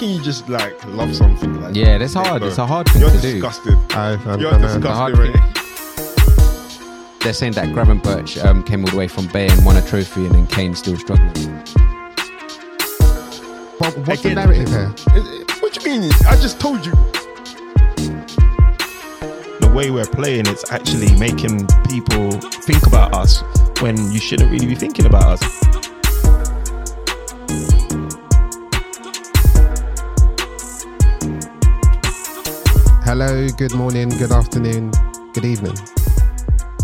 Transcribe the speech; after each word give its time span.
can 0.00 0.08
you 0.08 0.20
just 0.22 0.48
like 0.48 0.82
love 0.86 1.14
something 1.14 1.60
like 1.60 1.76
Yeah, 1.76 1.98
that's 1.98 2.14
hard. 2.14 2.40
Bro, 2.40 2.48
It's 2.48 2.56
a 2.56 2.66
hard 2.66 2.88
thing 2.88 3.02
You're 3.02 3.10
to 3.10 3.20
do. 3.20 3.32
disgusted. 3.32 3.76
I, 3.90 4.14
I, 4.24 4.36
You're 4.36 4.54
I 4.54 4.58
know. 4.58 4.66
disgusting, 4.66 4.92
hard 4.92 5.18
right? 5.18 5.34
They're 7.20 7.34
saying 7.34 7.52
that 7.52 7.68
Gravenberch 7.68 8.42
um, 8.42 8.62
came 8.62 8.82
all 8.82 8.90
the 8.90 8.96
way 8.96 9.08
from 9.08 9.26
Bay 9.26 9.46
and 9.46 9.62
won 9.62 9.76
a 9.76 9.82
trophy, 9.86 10.24
and 10.24 10.34
then 10.34 10.46
Kane 10.46 10.74
still 10.74 10.96
struggling. 10.96 11.34
But 13.78 13.94
what's 14.06 14.22
the 14.22 14.32
narrative 14.34 14.68
here? 14.70 14.88
What 15.60 15.74
do 15.74 15.90
you 15.90 16.00
mean? 16.00 16.10
I 16.26 16.36
just 16.36 16.58
told 16.58 16.86
you. 16.86 16.92
the 19.60 19.70
way 19.74 19.90
we're 19.90 20.06
playing, 20.06 20.46
it's 20.46 20.72
actually 20.72 21.14
making 21.18 21.66
people 21.90 22.30
think 22.62 22.86
about 22.86 23.14
us 23.14 23.42
when 23.82 24.10
you 24.10 24.18
shouldn't 24.18 24.50
really 24.50 24.66
be 24.66 24.74
thinking 24.74 25.04
about 25.04 25.24
us. 25.42 25.59
Hello, 33.22 33.46
good 33.50 33.74
morning, 33.74 34.08
good 34.08 34.32
afternoon, 34.32 34.90
good 35.34 35.44
evening. 35.44 35.76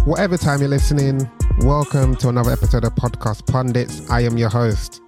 Whatever 0.05 0.37
time 0.37 0.61
you're 0.61 0.69
listening, 0.69 1.31
welcome 1.61 2.15
to 2.17 2.29
another 2.29 2.51
episode 2.51 2.85
of 2.85 2.95
Podcast 2.95 3.51
Pundits. 3.51 4.03
I 4.11 4.21
am 4.21 4.37
your 4.37 4.51
host, 4.51 5.01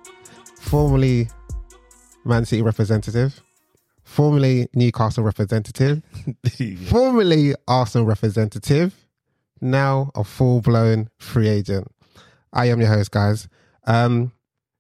formerly 0.59 1.29
Man 2.25 2.47
City 2.47 2.63
representative, 2.63 3.43
formerly 4.05 4.69
Newcastle 4.73 5.23
representative, 5.23 6.03
formerly 6.89 7.55
Arsenal 7.69 8.07
representative, 8.07 8.95
now 9.61 10.11
a 10.15 10.25
full 10.25 10.63
blown 10.63 11.11
free 11.19 11.49
agent. 11.51 11.89
I 12.55 12.71
am 12.71 12.81
your 12.81 12.89
host, 12.89 13.11
guys. 13.11 13.51
Um, 13.87 14.33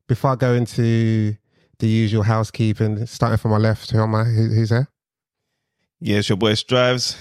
before 0.06 0.30
I 0.30 0.36
go 0.36 0.54
into 0.54 1.36
the 1.78 1.88
usual 1.88 2.22
housekeeping, 2.22 3.04
starting 3.04 3.36
from 3.36 3.50
my 3.50 3.58
left, 3.58 3.90
who 3.90 4.00
am 4.00 4.14
I? 4.14 4.24
Who, 4.24 4.48
who's 4.48 4.70
there? 4.70 4.88
Yeah, 6.00 6.18
it's 6.18 6.28
your 6.28 6.38
boy 6.38 6.54
Strives, 6.54 7.16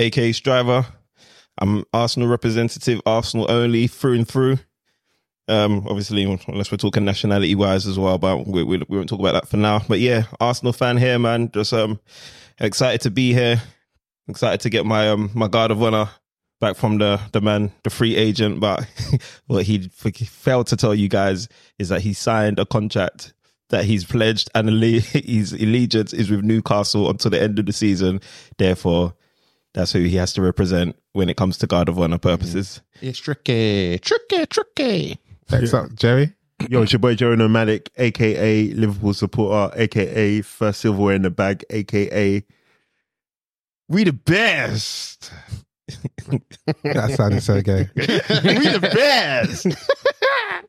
aka 0.00 0.32
Striver. 0.32 0.84
I'm 1.58 1.84
Arsenal 1.92 2.28
representative, 2.28 3.00
Arsenal 3.06 3.48
only, 3.48 3.86
through 3.86 4.14
and 4.14 4.26
through. 4.28 4.58
Um, 5.46 5.86
obviously, 5.88 6.24
unless 6.48 6.72
we're 6.72 6.78
talking 6.78 7.04
nationality 7.04 7.54
wise 7.54 7.86
as 7.86 8.00
well, 8.00 8.18
but 8.18 8.48
we, 8.48 8.64
we, 8.64 8.78
we 8.88 8.96
won't 8.96 9.08
talk 9.08 9.20
about 9.20 9.34
that 9.34 9.48
for 9.48 9.58
now. 9.58 9.82
But 9.86 10.00
yeah, 10.00 10.24
Arsenal 10.40 10.72
fan 10.72 10.96
here, 10.96 11.20
man. 11.20 11.52
Just 11.52 11.72
um, 11.72 12.00
excited 12.58 13.00
to 13.02 13.10
be 13.12 13.32
here. 13.32 13.62
Excited 14.26 14.60
to 14.62 14.70
get 14.70 14.84
my 14.84 15.08
um 15.08 15.30
my 15.32 15.46
guard 15.46 15.70
of 15.70 15.80
honor 15.80 16.08
back 16.60 16.74
from 16.74 16.98
the 16.98 17.20
the 17.30 17.40
man, 17.40 17.70
the 17.84 17.90
free 17.90 18.16
agent. 18.16 18.58
But 18.58 18.88
what 19.46 19.66
he 19.66 19.88
failed 19.88 20.66
to 20.68 20.76
tell 20.76 20.96
you 20.96 21.08
guys 21.08 21.48
is 21.78 21.90
that 21.90 22.00
he 22.00 22.12
signed 22.12 22.58
a 22.58 22.66
contract 22.66 23.34
that 23.70 23.84
he's 23.84 24.04
pledged 24.04 24.50
and 24.54 24.68
alle- 24.68 25.00
his 25.00 25.52
allegiance 25.52 26.12
is 26.12 26.30
with 26.30 26.44
Newcastle 26.44 27.08
until 27.10 27.30
the 27.30 27.40
end 27.40 27.58
of 27.58 27.66
the 27.66 27.72
season. 27.72 28.20
Therefore, 28.58 29.14
that's 29.74 29.92
who 29.92 30.00
he 30.00 30.16
has 30.16 30.32
to 30.34 30.42
represent 30.42 30.96
when 31.12 31.28
it 31.28 31.36
comes 31.36 31.58
to 31.58 31.66
guard 31.66 31.88
of 31.88 31.98
honor 31.98 32.18
purposes. 32.18 32.82
It's 33.00 33.18
tricky, 33.18 33.98
tricky, 33.98 34.46
tricky. 34.46 35.18
Next 35.50 35.74
up, 35.74 35.94
Jerry. 35.94 36.34
Yo, 36.68 36.82
it's 36.82 36.92
your 36.92 36.98
boy 36.98 37.14
Joe 37.14 37.34
Nomadic, 37.34 37.90
aka 37.96 38.64
Liverpool 38.74 39.14
supporter, 39.14 39.74
aka 39.80 40.42
first 40.42 40.80
silverware 40.80 41.14
in 41.14 41.22
the 41.22 41.30
bag, 41.30 41.64
aka 41.70 42.44
we 43.88 44.04
the 44.04 44.12
best. 44.12 45.32
That 46.84 47.14
sounded 47.16 47.42
so 47.42 47.60
gay. 47.60 47.88
we 47.96 48.02
the 48.04 48.90
best. 48.94 49.66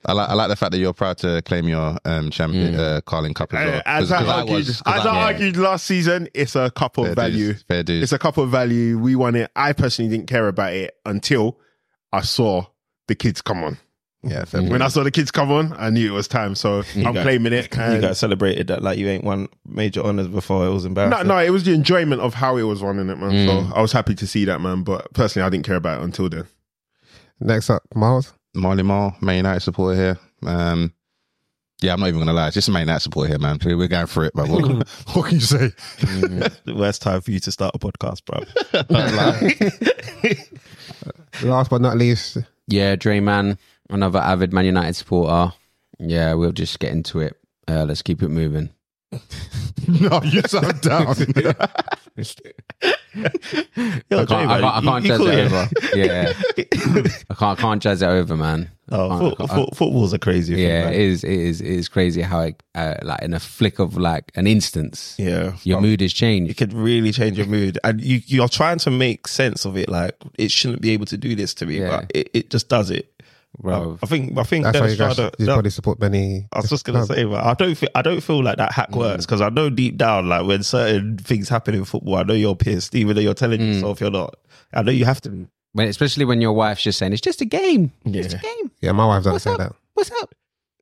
I 0.06 0.14
like 0.14 0.30
I 0.30 0.34
like 0.34 0.50
the 0.50 0.56
fact 0.56 0.72
that 0.72 0.80
you're 0.80 0.94
proud 0.94 1.18
to 1.20 1.42
claim 1.44 1.68
your 1.68 1.98
um, 2.06 2.32
champion 2.32 2.76
uh, 2.76 3.02
Carling 3.06 3.34
Cup 3.36 3.54
as 3.54 3.66
well. 3.66 3.78
Uh, 3.78 3.82
as 3.86 4.10
'Cause- 4.10 4.12
I 4.12 4.18
'cause 4.24 4.30
argued, 4.30 4.56
was- 4.68 4.70
as 4.70 4.84
I 4.86 5.04
yeah. 5.14 5.26
argued 5.26 5.58
last 5.58 5.86
season, 5.86 6.28
it's 6.34 6.56
a 6.56 6.72
cup 6.72 6.98
of 6.98 7.06
Fair 7.08 7.16
value. 7.16 7.46
dues, 7.54 7.64
fair 7.68 7.84
dues. 7.84 8.04
It's 8.04 8.12
a 8.12 8.20
cup 8.20 8.38
of 8.38 8.50
value. 8.50 8.98
We 8.98 9.16
won 9.16 9.36
it. 9.36 9.52
I 9.56 9.74
personally 9.74 10.10
didn't 10.10 10.28
care 10.28 10.48
about 10.48 10.74
it 10.74 10.96
until 11.06 11.60
I 12.12 12.22
saw 12.22 12.66
the 13.08 13.16
kids 13.16 13.42
come 13.42 13.64
on. 13.64 13.78
yeah, 14.24 14.44
fair 14.46 14.62
When 14.64 14.82
I 14.82 14.88
saw 14.88 15.04
the 15.04 15.12
kids 15.12 15.30
come 15.32 15.52
on, 15.52 15.74
I 15.78 15.90
knew 15.92 16.12
it 16.12 16.16
was 16.16 16.28
time. 16.28 16.56
So 16.56 16.84
I'm 16.96 17.14
got- 17.14 17.22
claiming 17.24 17.54
it. 17.54 17.74
You 17.76 17.82
and- 17.82 18.02
guys 18.02 18.18
celebrated 18.18 18.68
that 18.68 18.82
like 18.82 18.98
you 18.98 19.08
ain't 19.08 19.24
won 19.24 19.50
major 19.68 20.04
honors 20.04 20.28
before. 20.30 20.66
It 20.66 20.72
was 20.72 20.84
No, 20.84 20.88
embarrassing. 20.90 21.28
no, 21.28 21.36
no, 21.36 21.42
it 21.44 21.52
was 21.52 21.64
the 21.64 21.74
enjoyment 21.74 22.22
of 22.22 22.34
how 22.34 22.58
it 22.58 22.64
was 22.64 22.82
running 22.82 23.10
it, 23.10 23.20
man. 23.20 23.48
So 23.48 23.72
I 23.76 23.82
was 23.82 23.92
happy 23.92 24.16
to 24.16 24.26
see 24.26 24.46
that, 24.46 24.62
man. 24.62 24.82
But 24.84 25.14
personally, 25.14 25.46
I 25.46 25.50
didn't 25.50 25.66
care 25.66 25.76
about 25.76 26.02
it 26.02 26.06
until 26.06 26.28
then. 26.28 26.46
Next 27.40 27.70
up, 27.70 27.84
Miles. 27.96 28.34
Marley 28.54 28.84
Marl, 28.84 29.16
Man 29.22 29.38
United 29.38 29.62
supporter 29.62 29.96
here. 29.96 30.20
Um, 30.52 30.94
yeah, 31.82 31.94
I'm 31.94 32.00
not 32.00 32.10
even 32.10 32.20
gonna 32.20 32.34
lie. 32.34 32.48
It's 32.48 32.54
just 32.56 32.68
a 32.68 32.72
Man 32.72 32.82
United 32.82 33.00
supporter 33.00 33.30
here, 33.30 33.40
man. 33.40 33.58
We- 33.66 33.76
We're 33.76 33.88
going 33.88 34.06
for 34.08 34.24
it, 34.26 34.34
but 34.36 34.48
what, 34.48 34.64
can- 34.64 34.84
what 35.14 35.26
can 35.26 35.36
you 35.36 35.42
say? 35.42 35.72
the 36.66 36.76
worst 36.76 37.02
time 37.02 37.22
for 37.22 37.32
you 37.32 37.40
to 37.40 37.52
start 37.52 37.74
a 37.76 37.80
podcast, 37.80 38.26
bro. 38.26 38.44
Last 41.50 41.70
but 41.70 41.82
not 41.82 41.98
least, 41.98 42.38
Yeah, 42.68 42.96
Dream 42.96 43.26
Man, 43.26 43.58
another 43.90 44.20
avid 44.20 44.54
Man 44.54 44.66
United 44.66 44.96
supporter. 44.96 45.54
Yeah, 46.00 46.34
we'll 46.36 46.52
just 46.52 46.80
get 46.80 46.92
into 46.92 47.20
it. 47.20 47.38
Uh, 47.68 47.86
let's 47.86 48.02
keep 48.02 48.22
it 48.22 48.30
moving. 48.30 48.70
no, 49.88 50.22
you 50.24 50.42
sound 50.44 50.82
down. 50.82 51.16
I 53.14 53.30
can't, 54.10 54.32
I 54.32 54.60
can't, 54.62 54.64
I 54.64 54.82
can't 54.82 55.06
jazz 55.06 55.18
cool, 55.18 55.28
it 55.28 55.46
over. 55.52 55.70
Yeah, 55.96 56.34
I 57.30 57.34
can't, 57.34 57.42
I 57.60 57.62
can't 57.62 57.82
jazz 57.82 58.02
it 58.02 58.08
over, 58.08 58.36
man. 58.38 58.70
Oh, 58.90 59.32
I- 59.40 59.48
foot, 59.48 59.76
football's 59.76 60.14
a 60.14 60.20
crazy 60.20 60.56
thing. 60.56 60.64
yeah, 60.66 60.86
man. 60.86 60.94
it 60.94 61.00
is. 61.00 61.24
It 61.24 61.32
is. 61.32 61.62
It 61.62 61.68
is 61.68 61.88
crazy 61.90 62.22
how, 62.22 62.42
it, 62.42 62.62
uh, 62.76 62.96
like, 63.04 63.22
in 63.22 63.34
a 63.34 63.40
flick 63.40 63.80
of 63.80 63.98
like 63.98 64.32
an 64.36 64.48
instance, 64.48 65.16
Yeah. 65.18 65.54
your 65.64 65.78
Um, 65.78 65.84
mood 65.84 66.02
has 66.02 66.14
changed. 66.14 66.52
it 66.52 66.56
could 66.58 66.74
really 66.74 67.12
change 67.12 67.38
your 67.38 67.48
mood 67.48 67.78
and 67.84 68.02
you 68.02 68.22
you're 68.26 68.50
trying 68.50 68.80
to 68.80 68.92
make 68.92 69.28
sense 69.28 69.66
of 69.66 69.78
it 69.78 69.90
like 69.90 70.16
it 70.38 70.52
shouldn't 70.52 70.82
be 70.82 70.92
able 70.92 71.06
to 71.08 71.18
do 71.18 71.36
this 71.36 71.54
to 71.56 71.66
me 71.66 71.80
Yeah. 71.80 71.90
but 72.02 72.12
it, 72.14 72.30
it 72.34 72.50
just 72.50 72.68
does 72.70 72.90
it 72.90 73.12
Bro. 73.60 74.00
i 74.02 74.06
think 74.06 74.38
i 74.38 74.44
think 74.44 74.64
that's 74.64 74.78
Dennis 74.78 74.94
you 74.94 74.98
guys 74.98 75.20
you 75.38 75.46
probably 75.46 75.72
support 75.72 76.00
Benny. 76.00 76.48
I 76.54 76.60
was 76.60 76.70
just 76.70 76.86
gonna 76.86 77.06
say, 77.06 77.26
but 77.26 77.44
I 77.44 77.54
don't 77.54 77.76
feel 77.76 77.90
I 77.94 78.02
don't 78.02 78.22
feel 78.22 78.44
like 78.44 78.58
that 78.58 78.72
hack 78.72 78.92
mm. 78.92 78.98
works 78.98 79.26
because 79.26 79.42
I 79.42 79.50
know 79.50 79.70
deep 79.70 79.98
down, 79.98 80.30
like 80.30 80.46
when 80.46 80.64
certain 80.64 81.18
things 81.18 81.50
happen 81.50 81.76
in 81.76 81.86
football, 81.86 82.16
I 82.16 82.24
know 82.24 82.34
you're 82.34 82.56
pissed, 82.56 82.96
even 82.96 83.16
though 83.16 83.22
you're 83.22 83.34
telling 83.34 83.60
mm. 83.60 83.74
yourself 83.74 84.02
you're 84.02 84.12
not. 84.12 84.36
I 84.74 84.82
know 84.84 84.92
you 84.92 85.06
have 85.06 85.22
to. 85.22 85.30
be. 85.30 85.48
When, 85.74 85.88
especially 85.88 86.26
when 86.26 86.42
your 86.42 86.54
wife's 86.54 86.84
just 86.84 87.00
saying 87.00 87.14
it's 87.14 87.22
just 87.22 87.42
a 87.42 87.46
game. 87.46 87.92
yeah. 88.06 88.24
it's 88.24 88.34
a 88.34 88.38
game. 88.38 88.72
Yeah, 88.82 88.92
my 88.94 89.06
wife 89.06 89.24
doesn't 89.24 89.34
What's 89.34 89.44
say 89.44 89.52
up? 89.52 89.58
that. 89.58 89.74
What's 89.94 90.12
up? 90.22 90.36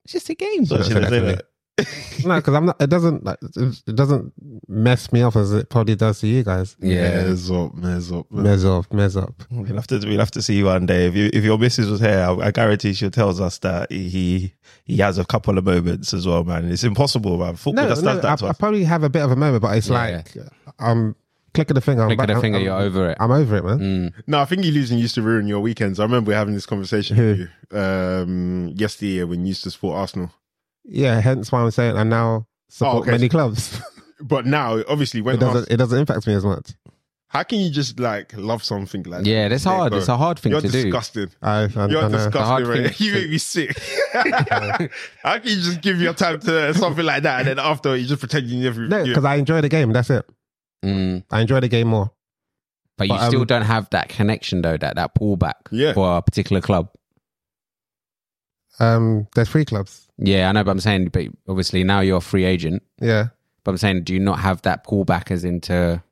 It's 0.03 0.13
just 0.13 0.29
a 0.29 0.35
game. 0.35 0.65
So 0.65 0.81
she 0.81 0.93
doesn't 0.93 1.09
say 1.09 1.19
that. 1.19 1.45
No, 2.25 2.35
because 2.35 2.53
I'm 2.55 2.65
not. 2.65 2.81
It 2.81 2.89
doesn't. 2.89 3.23
Like, 3.23 3.37
it 3.41 3.95
doesn't 3.95 4.33
mess 4.67 5.11
me 5.11 5.21
off 5.21 5.35
as 5.35 5.53
it 5.53 5.69
probably 5.69 5.95
does 5.95 6.19
to 6.19 6.27
you 6.27 6.43
guys. 6.43 6.75
Yeah. 6.79 7.23
Mez 7.23 7.49
up, 7.49 7.73
mez 7.75 8.17
up. 8.19 8.31
man. 8.31 8.45
Mez 8.45 8.65
up, 8.79 8.89
mez 8.89 9.21
up. 9.21 9.43
We'll 9.51 9.75
have 9.75 9.87
to 9.87 9.99
we'll 10.05 10.19
have 10.19 10.31
to 10.31 10.41
see 10.41 10.55
you 10.57 10.65
one 10.65 10.85
day. 10.85 11.05
If 11.07 11.15
you 11.15 11.29
if 11.33 11.43
your 11.43 11.57
missus 11.57 11.89
was 11.89 11.99
here, 12.01 12.19
I, 12.27 12.47
I 12.47 12.51
guarantee 12.51 12.93
she 12.93 13.09
tells 13.09 13.39
us 13.39 13.57
that 13.59 13.91
he 13.91 14.53
he 14.83 14.97
has 14.97 15.17
a 15.17 15.25
couple 15.25 15.57
of 15.57 15.63
moments 15.65 16.13
as 16.13 16.27
well, 16.27 16.43
man. 16.43 16.69
It's 16.71 16.83
impossible, 16.83 17.37
man. 17.37 17.55
Football 17.55 17.83
No, 17.85 17.89
just 17.89 18.03
no 18.03 18.15
does 18.15 18.25
I, 18.25 18.29
that 18.29 18.39
to 18.39 18.47
I 18.47 18.53
probably 18.53 18.83
have 18.83 19.03
a 19.03 19.09
bit 19.09 19.23
of 19.23 19.31
a 19.31 19.35
moment, 19.35 19.61
but 19.61 19.77
it's 19.77 19.87
Yeah. 19.89 20.23
like 20.35 20.35
I'm 20.79 21.15
clicking 21.53 21.75
the 21.75 21.81
finger. 21.81 22.03
I'm 22.03 22.11
of 22.11 22.17
back- 22.17 22.27
the 22.27 22.39
finger, 22.41 22.57
I'm, 22.59 22.63
you're 22.63 22.77
over 22.79 23.09
it. 23.11 23.17
I'm 23.19 23.31
over 23.31 23.57
it, 23.57 23.63
man. 23.65 23.79
Mm. 23.79 24.13
No, 24.27 24.39
I 24.41 24.45
think 24.45 24.63
you 24.65 24.71
losing 24.71 24.99
used 24.99 25.15
to 25.15 25.21
ruin 25.21 25.47
your 25.47 25.61
weekends. 25.61 25.99
I 25.99 26.03
remember 26.03 26.29
we're 26.29 26.37
having 26.37 26.53
this 26.53 26.65
conversation 26.67 27.17
with 27.39 27.39
you 27.71 27.77
um, 27.79 28.73
yesterday 28.75 29.23
when 29.23 29.41
you 29.41 29.47
used 29.49 29.63
to 29.63 29.71
support 29.71 29.97
Arsenal. 29.97 30.31
Yeah, 30.91 31.19
hence 31.21 31.51
why 31.51 31.61
I'm 31.61 31.71
saying 31.71 31.95
I 31.97 32.03
now 32.03 32.47
support 32.69 32.95
Oh, 32.95 32.99
okay. 33.01 33.11
many 33.11 33.29
clubs. 33.29 33.79
But 34.21 34.45
now, 34.45 34.83
obviously, 34.89 35.21
when 35.21 35.35
it 35.35 35.39
doesn't. 35.39 35.57
Ars- 35.61 35.67
It 35.69 35.77
doesn't 35.77 35.97
impact 35.97 36.27
me 36.27 36.33
as 36.33 36.43
much. 36.43 36.71
how 37.29 37.43
can 37.43 37.59
you 37.59 37.69
just 37.69 38.01
like 38.01 38.35
love 38.35 38.61
something 38.65 39.03
like 39.03 39.25
Yeah, 39.25 39.43
that? 39.43 39.49
that's 39.49 39.63
hard. 39.63 39.91
bro. 39.91 39.99
It's 39.99 40.09
a 40.09 40.17
hard 40.17 40.39
thing 40.39 40.51
You're 40.51 40.59
to 40.59 40.67
do. 40.67 40.83
disgusting. 40.83 41.29
I, 41.41 41.61
I, 41.61 41.65
You're 41.67 41.79
I 42.03 42.07
know. 42.09 42.09
disgusting, 42.09 42.41
hard 42.41 42.67
right? 42.67 42.93
thing 42.93 43.07
You 43.07 43.13
make 43.13 43.29
me 43.29 43.37
sick. 43.37 43.77
how 44.13 45.37
can 45.39 45.49
you 45.49 45.61
just 45.61 45.79
give 45.81 46.01
your 46.01 46.13
time 46.13 46.39
to 46.41 46.73
something 46.73 47.05
like 47.05 47.23
that 47.23 47.39
and 47.39 47.47
then 47.47 47.59
after 47.59 47.95
you 47.95 48.05
just 48.07 48.19
pretend 48.19 48.47
you 48.47 48.61
never? 48.61 48.81
No, 48.87 48.97
you- 48.99 49.05
because 49.13 49.23
I 49.23 49.35
enjoy 49.35 49.61
the 49.61 49.69
game. 49.69 49.93
That's 49.93 50.09
it. 50.09 50.25
Mm. 50.83 51.23
I 51.31 51.39
enjoy 51.39 51.61
the 51.61 51.69
game 51.69 51.87
more. 51.87 52.11
But 52.97 53.07
you 53.07 53.13
But, 53.13 53.27
still 53.27 53.41
um, 53.41 53.47
don't 53.47 53.61
have 53.61 53.89
that 53.91 54.09
connection 54.09 54.61
though, 54.63 54.75
that 54.75 54.95
that 54.97 55.15
pullback 55.15 55.53
Yeah. 55.71 55.93
for 55.93 56.17
a 56.17 56.21
particular 56.21 56.61
club. 56.61 56.89
Um, 58.79 59.27
there's 59.35 59.47
three 59.49 59.63
clubs. 59.63 60.08
Yeah, 60.21 60.49
I 60.49 60.51
know, 60.51 60.63
but 60.63 60.71
I'm 60.71 60.79
saying, 60.79 61.09
but 61.09 61.27
obviously 61.47 61.83
now 61.83 62.01
you're 62.01 62.17
a 62.17 62.21
free 62.21 62.43
agent. 62.43 62.83
Yeah. 62.99 63.29
But 63.63 63.71
I'm 63.71 63.77
saying, 63.77 64.03
do 64.03 64.13
you 64.13 64.19
not 64.19 64.39
have 64.39 64.61
that 64.63 64.85
pullback 64.85 65.31
as 65.31 65.43
into? 65.45 66.03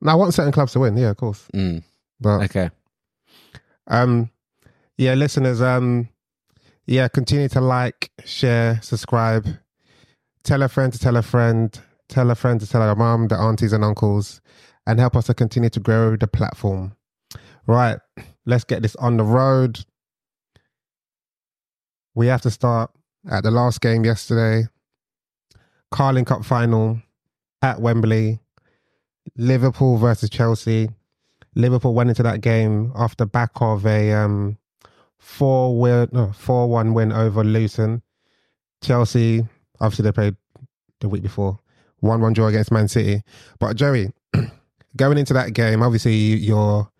Now 0.00 0.12
I 0.12 0.14
want 0.14 0.34
certain 0.34 0.52
clubs 0.52 0.72
to 0.72 0.80
win. 0.80 0.96
Yeah, 0.96 1.10
of 1.10 1.16
course. 1.16 1.44
Mm, 1.54 1.82
But 2.20 2.42
okay, 2.44 2.70
Um, 3.88 4.30
yeah, 4.96 5.14
listeners. 5.14 5.60
Um, 5.60 6.08
yeah, 6.86 7.08
continue 7.08 7.48
to 7.48 7.60
like, 7.60 8.10
share, 8.24 8.80
subscribe, 8.82 9.46
tell 10.44 10.62
a 10.62 10.68
friend 10.68 10.92
to 10.92 10.98
tell 10.98 11.16
a 11.16 11.22
friend, 11.22 11.78
tell 12.08 12.30
a 12.30 12.34
friend 12.34 12.60
to 12.60 12.66
tell 12.68 12.82
our 12.82 12.94
mom, 12.94 13.28
the 13.28 13.36
aunties 13.36 13.72
and 13.72 13.84
uncles, 13.84 14.40
and 14.86 14.98
help 15.00 15.16
us 15.16 15.26
to 15.26 15.34
continue 15.34 15.70
to 15.70 15.80
grow 15.80 16.16
the 16.16 16.26
platform. 16.28 16.94
Right, 17.66 17.98
let's 18.46 18.64
get 18.64 18.82
this 18.82 18.96
on 18.96 19.16
the 19.16 19.24
road. 19.24 19.84
We 22.14 22.26
have 22.28 22.42
to 22.42 22.50
start 22.50 22.90
at 23.28 23.44
the 23.44 23.50
last 23.50 23.80
game 23.80 24.04
yesterday. 24.04 24.68
Carling 25.90 26.24
Cup 26.24 26.44
final 26.44 27.00
at 27.62 27.80
Wembley, 27.80 28.40
Liverpool 29.36 29.96
versus 29.96 30.30
Chelsea. 30.30 30.90
Liverpool 31.54 31.94
went 31.94 32.10
into 32.10 32.22
that 32.22 32.40
game 32.40 32.92
off 32.94 33.16
the 33.16 33.26
back 33.26 33.50
of 33.60 33.86
a 33.86 34.12
um, 34.12 34.58
four 35.18 35.78
win, 35.78 36.08
no, 36.12 36.32
four 36.32 36.68
one 36.68 36.94
win 36.94 37.12
over 37.12 37.42
Luton. 37.42 38.02
Chelsea, 38.82 39.46
obviously 39.80 40.04
they 40.04 40.12
played 40.12 40.36
the 41.00 41.08
week 41.08 41.22
before, 41.22 41.58
one 42.00 42.20
one 42.20 42.32
draw 42.32 42.46
against 42.46 42.70
Man 42.70 42.88
City. 42.88 43.22
But 43.58 43.76
Joey, 43.76 44.12
going 44.96 45.18
into 45.18 45.34
that 45.34 45.52
game, 45.52 45.82
obviously 45.82 46.14
your 46.14 46.90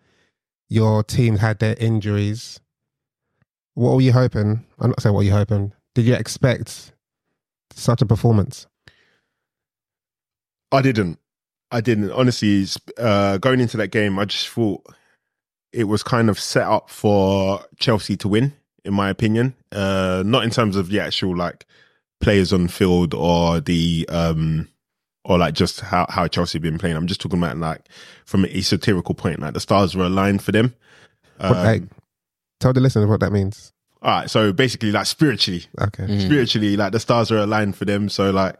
your 0.67 1.03
team 1.03 1.37
had 1.37 1.59
their 1.59 1.75
injuries. 1.79 2.59
What 3.75 3.95
were 3.95 4.01
you 4.01 4.11
hoping? 4.11 4.65
I'm 4.79 4.89
not 4.89 5.01
saying 5.01 5.15
what 5.15 5.25
you 5.25 5.31
hoping. 5.31 5.73
Did 5.99 6.07
you 6.07 6.15
expect 6.15 6.93
such 7.73 8.01
a 8.01 8.05
performance? 8.05 8.67
I 10.71 10.81
didn't. 10.81 11.19
I 11.71 11.81
didn't. 11.81 12.11
Honestly, 12.11 12.65
uh, 12.97 13.37
going 13.39 13.59
into 13.59 13.75
that 13.75 13.89
game, 13.89 14.17
I 14.17 14.23
just 14.23 14.47
thought 14.47 14.81
it 15.73 15.83
was 15.83 16.01
kind 16.01 16.29
of 16.29 16.39
set 16.39 16.65
up 16.65 16.89
for 16.89 17.65
Chelsea 17.79 18.15
to 18.15 18.29
win, 18.29 18.53
in 18.85 18.93
my 18.93 19.09
opinion. 19.09 19.55
Uh, 19.73 20.23
not 20.25 20.45
in 20.45 20.51
terms 20.51 20.77
of 20.77 20.87
the 20.87 21.01
actual 21.01 21.35
like 21.35 21.65
players 22.21 22.53
on 22.53 22.69
field 22.69 23.13
or 23.13 23.59
the 23.59 24.07
um 24.07 24.69
or 25.25 25.37
like 25.37 25.53
just 25.53 25.81
how 25.81 26.05
how 26.07 26.29
Chelsea 26.29 26.59
been 26.59 26.77
playing. 26.77 26.95
I'm 26.95 27.07
just 27.07 27.19
talking 27.19 27.39
about 27.39 27.57
like 27.57 27.89
from 28.23 28.45
an 28.45 28.51
esoterical 28.51 29.17
point, 29.17 29.41
like 29.41 29.53
the 29.53 29.59
stars 29.59 29.97
were 29.97 30.05
aligned 30.05 30.43
for 30.43 30.53
them. 30.53 30.73
Um, 31.41 31.51
like, 31.51 31.83
tell 32.61 32.71
the 32.71 32.79
listeners 32.79 33.09
what 33.09 33.19
that 33.19 33.33
means. 33.33 33.73
All 34.01 34.11
right, 34.11 34.29
so 34.29 34.53
basically, 34.53 34.91
like 34.91 35.05
spiritually, 35.05 35.65
Okay. 35.79 36.03
Mm. 36.05 36.21
spiritually, 36.25 36.77
like 36.77 36.91
the 36.93 36.99
stars 36.99 37.31
are 37.31 37.37
aligned 37.39 37.75
for 37.75 37.85
them. 37.85 38.09
So 38.09 38.31
like, 38.31 38.55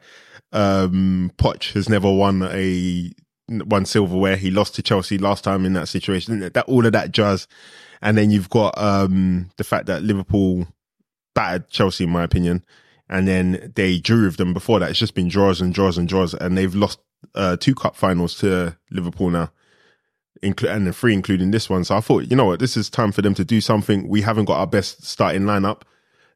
um, 0.52 1.32
Poch 1.38 1.74
has 1.74 1.88
never 1.90 2.12
won 2.12 2.44
a 2.52 3.12
won 3.50 3.86
silverware. 3.86 4.36
He 4.36 4.52
lost 4.52 4.76
to 4.76 4.82
Chelsea 4.84 5.18
last 5.18 5.44
time 5.44 5.66
in 5.66 5.74
that 5.74 5.88
situation. 5.88 6.40
That 6.40 6.66
all 6.68 6.86
of 6.86 6.92
that 6.94 7.12
jazz, 7.12 7.48
and 8.02 8.18
then 8.18 8.32
you've 8.32 8.50
got 8.50 8.78
um 8.78 9.50
the 9.58 9.64
fact 9.64 9.86
that 9.88 10.04
Liverpool 10.04 10.68
battered 11.36 11.70
Chelsea, 11.70 12.04
in 12.04 12.10
my 12.10 12.24
opinion, 12.24 12.64
and 13.10 13.28
then 13.28 13.72
they 13.76 14.00
drew 14.00 14.26
with 14.26 14.38
them 14.38 14.54
before 14.54 14.80
that. 14.80 14.90
It's 14.90 15.00
just 15.00 15.16
been 15.16 15.30
draws 15.30 15.62
and 15.62 15.74
draws 15.74 15.98
and 15.98 16.08
draws, 16.08 16.34
and 16.34 16.58
they've 16.58 16.76
lost 16.76 17.00
uh 17.36 17.56
two 17.58 17.76
cup 17.76 17.96
finals 17.96 18.36
to 18.40 18.76
Liverpool 18.92 19.30
now. 19.30 19.52
Inclu- 20.42 20.74
and 20.74 20.88
the 20.88 20.94
three, 20.94 21.14
including 21.14 21.52
this 21.52 21.70
one. 21.70 21.84
So 21.84 21.96
I 21.96 22.02
thought, 22.02 22.26
you 22.30 22.36
know 22.36 22.46
what, 22.46 22.60
this 22.60 22.78
is 22.78 22.90
time 22.90 23.12
for 23.12 23.22
them 23.22 23.34
to 23.36 23.44
do 23.46 23.60
something. 23.62 24.08
We 24.08 24.22
haven't 24.22 24.46
got 24.46 24.58
our 24.60 24.68
best 24.68 25.04
starting 25.06 25.44
lineup 25.44 25.82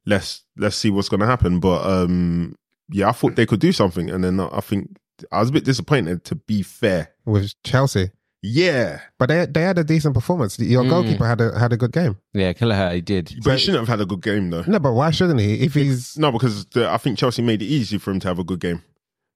let's 0.06 0.44
let's 0.58 0.76
see 0.76 0.90
what's 0.90 1.08
going 1.10 1.22
to 1.22 1.26
happen. 1.26 1.60
But 1.62 1.86
um, 1.86 2.56
yeah, 2.90 3.10
I 3.10 3.12
thought 3.14 3.36
they 3.36 3.46
could 3.46 3.62
do 3.62 3.72
something, 3.72 4.10
and 4.10 4.24
then 4.24 4.40
I 4.40 4.60
think 4.60 4.98
I 5.32 5.40
was 5.40 5.50
a 5.50 5.54
bit 5.54 5.64
disappointed. 5.66 6.24
To 6.26 6.36
be 6.36 6.62
fair, 6.62 7.10
With 7.26 7.54
Chelsea. 7.64 8.12
yeah, 8.42 9.00
But 9.18 9.28
they 9.30 9.46
they 9.46 9.62
had 9.62 9.78
a 9.78 9.84
decent 9.86 10.14
performance. 10.14 10.60
Your 10.60 10.84
Mm. 10.84 10.90
goalkeeper 10.90 11.26
had 11.26 11.40
a 11.40 11.58
had 11.58 11.72
a 11.72 11.78
good 11.78 11.94
game. 11.94 12.18
Yeah, 12.34 12.52
Kelleher, 12.54 12.92
he 12.96 13.00
did. 13.02 13.34
but 13.46 13.54
he 13.54 13.60
shouldn't 13.60 13.80
have 13.80 13.88
had 13.88 14.02
a 14.02 14.06
good 14.06 14.22
game 14.22 14.50
though. 14.50 14.64
No, 14.68 14.80
but 14.80 14.92
why 14.94 15.12
shouldn't 15.12 15.40
he? 15.40 15.62
If 15.64 15.74
he's 15.76 16.18
No, 16.18 16.32
because 16.34 16.66
the, 16.66 16.90
I 16.90 16.98
think 16.98 17.18
Chelsea 17.18 17.42
made 17.42 17.62
it 17.62 17.66
easy 17.68 17.98
for 17.98 18.12
him 18.12 18.20
to 18.20 18.28
have 18.28 18.40
a 18.40 18.44
good 18.44 18.60
game. 18.60 18.84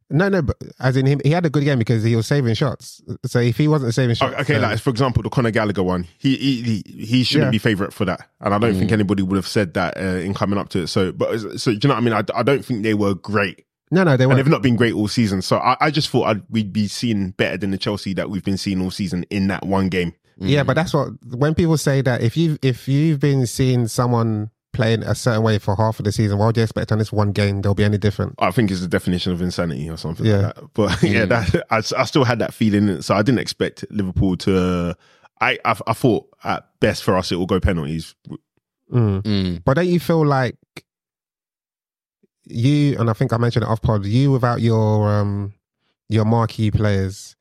No, 0.10 0.30
no, 0.30 0.42
but 0.42 0.58
as 0.80 0.96
in 0.96 1.06
him, 1.06 1.20
he 1.24 1.32
had 1.32 1.46
a 1.46 1.50
good 1.50 1.64
game 1.64 1.80
because 1.80 2.04
he 2.04 2.16
was 2.16 2.28
saving 2.28 2.54
shots. 2.54 3.02
So 3.26 3.40
if 3.40 3.58
he 3.58 3.68
wasn't 3.68 3.94
saving 3.94 4.16
shots, 4.16 4.34
Oh, 4.38 4.42
Okay, 4.42 4.54
then- 4.54 4.62
like 4.64 4.80
for 4.80 4.90
example, 4.90 5.24
the 5.24 5.30
Conor 5.30 5.52
Gallagher 5.52 5.84
one, 5.84 6.08
he 6.18 6.36
he 6.38 6.62
he, 6.62 7.06
he 7.06 7.24
shouldn't 7.24 7.48
Yeah. 7.48 7.52
be 7.52 7.58
favourite 7.58 7.94
for 7.94 8.06
that, 8.06 8.28
and 8.42 8.54
I 8.54 8.58
don't 8.60 8.76
think 8.76 8.90
mm. 8.90 8.94
anybody 8.94 9.24
would 9.24 9.36
have 9.36 9.48
said 9.48 9.74
that 9.74 9.98
uh, 9.98 10.20
in 10.20 10.34
coming 10.34 10.58
up 10.58 10.70
to 10.70 10.84
it. 10.84 10.88
So, 10.88 11.12
but 11.12 11.30
uh, 11.32 11.58
so 11.58 11.72
do 11.72 11.80
you 11.82 11.88
know 11.88 11.96
what 11.96 12.02
I 12.02 12.02
mean? 12.02 12.14
I, 12.14 12.24
I 12.40 12.44
don't 12.44 12.64
think 12.64 12.84
they 12.84 12.94
were 12.94 13.16
great, 13.16 13.66
no, 13.92 14.04
no, 14.04 14.18
they 14.18 14.26
weren't. 14.26 14.38
they've 14.38 14.48
not 14.48 14.62
been 14.62 14.76
great 14.76 14.94
all 14.94 15.08
season. 15.08 15.42
So 15.42 15.58
I, 15.58 15.78
I 15.80 15.92
just 15.92 16.10
thought 16.10 16.24
I'd, 16.28 16.42
we'd 16.50 16.74
be 16.74 16.88
seeing 16.88 17.32
better 17.32 17.58
than 17.58 17.72
the 17.72 17.78
Chelsea 17.78 18.14
that 18.16 18.30
we've 18.30 18.44
been 18.44 18.58
seeing 18.58 18.82
all 18.82 18.92
season 18.92 19.26
in 19.30 19.48
that 19.48 19.66
one 19.66 19.88
game. 19.90 20.14
Yeah, 20.40 20.64
but 20.64 20.74
mm. 20.74 20.76
that's 20.76 20.94
what 20.94 21.10
when 21.36 21.56
people 21.56 21.78
say 21.78 22.02
that 22.02 22.22
if 22.22 22.38
you 22.38 22.58
if 22.62 22.88
you've 22.88 23.20
been 23.20 23.48
seeing 23.48 23.88
someone 23.88 24.52
playing 24.78 25.04
a 25.04 25.14
certain 25.16 25.44
way 25.44 25.60
for 25.60 25.76
half 25.76 26.00
of 26.00 26.06
the 26.06 26.12
season, 26.14 26.38
why 26.38 26.46
would 26.46 26.56
you 26.56 26.64
expect 26.64 26.94
on 26.94 27.00
this 27.00 27.12
one 27.12 27.34
game 27.34 27.62
they'll 27.62 27.74
be 27.76 27.84
any 27.84 27.98
different? 27.98 28.36
I 28.40 28.52
think 28.52 28.72
it's 28.72 28.80
the 28.80 28.88
definition 28.88 29.34
of 29.34 29.42
insanity 29.42 29.90
or 29.90 29.98
something 29.98 30.26
Yeah. 30.26 30.38
like 30.38 30.56
that. 30.56 30.74
But 30.74 31.04
yeah, 31.04 31.26
that, 31.26 31.66
I, 31.70 31.78
I 31.78 32.06
still 32.06 32.24
had 32.24 32.40
that 32.40 32.54
feeling. 32.54 33.02
So 33.02 33.14
I 33.16 33.22
didn't 33.24 33.40
expect 33.40 33.84
Liverpool 33.92 34.38
to. 34.38 34.96
I, 35.42 35.60
I 35.66 35.76
I 35.88 35.94
thought 35.94 36.28
at 36.44 36.68
best 36.80 37.04
for 37.04 37.16
us 37.18 37.32
it 37.32 37.36
will 37.36 37.46
go 37.46 37.60
penalties. 37.60 38.16
Mm. 38.92 39.22
Mm. 39.24 39.64
But 39.66 39.74
don't 39.76 39.88
you 39.88 40.00
feel 40.00 40.26
like 40.26 40.56
you 42.46 42.98
and 43.00 43.10
I 43.10 43.14
think 43.14 43.34
I 43.34 43.38
mentioned 43.38 43.64
it 43.64 43.70
off 43.70 43.82
pod, 43.82 44.06
you 44.06 44.32
without 44.32 44.62
your 44.62 45.10
um 45.10 45.54
your 46.10 46.26
marquee 46.26 46.72
players, 46.72 47.36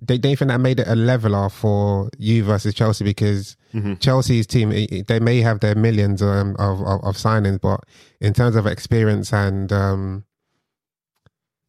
they 0.00 0.18
don't 0.18 0.36
think 0.36 0.48
that 0.50 0.60
made 0.60 0.80
it 0.80 0.88
a 0.88 0.94
leveler 0.96 1.48
for 1.48 2.10
you 2.18 2.44
versus 2.44 2.74
Chelsea 2.74 3.04
because 3.04 3.56
Mhm. 3.74 4.00
Chelsea's 4.00 4.46
team 4.46 4.70
they 4.70 5.20
may 5.20 5.40
have 5.42 5.60
their 5.60 5.74
millions 5.74 6.22
um, 6.22 6.56
of, 6.58 6.80
of 6.80 7.04
of 7.04 7.16
signings, 7.16 7.60
but 7.60 7.80
in 8.20 8.32
terms 8.32 8.56
of 8.56 8.66
experience 8.66 9.32
and 9.32 9.70
um 9.72 10.24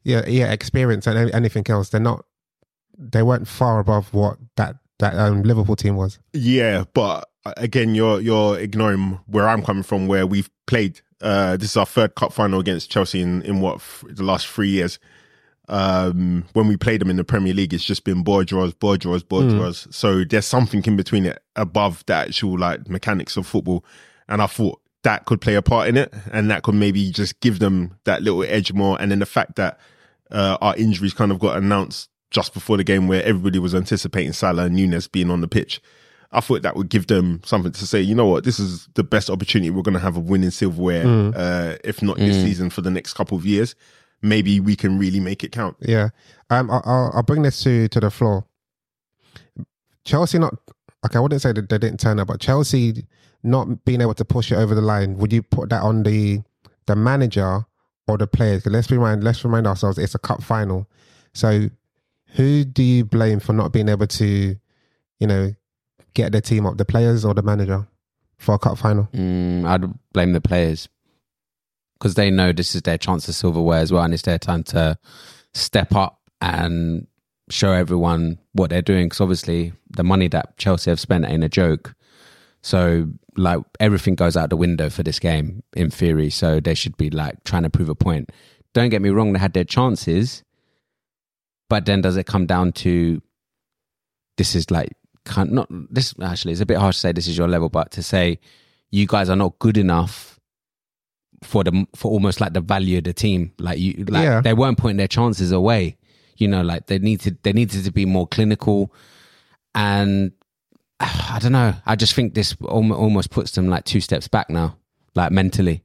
yeah 0.03 0.25
yeah 0.27 0.51
experience 0.51 1.07
and 1.07 1.29
anything 1.33 1.65
else, 1.69 1.89
they're 1.89 1.99
not 2.01 2.25
they 2.97 3.21
weren't 3.23 3.47
far 3.47 3.79
above 3.79 4.13
what 4.13 4.37
that 4.55 4.75
that 4.99 5.15
um, 5.15 5.43
Liverpool 5.43 5.75
team 5.77 5.95
was. 5.95 6.19
Yeah, 6.33 6.83
but 6.93 7.29
uh, 7.45 7.53
again, 7.57 7.95
you're 7.95 8.19
you're 8.19 8.59
ignoring 8.59 9.19
where 9.27 9.47
I'm 9.47 9.63
coming 9.63 9.83
from, 9.83 10.07
where 10.07 10.27
we've 10.27 10.49
played. 10.67 11.01
Uh, 11.21 11.57
this 11.57 11.71
is 11.71 11.77
our 11.77 11.85
third 11.85 12.15
cup 12.15 12.31
final 12.33 12.59
against 12.59 12.89
Chelsea 12.91 13.21
in 13.21 13.41
in 13.43 13.61
what 13.61 13.81
the 14.03 14.23
last 14.23 14.47
three 14.47 14.69
years. 14.69 14.99
Um, 15.69 16.45
when 16.53 16.67
we 16.67 16.77
played 16.77 16.99
them 16.99 17.09
in 17.09 17.17
the 17.17 17.23
Premier 17.23 17.53
League, 17.53 17.73
it's 17.73 17.83
just 17.83 18.03
been 18.03 18.23
ball 18.23 18.43
draws, 18.43 18.73
ball 18.73 18.97
draws, 18.97 19.23
ball 19.23 19.47
draws. 19.47 19.87
So 19.91 20.23
there's 20.23 20.45
something 20.45 20.83
in 20.83 20.97
between 20.97 21.25
it 21.25 21.41
above 21.55 22.03
the 22.07 22.13
actual 22.13 22.57
like 22.57 22.89
mechanics 22.89 23.37
of 23.37 23.45
football, 23.45 23.85
and 24.27 24.41
I 24.41 24.47
thought 24.47 24.81
that 25.03 25.25
could 25.25 25.41
play 25.41 25.55
a 25.55 25.61
part 25.61 25.87
in 25.87 25.95
it, 25.95 26.13
and 26.31 26.49
that 26.51 26.63
could 26.63 26.75
maybe 26.75 27.11
just 27.11 27.39
give 27.39 27.59
them 27.59 27.95
that 28.03 28.21
little 28.21 28.43
edge 28.43 28.73
more. 28.73 28.99
And 28.99 29.11
then 29.11 29.19
the 29.19 29.25
fact 29.25 29.55
that 29.55 29.79
uh, 30.31 30.57
our 30.59 30.75
injuries 30.75 31.13
kind 31.13 31.31
of 31.31 31.39
got 31.39 31.57
announced 31.57 32.09
just 32.31 32.53
before 32.53 32.77
the 32.77 32.83
game, 32.83 33.07
where 33.07 33.23
everybody 33.23 33.59
was 33.59 33.73
anticipating 33.73 34.33
Salah 34.33 34.65
and 34.65 34.75
Nunez 34.75 35.07
being 35.07 35.31
on 35.31 35.41
the 35.41 35.47
pitch. 35.47 35.81
I 36.31 36.41
thought 36.41 36.61
that 36.61 36.75
would 36.75 36.89
give 36.89 37.07
them 37.07 37.41
something 37.43 37.71
to 37.71 37.87
say. 37.87 38.01
You 38.01 38.13
know 38.13 38.27
what? 38.27 38.43
This 38.43 38.59
is 38.59 38.87
the 38.93 39.03
best 39.03 39.31
opportunity 39.31 39.71
we're 39.71 39.81
going 39.81 39.95
to 39.95 39.99
have 39.99 40.15
of 40.15 40.29
winning 40.29 40.51
silverware. 40.51 41.07
Uh, 41.35 41.77
if 41.83 42.03
not 42.03 42.17
this 42.17 42.35
season, 42.43 42.69
for 42.69 42.81
the 42.81 42.91
next 42.91 43.13
couple 43.13 43.35
of 43.35 43.47
years, 43.47 43.73
maybe 44.21 44.59
we 44.59 44.75
can 44.75 44.97
really 44.99 45.19
make 45.19 45.43
it 45.43 45.51
count. 45.51 45.75
Yeah. 45.79 46.09
Um, 46.49 46.69
I- 46.69 46.81
I'll, 46.85 47.11
I'll 47.15 47.23
bring 47.23 47.41
this 47.43 47.61
to, 47.63 47.87
to 47.89 47.99
the 47.99 48.09
floor. 48.11 48.45
Chelsea 50.05 50.39
not 50.39 50.55
okay. 51.05 51.17
I 51.17 51.21
wouldn't 51.21 51.41
say 51.41 51.51
that 51.51 51.69
they 51.69 51.77
didn't 51.77 51.99
turn 51.99 52.19
up, 52.19 52.27
but 52.27 52.39
Chelsea 52.39 53.05
not 53.43 53.85
being 53.85 54.01
able 54.01 54.13
to 54.15 54.25
push 54.25 54.51
it 54.51 54.55
over 54.55 54.73
the 54.75 54.81
line. 54.81 55.17
Would 55.17 55.31
you 55.31 55.43
put 55.43 55.69
that 55.69 55.81
on 55.83 56.03
the 56.03 56.41
the 56.87 56.95
manager 56.95 57.65
or 58.07 58.17
the 58.17 58.27
players? 58.27 58.63
'Cause 58.63 58.73
let's 58.73 58.89
remind 58.91 59.23
let's 59.23 59.43
remind 59.43 59.67
ourselves 59.67 59.97
it's 59.97 60.15
a 60.15 60.19
cup 60.19 60.41
final. 60.41 60.87
So 61.33 61.69
who 62.35 62.63
do 62.63 62.81
you 62.83 63.05
blame 63.05 63.39
for 63.39 63.53
not 63.53 63.71
being 63.73 63.89
able 63.89 64.07
to, 64.07 64.55
you 65.19 65.27
know, 65.27 65.53
get 66.13 66.31
the 66.31 66.41
team 66.41 66.65
up? 66.65 66.77
The 66.77 66.85
players 66.85 67.23
or 67.25 67.33
the 67.33 67.41
manager 67.43 67.87
for 68.37 68.55
a 68.55 68.59
cup 68.59 68.77
final? 68.77 69.09
Mm, 69.13 69.65
I'd 69.65 69.93
blame 70.13 70.33
the 70.33 70.41
players 70.41 70.89
because 71.99 72.15
they 72.15 72.31
know 72.31 72.51
this 72.51 72.75
is 72.75 72.83
their 72.83 72.97
chance 72.97 73.27
of 73.27 73.35
silverware 73.35 73.79
as 73.79 73.91
well, 73.91 74.03
and 74.03 74.13
it's 74.13 74.23
their 74.23 74.39
time 74.39 74.63
to 74.63 74.97
step 75.53 75.93
up 75.93 76.21
and 76.41 77.07
show 77.49 77.71
everyone 77.71 78.39
what 78.53 78.69
they're 78.69 78.81
doing. 78.81 79.07
Because 79.07 79.21
obviously, 79.21 79.73
the 79.89 80.03
money 80.03 80.27
that 80.29 80.57
Chelsea 80.57 80.89
have 80.91 80.99
spent 80.99 81.25
ain't 81.25 81.43
a 81.43 81.49
joke. 81.49 81.93
So, 82.61 83.07
like, 83.35 83.61
everything 83.79 84.15
goes 84.15 84.37
out 84.37 84.49
the 84.49 84.57
window 84.57 84.89
for 84.89 85.03
this 85.03 85.19
game 85.19 85.63
in 85.75 85.89
theory. 85.89 86.29
So 86.29 86.59
they 86.59 86.73
should 86.73 86.97
be 86.97 87.09
like 87.09 87.43
trying 87.43 87.63
to 87.63 87.69
prove 87.69 87.89
a 87.89 87.95
point. 87.95 88.31
Don't 88.73 88.89
get 88.89 89.01
me 89.01 89.09
wrong; 89.09 89.33
they 89.33 89.39
had 89.39 89.53
their 89.53 89.63
chances, 89.65 90.43
but 91.69 91.85
then 91.85 92.01
does 92.01 92.17
it 92.17 92.25
come 92.25 92.45
down 92.45 92.71
to 92.73 93.21
this 94.37 94.55
is 94.55 94.71
like 94.71 94.93
not 95.37 95.67
this 95.69 96.15
actually 96.23 96.53
it's 96.53 96.61
a 96.61 96.65
bit 96.65 96.77
harsh 96.77 96.95
to 96.95 96.99
say 97.01 97.11
this 97.11 97.27
is 97.27 97.37
your 97.37 97.47
level, 97.47 97.67
but 97.67 97.91
to 97.91 98.01
say 98.01 98.39
you 98.89 99.05
guys 99.05 99.29
are 99.29 99.35
not 99.35 99.59
good 99.59 99.77
enough 99.77 100.38
for 101.41 101.63
the 101.63 101.85
for 101.95 102.11
almost 102.11 102.41
like 102.41 102.53
the 102.53 102.61
value 102.61 102.97
of 102.97 103.03
the 103.05 103.13
team. 103.13 103.53
Like 103.59 103.79
you, 103.79 104.05
like 104.07 104.23
Yeah. 104.23 104.41
they 104.41 104.53
weren't 104.53 104.77
putting 104.77 104.97
their 104.97 105.07
chances 105.07 105.51
away. 105.51 105.97
You 106.37 106.47
know, 106.47 106.61
like 106.61 106.87
they 106.87 106.99
needed 106.99 107.37
they 107.43 107.53
needed 107.53 107.83
to 107.85 107.91
be 107.91 108.05
more 108.05 108.27
clinical, 108.27 108.93
and 109.75 110.31
I 110.99 111.39
don't 111.41 111.51
know. 111.53 111.73
I 111.85 111.95
just 111.95 112.13
think 112.13 112.33
this 112.33 112.55
almo- 112.67 112.95
almost 112.95 113.29
puts 113.29 113.51
them 113.51 113.67
like 113.69 113.85
two 113.85 114.01
steps 114.01 114.27
back 114.27 114.49
now, 114.49 114.77
like 115.15 115.31
mentally 115.31 115.83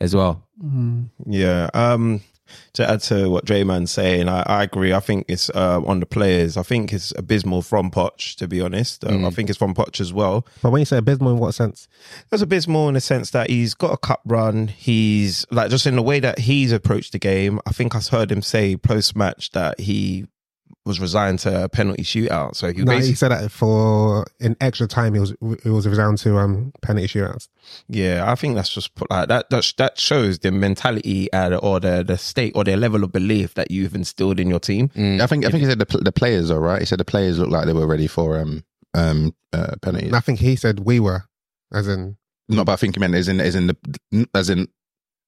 as 0.00 0.14
well. 0.14 0.46
Yeah. 1.26 1.70
Um, 1.74 2.20
to 2.74 2.88
add 2.88 3.00
to 3.02 3.28
what 3.30 3.44
Drayman's 3.44 3.90
saying, 3.90 4.28
I, 4.28 4.42
I 4.46 4.62
agree. 4.64 4.92
I 4.92 5.00
think 5.00 5.26
it's 5.28 5.50
uh, 5.50 5.80
on 5.84 6.00
the 6.00 6.06
players. 6.06 6.56
I 6.56 6.62
think 6.62 6.92
it's 6.92 7.12
abysmal 7.16 7.62
from 7.62 7.90
Poch, 7.90 8.36
to 8.36 8.48
be 8.48 8.60
honest. 8.60 9.04
Um, 9.04 9.24
I 9.24 9.30
think 9.30 9.48
it's 9.48 9.58
from 9.58 9.74
Poch 9.74 10.00
as 10.00 10.12
well. 10.12 10.46
But 10.62 10.70
when 10.70 10.80
you 10.80 10.86
say 10.86 10.98
abysmal, 10.98 11.32
in 11.32 11.38
what 11.38 11.54
sense? 11.54 11.88
It's 12.32 12.42
abysmal 12.42 12.88
in 12.88 12.94
the 12.94 13.00
sense 13.00 13.30
that 13.30 13.50
he's 13.50 13.74
got 13.74 13.92
a 13.92 13.96
cup 13.96 14.22
run. 14.24 14.68
He's 14.68 15.46
like 15.50 15.70
just 15.70 15.86
in 15.86 15.96
the 15.96 16.02
way 16.02 16.20
that 16.20 16.40
he's 16.40 16.72
approached 16.72 17.12
the 17.12 17.18
game. 17.18 17.60
I 17.66 17.72
think 17.72 17.94
I've 17.94 18.08
heard 18.08 18.30
him 18.30 18.42
say 18.42 18.76
post 18.76 19.16
match 19.16 19.50
that 19.52 19.80
he 19.80 20.26
was 20.86 21.00
resigned 21.00 21.38
to 21.40 21.64
a 21.64 21.68
penalty 21.68 22.02
shootout. 22.02 22.54
So 22.56 22.70
he 22.70 22.82
No, 22.82 22.92
basically 22.92 23.08
he 23.08 23.14
said 23.14 23.30
that 23.30 23.50
for 23.50 24.26
in 24.38 24.56
extra 24.60 24.86
time, 24.86 25.14
he 25.14 25.20
was 25.20 25.30
it 25.40 25.64
was 25.70 25.84
down 25.96 26.16
to 26.16 26.38
um 26.38 26.72
penalty 26.82 27.08
shootouts. 27.08 27.48
Yeah, 27.88 28.30
I 28.30 28.34
think 28.34 28.54
that's 28.54 28.72
just 28.72 28.94
put 28.94 29.10
like 29.10 29.28
that. 29.28 29.48
That 29.50 29.72
that 29.78 29.98
shows 29.98 30.38
the 30.40 30.52
mentality 30.52 31.32
uh, 31.32 31.56
or 31.56 31.80
the 31.80 32.04
the 32.04 32.18
state 32.18 32.52
or 32.54 32.64
the 32.64 32.76
level 32.76 33.02
of 33.02 33.12
belief 33.12 33.54
that 33.54 33.70
you've 33.70 33.94
instilled 33.94 34.38
in 34.38 34.48
your 34.48 34.60
team. 34.60 34.90
I 34.94 35.26
think 35.26 35.46
I 35.46 35.50
think 35.50 35.62
he 35.62 35.66
said 35.66 35.78
the, 35.78 35.98
the 35.98 36.12
players 36.12 36.50
are 36.50 36.60
right. 36.60 36.80
He 36.80 36.86
said 36.86 36.98
the 37.00 37.04
players 37.04 37.38
looked 37.38 37.52
like 37.52 37.66
they 37.66 37.72
were 37.72 37.86
ready 37.86 38.06
for 38.06 38.38
um 38.38 38.64
um 38.92 39.34
uh, 39.52 39.76
penalties. 39.80 40.08
And 40.08 40.16
I 40.16 40.20
think 40.20 40.38
he 40.40 40.56
said 40.56 40.80
we 40.80 41.00
were, 41.00 41.24
as 41.72 41.88
in 41.88 42.16
not. 42.48 42.66
but 42.66 42.72
I 42.72 42.76
think 42.76 42.96
he 42.96 43.00
meant 43.00 43.14
as 43.14 43.28
in 43.28 43.40
as 43.40 43.54
in 43.54 43.68
the 43.68 44.28
as 44.34 44.50
in 44.50 44.68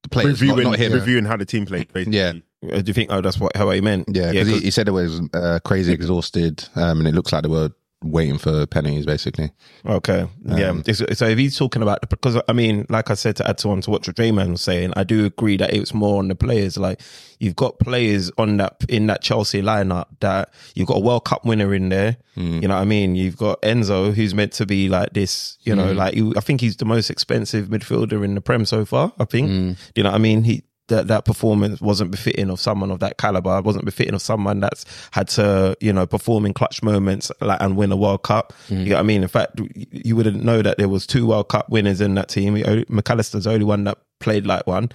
the 0.02 0.08
players, 0.10 0.42
not, 0.42 0.48
reviewing, 0.56 0.70
not 0.70 0.78
him. 0.78 0.92
reviewing 0.92 1.24
how 1.24 1.36
the 1.36 1.46
team 1.46 1.64
played. 1.64 1.92
Basically. 1.92 2.16
Yeah. 2.16 2.32
Uh, 2.72 2.80
Do 2.82 2.88
you 2.90 2.94
think? 2.94 3.10
Oh, 3.12 3.20
that's 3.20 3.38
what 3.38 3.56
how 3.56 3.70
he 3.70 3.80
meant. 3.80 4.08
Yeah, 4.12 4.26
yeah. 4.26 4.32
because 4.32 4.48
he, 4.48 4.54
'cause- 4.54 4.62
he 4.64 4.70
said 4.70 4.88
it 4.88 4.92
was 4.92 5.20
uh, 5.34 5.58
crazy 5.64 5.92
exhausted, 5.92 6.68
um, 6.76 6.98
and 7.00 7.08
it 7.08 7.14
looks 7.14 7.32
like 7.32 7.42
they 7.42 7.48
were 7.48 7.70
waiting 8.04 8.36
for 8.38 8.66
penalties, 8.66 9.06
basically. 9.06 9.50
Okay. 9.86 10.28
yeah. 10.44 10.68
Um, 10.68 10.80
It's- 10.86 11.18
So 11.18 11.26
if 11.26 11.38
he's 11.38 11.56
talking 11.56 11.80
about 11.82 12.08
because 12.10 12.38
I 12.46 12.52
mean, 12.52 12.84
like 12.90 13.10
I 13.10 13.14
said, 13.14 13.36
to 13.36 13.48
add 13.48 13.56
to 13.58 13.70
on 13.70 13.80
to 13.80 13.90
what 13.90 14.02
Drayman 14.02 14.50
was 14.52 14.60
saying, 14.60 14.92
I 14.96 15.02
do 15.02 15.24
agree 15.24 15.56
that 15.56 15.72
it's 15.72 15.94
more 15.94 16.18
on 16.18 16.28
the 16.28 16.34
players. 16.34 16.76
Like 16.76 17.00
you've 17.40 17.56
got 17.56 17.78
players 17.78 18.30
on 18.36 18.58
that, 18.58 18.76
in 18.90 19.06
that 19.06 19.22
Chelsea 19.22 19.62
lineup 19.62 20.06
that 20.20 20.50
you've 20.74 20.86
got 20.86 20.98
a 20.98 21.00
World 21.00 21.24
Cup 21.24 21.46
winner 21.46 21.74
in 21.74 21.88
there. 21.88 22.18
Hmm. 22.34 22.60
You 22.60 22.68
know 22.68 22.74
what 22.76 22.82
I 22.82 22.84
mean? 22.84 23.16
You've 23.16 23.38
got 23.38 23.60
Enzo, 23.62 24.12
who's 24.12 24.34
meant 24.34 24.52
to 24.52 24.66
be 24.66 24.88
like 24.90 25.14
this, 25.14 25.56
you 25.62 25.74
know, 25.74 25.90
like 25.92 26.14
you, 26.14 26.34
I 26.36 26.40
think 26.40 26.60
he's 26.60 26.76
the 26.76 26.84
most 26.84 27.08
expensive 27.10 27.68
midfielder 27.68 28.22
in 28.22 28.34
the 28.34 28.40
Prem 28.42 28.66
so 28.66 28.84
far. 28.84 29.12
I 29.18 29.24
think, 29.24 29.48
you 29.96 30.02
know 30.02 30.10
what 30.10 30.14
I 30.16 30.18
mean? 30.18 30.44
He, 30.44 30.62
that 30.88 31.08
that 31.08 31.24
performance 31.24 31.80
wasn't 31.80 32.10
befitting 32.10 32.50
of 32.50 32.60
someone 32.60 32.90
of 32.90 33.00
that 33.00 33.18
caliber. 33.18 33.58
It 33.58 33.64
wasn't 33.64 33.84
befitting 33.84 34.14
of 34.14 34.22
someone 34.22 34.60
that's 34.60 34.84
had 35.10 35.28
to 35.30 35.76
you 35.80 35.92
know 35.92 36.06
perform 36.06 36.46
in 36.46 36.54
clutch 36.54 36.82
moments 36.82 37.30
like 37.40 37.60
and 37.60 37.76
win 37.76 37.90
a 37.92 37.96
World 37.96 38.22
Cup. 38.22 38.52
You 38.68 38.76
know 38.76 38.94
what 38.94 39.00
I 39.00 39.02
mean? 39.02 39.22
In 39.22 39.28
fact, 39.28 39.58
you- 39.74 39.86
you 39.90 40.16
wouldn't 40.16 40.44
know 40.44 40.62
that 40.62 40.78
there 40.78 40.88
was 40.88 41.06
two 41.06 41.26
World 41.26 41.48
Cup 41.48 41.68
winners 41.70 42.00
in 42.00 42.14
that 42.14 42.28
team. 42.28 42.54
Mac 42.88 43.10
Allister's 43.10 43.44
the 43.44 43.50
only 43.52 43.64
one 43.64 43.84
that 43.84 43.98
played 44.18 44.46
like 44.46 44.66
one. 44.66 44.88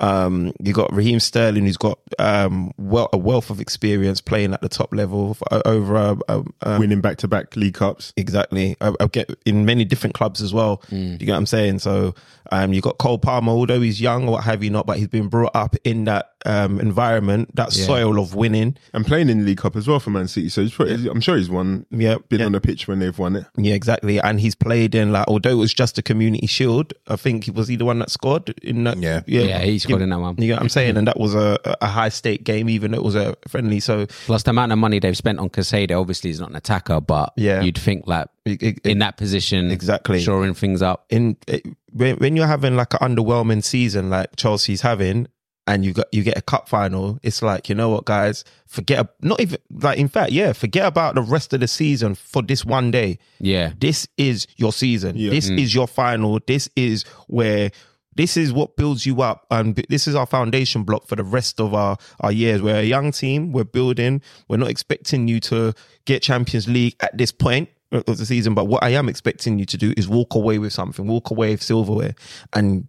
Um, 0.00 0.52
you 0.62 0.72
got 0.72 0.92
Raheem 0.94 1.20
Sterling, 1.20 1.64
who's 1.64 1.76
got 1.76 1.98
um, 2.18 2.72
well, 2.78 3.08
a 3.12 3.16
wealth 3.18 3.48
of 3.50 3.60
experience 3.60 4.20
playing 4.20 4.52
at 4.52 4.60
the 4.60 4.68
top 4.68 4.92
level 4.92 5.34
for, 5.34 5.44
over 5.66 5.96
uh, 5.96 6.16
um, 6.28 6.52
um, 6.62 6.80
winning 6.80 7.00
back 7.00 7.16
to 7.18 7.28
back 7.28 7.56
league 7.56 7.74
cups. 7.74 8.12
Exactly. 8.16 8.76
I, 8.80 8.92
I 9.00 9.06
get 9.06 9.30
in 9.46 9.64
many 9.64 9.84
different 9.84 10.14
clubs 10.14 10.42
as 10.42 10.52
well. 10.52 10.82
Mm. 10.90 11.12
You 11.12 11.26
get 11.26 11.32
what 11.32 11.38
I'm 11.38 11.46
saying? 11.46 11.78
So, 11.78 12.14
um, 12.52 12.72
you 12.72 12.80
got 12.80 12.98
Cole 12.98 13.18
Palmer, 13.18 13.52
although 13.52 13.80
he's 13.80 14.00
young 14.00 14.28
or 14.28 14.32
what 14.32 14.44
have 14.44 14.62
you 14.62 14.70
not, 14.70 14.86
but 14.86 14.98
he's 14.98 15.08
been 15.08 15.28
brought 15.28 15.54
up 15.54 15.74
in 15.84 16.04
that 16.04 16.30
um 16.44 16.78
environment, 16.80 17.50
that 17.56 17.72
soil 17.72 18.20
of 18.20 18.34
winning. 18.36 18.76
and 18.92 19.04
playing 19.04 19.28
in 19.28 19.38
the 19.40 19.44
League 19.44 19.58
Cup 19.58 19.74
as 19.74 19.88
well 19.88 19.98
for 19.98 20.10
Man 20.10 20.28
City. 20.28 20.48
So 20.48 20.62
he's 20.62 20.72
probably, 20.72 21.08
I'm 21.08 21.20
sure 21.20 21.36
he's 21.36 21.50
won. 21.50 21.86
Yeah, 21.90 22.16
been 22.28 22.38
yeah. 22.40 22.46
on 22.46 22.52
the 22.52 22.60
pitch 22.60 22.86
when 22.86 23.00
they've 23.00 23.18
won 23.18 23.34
it. 23.36 23.46
Yeah, 23.56 23.74
exactly. 23.74 24.20
And 24.20 24.38
he's 24.40 24.54
played 24.54 24.94
in 24.94 25.10
like, 25.12 25.26
although 25.26 25.50
it 25.50 25.54
was 25.54 25.74
just 25.74 25.98
a 25.98 26.02
community 26.02 26.46
shield, 26.46 26.92
I 27.08 27.16
think 27.16 27.44
he 27.44 27.50
was 27.50 27.66
he 27.66 27.74
the 27.76 27.84
one 27.84 27.98
that 27.98 28.10
scored 28.10 28.50
in 28.62 28.84
that. 28.84 28.96
Yeah. 28.98 29.22
Yeah, 29.26 29.58
he 29.60 29.78
scored 29.80 30.02
in 30.02 30.10
that 30.10 30.20
one. 30.20 30.36
You 30.38 30.48
know 30.50 30.54
what 30.54 30.62
I'm 30.62 30.68
saying? 30.68 30.96
And 30.96 31.08
that 31.08 31.18
was 31.18 31.34
a, 31.34 31.58
a 31.80 31.86
high 31.88 32.10
stake 32.10 32.44
game, 32.44 32.68
even 32.70 32.92
though 32.92 32.98
it 32.98 33.04
was 33.04 33.16
a 33.16 33.34
friendly. 33.48 33.80
So 33.80 34.06
Plus 34.26 34.44
the 34.44 34.50
amount 34.50 34.70
of 34.70 34.78
money 34.78 35.00
they've 35.00 35.16
spent 35.16 35.40
on 35.40 35.50
Caicedo, 35.50 36.00
obviously 36.00 36.30
he's 36.30 36.38
not 36.40 36.50
an 36.50 36.56
attacker, 36.56 37.00
but 37.00 37.32
Yeah. 37.36 37.60
you'd 37.62 37.76
think 37.78 38.06
like 38.06 38.28
it- 38.44 38.62
it- 38.62 38.78
in 38.84 39.00
that 39.00 39.16
position, 39.16 39.72
Exactly. 39.72 40.20
shoring 40.20 40.54
things 40.54 40.80
up. 40.80 41.06
in 41.10 41.36
it, 41.48 41.66
when, 41.96 42.16
when 42.16 42.36
you're 42.36 42.46
having 42.46 42.76
like 42.76 42.92
an 42.94 43.16
underwhelming 43.16 43.64
season 43.64 44.10
like 44.10 44.36
Chelsea's 44.36 44.82
having 44.82 45.26
and 45.66 45.84
you 45.84 45.92
got 45.92 46.06
you 46.12 46.22
get 46.22 46.36
a 46.36 46.42
cup 46.42 46.68
final 46.68 47.18
it's 47.22 47.42
like 47.42 47.68
you 47.68 47.74
know 47.74 47.88
what 47.88 48.04
guys? 48.04 48.44
Forget 48.66 49.08
not 49.22 49.40
even 49.40 49.58
like 49.70 49.98
in 49.98 50.08
fact 50.08 50.32
yeah 50.32 50.52
forget 50.52 50.86
about 50.86 51.14
the 51.14 51.22
rest 51.22 51.52
of 51.52 51.60
the 51.60 51.68
season 51.68 52.14
for 52.14 52.42
this 52.42 52.64
one 52.64 52.90
day. 52.90 53.18
Yeah, 53.40 53.72
this 53.78 54.06
is 54.16 54.46
your 54.56 54.72
season. 54.72 55.16
Yeah. 55.16 55.30
this 55.30 55.50
mm. 55.50 55.58
is 55.58 55.74
your 55.74 55.88
final. 55.88 56.38
This 56.46 56.68
is 56.76 57.04
where 57.28 57.70
this 58.14 58.36
is 58.36 58.52
what 58.52 58.76
builds 58.76 59.04
you 59.04 59.22
up 59.22 59.46
and 59.50 59.74
this 59.88 60.06
is 60.06 60.14
our 60.14 60.26
foundation 60.26 60.84
block 60.84 61.06
for 61.06 61.16
the 61.16 61.24
rest 61.24 61.60
of 61.60 61.74
our 61.74 61.96
our 62.20 62.32
years. 62.32 62.62
We're 62.62 62.80
a 62.80 62.84
young 62.84 63.10
team. 63.10 63.52
We're 63.52 63.64
building. 63.64 64.22
We're 64.48 64.58
not 64.58 64.70
expecting 64.70 65.28
you 65.28 65.40
to 65.40 65.72
get 66.04 66.22
champions 66.22 66.68
league 66.68 66.94
at 67.00 67.16
this 67.16 67.32
point 67.32 67.70
of 67.92 68.18
the 68.18 68.26
season 68.26 68.54
but 68.54 68.66
what 68.66 68.82
i 68.82 68.88
am 68.90 69.08
expecting 69.08 69.58
you 69.58 69.64
to 69.64 69.76
do 69.76 69.94
is 69.96 70.08
walk 70.08 70.34
away 70.34 70.58
with 70.58 70.72
something 70.72 71.06
walk 71.06 71.30
away 71.30 71.52
with 71.52 71.62
silverware 71.62 72.14
and 72.52 72.88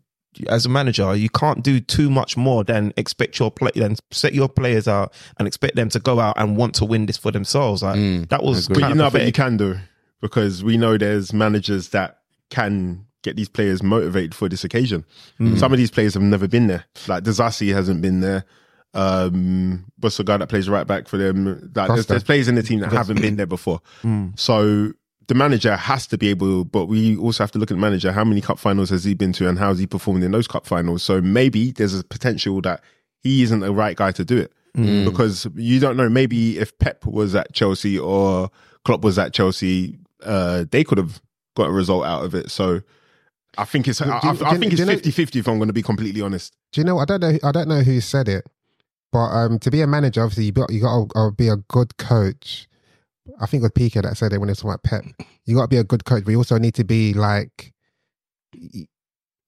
as 0.50 0.66
a 0.66 0.70
manager, 0.70 1.16
you 1.16 1.30
can't 1.30 1.64
do 1.64 1.80
too 1.80 2.10
much 2.10 2.38
more 2.38 2.64
than 2.64 2.94
expect 2.98 3.40
your 3.40 3.52
play, 3.52 3.72
then 3.76 3.96
set 4.12 4.34
your 4.34 4.50
players 4.50 4.88
out 4.88 5.14
and 5.38 5.48
expect 5.48 5.76
them 5.76 5.90
to 5.90 6.00
go 6.00 6.20
out 6.20 6.36
and 6.38 6.58
want 6.58 6.76
to 6.76 6.86
win 6.86 7.06
this 7.06 7.18
for 7.18 7.32
themselves. 7.32 7.84
Like 7.84 7.98
mm, 7.98 8.30
that 8.30 8.44
was 8.44 8.68
But 8.68 8.80
kind 8.80 8.90
you 8.90 8.92
of 8.92 8.98
know, 8.98 9.10
but 9.10 9.26
you 9.26 9.32
can 9.32 9.58
do 9.58 9.78
because 10.22 10.64
we 10.64 10.78
know 10.78 10.98
there's 10.98 11.34
managers 11.34 11.90
that 11.90 12.20
can 12.50 13.06
get 13.24 13.36
these 13.36 13.50
players 13.50 13.84
motivated 13.84 14.36
for 14.36 14.48
this 14.48 14.64
occasion. 14.64 15.06
Mm. 15.40 15.58
Some 15.58 15.72
of 15.72 15.78
these 15.78 15.92
players 15.92 16.14
have 16.14 16.24
never 16.24 16.48
been 16.48 16.68
there. 16.68 16.86
Like 17.08 17.24
Disasi 17.24 17.74
hasn't 17.74 18.02
been 18.02 18.22
there. 18.22 18.46
Um, 18.98 19.86
what's 20.00 20.18
the 20.18 20.24
guy 20.24 20.38
that 20.38 20.48
plays 20.50 20.68
right 20.68 20.88
back 20.88 21.08
for 21.08 21.18
them? 21.18 21.72
Like, 21.76 21.88
there's, 21.90 22.06
there's 22.08 22.24
players 22.24 22.48
in 22.48 22.56
the 22.56 22.64
team 22.64 22.80
that 22.80 22.92
haven't 22.92 23.22
been 23.22 23.36
there 23.38 23.46
before. 23.46 23.82
So 24.36 24.92
the 25.28 25.36
manager 25.36 25.76
has 25.76 26.08
to 26.08 26.18
be 26.18 26.30
able, 26.30 26.64
but 26.66 26.86
we 26.86 27.18
also 27.18 27.44
have 27.44 27.52
to 27.52 27.60
look 27.60 27.70
at 27.70 27.76
the 27.76 27.82
manager. 27.82 28.12
How 28.12 28.24
many 28.24 28.40
cup 28.42 28.60
finals 28.60 28.90
has 28.92 29.04
he 29.04 29.14
been 29.14 29.34
to, 29.34 29.48
and 29.50 29.60
how's 29.60 29.78
he 29.80 29.86
performed 29.88 30.24
in 30.24 30.32
those 30.32 30.48
cup 30.48 30.66
finals? 30.66 31.04
So 31.04 31.22
maybe 31.22 31.72
there's 31.72 31.98
a 32.00 32.04
potential 32.04 32.62
that 32.62 32.82
he 33.22 33.44
isn't 33.44 33.60
the 33.60 33.74
right 33.74 33.96
guy 33.98 34.12
to 34.14 34.24
do 34.26 34.38
it 34.38 34.52
because 35.06 35.48
you 35.56 35.80
don't 35.80 35.98
know. 35.98 36.08
Maybe 36.08 36.60
if 36.60 36.78
Pep 36.80 37.04
was 37.06 37.34
at 37.36 37.52
Chelsea 37.54 37.98
or 38.00 38.50
Klopp 38.86 39.02
was 39.02 39.18
at 39.20 39.34
Chelsea, 39.34 39.98
uh, 40.24 40.66
they 40.72 40.84
could 40.84 40.98
have 41.00 41.20
got 41.56 41.68
a 41.68 41.72
result 41.72 42.06
out 42.06 42.24
of 42.24 42.36
it. 42.36 42.52
So 42.52 42.82
I 43.58 43.66
think 43.66 43.88
it's, 43.88 44.00
I, 44.02 44.06
Do 44.06 44.12
you- 44.28 44.34
I, 44.34 44.36
do 44.36 44.46
I 44.46 44.58
think 44.58 44.72
it's 44.74 44.80
you 44.80 44.86
50-50 45.26 45.36
if 45.38 45.48
I'm 45.48 45.58
going 45.58 45.68
to 45.68 45.74
be 45.74 45.82
completely 45.82 46.22
honest. 46.22 46.56
Do 46.72 46.80
you 46.82 46.86
know? 46.86 47.00
I 47.00 47.06
don't 47.06 47.22
know. 47.22 47.38
I 47.44 47.52
don't 47.52 47.68
know 47.68 47.82
who 47.82 48.00
said 48.02 48.30
it, 48.30 48.46
but 49.12 49.20
um, 49.30 49.60
to 49.60 49.72
be 49.72 49.82
a 49.82 49.88
manager, 49.88 50.22
obviously 50.24 50.46
you 50.46 50.52
got 50.52 50.72
you 50.72 50.82
got 50.82 51.10
to 51.10 51.20
uh, 51.20 51.30
be 51.32 51.48
a 51.48 51.58
good 51.58 51.98
coach. 51.98 52.68
I 53.42 53.46
think 53.46 53.62
it 53.62 53.66
was 53.66 53.72
Piqué 53.72 54.02
that 54.04 54.18
said 54.18 54.34
it 54.34 54.40
when 54.40 54.50
it 54.50 54.54
was 54.54 54.62
about 54.64 54.84
Pep. 54.84 55.04
You 55.46 55.56
got 55.56 55.64
to 55.64 55.68
be 55.68 55.78
a 55.78 55.84
good 55.84 56.06
coach, 56.06 56.24
but 56.24 56.32
you 56.32 56.38
also 56.38 56.58
need 56.58 56.74
to 56.76 56.84
be 56.84 57.14
like, 57.14 57.74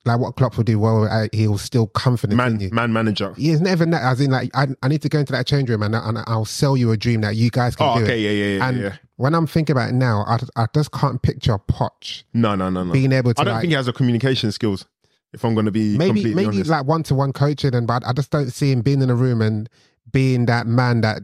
like 0.05 0.19
what 0.19 0.35
Klopp 0.35 0.57
will 0.57 0.63
do. 0.63 0.79
Well, 0.79 1.05
uh, 1.05 1.27
he'll 1.31 1.57
still 1.57 1.87
confident 1.87 2.37
Man, 2.37 2.69
man 2.73 2.93
manager. 2.93 3.33
He's 3.35 3.61
never 3.61 3.85
that. 3.85 4.01
As 4.01 4.21
in, 4.21 4.31
like, 4.31 4.49
I, 4.55 4.67
I 4.83 4.87
need 4.87 5.01
to 5.03 5.09
go 5.09 5.19
into 5.19 5.31
that 5.33 5.47
change 5.47 5.69
room 5.69 5.83
and, 5.83 5.95
and 5.95 6.19
I'll 6.27 6.45
sell 6.45 6.75
you 6.77 6.91
a 6.91 6.97
dream 6.97 7.21
that 7.21 7.35
you 7.35 7.49
guys 7.49 7.75
can 7.75 7.87
Oh, 7.87 7.97
do 7.99 8.03
okay, 8.03 8.19
it. 8.19 8.23
yeah, 8.23 8.31
yeah, 8.45 8.57
yeah, 8.57 8.67
and 8.69 8.81
yeah. 8.81 8.95
when 9.17 9.33
I'm 9.33 9.47
thinking 9.47 9.73
about 9.75 9.89
it 9.89 9.93
now, 9.95 10.23
I, 10.27 10.39
I 10.61 10.65
just 10.73 10.91
can't 10.91 11.21
picture 11.21 11.57
Poch 11.57 12.23
No, 12.33 12.55
no, 12.55 12.69
no, 12.69 12.83
no. 12.83 12.93
being 12.93 13.11
able 13.11 13.33
to 13.33 13.41
I 13.41 13.43
don't 13.45 13.53
like, 13.55 13.61
think 13.61 13.71
he 13.71 13.75
has 13.75 13.85
the 13.87 13.93
communication 13.93 14.51
skills. 14.51 14.85
If 15.33 15.43
I'm 15.45 15.53
going 15.53 15.65
to 15.67 15.71
be 15.71 15.97
maybe 15.97 16.21
completely 16.21 16.33
maybe 16.35 16.57
honest, 16.57 16.69
like 16.71 16.85
one 16.85 17.03
to 17.03 17.15
one 17.15 17.33
coaching 17.33 17.75
and 17.75 17.85
but 17.85 18.03
I 18.05 18.13
just 18.13 18.31
don't 18.31 18.49
see 18.51 18.71
him 18.71 18.81
being 18.81 19.01
in 19.01 19.09
a 19.09 19.15
room 19.15 19.41
and 19.41 19.69
being 20.11 20.45
that 20.47 20.65
man 20.67 21.01
that 21.01 21.21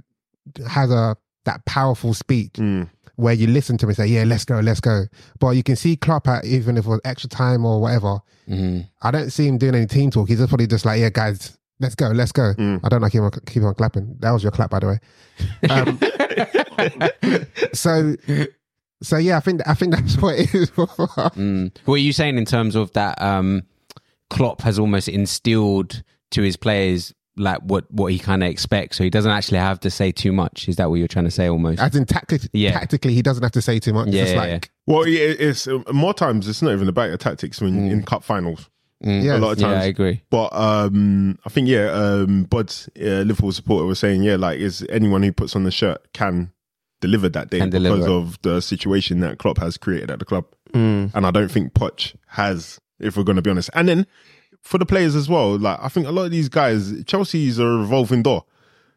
has 0.69 0.91
a 0.91 1.17
that 1.45 1.65
powerful 1.65 2.13
speech 2.13 2.53
Mm. 2.53 2.89
where 3.15 3.33
you 3.33 3.47
listen 3.47 3.77
to 3.79 3.85
him 3.85 3.89
and 3.89 3.97
say, 3.97 4.07
Yeah, 4.07 4.23
let's 4.25 4.45
go, 4.45 4.59
let's 4.59 4.79
go. 4.79 5.05
But 5.39 5.51
you 5.51 5.63
can 5.63 5.75
see 5.75 5.95
Klopp 5.95 6.27
at 6.27 6.45
even 6.45 6.77
if 6.77 6.85
it 6.85 6.89
was 6.89 7.01
extra 7.05 7.29
time 7.29 7.65
or 7.65 7.81
whatever. 7.81 8.19
Mhm. 8.47 8.87
I 9.01 9.09
don't 9.11 9.31
see 9.31 9.47
him 9.47 9.57
doing 9.57 9.73
any 9.75 9.87
team 9.87 10.11
talk. 10.11 10.27
He's 10.27 10.37
just 10.37 10.49
probably 10.49 10.67
just 10.67 10.85
like, 10.85 10.99
Yeah, 10.99 11.09
guys, 11.09 11.57
let's 11.79 11.95
go, 11.95 12.09
let's 12.09 12.31
go. 12.31 12.53
Mm. 12.59 12.81
I 12.83 12.89
don't 12.89 13.01
know 13.01 13.09
keep 13.09 13.21
on 13.21 13.31
keep 13.47 13.63
on 13.63 13.73
clapping. 13.73 14.17
That 14.19 14.31
was 14.31 14.43
your 14.43 14.51
clap 14.51 14.69
by 14.69 14.79
the 14.79 14.87
way. 14.87 14.99
Um, 15.69 15.99
so 17.73 18.15
so 19.01 19.17
yeah, 19.17 19.37
I 19.37 19.39
think 19.39 19.61
I 19.67 19.73
think 19.73 19.93
that's 19.93 20.17
what 20.21 20.35
it 20.39 20.53
is. 20.53 20.69
Mm. 20.71 21.75
What 21.85 21.95
are 21.95 21.97
you 21.97 22.13
saying 22.13 22.37
in 22.37 22.45
terms 22.45 22.75
of 22.75 22.91
that? 22.93 23.21
Um, 23.21 23.63
Klopp 24.29 24.61
has 24.61 24.79
almost 24.79 25.07
instilled 25.07 26.03
to 26.31 26.41
his 26.41 26.57
players 26.57 27.13
like 27.37 27.59
what 27.63 27.89
what 27.91 28.11
he 28.13 28.17
kind 28.19 28.43
of 28.43 28.49
expects, 28.49 28.97
so 28.97 29.03
he 29.03 29.09
doesn't 29.09 29.31
actually 29.31 29.57
have 29.57 29.79
to 29.81 29.89
say 29.89 30.11
too 30.11 30.31
much. 30.31 30.69
Is 30.69 30.77
that 30.77 30.89
what 30.89 30.95
you're 30.95 31.07
trying 31.07 31.25
to 31.25 31.31
say? 31.31 31.47
Almost. 31.49 31.81
As 31.81 31.93
in 31.95 32.05
tactic, 32.05 32.43
Yeah. 32.53 32.71
tactically, 32.71 33.13
he 33.13 33.21
doesn't 33.21 33.43
have 33.43 33.51
to 33.53 33.61
say 33.61 33.77
too 33.79 33.91
much. 33.93 34.07
It's 34.07 34.15
Yeah, 34.15 34.21
just 34.23 34.35
yeah, 34.35 34.41
like 34.41 34.71
well, 34.87 35.03
it's 35.05 35.67
uh, 35.67 35.79
more 35.91 36.13
times 36.13 36.47
it's 36.47 36.61
not 36.61 36.71
even 36.71 36.87
about 36.87 37.09
your 37.09 37.17
tactics 37.17 37.59
when 37.59 37.89
in 37.91 38.03
cup 38.03 38.23
finals. 38.23 38.69
Mm. 39.03 39.21
Yeah. 39.23 39.37
A 39.37 39.39
lot 39.39 39.51
of 39.51 39.59
Yeah, 39.59 39.67
times, 39.67 39.83
I 39.83 39.87
agree. 39.87 40.21
But 40.29 40.53
um, 40.55 41.37
I 41.45 41.49
think 41.49 41.67
yeah, 41.67 41.91
um, 41.91 42.43
Bud, 42.45 42.73
uh, 43.01 43.03
Liverpool 43.27 43.51
supporter, 43.51 43.85
was 43.85 43.99
saying 43.99 44.23
yeah, 44.23 44.37
like 44.37 44.57
is 44.59 44.85
anyone 44.89 45.21
who 45.21 45.33
puts 45.33 45.55
on 45.57 45.65
the 45.65 45.71
shirt 45.71 46.13
can 46.13 46.53
deliver 47.01 47.27
that 47.27 47.49
day 47.49 47.59
Can 47.59 47.69
because 47.69 47.83
deliver. 47.83 48.09
of 48.11 48.41
the 48.43 48.61
situation 48.61 49.19
that 49.19 49.37
Klopp 49.39 49.57
has 49.57 49.75
created 49.77 50.09
at 50.09 50.19
the 50.19 50.25
club, 50.25 50.45
Mm. 50.73 51.11
and 51.13 51.25
I 51.27 51.31
don't 51.31 51.51
think 51.51 51.73
Poch 51.73 52.15
has, 52.27 52.79
if 52.99 53.17
we're 53.17 53.23
going 53.23 53.35
to 53.35 53.41
be 53.41 53.49
honest. 53.49 53.69
And 53.73 53.87
then 53.87 54.07
for 54.61 54.77
the 54.77 54.85
players 54.85 55.15
as 55.15 55.29
well. 55.29 55.57
Like 55.57 55.79
I 55.81 55.87
think 55.87 56.07
a 56.07 56.11
lot 56.11 56.23
of 56.23 56.31
these 56.31 56.49
guys, 56.49 57.03
Chelsea 57.05 57.47
is 57.47 57.59
a 57.59 57.65
revolving 57.65 58.23
door. 58.23 58.43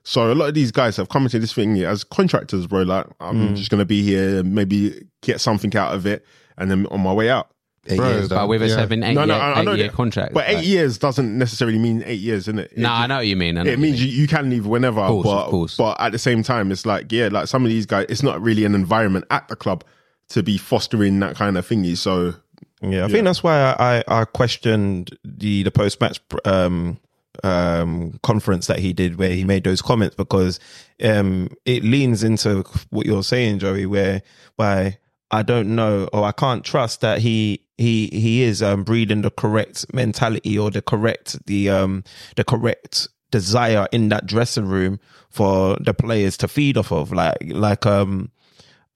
So 0.02 0.32
a 0.32 0.34
lot 0.34 0.48
of 0.48 0.54
these 0.54 0.72
guys 0.72 0.96
have 0.96 1.10
come 1.10 1.24
into 1.24 1.38
this 1.38 1.52
thing 1.52 1.78
as 1.82 2.02
contractors, 2.02 2.66
bro. 2.66 2.82
Like 2.82 3.06
I'm 3.20 3.50
mm. 3.50 3.56
just 3.56 3.70
gonna 3.70 3.84
be 3.84 4.02
here, 4.02 4.42
maybe 4.42 5.06
get 5.20 5.40
something 5.40 5.76
out 5.76 5.94
of 5.94 6.06
it, 6.06 6.24
and 6.56 6.70
then 6.70 6.86
on 6.86 7.00
my 7.00 7.12
way 7.12 7.28
out. 7.28 7.50
Eight 7.90 7.96
Bro, 7.96 8.08
years, 8.08 8.28
But 8.28 8.34
though. 8.40 8.46
with 8.46 8.62
a 8.62 8.68
Yeah. 8.68 8.74
seven, 8.74 9.02
eight, 9.02 9.14
No, 9.14 9.24
no, 9.24 9.34
year, 9.34 9.42
I- 9.42 9.52
I 9.52 9.62
know 9.62 9.72
eight 9.72 9.78
year 9.78 9.86
that. 9.86 9.96
contract. 9.96 10.34
But 10.34 10.44
eight 10.48 10.64
years 10.64 10.98
doesn't 10.98 11.38
necessarily 11.38 11.78
mean 11.78 12.02
eight 12.04 12.20
years, 12.20 12.42
isn't 12.44 12.58
it? 12.58 12.76
No, 12.76 12.88
it 12.88 12.92
I 12.92 13.06
know 13.06 13.16
what 13.16 13.26
you 13.26 13.36
mean. 13.36 13.56
It 13.56 13.66
what 13.66 13.78
means 13.78 14.02
you 14.02 14.10
you, 14.10 14.22
you 14.22 14.28
can 14.28 14.50
leave 14.50 14.66
whenever, 14.66 15.06
course, 15.06 15.24
but 15.24 15.44
of 15.44 15.50
course. 15.50 15.76
but 15.76 16.00
at 16.00 16.12
the 16.12 16.18
same 16.18 16.42
time, 16.42 16.70
it's 16.70 16.84
like 16.84 17.10
yeah, 17.12 17.28
like 17.30 17.46
some 17.46 17.64
of 17.64 17.70
these 17.70 17.86
guys, 17.86 18.06
it's 18.08 18.22
not 18.22 18.42
really 18.42 18.64
an 18.64 18.74
environment 18.74 19.24
at 19.30 19.48
the 19.48 19.56
club 19.56 19.84
to 20.30 20.42
be 20.42 20.58
fostering 20.58 21.20
that 21.20 21.36
kind 21.36 21.56
of 21.56 21.66
thingy. 21.66 21.96
So 21.96 22.34
Yeah, 22.80 23.04
I 23.04 23.08
think 23.08 23.24
that's 23.24 23.42
why 23.42 23.60
I, 23.60 23.98
I, 23.98 24.20
I 24.20 24.24
questioned 24.24 25.16
the 25.24 25.64
the 25.64 25.70
post 25.70 26.00
match 26.00 26.20
um, 26.44 26.98
um, 27.42 28.18
conference 28.22 28.66
that 28.68 28.78
he 28.78 28.92
did 28.92 29.16
where 29.16 29.30
he 29.30 29.44
made 29.44 29.64
those 29.64 29.82
comments 29.82 30.16
because 30.16 30.60
um, 31.02 31.48
it 31.64 31.82
leans 31.82 32.22
into 32.22 32.64
what 32.90 33.06
you're 33.06 33.22
saying, 33.22 33.58
Joey, 33.58 33.86
where 33.86 34.22
why 34.56 34.98
I 35.30 35.42
don't 35.42 35.74
know 35.74 36.08
or 36.12 36.24
I 36.24 36.32
can't 36.32 36.64
trust 36.64 37.00
that 37.00 37.18
he 37.18 37.64
he 37.76 38.08
he 38.12 38.42
is 38.42 38.62
um, 38.62 38.84
breeding 38.84 39.22
the 39.22 39.30
correct 39.30 39.92
mentality 39.92 40.58
or 40.58 40.70
the 40.70 40.82
correct 40.82 41.44
the 41.46 41.70
um 41.70 42.04
the 42.36 42.44
correct 42.44 43.08
desire 43.30 43.86
in 43.92 44.08
that 44.08 44.26
dressing 44.26 44.66
room 44.66 44.98
for 45.30 45.76
the 45.80 45.92
players 45.94 46.36
to 46.38 46.48
feed 46.48 46.76
off 46.76 46.92
of. 46.92 47.12
Like 47.12 47.36
like 47.42 47.86
um 47.86 48.30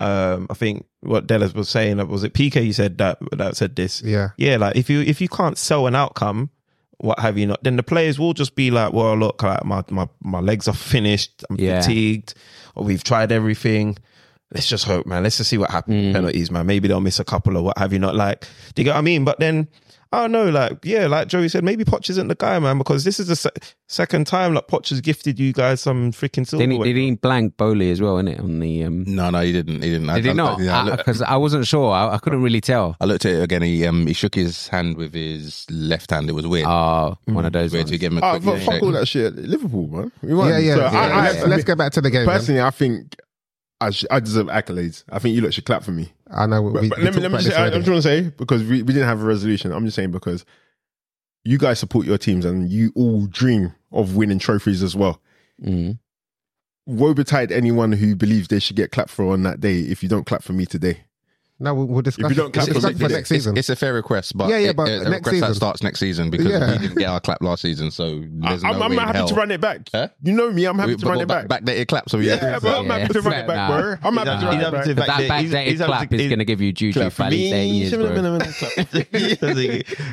um 0.00 0.46
I 0.50 0.54
think 0.54 0.86
what 1.02 1.26
Dallas 1.26 1.52
was 1.54 1.68
saying 1.68 1.96
was 2.08 2.24
it 2.24 2.32
Piqué 2.32 2.64
you 2.64 2.72
said 2.72 2.98
that 2.98 3.18
that 3.32 3.56
said 3.56 3.74
this? 3.76 4.02
Yeah. 4.02 4.30
yeah 4.36 4.56
like 4.56 4.76
if 4.76 4.88
you 4.88 5.00
if 5.02 5.20
you 5.20 5.28
can't 5.28 5.58
sell 5.58 5.86
an 5.86 5.94
outcome 5.94 6.50
what 6.98 7.18
have 7.18 7.36
you 7.36 7.46
not 7.46 7.62
then 7.64 7.74
the 7.76 7.82
players 7.82 8.18
will 8.18 8.32
just 8.32 8.54
be 8.54 8.70
like 8.70 8.92
well 8.92 9.16
look 9.16 9.42
like 9.42 9.64
my 9.64 9.82
my, 9.90 10.08
my 10.22 10.38
legs 10.38 10.68
are 10.68 10.74
finished 10.74 11.44
i'm 11.50 11.56
Yeah. 11.58 11.80
fatigued 11.80 12.34
or 12.76 12.84
we've 12.84 13.04
tried 13.04 13.32
everything. 13.32 13.96
Let's 14.54 14.68
just 14.68 14.84
hope 14.84 15.06
man. 15.06 15.22
Let's 15.22 15.38
just 15.38 15.48
see 15.48 15.56
what 15.56 15.70
happens. 15.70 15.96
Mm. 16.08 16.12
Penalties 16.12 16.50
man. 16.50 16.66
Maybe 16.66 16.86
they'll 16.86 17.00
miss 17.00 17.18
a 17.18 17.24
couple 17.24 17.56
or 17.56 17.62
what 17.64 17.78
have 17.78 17.92
you 17.92 17.98
not 17.98 18.14
like 18.14 18.46
do 18.74 18.82
you 18.82 18.84
get 18.84 18.92
what 18.92 18.98
i 18.98 19.00
mean? 19.00 19.24
But 19.24 19.40
then 19.40 19.66
I 20.12 20.20
don't 20.20 20.32
know, 20.32 20.50
like, 20.50 20.84
yeah, 20.84 21.06
like 21.06 21.28
Joey 21.28 21.48
said, 21.48 21.64
maybe 21.64 21.84
Poch 21.84 22.10
isn't 22.10 22.28
the 22.28 22.34
guy, 22.34 22.58
man, 22.58 22.76
because 22.76 23.02
this 23.04 23.18
is 23.18 23.28
the 23.28 23.36
se- 23.36 23.50
second 23.88 24.26
time 24.26 24.52
like 24.52 24.66
Poch 24.68 24.90
has 24.90 25.00
gifted 25.00 25.38
you 25.38 25.52
guys 25.54 25.80
some 25.80 26.12
freaking 26.12 26.46
silverware. 26.46 26.66
Didn't 26.68 26.84
he, 26.86 26.92
did 26.92 27.00
he 27.00 27.14
blank 27.14 27.56
Boehly 27.56 27.90
as 27.90 28.00
well, 28.02 28.16
innit? 28.16 28.38
On 28.38 28.58
the 28.60 28.84
um, 28.84 29.04
No, 29.06 29.30
no, 29.30 29.40
he 29.40 29.52
didn't. 29.52 29.82
He 29.82 29.90
didn't. 29.90 30.10
I- 30.10 30.16
did 30.16 30.24
he 30.26 30.30
I- 30.30 30.34
not? 30.34 30.60
yeah, 30.60 30.80
I 30.80 30.82
looked- 30.84 30.96
Because 30.98 31.22
I, 31.22 31.36
wasn't 31.36 31.66
sure. 31.66 31.90
I, 31.92 32.14
I 32.14 32.18
couldn't 32.18 32.42
really 32.42 32.60
tell. 32.60 32.96
I 33.00 33.06
looked 33.06 33.24
at 33.24 33.32
it 33.32 33.42
again. 33.42 33.62
He 33.62 33.86
um 33.86 34.06
he 34.06 34.12
shook 34.12 34.34
his 34.34 34.68
hand 34.68 34.96
with 34.98 35.14
his 35.14 35.66
left 35.70 36.10
hand. 36.10 36.28
It 36.28 36.34
was 36.34 36.46
weird. 36.46 36.66
Oh, 36.68 37.16
one 37.24 37.46
of 37.46 37.52
those 37.52 37.72
weird 37.72 37.84
ones. 37.84 37.90
to 37.92 37.98
give 37.98 38.12
him 38.12 38.18
a 38.18 38.20
Ah, 38.22 38.38
quick 38.38 38.58
shake. 38.58 38.66
fuck 38.70 38.82
all 38.82 38.92
that 38.92 39.08
shit. 39.08 39.34
Liverpool, 39.34 39.88
man. 39.88 40.12
We. 40.22 40.30
Yeah, 40.36 40.58
yeah. 40.58 40.74
So 40.74 40.80
yeah. 40.82 40.90
I- 40.90 41.08
I- 41.08 41.22
let's, 41.32 41.46
let's 41.46 41.64
get 41.64 41.78
back 41.78 41.92
to 41.92 42.00
the 42.02 42.10
game. 42.10 42.26
man. 42.26 42.36
Personally, 42.38 42.60
I 42.60 42.70
think 42.70 43.16
I, 43.82 43.90
sh- 43.90 44.04
I 44.10 44.20
deserve 44.20 44.46
accolades. 44.46 45.04
I 45.10 45.18
think 45.18 45.34
you 45.34 45.42
lot 45.42 45.54
should 45.54 45.64
clap 45.66 45.82
for 45.84 45.90
me. 45.92 46.12
I 46.30 46.46
know. 46.46 46.62
We, 46.62 46.72
but 46.72 46.82
we 46.82 46.88
let 47.04 47.14
me 47.14 47.20
let 47.22 47.30
me 47.30 47.38
just 47.38 47.50
say, 47.50 47.54
I- 47.54 47.66
I'm 47.66 47.72
already. 47.72 47.84
trying 47.84 47.96
to 47.98 48.02
say 48.02 48.20
because 48.30 48.62
we, 48.62 48.82
we 48.82 48.92
didn't 48.92 49.08
have 49.08 49.20
a 49.20 49.24
resolution. 49.24 49.72
I'm 49.72 49.84
just 49.84 49.96
saying 49.96 50.10
because 50.12 50.44
you 51.44 51.58
guys 51.58 51.78
support 51.78 52.06
your 52.06 52.18
teams 52.18 52.44
and 52.44 52.70
you 52.70 52.92
all 52.94 53.26
dream 53.26 53.74
of 53.90 54.16
winning 54.16 54.38
trophies 54.38 54.82
as 54.82 54.94
well. 54.96 55.20
Mm. 55.62 55.98
Woe 56.86 57.14
betide 57.14 57.52
anyone 57.52 57.92
who 57.92 58.16
believes 58.16 58.48
they 58.48 58.58
should 58.58 58.76
get 58.76 58.90
clapped 58.90 59.10
for 59.10 59.32
on 59.32 59.42
that 59.44 59.60
day 59.60 59.80
if 59.80 60.02
you 60.02 60.08
don't 60.08 60.26
clap 60.26 60.42
for 60.42 60.52
me 60.52 60.66
today. 60.66 61.04
No, 61.60 61.74
we'll, 61.74 61.86
we'll 61.86 62.02
discuss. 62.02 62.24
If 62.30 62.36
you 62.36 62.42
don't 62.42 62.52
clap 62.52 62.66
it's 62.66 62.72
for 62.76 62.80
discuss 62.88 63.00
me, 63.00 63.06
for 63.08 63.12
next 63.12 63.28
season. 63.28 63.56
it's 63.56 63.68
a 63.68 63.76
fair 63.76 63.94
request, 63.94 64.36
but 64.36 64.48
Yeah, 64.48 64.58
yeah, 64.58 64.70
it- 64.70 64.76
but 64.76 64.88
it's 64.88 65.06
a 65.06 65.10
next 65.10 65.26
request 65.26 65.40
that 65.42 65.46
season. 65.46 65.54
starts 65.54 65.82
next 65.84 66.00
season 66.00 66.28
because 66.30 66.46
Yeah. 66.46 66.72
we 66.72 66.78
didn't 66.78 66.98
get 66.98 67.08
our 67.08 67.20
clap 67.20 67.40
last 67.40 67.62
season. 67.62 67.92
So 67.92 68.20
there's 68.26 68.64
I'm, 68.64 68.78
no 68.78 68.82
I'm 68.84 68.90
way 68.90 68.96
in 68.96 69.02
happy 69.02 69.18
hell. 69.18 69.28
to 69.28 69.34
run 69.36 69.50
it 69.52 69.60
back. 69.60 69.88
Huh? 69.92 70.08
You 70.24 70.32
know 70.32 70.50
me, 70.50 70.64
I'm 70.64 70.76
happy 70.76 70.92
We- 70.94 70.96
to 70.96 71.06
run 71.06 71.20
it 71.20 71.28
back. 71.28 71.46
back, 71.46 71.62
backdated 71.62 71.86
clap. 71.86 72.08
So 72.10 72.18
we 72.18 72.26
yeah, 72.26 72.58
bro, 72.58 72.80
I'm 72.80 72.86
happy 72.90 73.12
to 73.12 73.20
run 73.22 73.32
it 73.34 73.46
back, 73.46 73.56
nah. 73.70 73.80
bro. 73.80 73.96
I'm 74.02 74.16
happy 74.16 74.40
to 74.40 74.46
run 74.46 74.60
it 74.60 74.72
back. 74.72 74.84
to 74.86 74.94
But 74.96 75.06
that 75.06 75.20
Backdate- 75.20 75.40
he's- 75.40 75.52
backdated 75.80 75.86
clap 75.86 76.12
is 76.12 76.26
going 76.28 76.38
to 76.40 76.44
give 76.44 76.60
you 76.60 76.72
juju 76.72 76.98
Clap 76.98 77.12
for 77.12 77.16
for 77.16 77.22
at 77.24 77.30
least 77.32 77.54
eight 77.54 77.66
years, 77.68 77.94
bro. 77.94 78.12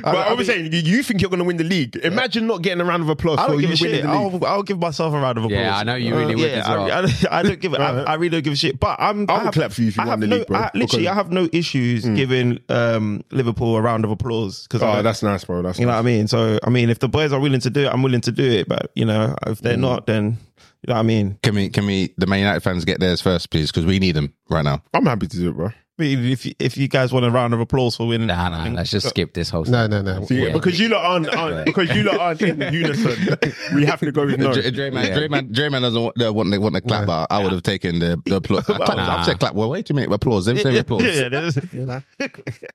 But 0.04 0.16
I 0.28 0.34
was 0.34 0.48
saying, 0.48 0.72
you- 0.72 0.80
you 0.80 1.04
think 1.04 1.22
you're 1.22 1.30
going 1.30 1.40
to 1.40 1.46
win 1.46 1.58
the 1.58 1.64
league? 1.64 1.96
Imagine 2.04 2.48
not 2.48 2.62
getting 2.62 2.82
a 2.82 2.86
round 2.86 3.04
of 3.04 3.10
applause 3.10 3.40
I 3.40 3.46
for 3.48 3.52
don't 3.54 3.62
you 3.62 3.68
give 3.70 3.82
a 3.82 3.84
winning 3.84 3.96
shit. 4.02 4.06
the 4.06 4.12
league. 4.12 4.44
I'll, 4.44 4.46
I'll 4.46 4.64
give 4.64 4.80
myself 4.80 5.14
a 5.14 5.20
round 5.20 5.38
of 5.38 5.46
applause. 5.46 5.60
Yeah, 5.60 5.78
I 5.78 5.84
know 5.84 5.96
you 5.96 6.16
really 6.16 6.34
uh, 6.34 6.38
would 6.38 6.52
yeah, 6.52 6.58
as 6.60 6.68
well. 6.68 6.92
I, 6.92 7.38
I, 7.38 7.40
I 7.40 7.44
don't 7.44 7.60
give. 7.60 7.74
it- 7.74 7.80
I, 7.80 8.04
I 8.04 8.14
really 8.16 8.30
don't 8.30 8.44
give 8.44 8.54
a 8.54 8.58
shit. 8.58 8.80
But 8.80 8.98
I'm. 9.00 9.26
I 9.30 9.34
I 9.34 9.38
will 9.38 9.46
have, 9.46 9.54
clap 9.54 9.72
for 9.72 9.82
you 9.82 9.88
if 9.90 9.98
you 9.98 10.04
I 10.04 10.06
won 10.06 10.22
have 10.22 10.30
the 10.30 10.36
league, 10.38 10.48
bro, 10.48 10.68
literally, 10.76 11.08
I 11.08 11.14
have 11.16 11.32
no 11.32 11.39
issues 11.54 12.04
giving 12.06 12.60
um, 12.70 13.24
Liverpool 13.32 13.76
a 13.78 13.82
round 13.82 14.04
of 14.06 14.12
applause 14.12 14.64
because 14.64 14.82
Oh, 14.82 15.02
that's 15.02 15.24
nice, 15.24 15.44
bro. 15.46 15.62
That's 15.62 15.80
you 15.80 15.86
know 15.86 15.94
what 15.94 16.00
I 16.00 16.02
mean. 16.04 16.28
So 16.28 16.60
I 16.64 16.70
mean, 16.70 16.90
if 16.90 17.00
the 17.00 17.08
boys 17.10 17.32
are 17.32 17.40
willing 17.40 17.62
to 17.62 17.70
do 17.70 17.86
it, 17.86 17.94
I'm 17.94 18.04
willing 18.04 18.22
to 18.22 18.32
do 18.32 18.44
it. 18.44 18.68
But 18.68 18.92
you 18.96 19.06
know, 19.06 19.36
if 19.48 19.60
Mm. 19.60 19.62
they're 19.62 19.78
not, 19.78 20.06
then 20.08 20.38
you 20.82 20.88
know 20.88 20.94
what 20.96 21.00
I 21.00 21.04
mean. 21.04 21.38
Can 21.44 21.56
we, 21.56 21.70
can 21.70 21.86
we, 21.86 22.14
the 22.18 22.26
Man 22.26 22.40
United 22.40 22.62
fans 22.62 22.86
get 22.86 23.00
theirs 23.00 23.20
first, 23.22 23.50
please? 23.50 23.70
Because 23.72 23.86
we 23.86 24.00
need 24.00 24.14
them 24.16 24.34
right 24.50 24.64
now. 24.64 24.82
I'm 24.94 25.06
happy 25.06 25.28
to 25.28 25.38
do 25.38 25.50
it, 25.50 25.54
bro. 25.54 25.72
I 26.00 26.04
If 26.06 26.46
you- 26.46 26.54
if 26.60 26.78
you 26.78 26.88
guys 26.88 27.12
want 27.12 27.26
a 27.26 27.32
round 27.32 27.54
of 27.54 27.60
applause 27.60 27.96
for 27.96 28.08
winning, 28.08 28.28
Nah, 28.28 28.50
nah, 28.50 28.70
let's 28.72 28.92
just 28.92 29.10
skip 29.10 29.34
this 29.34 29.50
whole 29.50 29.64
thing. 29.64 29.72
No, 29.74 29.88
no, 29.88 30.02
no. 30.02 30.26
Yeah. 30.30 30.54
because 30.54 30.80
you 30.80 30.90
lot 30.90 31.04
aren't, 31.04 31.36
aren't 31.36 31.66
because 31.66 31.90
you 31.96 32.04
lot 32.04 32.20
aren't 32.20 32.42
in 32.42 32.62
unison. 32.74 33.38
We 33.74 33.86
have 33.86 34.00
to 34.00 34.12
go 34.12 34.26
with 34.26 34.40
no. 34.40 34.54
Dre- 34.54 34.72
Dre 34.72 34.90
man, 34.90 35.14
Dre 35.14 35.28
man, 35.28 35.52
Dre 35.52 35.70
man 35.70 35.82
doesn't 35.84 36.02
want 36.02 36.16
the, 36.16 36.32
want 36.34 36.52
the, 36.52 36.60
want 36.60 36.74
the 36.74 36.82
clap, 36.82 37.06
but 37.06 37.28
I 37.32 37.42
would 37.44 37.52
have 37.52 37.64
taken 37.64 38.00
the, 38.00 38.22
the 38.26 38.36
applause. 38.42 38.70
I 38.70 38.76
clapped- 38.78 38.96
Nah. 38.98 39.18
I've 39.18 39.26
said 39.26 39.40
clap. 39.40 39.54
Well, 39.54 39.70
wait 39.70 39.90
a 39.90 39.94
minute. 39.94 40.12
Applause. 40.12 40.48
Let 40.48 40.56
me 40.58 40.62
say 40.64 40.78
applause. 40.78 41.04
Yeah, 41.04 41.30
there's- 41.30 41.58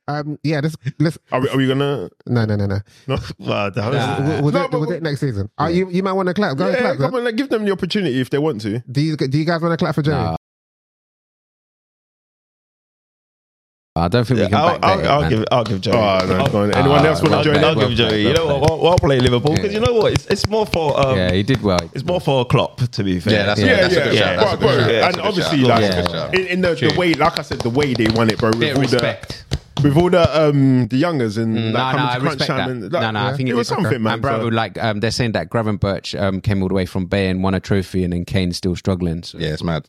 Um, 0.08 0.38
yeah, 0.42 0.60
this, 0.60 0.76
let's. 0.98 1.18
Are 1.32 1.40
we, 1.40 1.48
are 1.48 1.56
we 1.56 1.66
gonna? 1.66 2.08
No, 2.26 2.44
no, 2.44 2.56
no, 2.56 2.66
no. 2.66 2.78
No. 3.06 3.16
well, 3.38 3.70
that 3.70 3.90
was- 3.90 3.94
Nah. 3.94 4.18
We'll, 4.20 4.42
we'll, 4.44 4.52
No, 4.52 4.62
do, 4.64 4.68
but- 4.70 4.80
we'll 4.80 4.88
do 4.90 4.94
it 4.96 5.02
next 5.02 5.20
season. 5.20 5.50
Oh, 5.58 5.66
you, 5.66 5.88
you 5.90 6.02
might 6.02 6.12
want 6.12 6.28
to 6.28 6.34
clap. 6.34 6.56
Go 6.56 6.66
and 6.66 6.74
yeah, 6.74 6.80
clap. 6.80 6.96
come 6.98 7.10
man. 7.12 7.18
on, 7.20 7.24
like, 7.24 7.36
give 7.36 7.48
them 7.48 7.64
the 7.64 7.72
opportunity 7.72 8.20
if 8.20 8.30
they 8.30 8.38
want 8.38 8.60
to. 8.62 8.80
Do 8.90 9.00
you, 9.00 9.16
do 9.16 9.38
you 9.38 9.44
guys 9.44 9.60
want 9.60 9.72
to 9.72 9.76
clap 9.82 9.94
for 9.94 10.02
Jerry? 10.02 10.36
I 13.96 14.08
don't 14.08 14.24
think 14.26 14.40
we 14.40 14.46
can 14.46 14.54
I'll, 14.54 14.76
backdate 14.76 14.82
I'll, 14.82 14.98
it, 15.00 15.06
I'll 15.06 15.20
man. 15.20 15.30
give 15.30 15.44
I'll 15.52 15.64
give 15.64 15.80
Joey. 15.80 15.94
Oh, 15.94 15.98
no, 16.26 16.36
I'll, 16.38 16.48
go 16.50 16.62
on. 16.62 16.72
Anyone 16.74 16.98
Ah, 17.06 17.10
else 17.10 17.22
want 17.22 17.34
to 17.44 17.44
join? 17.44 17.62
I'll 17.62 17.76
give 17.76 17.90
Joey. 17.96 18.08
played, 18.08 18.26
You 18.26 18.32
know 18.34 18.58
what? 18.58 18.70
I'll, 18.72 18.86
I'll 18.88 18.98
play 18.98 19.20
Liverpool 19.20 19.54
because 19.54 19.72
you 19.72 19.78
know 19.78 19.92
what? 19.92 20.12
It's, 20.14 20.26
it's 20.26 20.48
more 20.48 20.66
for 20.66 20.98
um, 21.00 21.16
Yeah, 21.16 21.30
he 21.30 21.44
did 21.44 21.62
well. 21.62 21.78
it's 21.92 22.04
more 22.04 22.20
for 22.20 22.44
Klopp 22.44 22.78
to 22.90 23.04
be 23.04 23.20
fair. 23.20 23.32
Yeah, 23.32 23.46
that's, 23.46 23.60
Yeah, 23.60 23.66
a, 23.66 23.76
that's 23.82 23.94
a 23.96 24.00
good 24.02 24.14
yeah, 24.14 24.20
shout. 24.42 24.58
Bro, 24.58 24.68
bro, 24.68 24.76
That's 24.78 25.16
and 25.16 25.24
a 25.24 25.28
obviously, 25.28 25.60
shout. 25.60 25.68
like 25.80 25.90
That's 25.92 26.12
Yeah. 26.12 26.40
in, 26.40 26.46
in 26.48 26.60
the, 26.62 26.74
the 26.74 26.94
way, 26.98 27.14
like 27.14 27.38
I 27.38 27.42
said, 27.42 27.60
the 27.60 27.70
way 27.70 27.94
they 27.94 28.08
won 28.08 28.30
it, 28.30 28.38
bro. 28.38 28.48
With 28.50 28.58
Bit 28.58 28.72
of 28.72 28.78
all 28.78 28.88
the 28.88 29.18
with 29.84 29.96
all 29.96 30.10
the 30.10 30.42
um 30.48 30.88
the 30.88 30.96
youngers 30.96 31.36
and 31.36 31.54
No, 31.54 31.60
like 31.78 31.94
no, 31.94 31.98
coming 32.02 32.06
I 32.08 32.14
to 32.14 32.20
crunch 32.20 32.40
respect 32.40 32.48
time 32.48 32.56
that. 32.58 32.70
and 32.70 32.92
like, 32.92 33.00
no, 33.02 33.10
no, 33.12 33.26
I 33.26 33.36
think 33.36 33.48
it 33.48 33.52
it, 33.52 33.54
was 33.54 33.68
something, 33.68 34.02
man. 34.02 34.14
And 34.14 34.22
bro, 34.22 34.48
like 34.48 34.76
um, 34.82 34.98
they're 34.98 35.12
saying 35.12 35.32
that 35.32 35.50
Gravenberch 35.50 36.20
um, 36.20 36.40
came 36.40 36.62
all 36.64 36.68
the 36.68 36.74
way 36.74 36.84
from 36.86 37.06
Bayern, 37.08 37.42
won 37.42 37.54
a 37.54 37.60
trophy, 37.60 38.02
and 38.02 38.12
then 38.12 38.24
Kane's 38.24 38.56
still 38.56 38.74
struggling. 38.74 39.22
So 39.22 39.38
yeah, 39.38 39.46
Yeah, 39.48 39.52
it's 39.52 39.62
mad. 39.62 39.88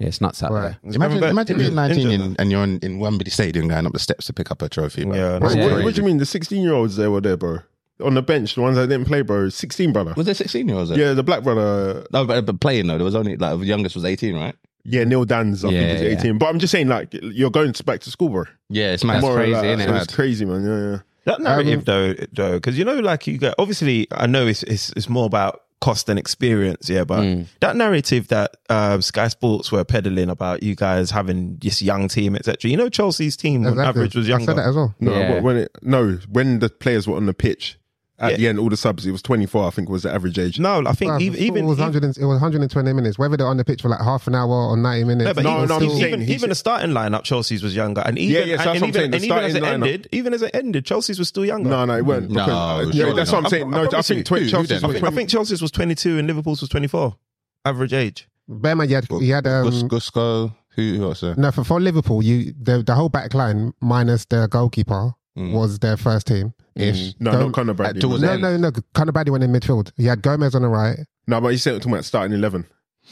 It's 0.00 0.20
nuts 0.20 0.42
out 0.42 0.50
Right. 0.52 0.76
there. 0.82 0.94
Imagine, 0.94 1.18
Gravenberch 1.20 1.30
imagine 1.30 1.58
being 1.58 1.74
19 1.74 1.98
injured. 2.10 2.20
and, 2.26 2.40
and 2.40 2.50
you're 2.50 2.64
in, 2.64 2.78
in 2.80 2.98
Wembley 2.98 3.30
Stadium 3.30 3.68
going 3.68 3.86
up 3.86 3.92
the 3.92 3.98
steps 3.98 4.26
to 4.26 4.32
pick 4.32 4.50
up 4.50 4.62
a 4.62 4.68
trophy. 4.68 5.04
bro. 5.04 5.14
Yeah, 5.14 5.38
Bro, 5.38 5.50
Yeah. 5.50 5.74
what, 5.74 5.84
what 5.84 5.94
do 5.94 6.00
you 6.00 6.06
mean? 6.06 6.16
The 6.18 6.26
16 6.26 6.62
year 6.62 6.72
olds 6.72 6.96
there 6.96 7.10
were 7.10 7.20
there, 7.20 7.36
bro. 7.36 7.58
On 8.02 8.14
the 8.14 8.22
bench, 8.22 8.54
the 8.54 8.62
ones 8.62 8.76
that 8.76 8.86
didn't 8.86 9.06
play, 9.06 9.20
bro. 9.20 9.50
16, 9.50 9.92
brother. 9.92 10.14
Was 10.16 10.24
there 10.26 10.34
16 10.34 10.66
year 10.66 10.76
olds 10.78 10.88
there? 10.90 10.98
Yeah, 10.98 11.12
the 11.12 11.22
black 11.22 11.42
brother. 11.42 12.06
No, 12.12 12.24
but, 12.24 12.46
but 12.46 12.60
playing 12.60 12.86
though, 12.86 12.96
there 12.96 13.04
was 13.04 13.14
only 13.14 13.36
like 13.36 13.58
the 13.58 13.66
youngest 13.66 13.94
was 13.94 14.04
18, 14.06 14.34
right? 14.34 14.54
Yeah, 14.84 15.04
Neil 15.04 15.26
Danns, 15.26 15.62
I 15.62 15.68
Yeah, 15.72 15.80
think, 15.80 15.92
is 15.96 16.02
yeah. 16.02 16.18
18. 16.20 16.38
But 16.38 16.46
I'm 16.46 16.58
just 16.58 16.70
saying, 16.72 16.88
like, 16.88 17.08
you're 17.12 17.50
going 17.50 17.74
back 17.84 18.00
to 18.00 18.10
school, 18.10 18.30
bro. 18.30 18.44
Yeah, 18.70 18.92
it's 18.92 19.04
mad. 19.04 19.22
That's 19.22 19.34
crazy, 19.34 19.52
like, 19.52 19.64
innit? 19.64 20.02
It's 20.02 20.14
crazy, 20.14 20.46
man. 20.46 20.64
Yeah, 20.64 20.90
yeah. 20.92 20.98
That 21.26 21.40
narrative, 21.42 21.80
um, 21.80 21.84
though, 21.84 22.14
though, 22.32 22.52
because 22.54 22.78
you 22.78 22.86
know, 22.86 22.94
like 22.98 23.26
you 23.26 23.36
get 23.36 23.54
obviously, 23.58 24.08
I 24.10 24.26
know 24.26 24.46
it's 24.46 24.62
it's, 24.62 24.90
it's 24.96 25.06
more 25.10 25.26
about 25.26 25.60
cost 25.80 26.08
and 26.10 26.18
experience, 26.18 26.90
yeah, 26.90 27.04
but 27.04 27.20
Mm. 27.20 27.46
that 27.60 27.74
narrative 27.74 28.28
that 28.28 28.56
um, 28.68 29.00
Sky 29.00 29.28
Sports 29.28 29.72
were 29.72 29.82
peddling 29.84 30.28
about 30.28 30.62
you 30.62 30.74
guys 30.74 31.10
having 31.10 31.56
this 31.60 31.80
young 31.80 32.06
team, 32.08 32.36
etc. 32.36 32.70
You 32.70 32.76
know, 32.76 32.88
Chelsea's 32.90 33.36
team 33.36 33.64
on 33.66 33.72
Exactly. 33.72 33.88
average 33.88 34.14
was 34.14 34.28
younger. 34.28 34.42
I 34.42 34.46
said 34.46 34.56
that 34.58 34.62
younger. 34.66 34.70
as 34.70 34.76
well. 34.76 34.94
No, 35.00 35.12
Yeah. 35.18 35.40
when 35.40 35.56
it, 35.56 35.70
no, 35.82 36.18
when 36.30 36.58
the 36.58 36.68
players 36.68 37.08
were 37.08 37.16
on 37.16 37.24
the 37.26 37.32
pitch, 37.34 37.78
at 38.20 38.32
Yeah. 38.32 38.36
the 38.36 38.48
end, 38.48 38.58
all 38.58 38.68
the 38.68 38.76
subs, 38.76 39.06
it 39.06 39.10
was 39.12 39.22
24, 39.22 39.66
I 39.66 39.70
think 39.70 39.88
was 39.88 40.02
the 40.02 40.12
average 40.12 40.38
age. 40.38 40.58
No, 40.60 40.82
I 40.86 40.92
think 40.92 41.10
Well, 41.12 41.22
even 41.22 41.56
it 41.56 41.64
was 41.64 41.78
100 41.78 42.04
and, 42.04 42.16
it 42.18 42.24
was 42.24 42.34
120 42.40 42.92
minutes. 42.92 43.18
Whether 43.18 43.38
they're 43.38 43.46
on 43.46 43.56
the 43.56 43.64
pitch 43.64 43.80
for 43.82 43.88
like 43.88 44.00
half 44.02 44.26
an 44.26 44.34
hour 44.34 44.50
or 44.52 44.76
90 44.76 45.04
minutes. 45.04 45.24
No, 45.24 45.34
but 45.34 45.42
No, 45.44 45.56
even, 45.56 45.68
no, 45.68 45.76
I'm 45.76 45.82
even, 45.84 46.22
even, 46.28 46.48
the 46.50 46.54
starting 46.54 46.90
lineup, 46.90 47.24
Chelsea's 47.24 47.62
was 47.62 47.74
younger, 47.74 48.02
and 48.04 48.18
even 48.18 48.34
Yeah, 48.36 48.44
yeah, 48.44 48.44
so 48.44 48.56
that's 48.56 48.60
and, 48.60 48.68
what 48.68 48.76
I'm 48.76 48.88
even, 48.88 48.92
saying, 48.94 49.10
the 49.10 49.16
and 49.16 49.24
even 49.24 49.38
as 49.38 49.54
it 49.54 49.58
starting 49.58 49.80
lineup- 49.80 49.86
ended, 49.86 50.08
even 50.12 50.34
as 50.34 50.42
it 50.42 50.50
ended, 50.54 50.84
Chelsea's 50.84 51.18
was 51.18 51.28
still 51.28 51.44
younger. 51.46 51.70
No, 51.70 51.84
no, 51.86 51.96
it 51.96 52.04
weren't. 52.04 52.30
No, 52.30 52.44
Because, 52.44 52.94
yeah, 52.94 53.04
surely 53.04 53.16
that's 53.16 53.32
not. 53.32 53.36
what 53.38 53.44
I'm 53.46 53.50
saying. 53.50 53.62
I- 53.64 53.66
I 53.66 53.70
No, 53.70 53.82
I 53.84 53.86
promise 53.88 54.08
think 54.08 54.18
you. 54.18 54.24
20, 54.24 54.44
Who- 54.44 54.50
Chelsea's 54.50 54.80
who 54.82 54.86
was 54.88 54.96
then? 55.00 55.04
I 55.06 55.10
think 55.10 55.28
Chelsea's 55.30 55.62
was 55.62 55.70
22 55.70 56.18
and 56.18 56.28
Liverpool's 56.28 56.60
was 56.60 56.68
24 56.70 57.16
average 57.64 57.92
age. 57.92 58.28
Bear 58.48 58.72
in 58.72 58.78
mind, 58.78 58.90
he 58.90 58.94
had, 58.94 59.06
he 59.20 59.28
had 59.30 59.46
um, 59.46 59.64
Gus- 59.70 59.82
Gusto, 59.84 60.54
who, 60.74 60.94
who 60.96 61.04
else? 61.04 61.20
there? 61.20 61.34
no 61.36 61.50
for, 61.52 61.62
for 61.64 61.80
Liverpool. 61.80 62.22
You 62.22 62.52
the 62.60 62.82
the 62.82 62.94
whole 62.94 63.08
back 63.08 63.32
line 63.32 63.72
minus 63.80 64.24
the 64.26 64.48
goalkeeper 64.50 65.14
Mm. 65.40 65.52
was 65.52 65.78
their 65.78 65.96
first 65.96 66.26
team 66.26 66.52
ish. 66.76 67.14
No, 67.18 67.32
Go- 67.32 67.40
not 67.46 67.52
Conor 67.54 67.74
Bradley. 67.74 68.00
towards 68.00 68.22
no, 68.22 68.36
no, 68.36 68.56
no. 68.56 68.70
Conor 68.94 69.12
Bradley 69.12 69.30
went 69.32 69.44
in 69.44 69.50
midfield. 69.52 69.90
He 69.96 70.04
had 70.04 70.22
Gomez 70.22 70.54
on 70.54 70.62
the 70.62 70.68
right. 70.68 70.98
No, 71.26 71.40
but 71.40 71.48
you 71.48 71.58
said 71.58 71.74
talking 71.74 71.92
about 71.92 72.04
starting 72.04 72.36
11. 72.36 72.66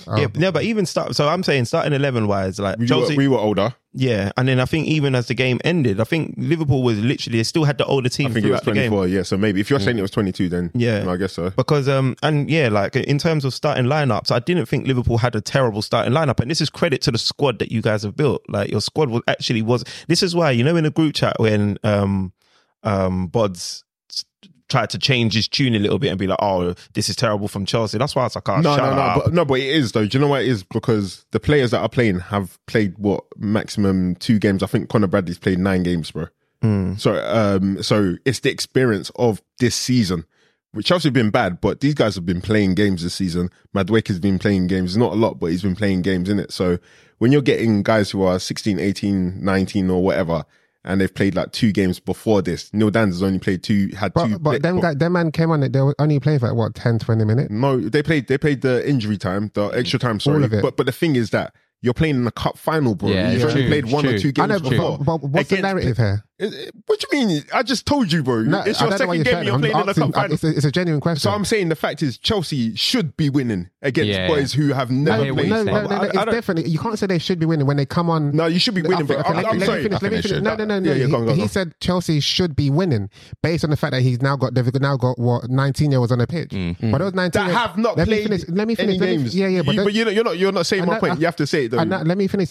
Oh. 0.07 0.17
Yeah, 0.17 0.29
no, 0.37 0.53
but 0.53 0.63
even 0.63 0.87
start. 0.87 1.15
So 1.17 1.29
I'm 1.29 1.43
saying 1.43 1.65
starting 1.67 1.93
eleven 1.93 2.29
wise, 2.29 2.59
like 2.59 2.79
We, 2.79 2.87
Chelsea, 2.87 3.15
were, 3.15 3.19
we 3.19 3.29
were 3.29 3.39
older. 3.39 3.75
yeah, 3.93 4.31
and 4.37 4.47
then 4.49 4.61
I 4.61 4.65
think 4.65 4.87
even 4.87 5.15
as 5.15 5.27
the 5.27 5.35
game 5.35 5.59
ended, 5.65 6.01
I 6.01 6.05
think 6.05 6.35
Liverpool 6.39 6.83
was 6.83 6.99
literally 7.01 7.39
they 7.39 7.43
still 7.43 7.65
had 7.65 7.79
the 7.79 7.85
older 7.85 8.09
team 8.09 8.29
I 8.29 8.35
think 8.35 8.47
it 8.47 8.51
was 8.53 8.61
throughout 8.61 8.75
the 8.75 8.81
game. 8.81 8.91
24. 8.91 9.09
Yeah, 9.09 9.23
so 9.23 9.37
maybe 9.37 9.61
if 9.61 9.69
you're 9.71 9.81
saying 9.81 9.99
it 9.99 10.03
was 10.03 10.11
22, 10.13 10.49
then 10.49 10.71
Yeah. 10.75 11.05
I 11.11 11.17
guess 11.17 11.33
so. 11.33 11.51
Because 11.51 11.89
um 11.89 12.15
and 12.23 12.49
yeah, 12.51 12.69
like 12.69 12.95
in 12.97 13.19
terms 13.19 13.45
of 13.45 13.53
starting 13.53 13.85
lineups, 13.87 14.31
I 14.31 14.39
didn't 14.39 14.67
think 14.67 14.87
Liverpool 14.87 15.19
had 15.19 15.35
a 15.35 15.41
terrible 15.41 15.83
starting 15.83 16.13
lineup, 16.13 16.41
and 16.41 16.51
this 16.51 16.61
is 16.61 16.71
credit 16.71 17.03
to 17.03 17.11
the 17.11 17.19
squad 17.19 17.59
that 17.59 17.73
you 17.73 17.83
guys 17.83 18.03
have 18.05 18.17
built. 18.17 18.43
Like 18.49 18.71
your 18.71 18.81
squad 18.81 19.11
was 19.11 19.23
actually 19.27 19.63
was. 19.63 19.85
This 20.07 20.23
is 20.23 20.35
why 20.35 20.53
you 20.53 20.63
know 20.65 20.77
in 20.77 20.87
a 20.87 20.91
group 20.91 21.15
chat 21.15 21.37
when 21.41 21.77
um 21.83 22.33
um 22.85 23.29
Bods 23.29 23.83
tried 24.69 24.91
to 24.91 24.99
change 24.99 25.35
his 25.35 25.49
tune 25.49 25.75
a 25.75 25.79
little 25.79 25.99
bit 25.99 26.09
and 26.09 26.19
be 26.19 26.27
like, 26.27 26.39
"Oh, 26.41 26.75
this 26.95 27.09
is 27.09 27.17
terrible 27.17 27.49
from 27.49 27.65
Chelsea." 27.65 27.99
That's 27.99 28.15
why 28.15 28.23
I 28.23 28.27
was 28.27 28.35
like, 28.35 28.49
"Oh, 28.49 28.61
no, 28.61 28.77
no, 28.77 28.95
no, 28.95 29.03
up." 29.03 29.25
but, 29.25 29.35
no, 29.35 29.45
but 29.45 29.61
it 29.61 29.67
is 29.69 29.93
though. 29.93 30.07
Do 30.07 30.19
you 30.19 30.21
know 30.21 30.29
what 30.29 30.43
it 30.43 30.49
is? 30.49 30.63
Because 30.63 31.25
the 31.33 31.41
players 31.41 31.71
that 31.71 31.81
are 31.81 31.89
playing 31.89 32.21
have 32.21 32.59
played 32.67 32.97
what 32.99 33.25
maximum 33.37 34.15
two 34.17 34.39
games. 34.39 34.63
I 34.63 34.67
think 34.67 34.89
Conor 34.89 35.07
Bradley's 35.07 35.39
played 35.39 35.59
nine 35.59 35.83
games, 35.83 36.11
bro. 36.11 36.27
So, 36.97 37.15
um, 37.25 37.83
so 37.83 38.17
it's 38.25 38.41
the 38.41 38.51
experience 38.51 39.11
of 39.17 39.43
this 39.59 39.75
season. 39.75 40.25
Which 40.73 40.87
Chelsea 40.87 41.09
have 41.09 41.15
been 41.15 41.31
bad, 41.31 41.63
but 41.63 41.81
these 41.81 41.95
guys 41.95 42.15
have 42.15 42.27
been 42.27 42.43
playing 42.43 42.75
games 42.75 43.03
this 43.03 43.15
season. 43.15 43.49
Madueke 43.75 44.09
has 44.09 44.19
been 44.19 44.39
playing 44.39 44.67
games, 44.67 44.99
not 44.99 45.13
a 45.13 45.17
lot, 45.17 45.39
but 45.39 45.47
he's 45.47 45.63
been 45.63 45.75
playing 45.75 46.03
games 46.03 46.29
in 46.29 46.39
it. 46.39 46.53
So 46.53 46.79
when 47.19 47.33
you're 47.33 47.41
getting 47.41 47.83
guys 47.83 48.11
who 48.11 48.23
are 48.23 48.39
16, 48.39 48.79
18, 48.79 49.43
19 49.43 49.91
or 49.91 50.03
whatever, 50.03 50.45
and 50.85 51.01
they've 51.01 51.12
played 51.14 51.35
like 51.35 51.53
two 51.53 51.73
games 51.73 51.99
before 52.01 52.41
this, 52.43 52.73
Neil 52.73 52.91
Danns 52.91 53.09
has 53.14 53.23
only 53.23 53.38
played 53.38 53.62
two, 53.62 53.88
had 53.97 54.14
two. 54.14 54.38
But, 54.38 54.43
but 54.43 54.62
them, 54.62 54.81
guy, 54.81 54.95
them 54.95 55.12
man 55.12 55.33
came 55.33 55.51
on 55.51 55.62
it. 55.62 55.73
They 55.73 55.81
were 55.81 55.95
only 55.99 56.21
playing 56.21 56.38
for 56.38 56.49
like, 56.49 56.57
what 56.57 56.75
10, 56.75 56.99
20 57.01 57.25
minutes. 57.25 57.51
No, 57.51 57.81
they 57.81 58.03
played. 58.03 58.29
They 58.29 58.38
played 58.38 58.62
the 58.62 58.88
injury 58.88 59.19
time, 59.19 59.51
the 59.55 59.67
extra 59.69 59.99
time. 59.99 60.21
Sorry, 60.21 60.37
All 60.38 60.45
of 60.45 60.53
it. 60.53 60.62
but 60.62 60.77
but 60.77 60.87
the 60.87 60.93
thing 60.93 61.17
is 61.17 61.31
that 61.31 61.55
you're 61.83 61.95
playing 61.95 62.17
in 62.17 62.25
the 62.25 62.33
cup 62.33 62.59
final, 62.59 62.95
bro. 62.95 63.11
Yeah, 63.11 63.31
You've 63.31 63.43
it's 63.43 63.51
only 63.51 63.62
true, 63.62 63.69
played 63.71 63.85
it's 63.85 63.93
one 63.93 64.07
or 64.07 64.11
true. 64.11 64.19
two 64.19 64.29
I 64.43 64.47
games 64.47 64.62
know, 64.62 64.71
before. 64.71 64.99
but, 64.99 65.19
but 65.19 65.29
what's 65.31 65.51
the 65.51 65.61
narrative 65.61 65.97
here? 65.97 66.25
It- 66.38 66.55
it- 66.55 66.74
What 66.87 67.01
do 67.01 67.07
you 67.18 67.27
mean? 67.27 67.42
I 67.53 67.62
just 67.64 67.85
told 67.85 68.12
you, 68.12 68.22
bro. 68.22 68.42
No, 68.42 68.61
it's 68.61 68.81
your 68.81 68.90
don't 68.90 69.01
know 69.01 69.07
why 69.09 69.16
second 69.18 69.24
game. 69.24 69.44
You're 69.46 69.55
I'm 69.55 69.61
playing 69.61 69.77
in 69.77 69.87
the 69.87 69.90
asking- 69.90 70.05
cup 70.12 70.14
final. 70.14 70.35
It's 70.35 70.44
a, 70.44 70.48
it's 70.48 70.64
a 70.64 70.70
genuine 70.70 71.01
question. 71.01 71.20
So 71.20 71.31
I'm 71.31 71.44
saying 71.44 71.68
the 71.68 71.74
fact 71.77 72.03
is 72.03 72.16
Chelsea 72.16 72.77
should 72.77 73.16
be 73.16 73.29
winning 73.29 73.70
against 73.83 74.09
Yeah, 74.11 74.29
boys 74.29 74.53
who 74.53 74.68
have 74.72 74.90
never 74.90 75.24
hear 75.24 75.35
what 75.35 75.46
played. 75.46 75.51
no, 75.51 75.62
no, 75.64 75.72
no, 75.83 75.88
no, 75.88 75.96
I- 75.96 76.01
I 76.01 76.07
it's 76.07 76.33
definitely. 76.33 76.70
You 76.70 76.79
can't 76.79 76.96
say 76.98 77.07
they 77.07 77.18
should 77.18 77.38
be 77.40 77.46
winning 77.46 77.66
when 77.66 77.77
they 77.77 77.87
come 77.87 78.09
on. 78.09 78.35
No, 78.37 78.46
you 78.46 78.59
should 78.61 78.74
be 78.74 78.83
winning, 78.83 79.07
but 79.07 79.18
Okay, 79.18 79.29
I'm, 79.31 79.37
let, 79.37 79.46
I'm 79.46 79.59
let 79.59 79.66
sorry. 79.66 79.79
me 79.79 79.83
finish. 79.88 80.03
Let 80.03 80.12
me 80.12 80.22
finish. 80.22 80.42
No, 80.42 80.55
no, 80.57 80.64
no, 80.64 80.79
no. 80.79 80.90
Yeah, 80.90 80.96
yeah, 80.96 81.05
he, 81.07 81.11
go 81.11 81.16
on, 81.18 81.24
go 81.27 81.33
on, 81.33 81.38
he 81.38 81.48
said 81.48 81.74
Chelsea 81.81 82.20
should 82.20 82.55
be 82.55 82.70
winning 82.70 83.11
based 83.42 83.64
on 83.64 83.70
the 83.70 83.77
fact 83.77 83.92
that 83.92 84.03
he's 84.03 84.22
now 84.22 84.37
got 84.37 84.55
they've 84.55 84.72
now 84.81 84.96
got 84.96 85.18
what 85.18 85.51
19 85.51 85.90
year 85.90 85.98
olds 86.01 86.12
on 86.12 86.18
the 86.18 86.27
pitch. 86.29 86.51
Mm. 86.51 86.92
But 86.92 86.98
those 86.98 87.14
19 87.14 87.46
That 87.46 87.53
have 87.53 87.77
not 87.79 87.96
let 87.96 88.07
played 88.07 88.31
me 88.31 88.37
finish. 88.38 88.48
Let 88.48 88.68
me 88.68 88.74
finish. 88.77 88.90
any 88.94 88.98
let 89.01 89.11
me- 89.11 89.16
games. 89.16 89.35
yeah, 89.37 89.48
yeah, 89.48 89.62
but, 89.62 89.72
you, 89.74 89.77
those- 89.79 89.85
but 89.87 89.94
you're 89.94 90.24
not, 90.24 90.38
you're 90.38 90.53
not 90.53 90.66
saying 90.66 90.87
my 90.87 91.01
point. 91.01 91.18
You 91.18 91.27
have 91.27 91.37
to 91.37 91.46
say 91.48 91.64
it 91.64 91.72
though. 91.72 91.79
Let 91.83 92.16
me 92.16 92.29
finish. 92.29 92.51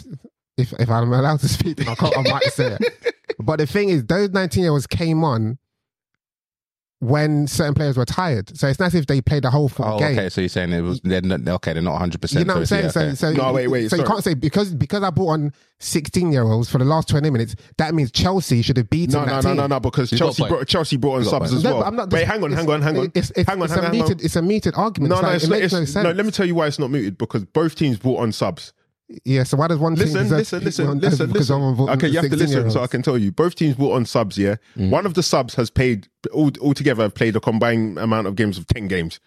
If 0.58 0.74
if 0.74 0.89
I'm 0.89 1.12
allowed 1.13 1.39
to 1.41 1.48
speak, 1.48 1.88
I, 1.88 1.96
can't, 1.96 2.17
I 2.17 2.22
might 2.24 2.43
say 2.54 2.78
it. 2.80 3.13
But 3.39 3.58
the 3.58 3.67
thing 3.67 3.89
is, 3.89 4.04
those 4.06 4.32
19 4.32 4.63
year 4.63 4.72
olds 4.72 4.88
came 4.88 5.24
on 5.24 5.60
when 7.00 7.46
certain 7.46 7.76
players 7.76 7.96
were 7.96 8.06
tired. 8.06 8.58
So 8.58 8.67
it's 8.67 8.80
nice 8.80 8.96
if 8.96 9.06
they 9.06 9.22
played 9.22 9.43
the 9.43 9.52
whole 9.52 9.70
full 9.70 9.86
Oh, 9.86 10.00
game. 10.00 10.17
okay. 10.17 10.30
So 10.30 10.41
you're 10.41 10.50
saying 10.50 10.74
it 10.74 10.82
was 10.82 11.00
they're 11.02 11.22
not, 11.22 11.48
okay? 11.48 11.74
They're 11.74 11.84
not 11.84 11.91
100. 11.93 12.32
You 12.34 12.43
know 12.46 12.54
what 12.56 12.60
I'm 12.62 12.65
saying? 12.65 12.89
So, 12.89 13.13
so 13.13 13.34
No, 13.34 13.54
wait, 13.54 13.67
wait, 13.67 13.89
So 13.91 13.98
you 13.98 14.04
can't 14.04 14.24
say 14.24 14.34
because 14.34 14.74
because 14.74 15.04
I 15.04 15.12
brought 15.12 15.34
on 15.34 15.54
16 15.80 16.32
year 16.32 16.41
olds 16.41 16.72
for 16.72 16.80
the 16.80 16.86
last 16.86 17.08
20 17.10 17.30
minutes. 17.30 17.56
That 17.78 17.93
means 17.93 18.12
Chelsea 18.12 18.63
should 18.63 18.78
have 18.78 18.89
beaten 18.89 19.13
No, 19.13 19.20
that 19.20 19.28
no, 19.28 19.36
no, 19.36 19.41
team. 19.41 19.58
no, 19.58 19.67
no, 19.67 19.80
because 19.80 20.10
He's 20.10 20.20
got 20.20 20.26
a 20.26 20.34
Chelsea 20.34 20.50
brought, 20.50 20.67
Chelsea 20.67 20.98
brought 20.98 21.13
on 21.17 21.22
He's 21.22 21.30
got 21.32 21.41
a 21.43 21.48
subs 21.50 21.58
as 21.58 21.63
No, 21.63 21.70
well. 21.74 21.82
but 21.82 21.88
I'm 21.88 21.96
not. 21.96 22.10
Wait, 22.12 22.26
hang 22.26 22.43
on, 22.43 22.52
hang 22.52 22.67
on, 22.67 22.82
hang 22.82 22.98
on. 22.98 23.12
It's, 23.13 23.30
it's, 23.36 23.48
hang 23.48 23.60
on, 23.60 23.65
it's 23.65 23.74
hang 23.76 23.84
a 23.84 23.88
on, 23.88 23.93
hang 23.93 24.02
on. 24.02 24.08
muted. 24.08 24.26
It's 24.26 24.36
a 24.36 24.41
muted 24.41 24.74
argument. 24.76 25.12
No, 25.12 25.17
It's 25.30 25.48
no, 25.48 25.54
like- 25.54 25.63
it's 25.65 25.74
it 25.74 25.78
makes 25.80 25.89
it's, 25.89 25.96
no 25.98 26.02
no. 26.04 26.12
Let 26.13 26.26
me 26.26 26.32
tell 26.32 26.48
you 26.48 26.56
why 26.56 26.65
it's 26.65 26.80
not 26.80 26.89
muted 26.89 27.20
because 27.20 27.46
both 27.46 27.76
teams 27.76 28.00
brought 28.00 28.22
on 28.22 28.32
subs. 28.32 28.74
Yeah. 29.24 29.43
So 29.43 29.58
why 29.58 29.67
does 29.67 29.80
one 29.80 29.96
Listen, 29.96 30.13
team? 30.13 30.24
deserve 30.24 30.39
listen, 30.39 30.63
listen, 30.63 30.86
beat 30.93 31.02
listen, 31.04 31.28
because 31.28 31.34
listen. 31.34 31.46
someone 31.46 31.76
brought 31.76 31.89
Okay, 31.98 32.08
you 32.08 32.20
have 32.20 32.30
to 32.30 32.36
listen 32.36 32.72
so 32.72 32.82
I 32.82 32.88
can 32.88 33.02
tell 33.02 33.17
you. 33.17 33.32
Both 33.32 33.56
teams 33.56 33.76
brought 33.76 33.93
on 33.93 34.06
subs. 34.06 34.38
Yeah, 34.38 34.56
mm. 34.76 34.89
one 34.89 35.06
of 35.06 35.13
the 35.13 35.24
subs 35.24 35.56
has 35.56 35.70
played 35.70 36.08
all 36.32 36.52
altogether 36.62 37.04
have 37.04 37.15
played 37.15 37.36
a 37.36 37.39
combined 37.39 37.98
amount 38.00 38.28
of 38.28 38.36
games 38.36 38.58
of 38.58 38.67
ten 38.67 38.88
games. 38.88 39.20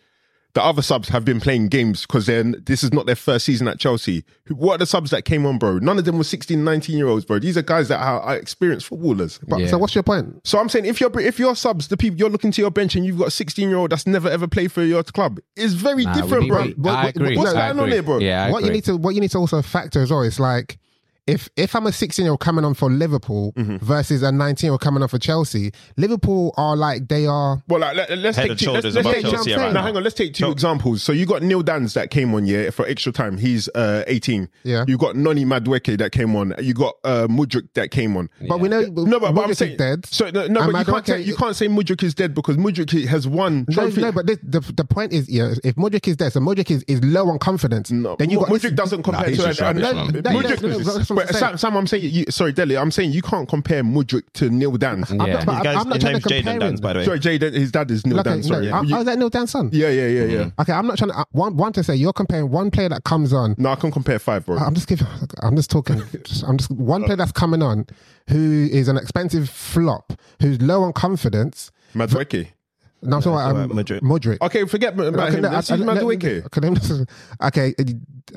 The 0.55 0.63
other 0.65 0.83
subs 0.83 1.09
have 1.11 1.25
been 1.25 1.39
playing 1.41 1.69
games 1.69 2.03
because 2.03 2.27
then 2.27 2.57
this 2.67 2.83
is 2.83 2.93
not 2.93 3.07
their 3.07 3.15
first 3.15 3.45
season 3.47 3.69
at 3.69 3.79
Chelsea. 3.79 4.25
Who- 4.47 4.57
What 4.57 4.75
are 4.75 4.79
the 4.79 4.87
subs 4.87 5.11
that 5.11 5.25
came 5.25 5.47
on, 5.47 5.59
bro? 5.59 5.79
None 5.79 5.97
of 5.99 6.05
them 6.05 6.19
were 6.19 6.25
16, 6.25 6.65
19 6.65 6.97
year 6.99 7.07
olds, 7.07 7.25
bro. 7.25 7.39
These 7.39 7.57
are 7.57 7.63
guys 7.63 7.87
that 7.89 8.01
are, 8.01 8.21
are 8.21 8.37
experienced 8.37 8.87
footballers. 8.89 9.39
But, 9.47 9.61
Yeah. 9.61 9.69
So 9.69 9.79
what's 9.79 9.95
your 9.95 10.03
point? 10.03 10.41
So 10.45 10.59
I'm 10.59 10.69
saying 10.69 10.87
if 10.87 11.01
you're 11.01 11.21
if 11.21 11.39
you're 11.39 11.55
subs, 11.55 11.87
the 11.89 11.97
people 11.97 12.19
you're 12.19 12.31
looking 12.31 12.51
to 12.51 12.61
your 12.61 12.71
bench 12.73 12.97
and 12.97 13.07
you've 13.07 13.19
got 13.19 13.29
a 13.29 13.31
16 13.31 13.69
year 13.69 13.79
old 13.79 13.91
that's 13.93 14.07
never 14.09 14.29
ever 14.29 14.49
played 14.49 14.73
for 14.73 14.83
your 14.83 15.05
club, 15.05 15.39
it's 15.57 15.75
very 15.75 16.05
Nah, 16.05 16.15
different, 16.15 16.45
we- 16.45 16.49
bro. 16.51 16.63
we- 16.65 16.75
What- 16.75 16.95
I 16.95 17.05
what- 17.05 17.17
agree. 17.17 17.37
what's 17.37 17.51
I 17.51 17.55
going 17.55 17.71
on 17.71 17.79
agree. 17.81 17.93
here, 17.93 18.03
bro? 18.03 18.19
Yeah, 18.19 18.47
I 18.47 18.51
what 18.51 18.65
you 18.65 18.71
need 18.71 18.85
to 18.85 18.97
what 18.97 19.15
you 19.15 19.21
need 19.21 19.31
to 19.31 19.39
also 19.39 19.63
factor 19.63 20.03
as 20.03 20.11
well 20.11 20.23
is 20.23 20.41
like 20.41 20.79
if 21.27 21.49
if 21.57 21.75
I'm 21.77 21.87
a 21.87 21.93
16 21.93 22.25
year 22.25 22.31
old 22.33 22.41
coming 22.41 22.65
on 22.65 22.75
for 22.75 22.91
Liverpool 22.91 23.53
Mm-hmm. 23.57 23.77
versus 23.85 24.23
a 24.23 24.31
19 24.33 24.67
year 24.67 24.73
old 24.73 24.81
coming 24.81 25.03
on 25.03 25.09
for 25.09 25.19
Chelsea, 25.19 25.73
Liverpool 25.97 26.55
are 26.57 26.77
like 26.77 27.09
they 27.09 27.27
are. 27.27 27.63
Well, 27.69 27.81
like, 27.81 27.97
let, 27.97 28.11
us 28.11 28.37
Head 28.37 28.49
take 28.49 28.59
two, 28.59 28.71
let's, 28.71 28.85
let's 28.95 28.97
take, 28.97 29.23
Chelsea 29.23 29.31
Chelsea 29.31 29.51
right 29.53 29.59
right 29.59 29.67
now. 29.73 29.81
now. 29.81 29.83
Hang 29.87 29.97
on, 29.97 30.03
let's 30.03 30.15
take 30.15 30.35
two 30.35 30.45
Chel- 30.45 30.53
examples. 30.53 31.03
So 31.03 31.13
you 31.13 31.27
got 31.27 31.43
Neil 31.43 31.63
Danns 31.63 31.95
that 31.95 32.11
came 32.11 32.35
on 32.35 32.47
yeah 32.47 32.71
for 32.71 32.87
extra 32.87 33.13
time. 33.13 33.39
He's 33.39 33.69
uh, 33.75 34.05
18. 34.07 34.49
Yeah. 34.65 34.85
You 34.89 34.97
got 34.99 35.17
Noni 35.17 35.45
Madueke 35.45 35.99
that 35.99 36.13
came 36.13 36.35
on. 36.37 36.55
You 36.61 36.75
got 36.75 36.95
uh, 37.05 37.27
Mudryk 37.29 37.69
that 37.75 37.91
came 37.91 38.17
on. 38.17 38.29
But 38.49 38.61
we 38.61 38.69
know 38.69 38.81
No, 38.83 39.21
but, 39.21 39.33
but 39.33 39.45
I'm 39.45 39.55
saying 39.55 39.73
is 39.73 39.79
dead. 39.79 40.07
So 40.07 40.31
no, 40.31 40.47
no 40.47 40.71
but 40.73 40.79
you 40.87 40.93
can't, 40.93 41.07
say, 41.07 41.21
you 41.21 41.37
can't 41.37 41.57
say 41.57 41.69
Mudryk 41.69 42.03
is 42.03 42.15
dead 42.15 42.35
because 42.35 42.57
Mudryk 42.57 43.07
has 43.07 43.27
won 43.29 43.67
No, 43.69 43.75
trophy. 43.75 44.01
no, 44.01 44.13
but 44.13 44.27
this, 44.27 44.39
the 44.43 44.61
the 44.61 44.85
point 44.85 45.13
is, 45.13 45.29
yeah, 45.29 45.55
if 45.65 45.75
Mudryk 45.77 46.07
is 46.09 46.17
dead, 46.17 46.33
so 46.33 46.41
Mudryk 46.41 46.71
is, 46.71 46.83
is 46.85 47.03
low 47.05 47.29
on 47.29 47.39
confidence. 47.39 47.91
No, 47.91 48.17
then 48.17 48.31
you 48.31 48.39
got 48.39 48.49
Mudryk 48.49 48.75
doesn't 48.75 49.03
compare 49.03 49.29
he's 49.29 49.39
to 49.39 49.53
just 49.53 49.61
and- 51.21 51.31
rubbish, 51.31 51.41
and- 51.41 51.41
man. 51.41 51.41
No, 51.41 51.41
no, 51.41 51.41
Mudryk- 51.41 51.41
no, 51.41 51.41
no, 51.41 51.41
that's 51.41 51.41
what 51.41 51.43
I'm 51.43 51.53
but. 51.53 51.59
Sam, 51.59 51.59
Sam, 51.59 51.77
I'm 51.77 51.87
saying 51.87 52.05
you. 52.13 52.25
Sorry, 52.31 52.53
Deli, 52.53 52.77
I'm 52.77 52.91
saying 52.91 53.13
you 53.13 53.23
can't 53.23 53.49
compare 53.49 53.83
Mudryk 53.83 54.23
to 54.35 54.51
Neil 54.51 54.73
Danns. 54.77 55.11
I'm 55.11 55.17
not, 55.19 55.47
but 55.47 55.67
I'm 55.67 55.89
not 55.89 56.01
trying 56.01 56.21
to 56.21 56.29
Jayden 56.29 56.45
compare 56.45 56.59
Danns, 56.61 56.79
him. 56.79 56.83
by 56.83 56.93
the 56.93 56.99
way. 57.01 57.05
Sorry, 57.05 57.19
Jay, 57.19 57.39
his 57.39 57.73
dad 57.73 57.91
is 57.91 58.07
Neil 58.07 58.21
Okay, 58.21 58.31
Danns. 58.31 58.47
Sorry, 58.49 58.67
no, 58.69 58.77
I, 58.77 58.83
You- 58.83 58.95
I 58.95 58.99
was 58.99 59.07
that 59.07 59.19
Neil 59.19 59.29
Dan's 59.31 59.51
son. 59.51 59.71
yeah, 59.73 59.89
yeah, 59.89 60.07
yeah, 60.07 60.25
yeah. 60.25 60.51
Okay, 60.61 60.73
I'm 60.73 60.87
not 60.87 60.99
trying 60.99 61.11
to. 61.11 61.19
uh, 61.19 61.25
One, 61.33 61.57
one 61.57 61.73
to 61.75 61.83
say 61.85 61.95
you're 61.95 62.13
comparing 62.13 62.51
one 62.51 62.71
player 62.71 62.89
that 62.89 63.05
comes 63.05 63.33
on. 63.33 63.55
No, 63.59 63.71
I 63.71 63.77
can 63.77 63.91
compare 63.91 64.19
five, 64.19 64.47
bro. 64.47 64.57
I'm 64.59 64.75
just 64.75 64.89
giving. 64.89 65.07
I'm 65.43 65.57
just 65.57 65.71
talking. 65.71 66.03
I'm 66.47 66.57
just 66.59 66.71
one 66.71 67.05
player 67.05 67.17
that's 67.17 67.33
coming 67.33 67.63
on, 67.63 67.87
who 68.29 68.69
is 68.71 68.89
an 68.89 68.97
expensive 68.97 69.49
flop, 69.49 70.13
who's 70.41 70.61
low 70.61 70.83
on 70.83 70.93
confidence. 70.93 71.71
Madueke. 71.95 72.49
No, 73.03 73.17
I'm 73.17 73.23
talking 73.23 73.39
it's 73.39 73.43
about 73.43 73.51
um, 73.51 73.71
alright, 73.71 73.87
Modric. 73.87 74.01
Modric. 74.03 74.41
Okay, 74.43 74.65
forget 74.67 74.93
about 74.95 75.07
Okay, 75.29 75.37
him. 75.37 75.43
no, 75.43 75.51
Let's 75.51 75.71
I- 75.71 75.75
I- 75.75 75.79
let- 75.79 76.03
okay, 76.03 76.43
let 76.61 76.73
me 76.73 76.79
just- 76.79 77.05
okay, 77.43 77.75
uh, 77.79 77.85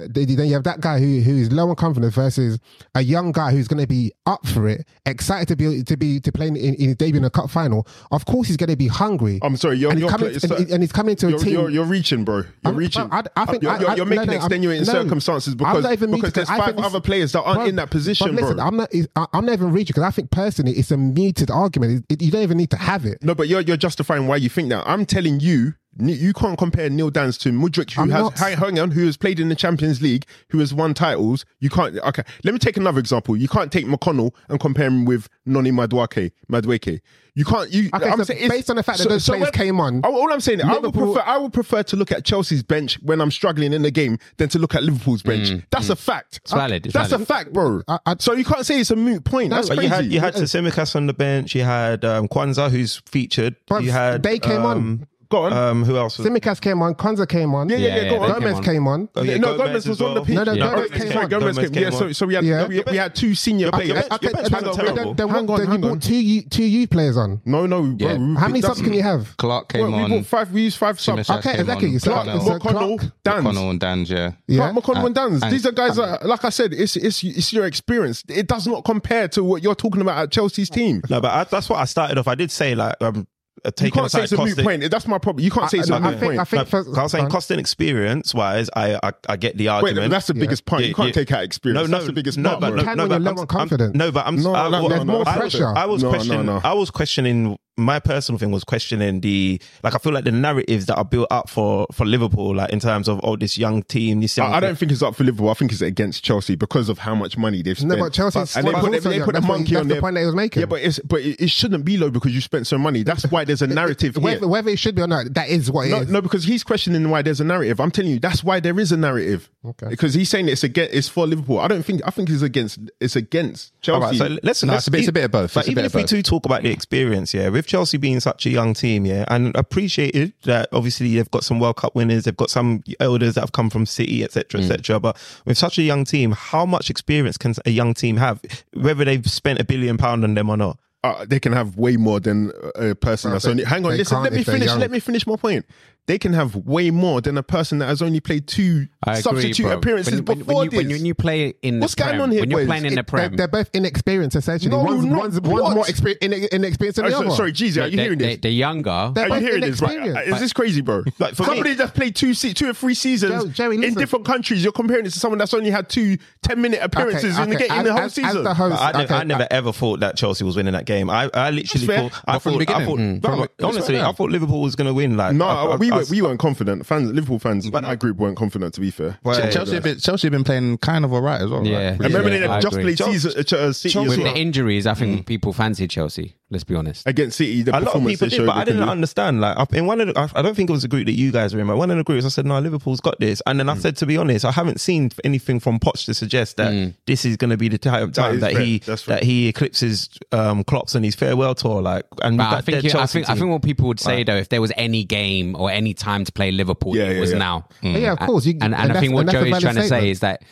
then 0.10 0.48
you 0.48 0.54
have 0.54 0.64
that 0.64 0.80
guy 0.82 0.98
who 1.00 1.20
who 1.22 1.36
is 1.38 1.52
low 1.52 1.70
on 1.70 1.76
confidence 1.76 2.16
versus 2.16 2.58
a 2.96 3.02
young 3.02 3.32
guy 3.32 3.52
who's 3.52 3.68
going 3.68 3.80
to 3.82 3.86
be 3.88 4.12
up 4.26 4.46
for 4.48 4.68
it, 4.68 4.88
excited 5.06 5.48
to 5.50 5.56
be 5.56 5.84
to 5.84 5.96
be 5.98 6.20
to 6.20 6.32
play 6.32 6.48
in, 6.48 6.56
in 6.56 6.76
his 6.80 6.96
debut 6.96 7.20
in 7.20 7.26
a 7.26 7.30
cup 7.30 7.50
final. 7.52 7.86
Of 8.12 8.26
course, 8.26 8.48
he's 8.48 8.58
going 8.58 8.70
to 8.72 8.76
be 8.78 8.88
hungry. 8.88 9.40
I'm 9.44 9.56
sorry, 9.58 9.78
you're, 9.78 9.92
and, 9.92 10.00
he's 10.00 10.04
you're, 10.10 10.10
coming, 10.18 10.32
you're, 10.34 10.58
and, 10.58 10.72
and 10.72 10.84
he's 10.84 10.92
coming 10.92 11.16
to 11.18 11.28
a 11.28 11.30
you're, 11.32 11.40
team. 11.40 11.54
you're, 11.54 11.70
you're 11.70 11.86
reaching, 11.86 12.24
bro. 12.26 12.38
You're 12.38 12.46
I'm- 12.66 12.76
reaching. 12.76 13.08
I- 13.12 13.24
I 13.36 13.46
think- 13.46 13.62
you're, 13.64 13.72
I- 13.72 13.80
you're, 13.80 13.96
you're 13.98 14.06
no, 14.06 14.10
making 14.10 14.26
no, 14.28 14.34
I'm- 14.34 14.42
extenuating 14.42 14.86
no. 14.88 14.94
circumstances 14.94 15.54
because, 15.56 15.84
not 15.84 15.92
even 15.94 16.10
because 16.12 16.24
reaching, 16.24 16.34
there's 16.34 16.48
'cause 16.50 16.60
I 16.60 16.66
five 16.74 16.78
other 16.80 17.02
players 17.02 17.32
that 17.34 17.42
aren't 17.44 17.60
Bruv, 17.62 17.68
in 17.70 17.76
that 17.76 17.92
position, 17.92 18.28
but 18.34 18.42
listen, 18.42 18.56
bro. 18.58 18.66
I'm 18.66 18.78
not. 18.78 18.90
I- 19.16 19.28
I'm 19.34 19.46
not 19.46 19.54
even 19.54 19.72
reaching 19.72 19.94
because 19.94 20.04
I 20.04 20.12
think 20.12 20.32
personally 20.32 20.72
it's 20.74 20.90
a 20.92 20.98
muted 20.98 21.52
argument. 21.52 22.06
You 22.10 22.32
don't 22.32 22.42
even 22.42 22.58
need 22.58 22.72
to 22.72 22.78
have 22.78 23.06
it. 23.06 23.22
no, 23.22 23.36
but 23.36 23.48
you're 23.48 23.62
you're 23.62 23.78
justifying 23.78 24.26
why 24.28 24.38
you 24.38 24.50
think 24.54 24.70
that. 24.70 24.84
I'm 24.88 25.06
telling 25.06 25.40
you. 25.40 25.74
You 26.00 26.34
can't 26.34 26.58
compare 26.58 26.90
Neil 26.90 27.12
Danns 27.12 27.38
to 27.42 27.50
Mudryk, 27.50 27.92
who 27.94 28.02
I'm 28.02 28.10
has 28.10 28.24
not. 28.24 28.40
hang, 28.40 28.58
hang 28.58 28.80
on, 28.80 28.90
who 28.90 29.06
has 29.06 29.16
played 29.16 29.40
in 29.40 29.50
the 29.50 29.56
Champions 29.56 30.02
League, 30.02 30.26
who 30.50 30.58
has 30.58 30.74
won 30.74 30.96
titles. 30.96 31.46
You 31.60 31.70
can't. 31.70 31.96
Okay, 32.00 32.24
let 32.44 32.52
me 32.52 32.58
take 32.58 32.78
another 32.78 32.98
example. 32.98 33.38
You 33.38 33.48
can't 33.48 33.72
take 33.72 33.86
McConnell 33.86 34.34
and 34.50 34.60
compare 34.60 34.88
him 34.88 35.06
with 35.06 35.30
Noni 35.46 35.72
Madueke. 35.72 36.32
Madueke. 36.52 37.00
You 37.36 37.46
can't. 37.46 37.72
You. 37.74 37.90
Okay, 37.94 38.10
I'm 38.10 38.18
so 38.20 38.26
saying 38.26 38.48
based 38.48 38.70
on 38.70 38.76
the 38.76 38.84
fact 38.84 39.00
that 39.00 39.10
those 39.10 39.26
players 39.26 39.44
when- 39.44 39.52
came 39.52 39.80
on, 39.80 40.02
all, 40.04 40.16
all 40.16 40.32
I'm 40.32 40.40
saying, 40.40 40.62
I 40.62 40.78
would 40.78 40.94
prefer. 40.94 41.22
I 41.26 41.38
would 41.38 41.52
prefer 41.52 41.82
to 41.84 41.96
look 41.96 42.12
at 42.12 42.24
Chelsea's 42.24 42.62
bench 42.62 43.00
when 43.02 43.20
I'm 43.22 43.32
struggling 43.32 43.74
in 43.74 43.82
the 43.82 43.90
game 43.90 44.20
than 44.38 44.50
to 44.50 44.60
look 44.60 44.76
at 44.76 44.84
Liverpool's 44.84 45.24
mm, 45.24 45.28
bench. 45.28 45.50
Mm. 45.50 45.64
That's 45.72 45.90
a 45.90 45.96
fact. 45.96 46.42
It's 46.44 46.54
valid, 46.54 46.86
it's 46.86 46.94
That's 46.94 47.10
valid. 47.10 47.24
a 47.24 47.26
fact, 47.26 47.54
bro. 47.54 47.82
I- 47.88 48.00
I- 48.06 48.16
so 48.20 48.34
you 48.34 48.46
can't 48.46 48.66
say 48.66 48.80
it's 48.80 48.92
a 48.92 48.96
moot 48.96 49.24
point. 49.24 49.50
That's 49.50 49.68
crazy. 49.70 49.84
you 49.84 49.90
had 49.90 50.06
you 50.06 50.20
had 50.20 50.36
Tsimikas 50.36 50.96
on 50.96 51.08
the 51.08 51.14
bench. 51.14 51.56
You 51.56 51.64
had 51.64 52.06
um, 52.06 52.28
Quansah, 52.28 52.70
who's 52.70 53.02
featured. 53.08 53.56
But 53.68 53.84
you 53.84 53.92
had 53.92 54.22
they 54.22 54.38
came 54.38 54.62
on. 54.64 54.78
Um, 54.78 55.08
um, 55.34 55.40
Go 55.40 55.46
on. 55.46 55.54
Um, 55.54 55.84
who 55.86 55.98
else? 55.98 56.18
Was, 56.18 56.28
Tsimikas 56.28 56.62
came 56.62 56.82
on, 56.82 56.96
Quansah 56.96 57.28
came 57.28 57.54
on, 57.56 57.70
yeah, 57.70 57.78
yeah, 57.78 57.88
Yeah, 57.88 57.96
yeah. 57.96 58.02
yeah, 58.04 58.10
Go 58.10 58.16
they 58.20 58.24
on. 58.26 58.32
came 58.34 58.42
Gomez 58.42 58.58
on. 58.58 58.64
came 58.64 58.88
on. 58.88 59.10
Oh, 59.16 59.24
yeah, 59.24 59.38
no, 59.38 59.58
Gomez 59.58 59.58
Gomez 59.58 59.76
as 59.76 59.88
was 59.90 60.02
on 60.02 60.14
the 60.16 60.22
pitch. 60.22 60.36
No, 60.36 60.44
no, 60.44 60.54
Yeah. 60.54 60.60
Gomez 60.70 60.88
Sorry, 60.88 61.00
came 61.00 61.12
sorry, 61.12 61.24
on. 61.24 61.30
Gomez 61.30 61.56
Gomez 61.56 61.70
came. 61.72 61.84
Yeah, 61.84 61.90
came 61.90 62.00
so 62.00 62.12
so 62.12 62.26
we 62.28 62.34
had 62.36 62.44
Yeah. 62.46 62.68
we, 62.68 62.84
we 62.92 62.98
had 62.98 63.16
two 63.16 63.36
senior 63.36 63.72
players. 63.72 64.04
Okay, 64.12 64.28
hang 64.34 64.68
on, 64.68 64.78
then, 64.96 65.16
then, 65.16 65.30
Hang 65.30 65.50
on, 65.50 65.58
you 65.60 65.66
on. 65.74 65.82
brought 65.82 66.02
two 66.02 66.16
U, 66.16 66.42
two 66.44 66.64
youth 66.64 66.90
players 66.90 67.18
on. 67.18 67.42
No, 67.46 67.66
no. 67.66 67.96
Yeah. 67.98 68.16
bro, 68.16 68.36
How 68.36 68.48
many 68.48 68.62
that's- 68.62 68.78
subs 68.78 68.82
can 68.82 68.94
you 68.94 69.02
have? 69.04 69.36
Clark 69.38 69.72
Well, 69.74 69.84
came 69.86 69.96
we 69.96 70.04
on. 70.04 70.10
brought 70.10 70.26
five. 70.26 70.52
We 70.52 70.62
used 70.64 70.78
five 70.78 71.00
subs. 71.00 71.30
Okay, 71.30 71.52
came 71.52 71.62
exactly. 71.62 71.90
on. 71.94 72.00
Clark, 72.00 72.28
McConnell, 72.28 73.02
so- 73.02 73.10
McConnell, 73.32 73.70
and 73.72 73.80
Danns, 73.80 74.10
yeah. 74.10 74.32
Yeah. 74.48 74.72
Clark, 74.72 74.76
McConnell 74.86 75.06
and 75.08 75.16
Danns. 75.16 75.42
and- 75.44 75.52
These 75.52 75.66
are 75.66 75.72
guys 75.72 75.98
like 75.98 76.46
I 76.46 76.50
said, 76.50 76.74
it's 76.74 76.96
it's 76.96 77.24
it's 77.24 77.52
your 77.54 77.66
experience. 77.66 78.24
It 78.28 78.48
does 78.48 78.68
not 78.68 78.84
compare 78.86 79.28
to 79.30 79.44
what 79.44 79.64
you're 79.64 79.76
talking 79.76 80.02
about 80.02 80.18
at 80.18 80.32
Chelsea's 80.32 80.70
team. 80.70 81.02
No, 81.10 81.20
but 81.22 81.32
I, 81.32 81.44
that's 81.46 81.70
what 81.70 81.80
I 81.80 81.86
started 81.86 82.18
off. 82.18 82.28
I 82.28 82.36
did 82.36 82.52
say 82.52 82.76
like 82.76 82.96
um, 83.02 83.28
uh, 83.66 83.72
you 83.82 83.92
can't 83.92 84.08
aside 84.08 84.20
say 84.20 84.24
it's 84.24 84.32
a 84.34 84.38
moot 84.38 84.58
point. 84.58 84.92
That's 84.92 85.08
my 85.08 85.18
problem. 85.18 85.44
You 85.44 85.52
can't 85.52 85.70
say 85.70 85.78
I, 85.78 85.82
it's 85.82 85.90
no, 85.90 85.98
a 85.98 86.00
moot 86.02 86.20
point. 86.20 86.40
I 86.40 86.44
think, 86.44 86.74
I 86.74 87.04
was 87.04 87.12
saying 87.12 87.30
cost 87.30 87.50
and 87.50 87.60
experience 87.60 88.34
wise, 88.34 88.70
I, 88.76 89.00
I, 89.02 89.14
I 89.30 89.38
get 89.38 89.58
the 89.58 89.70
argument. 89.70 90.00
Wait, 90.00 90.08
that's 90.10 90.28
the 90.28 90.34
biggest 90.34 90.64
yeah. 90.66 90.70
point. 90.70 90.82
Yeah, 90.82 90.88
you 90.90 90.96
can't 90.96 91.08
yeah. 91.08 91.14
take 91.14 91.32
out 91.32 91.44
experience. 91.44 91.78
No, 91.78 91.86
no, 91.86 91.98
that's 91.98 92.08
the 92.08 92.14
biggest 92.14 92.38
no. 92.38 92.60
But, 92.60 92.76
no, 92.76 92.94
no, 92.94 93.08
but 93.08 93.40
I'm, 93.40 93.48
confidence. 93.48 93.92
I'm, 93.94 93.98
no, 93.98 94.12
but 94.12 94.28
I'm. 94.28 94.36
No, 94.36 94.54
I, 94.54 94.68
like, 94.68 94.90
there's 94.90 95.06
more 95.06 95.24
pressure. 95.24 95.74
I 95.76 95.86
was 95.86 96.04
questioning. 96.04 96.50
I 96.50 96.74
was 96.74 96.92
questioning 96.92 97.58
my 97.76 98.00
personal 98.00 98.38
thing 98.38 98.52
was 98.52 98.64
questioning 98.64 99.22
the 99.22 99.60
like 99.84 99.96
I 99.96 99.98
feel 99.98 100.14
like 100.14 100.26
the 100.26 100.32
narratives 100.32 100.86
that 100.86 100.96
are 100.96 101.06
built 101.06 101.28
up 101.32 101.50
for 101.50 101.88
for 101.92 102.06
Liverpool, 102.06 102.56
like 102.56 102.72
in 102.72 102.80
terms 102.80 103.08
of 103.08 103.20
oh 103.24 103.36
this 103.36 103.58
young 103.58 103.82
team, 103.84 104.22
this 104.22 104.38
young 104.38 104.52
I, 104.52 104.58
I 104.58 104.60
don't 104.60 104.78
think 104.78 104.92
it's 104.92 105.02
up 105.02 105.16
for 105.16 105.24
Liverpool. 105.24 105.50
I 105.50 105.56
think 105.56 105.72
it's 105.72 105.82
against 105.82 106.24
Chelsea 106.24 106.56
because 106.56 106.88
of 106.88 107.00
how 107.00 107.16
much 107.16 107.36
money 107.36 107.64
they've 107.64 107.78
spent. 107.78 107.98
No, 107.98 108.06
but 108.06 108.14
Chelsea 108.14 108.40
and 108.60 108.68
they 108.68 108.74
put, 108.74 108.92
they, 108.92 109.00
they 109.00 109.20
put 109.22 109.36
a 109.36 109.42
monkey 109.42 109.76
on 109.76 109.88
the 109.88 109.96
their, 109.96 110.02
point 110.02 110.16
they 110.16 110.26
was 110.26 110.36
making. 110.36 110.62
Yeah, 110.62 110.68
but 110.68 110.82
it's 110.82 111.00
but 111.00 111.22
it, 111.22 111.42
it, 111.42 111.50
shouldn't 111.50 111.84
be 111.84 111.98
low 111.98 112.12
because 112.12 112.34
you 112.34 112.42
spent 112.42 112.68
so 112.68 112.78
money. 112.78 113.02
That's 113.02 113.26
why 113.32 113.44
there's 113.44 113.64
a 113.64 113.68
narrative. 113.82 114.18
whether, 114.18 114.48
whether, 114.48 114.70
it 114.70 114.78
should 114.78 114.96
be 114.96 115.02
or 115.02 115.08
not, 115.08 115.34
that 115.34 115.50
is 115.50 115.72
what 115.72 115.88
no, 115.88 116.02
is. 116.02 116.10
no, 116.10 116.22
because 116.22 116.44
he's 116.44 116.64
questioning 116.64 117.10
why 117.10 117.24
there's 117.24 117.42
a 117.42 117.44
narrative. 117.44 117.80
I'm 117.80 117.92
telling 117.92 118.12
you, 118.12 118.20
that's 118.20 118.44
why 118.44 118.60
there 118.60 118.80
is 118.80 118.92
a 118.92 118.98
narrative. 118.98 119.50
Okay. 119.66 119.88
Because 119.90 120.14
he's 120.14 120.30
saying 120.30 120.48
it's 120.48 120.64
against 120.64 120.94
it's 120.94 121.10
for 121.10 121.26
Liverpool. 121.26 121.60
I 121.60 121.68
don't 121.68 121.84
think 121.84 122.02
I 122.06 122.12
think 122.12 122.30
it's 122.30 122.44
against 122.44 122.80
it's 123.00 123.16
against 123.16 123.74
Chelsea. 123.82 124.04
All 124.04 124.10
right, 124.10 124.16
so 124.16 124.38
listen, 124.44 124.68
no, 124.68 124.76
it's, 124.76 124.88
a 124.88 124.92
bit, 124.92 125.00
it's 125.00 125.08
a 125.08 125.14
bit 125.14 125.24
of 125.24 125.32
both. 125.32 125.56
But 125.56 125.68
even 125.68 125.86
if 125.86 125.94
both. 125.94 126.04
we 126.04 126.18
do 126.18 126.22
talk 126.22 126.46
about 126.46 126.62
the 126.62 126.70
experience, 126.70 127.34
yeah 127.34 127.50
with 127.64 127.70
Chelsea 127.70 127.98
being 127.98 128.20
such 128.20 128.46
a 128.46 128.50
young 128.50 128.74
team, 128.74 129.06
yeah, 129.06 129.24
and 129.30 129.56
appreciated 129.56 130.34
that 130.44 130.68
obviously 130.74 131.16
they've 131.16 131.32
got 131.32 131.44
some 131.46 131.60
World 131.60 131.78
Cup 131.78 131.96
winners, 131.96 132.26
they've 132.26 132.36
got 132.36 132.50
some 132.50 132.84
elders 133.00 133.36
that 133.36 133.42
have 133.42 133.54
come 133.54 133.70
from 133.70 133.86
City, 133.86 134.24
etc., 134.24 134.60
etc. 134.60 134.98
Mm. 134.98 135.02
But 135.02 135.18
with 135.46 135.58
such 135.58 135.78
a 135.78 135.82
young 135.82 136.04
team, 136.04 136.34
how 136.34 136.66
much 136.66 136.90
experience 136.90 137.38
can 137.38 137.54
a 137.66 137.72
young 137.72 137.94
team 137.94 138.18
have, 138.18 138.42
whether 138.74 139.06
they've 139.06 139.26
spent 139.26 139.60
a 139.60 139.64
billion 139.64 139.98
pound 139.98 140.26
on 140.26 140.34
them 140.34 140.50
or 140.50 140.58
not? 140.58 140.78
Uh, 141.06 141.26
they 141.26 141.40
can 141.40 141.52
have 141.52 141.78
way 141.78 141.98
more 141.98 142.20
than 142.20 142.52
a 142.76 142.96
person 142.96 143.32
that's 143.32 143.46
only. 143.46 143.64
Hang 143.64 143.86
on, 143.86 143.98
listen. 143.98 144.22
Let 144.22 144.34
me 144.34 144.44
finish. 144.44 144.74
Let 144.74 144.92
me 144.92 145.00
finish 145.00 145.26
my 145.26 145.36
point 145.36 145.66
they 146.06 146.20
can 146.20 146.34
have 146.34 146.56
way 146.56 146.92
more 146.92 147.22
than 147.22 147.38
a 147.38 147.44
person 147.44 147.78
that 147.78 147.86
has 147.88 148.02
only 148.02 148.20
played 148.20 148.46
two 148.46 148.88
substitute 149.16 149.72
appearances 149.72 150.22
when, 150.22 150.40
before 150.40 150.56
when, 150.56 150.66
you, 150.66 150.70
this. 150.72 150.98
When 150.98 151.06
you 151.06 151.16
play 151.16 151.54
in 151.62 151.80
what's 151.80 151.96
going 151.96 152.20
on 152.20 152.32
here? 152.32 152.42
When 152.42 152.52
you're 152.52 152.66
playing 152.66 152.86
in 152.86 152.96
the 152.96 153.04
prem, 153.04 153.38
they're, 153.38 153.48
both 153.48 153.70
inexperienced 153.74 154.36
essentially. 154.36 154.72
No, 154.72 154.84
one's, 154.84 155.06
one's, 155.06 155.42
one's 155.42 155.76
more 155.76 155.86
exper- 155.86 156.18
inexperienced 156.52 156.98
than 156.98 157.06
oh, 157.06 157.10
the 157.10 157.18
other. 157.18 157.30
Sorry, 157.32 157.54
Jeezy, 157.54 157.82
are 157.82 157.88
you 157.88 157.96
they, 157.96 158.04
hearing 158.04 158.20
this? 158.20 158.40
They're 158.42 158.52
younger. 158.52 159.12
They're 159.16 159.32
are 159.32 159.40
you 159.40 159.48
hearing 159.48 159.62
this? 159.62 159.82
Right? 159.82 160.28
Is 160.28 160.40
this 160.42 160.52
crazy, 160.52 160.82
bro? 160.82 161.04
Like 161.20 161.36
for 161.36 161.46
somebody 161.46 161.76
just 161.76 161.94
played 161.94 162.16
two, 162.16 162.34
se- 162.34 162.54
two 162.54 162.70
or 162.70 162.74
three 162.74 162.96
seasons 162.96 163.56
Joe, 163.56 163.72
in 163.72 163.94
different 163.94 164.26
countries, 164.26 164.62
you're 164.62 164.74
comparing 164.74 165.06
this 165.06 165.14
to 165.14 165.20
someone 165.20 165.38
that's 165.38 165.54
only 165.54 165.70
had 165.70 165.88
two 165.90 166.18
10 166.42 166.62
minute 166.62 166.80
appearances 166.82 167.40
okay, 167.40 167.42
okay. 167.42 167.44
in 167.44 167.50
the 167.50 167.68
game 167.68 167.80
in 167.80 167.86
the 167.86 167.94
whole 167.94 168.10
season. 168.10 168.46
I, 168.46 169.24
never 169.24 169.48
ever 169.50 169.72
thought 169.72 170.02
that 170.02 170.18
Chelsea 170.18 170.44
was 170.44 170.58
winning 170.58 170.74
that 170.74 170.86
game. 170.86 171.10
I, 171.10 171.30
I 171.34 171.52
literally 171.52 171.88
thought, 171.88 172.22
I 172.28 172.40
thought, 172.40 172.70
I 172.70 172.86
thought, 172.86 173.00
mm. 173.00 173.48
honestly, 173.64 174.02
I 174.02 174.12
thought 174.12 174.32
Liverpool 174.32 174.62
was 174.62 174.76
going 174.76 174.88
to 174.88 174.94
win. 174.94 175.16
Like, 175.16 175.36
no, 175.36 175.78
we 175.80 175.93
were, 175.98 176.06
we 176.10 176.22
weren't 176.22 176.40
confident. 176.40 176.86
Fans, 176.86 177.12
Liverpool 177.12 177.40
fans, 177.40 177.70
but 177.70 177.84
my 177.84 177.96
group 177.96 178.18
weren't 178.18 178.38
confident. 178.38 178.74
To 178.76 178.82
be 178.82 178.92
fair, 178.92 179.20
but, 179.24 179.52
Chelsea, 179.52 179.76
have 179.76 179.84
been, 179.84 180.00
Chelsea 180.00 180.28
have 180.28 180.32
been 180.32 180.44
playing 180.44 180.78
kind 180.80 181.06
of 181.06 181.14
alright 181.14 181.42
as 181.42 181.50
well. 181.50 181.66
Yeah, 181.66 181.92
right? 181.92 182.00
Remember 182.00 182.30
yeah, 182.30 182.48
they 182.48 182.62
just 182.62 182.80
played 182.80 183.02
uh, 183.02 183.40
uh, 183.40 183.44
Chelsea, 183.44 184.00
with 184.00 184.18
the 184.18 184.36
injuries. 184.36 184.88
I 184.88 184.94
think 184.94 185.22
mm. 185.22 185.26
people 185.26 185.54
fancied 185.54 185.90
Chelsea. 185.90 186.36
Let's 186.54 186.64
be 186.64 186.76
honest. 186.76 187.08
Against 187.08 187.38
City, 187.38 187.64
the 187.64 187.78
a 187.78 187.80
lot 187.80 187.96
of 187.96 188.06
people 188.06 188.30
did, 188.30 188.46
but 188.46 188.56
I 188.56 188.64
didn't 188.64 188.88
understand. 188.88 189.42
Like 189.42 189.74
in 189.74 189.88
one 189.88 190.00
of 190.00 190.08
the, 190.08 190.32
I, 190.36 190.42
don't 190.44 190.56
think 190.56 190.70
it 190.70 190.74
was 190.74 190.84
a 190.84 190.88
group 190.88 191.08
that 191.08 191.14
you 191.14 191.32
guys 191.32 191.54
were 191.54 191.60
in. 191.60 191.68
But 191.68 191.78
one 191.78 191.90
of 191.90 191.98
the 191.98 192.04
groups, 192.04 192.26
I 192.26 192.30
said, 192.30 192.46
"No, 192.46 192.60
Liverpool's 192.60 193.02
got 193.02 193.20
this." 193.20 193.42
And 193.48 193.60
then 193.60 193.66
mm. 193.66 193.72
I 193.72 193.74
hmm. 193.74 193.82
said, 193.82 193.98
"To 193.98 194.06
be 194.06 194.18
honest, 194.18 194.46
I 194.46 194.52
haven't 194.52 194.80
seen 194.80 195.10
anything 195.24 195.60
from 195.60 195.80
Poch 195.80 196.06
to 196.06 196.14
suggest 196.14 196.58
that 196.58 196.72
mm. 196.72 196.94
this 197.08 197.26
is 197.26 197.38
going 197.38 197.50
to 197.50 197.58
be 197.58 197.70
the 197.70 197.80
time 197.80 198.12
that, 198.12 198.40
that 198.40 198.58
he 198.58 198.80
that 198.80 199.24
he 199.24 199.48
eclipses 199.48 200.10
um, 200.32 200.64
Klopp's 200.64 200.94
his 200.94 201.16
farewell 201.16 201.56
tour." 201.56 201.82
Like, 201.82 202.06
and 202.22 202.40
I, 202.40 202.62
think, 202.62 202.84
you, 202.84 202.92
I 203.00 203.08
think. 203.08 203.30
I 203.30 203.36
think 203.36 203.50
what 203.50 203.64
people 203.64 203.88
would 203.88 204.00
say 204.00 204.24
though, 204.24 204.38
if 204.38 204.50
there 204.50 204.62
was 204.62 204.72
any 204.78 205.04
game 205.04 205.56
or 205.56 205.72
any 205.72 205.96
time 205.96 206.24
to 206.24 206.32
play 206.32 206.52
Liverpool, 206.52 206.96
yeah, 206.96 207.06
it 207.06 207.16
yeah, 207.16 207.20
was 207.20 207.32
yeah. 207.32 207.38
now. 207.40 207.68
Mm. 207.82 208.02
Yeah, 208.02 208.12
of 208.14 208.20
hmm. 208.20 208.26
course. 208.26 208.46
You, 208.46 208.54
and, 208.54 208.76
and, 208.76 208.76
and 208.76 208.92
I 208.92 209.00
think 209.00 209.14
what 209.14 209.28
Joe 209.28 209.44
is 209.44 209.60
trying 209.60 209.76
to 209.76 209.88
say 209.88 210.10
is 210.12 210.20
that 210.20 210.44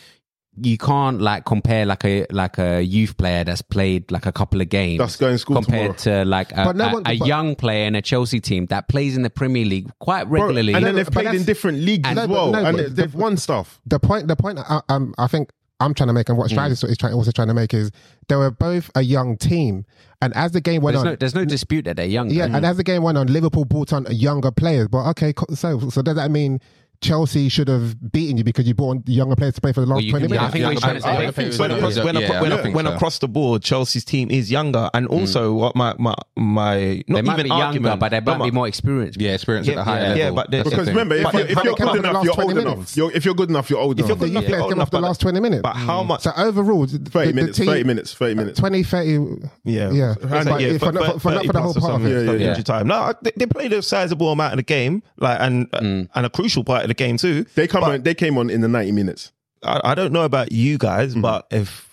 you 0.60 0.78
can't 0.78 1.22
like 1.22 1.46
compare 1.46 1.86
like 1.86 2.04
a 2.04 2.26
like 2.30 2.58
a 2.58 2.82
youth 2.82 3.18
player 3.18 3.44
that's 3.44 3.62
played 3.62 4.12
like 4.12 4.26
a 4.26 4.34
couple 4.34 4.60
of 4.60 4.68
games 4.68 5.00
that's 5.00 5.16
going 5.16 5.38
school 5.38 5.56
compared 5.56 5.98
tomorrow. 5.98 6.24
to 6.24 6.30
like 6.30 6.52
a, 6.52 6.74
no 6.74 6.94
one, 6.94 7.04
a, 7.06 7.14
young 7.14 7.56
player 7.56 7.88
in 7.88 7.96
a 7.96 8.02
Chelsea 8.02 8.42
team 8.42 8.66
that 8.66 8.90
plays 8.90 9.16
in 9.16 9.24
the 9.24 9.30
Premier 9.30 9.64
League 9.64 9.90
quite 10.00 10.28
regularly, 10.28 10.74
bro, 10.74 10.78
and 10.78 10.86
then 10.86 10.96
they've 10.96 11.10
played 11.10 11.34
in 11.34 11.44
different 11.44 11.80
leagues 11.80 12.08
and, 12.08 12.20
as 12.20 12.28
well, 12.28 12.52
no, 12.52 12.66
and 12.66 12.80
they've 12.80 13.16
won 13.16 13.38
stuff. 13.38 13.80
The 13.86 14.00
point, 14.00 14.28
the 14.28 14.36
point, 14.36 14.60
I, 14.60 14.82
I 15.18 15.28
think 15.28 15.52
I'm 15.82 15.94
trying 15.94 16.08
to 16.08 16.14
make 16.14 16.30
and 16.30 16.38
what 16.38 16.50
hmm. 16.50 16.56
Strides 16.56 16.84
mm. 16.84 16.90
is 16.90 16.98
trying, 16.98 17.14
also 17.14 17.32
trying 17.32 17.48
to 17.48 17.54
make 17.54 17.74
is 17.74 17.92
they 18.28 18.36
were 18.36 18.52
both 18.52 18.92
a 18.96 19.02
young 19.02 19.38
team. 19.38 19.86
And 20.22 20.36
as 20.36 20.52
the 20.52 20.62
game 20.62 20.84
went 20.84 20.94
there's 20.94 21.06
on, 21.06 21.12
no, 21.12 21.16
there's 21.16 21.36
no 21.36 21.46
dispute 21.46 21.86
that 21.86 21.96
they're 21.96 22.06
young. 22.06 22.30
Yeah, 22.30 22.44
mm. 22.44 22.56
and 22.56 22.58
hmm. 22.58 22.66
as 22.66 22.78
the 22.78 22.84
game 22.84 23.02
went 23.02 23.18
on, 23.18 23.28
Liverpool 23.28 23.66
brought 23.66 23.92
on 23.92 24.06
younger 24.12 24.52
players. 24.52 24.88
But 24.88 25.08
okay, 25.10 25.34
so 25.54 25.90
so 25.90 26.02
does 26.02 26.16
that 26.16 26.30
mean 26.30 26.60
Chelsea 27.02 27.50
should 27.50 27.68
have 27.68 28.12
beaten 28.12 28.38
you 28.38 28.44
because 28.44 28.68
you 28.68 28.76
brought 28.76 29.08
younger 29.10 29.36
players 29.36 29.56
to 29.56 29.62
play 29.62 29.74
for 29.74 29.82
the 29.82 29.88
last 29.88 30.04
well, 30.04 30.12
20 30.12 30.28
minutes. 30.28 30.56
Yeah, 30.56 30.68
I 30.68 30.76
think, 30.76 30.86
I, 30.86 31.10
I, 31.10 31.28
I 31.28 31.32
think 31.32 31.60
when, 31.60 31.72
across, 31.72 31.98
when, 31.98 32.16
yeah, 32.16 32.42
when, 32.42 32.74
when 32.74 32.86
so. 32.86 32.94
across 32.94 33.18
the 33.18 33.28
board, 33.28 33.64
Chelsea's 33.64 34.06
team 34.06 34.30
is 34.30 34.52
younger. 34.52 34.88
And 34.94 35.08
mm. 35.08 35.20
also, 35.20 35.52
mm. 35.52 35.60
what 35.60 35.76
my, 35.76 35.96
my, 35.98 36.14
my, 36.36 37.04
not 37.08 37.24
even 37.24 37.52
argument, 37.52 37.52
younger, 37.52 37.98
but 37.98 38.10
they 38.10 38.20
might 38.20 38.38
but 38.38 38.44
be 38.44 38.52
more 38.52 38.68
experienced. 38.68 39.20
Yeah, 39.20 39.34
experience 39.34 39.68
at 39.68 39.78
a 39.78 39.84
higher 39.84 40.02
level. 40.02 40.18
Yeah, 40.18 40.32
but 40.32 40.52
because 40.52 40.88
remember, 40.90 41.16
if, 41.16 41.34
you're, 41.34 41.48
if 41.48 41.64
you're 41.64 41.76
good 41.76 41.96
enough, 42.06 42.24
you're 42.24 42.42
old 42.42 42.58
enough. 42.58 42.98
If 43.16 43.26
you're 43.26 43.34
good 43.34 43.50
enough, 43.50 43.70
you're 43.72 43.80
old 43.80 44.00
enough. 44.00 44.06
If 44.06 44.08
you're 44.10 44.18
good 44.18 44.30
enough, 44.30 44.48
you're 44.48 44.62
old 44.62 44.72
enough. 44.72 44.92
the 44.92 45.02
last 45.02 45.22
20 45.22 45.40
minutes. 45.40 45.62
But 45.64 45.76
how 45.76 46.04
much? 46.04 46.22
So 46.22 46.32
overall, 46.38 46.86
30 46.86 47.34
minutes, 47.34 47.58
30 47.58 47.84
minutes, 47.84 48.14
30 48.14 48.36
minutes. 48.36 48.60
20, 48.60 48.84
30. 48.84 49.18
Uh, 49.18 49.48
yeah. 49.64 49.92
Yeah. 49.92 50.14
For 50.14 50.92
not 50.92 51.20
the 51.22 51.62
whole 51.62 51.74
part 51.74 52.02
of 52.02 52.06
it. 52.06 52.66
time. 52.66 52.88
No, 52.88 53.14
they 53.24 53.48
played 53.48 53.74
a 53.74 53.82
sizable 53.82 54.32
amount 54.32 54.54
of 54.54 54.58
the 54.58 54.64
game 54.64 55.02
like 55.18 55.40
and 55.40 55.68
and 55.72 56.10
a 56.16 56.30
crucial 56.30 56.64
part 56.64 56.91
the 56.92 57.04
game 57.04 57.18
too. 57.18 57.46
They 57.56 57.68
come 57.68 57.82
but 57.82 57.92
on, 57.92 58.04
they 58.04 58.14
came 58.14 58.38
on 58.38 58.50
in 58.50 58.62
the 58.62 58.68
90 58.68 58.92
minutes. 58.92 59.32
I, 59.64 59.82
I 59.84 59.96
don't 59.96 60.12
know 60.12 60.24
about 60.24 60.52
you 60.52 60.78
guys, 60.78 61.12
mm-hmm. 61.12 61.22
but 61.22 61.48
if 61.52 61.92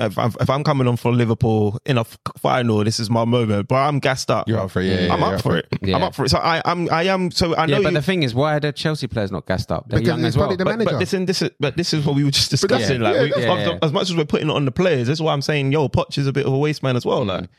if 0.00 0.16
I'm, 0.16 0.32
if 0.40 0.48
I'm, 0.48 0.62
coming 0.62 0.86
on 0.86 0.96
for 0.96 1.12
Liverpool 1.12 1.80
in 1.84 1.98
a 1.98 2.04
final, 2.38 2.84
this 2.84 3.00
is 3.00 3.10
my 3.10 3.24
moment. 3.24 3.66
But 3.66 3.76
I'm 3.76 3.98
gassed 3.98 4.30
up. 4.30 4.48
You're 4.48 4.60
up 4.60 4.70
for 4.70 4.80
it. 4.80 4.86
Yeah, 4.86 5.06
yeah 5.06 5.12
I'm 5.12 5.20
yeah, 5.20 5.26
up 5.26 5.42
for 5.42 5.56
it. 5.56 5.66
Yeah. 5.82 5.96
I'm 5.96 6.02
up 6.04 6.14
for 6.14 6.24
it. 6.24 6.28
So 6.28 6.38
I, 6.38 6.62
am. 6.64 6.88
I 6.92 7.04
am. 7.04 7.32
So 7.32 7.56
I 7.56 7.66
know. 7.66 7.82
but 7.82 7.90
you, 7.90 7.98
the 7.98 8.02
thing 8.02 8.22
is, 8.22 8.34
why 8.34 8.56
are 8.56 8.60
the 8.60 8.72
Chelsea 8.72 9.08
players 9.08 9.32
not 9.32 9.46
gassed 9.46 9.72
up? 9.72 9.88
They're 9.88 10.00
young 10.00 10.24
as 10.24 10.36
well. 10.36 10.56
the. 10.56 10.64
But, 10.64 10.84
but, 10.84 10.94
listen, 10.94 11.26
this 11.26 11.42
is, 11.42 11.50
but 11.58 11.76
this 11.76 11.92
is 11.92 12.06
what 12.06 12.14
we 12.14 12.24
were 12.24 12.30
just 12.30 12.50
discussing. 12.50 13.00
Like, 13.00 13.14
we, 13.14 13.44
as, 13.44 13.78
as, 13.82 13.92
much 13.92 14.10
as 14.10 14.16
we're 14.16 14.24
putting 14.24 14.50
it 14.50 14.52
on 14.52 14.64
the 14.64 14.70
players, 14.70 15.08
that's 15.08 15.20
why 15.20 15.32
I'm 15.32 15.42
saying, 15.42 15.72
yo, 15.72 15.88
Poch 15.88 16.16
is 16.16 16.26
a 16.26 16.32
bit 16.32 16.46
of 16.46 16.52
a 16.52 16.58
waste 16.58 16.82
man 16.82 16.96
as 16.96 17.04
well. 17.04 17.24
Mm. 17.24 17.28
Like, 17.28 17.50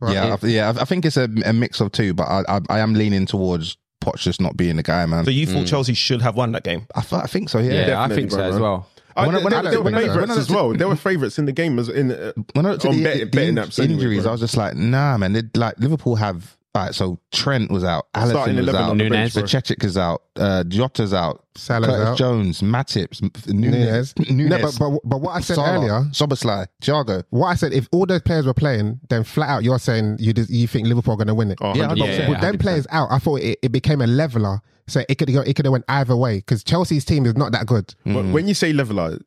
right. 0.00 0.12
yeah, 0.12 0.36
I, 0.42 0.46
yeah. 0.46 0.74
I 0.78 0.84
think 0.84 1.04
it's 1.04 1.16
a, 1.16 1.28
a, 1.44 1.52
mix 1.52 1.80
of 1.80 1.92
two, 1.92 2.12
but 2.12 2.24
I, 2.24 2.44
I, 2.48 2.60
I 2.68 2.78
am 2.80 2.94
leaning 2.94 3.26
towards 3.26 3.78
Poch 4.00 4.16
just 4.16 4.40
not 4.40 4.56
being 4.56 4.76
the 4.76 4.82
guy, 4.82 5.04
man. 5.06 5.24
So 5.24 5.30
you 5.30 5.46
thought 5.46 5.64
mm. 5.64 5.68
Chelsea 5.68 5.94
should 5.94 6.22
have 6.22 6.36
won 6.36 6.52
that 6.52 6.64
game? 6.64 6.86
I, 6.94 7.02
th- 7.02 7.22
I 7.22 7.26
think 7.26 7.48
so. 7.48 7.58
Yeah, 7.58 7.88
yeah 7.88 8.02
I 8.02 8.08
think 8.08 8.30
so 8.30 8.42
as 8.42 8.58
well. 8.58 8.88
Oh, 9.16 9.22
I, 9.22 9.26
when, 9.26 9.42
when 9.42 9.50
they, 9.50 9.56
I 9.56 9.70
they, 9.70 9.76
were 9.76 9.90
favourites 9.90 10.36
as 10.36 10.50
well. 10.50 10.72
They 10.72 10.84
were 10.84 10.96
favourites 10.96 11.38
in 11.38 11.44
the 11.44 11.52
game 11.52 11.78
as 11.78 11.88
in 11.88 12.12
uh, 12.12 12.32
when 12.54 12.64
I 12.64 12.70
looked 12.70 12.86
on 12.86 12.96
the, 12.96 13.02
bet, 13.02 13.18
the 13.18 13.24
betting 13.26 13.58
in, 13.58 13.90
injuries. 13.90 14.24
I 14.24 14.30
was 14.30 14.40
just 14.40 14.56
like, 14.56 14.76
nah, 14.76 15.18
man. 15.18 15.32
They, 15.32 15.42
like 15.54 15.78
Liverpool 15.78 16.16
have 16.16 16.56
all 16.72 16.84
right, 16.84 16.94
so 16.94 17.18
Trent 17.32 17.70
was 17.70 17.82
out, 17.82 18.06
Alisson 18.14 18.64
was 18.64 18.74
out, 18.74 18.88
the 18.90 18.94
Nunez. 18.94 19.36
is 19.36 19.98
out, 19.98 20.22
uh, 20.36 20.62
Jota's 20.64 21.12
out, 21.12 21.44
Salah's 21.56 21.88
Curtis 21.88 22.08
out. 22.08 22.18
Jones, 22.18 22.60
Matip, 22.62 23.20
Nunez, 23.48 24.14
Nunez, 24.30 24.30
No, 24.30 24.58
but, 24.62 24.78
but, 24.78 25.00
but 25.04 25.20
what 25.20 25.32
I 25.32 25.40
said 25.40 25.56
Salah, 25.56 25.74
earlier, 25.74 26.00
Szoboszlai, 26.12 26.68
Thiago. 26.80 27.24
what 27.30 27.48
I 27.48 27.54
said, 27.54 27.72
if 27.72 27.88
all 27.90 28.06
those 28.06 28.22
players 28.22 28.46
were 28.46 28.54
playing, 28.54 29.00
then 29.08 29.24
flat 29.24 29.48
out 29.48 29.64
you're 29.64 29.80
saying 29.80 30.18
you 30.20 30.32
just, 30.32 30.48
you 30.48 30.68
think 30.68 30.86
Liverpool 30.86 31.14
are 31.14 31.16
going 31.16 31.26
to 31.26 31.34
win 31.34 31.50
it. 31.50 31.58
Oh, 31.60 31.74
Yeah, 31.74 31.92
yeah, 31.94 32.28
With 32.28 32.40
them 32.40 32.56
players 32.56 32.86
out, 32.90 33.08
I 33.10 33.18
thought 33.18 33.40
it, 33.40 33.58
it 33.62 33.72
became 33.72 34.00
a 34.00 34.06
leveler, 34.06 34.60
so 34.86 35.02
it 35.08 35.16
could 35.16 35.32
go, 35.32 35.40
it 35.40 35.54
could 35.56 35.64
have 35.64 35.72
went 35.72 35.84
either 35.88 36.16
way 36.16 36.36
because 36.36 36.62
Chelsea's 36.62 37.04
team 37.04 37.26
is 37.26 37.36
not 37.36 37.50
that 37.50 37.66
good. 37.66 37.94
But 38.04 38.12
mm. 38.12 38.32
when 38.32 38.46
you 38.46 38.54
say 38.54 38.72
leveler, 38.72 39.18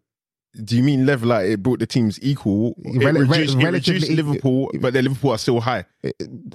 do 0.64 0.78
you 0.78 0.84
mean 0.84 1.06
level? 1.06 1.30
Like 1.30 1.48
it 1.48 1.64
brought 1.64 1.80
the 1.80 1.88
teams 1.88 2.20
equal? 2.22 2.76
It, 2.84 3.04
Rel- 3.04 3.16
reduced, 3.16 3.58
it 3.58 3.66
reduced 3.66 4.10
Liverpool, 4.10 4.70
e- 4.74 4.78
but 4.78 4.94
the 4.94 5.02
Liverpool 5.02 5.32
are 5.32 5.38
still 5.40 5.60
high. 5.60 5.86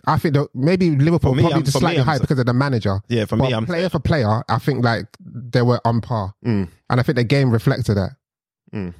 I 0.07 0.19
think 0.19 0.35
that 0.35 0.49
maybe 0.55 0.91
Liverpool 0.91 1.35
me, 1.35 1.43
probably 1.43 1.57
I'm, 1.57 1.65
just 1.65 1.79
slightly 1.79 1.99
me, 1.99 2.05
high 2.05 2.19
because 2.19 2.39
of 2.39 2.47
the 2.47 2.55
manager. 2.55 3.01
Yeah, 3.09 3.25
for 3.25 3.37
but 3.37 3.49
me, 3.49 3.55
I'm 3.55 3.67
player 3.67 3.89
for 3.89 3.99
player. 3.99 4.45
I 4.49 4.59
think 4.59 4.85
like 4.85 5.07
they 5.21 5.63
were 5.63 5.81
on 5.85 6.01
par, 6.01 6.35
mm. 6.45 6.69
and 6.91 7.01
I 7.01 7.03
think 7.03 7.17
the 7.17 7.25
game 7.25 7.51
reflected 7.51 7.97
that. 7.97 8.11
Mm. 8.73 8.95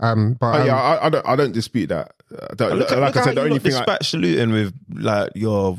Um, 0.00 0.36
but 0.40 0.56
oh, 0.56 0.60
um, 0.60 0.66
yeah, 0.66 0.76
I, 0.76 1.06
I, 1.06 1.08
don't, 1.10 1.26
I 1.26 1.36
don't 1.36 1.52
dispute 1.52 1.88
that. 1.88 2.14
Look, 2.30 2.60
like 2.70 2.90
look 2.90 3.16
I 3.16 3.24
said, 3.24 3.34
the 3.36 3.42
only 3.42 3.58
thing 3.58 3.72
dispatch 3.72 4.14
I, 4.14 4.18
Luton 4.18 4.52
with 4.52 4.74
like 4.94 5.32
your 5.34 5.78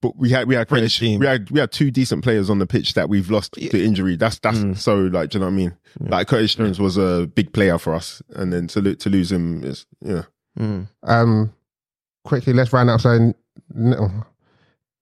but 0.00 0.16
we 0.16 0.30
had 0.30 0.46
we 0.46 0.54
had 0.54 0.68
players, 0.68 1.00
we 1.00 1.26
had 1.26 1.50
we 1.50 1.60
had 1.60 1.72
two 1.72 1.90
decent 1.90 2.22
players 2.22 2.48
on 2.48 2.58
the 2.58 2.66
pitch 2.66 2.94
that 2.94 3.08
we've 3.08 3.30
lost 3.30 3.56
yeah. 3.58 3.70
to 3.70 3.84
injury. 3.84 4.16
That's 4.16 4.38
that's 4.38 4.58
mm. 4.58 4.76
so 4.76 4.96
like 4.96 5.30
do 5.30 5.38
you 5.38 5.40
know 5.40 5.46
what 5.46 5.52
I 5.52 5.56
mean? 5.56 5.76
Yeah. 6.00 6.08
Like 6.10 6.28
Curtis 6.28 6.54
Jones 6.54 6.78
was 6.78 6.96
a 6.96 7.26
big 7.34 7.52
player 7.52 7.78
for 7.78 7.94
us, 7.94 8.22
and 8.30 8.52
then 8.52 8.68
to 8.68 8.94
to 8.94 9.10
lose 9.10 9.32
him 9.32 9.64
is 9.64 9.86
yeah. 10.00 10.22
Mm. 10.58 10.88
Um, 11.02 11.52
quickly 12.24 12.52
let's 12.52 12.72
round 12.72 12.90
up. 12.90 13.00
So 13.00 13.34
no, 13.74 13.96
oh, 13.98 14.26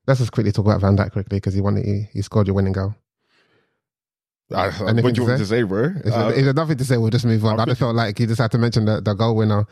let's 0.06 0.20
just 0.20 0.32
quickly 0.32 0.52
talk 0.52 0.66
about 0.66 0.80
Van 0.80 0.96
Dijk 0.96 1.12
quickly 1.12 1.38
because 1.38 1.54
he 1.54 1.60
won. 1.60 1.76
He, 1.76 2.08
he 2.12 2.22
scored 2.22 2.46
your 2.46 2.54
winning 2.54 2.72
goal. 2.72 2.94
I, 4.54 4.68
what 4.68 5.14
do 5.14 5.22
you 5.22 5.26
want 5.26 5.40
to 5.40 5.46
say, 5.46 5.64
bro? 5.64 5.86
Is, 5.86 6.02
there, 6.04 6.14
uh, 6.14 6.30
is 6.30 6.44
there 6.44 6.54
nothing 6.54 6.76
to 6.76 6.84
say? 6.84 6.96
We'll 6.98 7.10
just 7.10 7.24
move 7.24 7.44
on. 7.44 7.58
I, 7.58 7.64
I 7.64 7.66
just 7.66 7.80
felt 7.80 7.96
like 7.96 8.20
you 8.20 8.28
just 8.28 8.40
had 8.40 8.52
to 8.52 8.58
mention 8.58 8.84
the, 8.84 9.00
the 9.00 9.12
goal 9.14 9.34
winner 9.34 9.66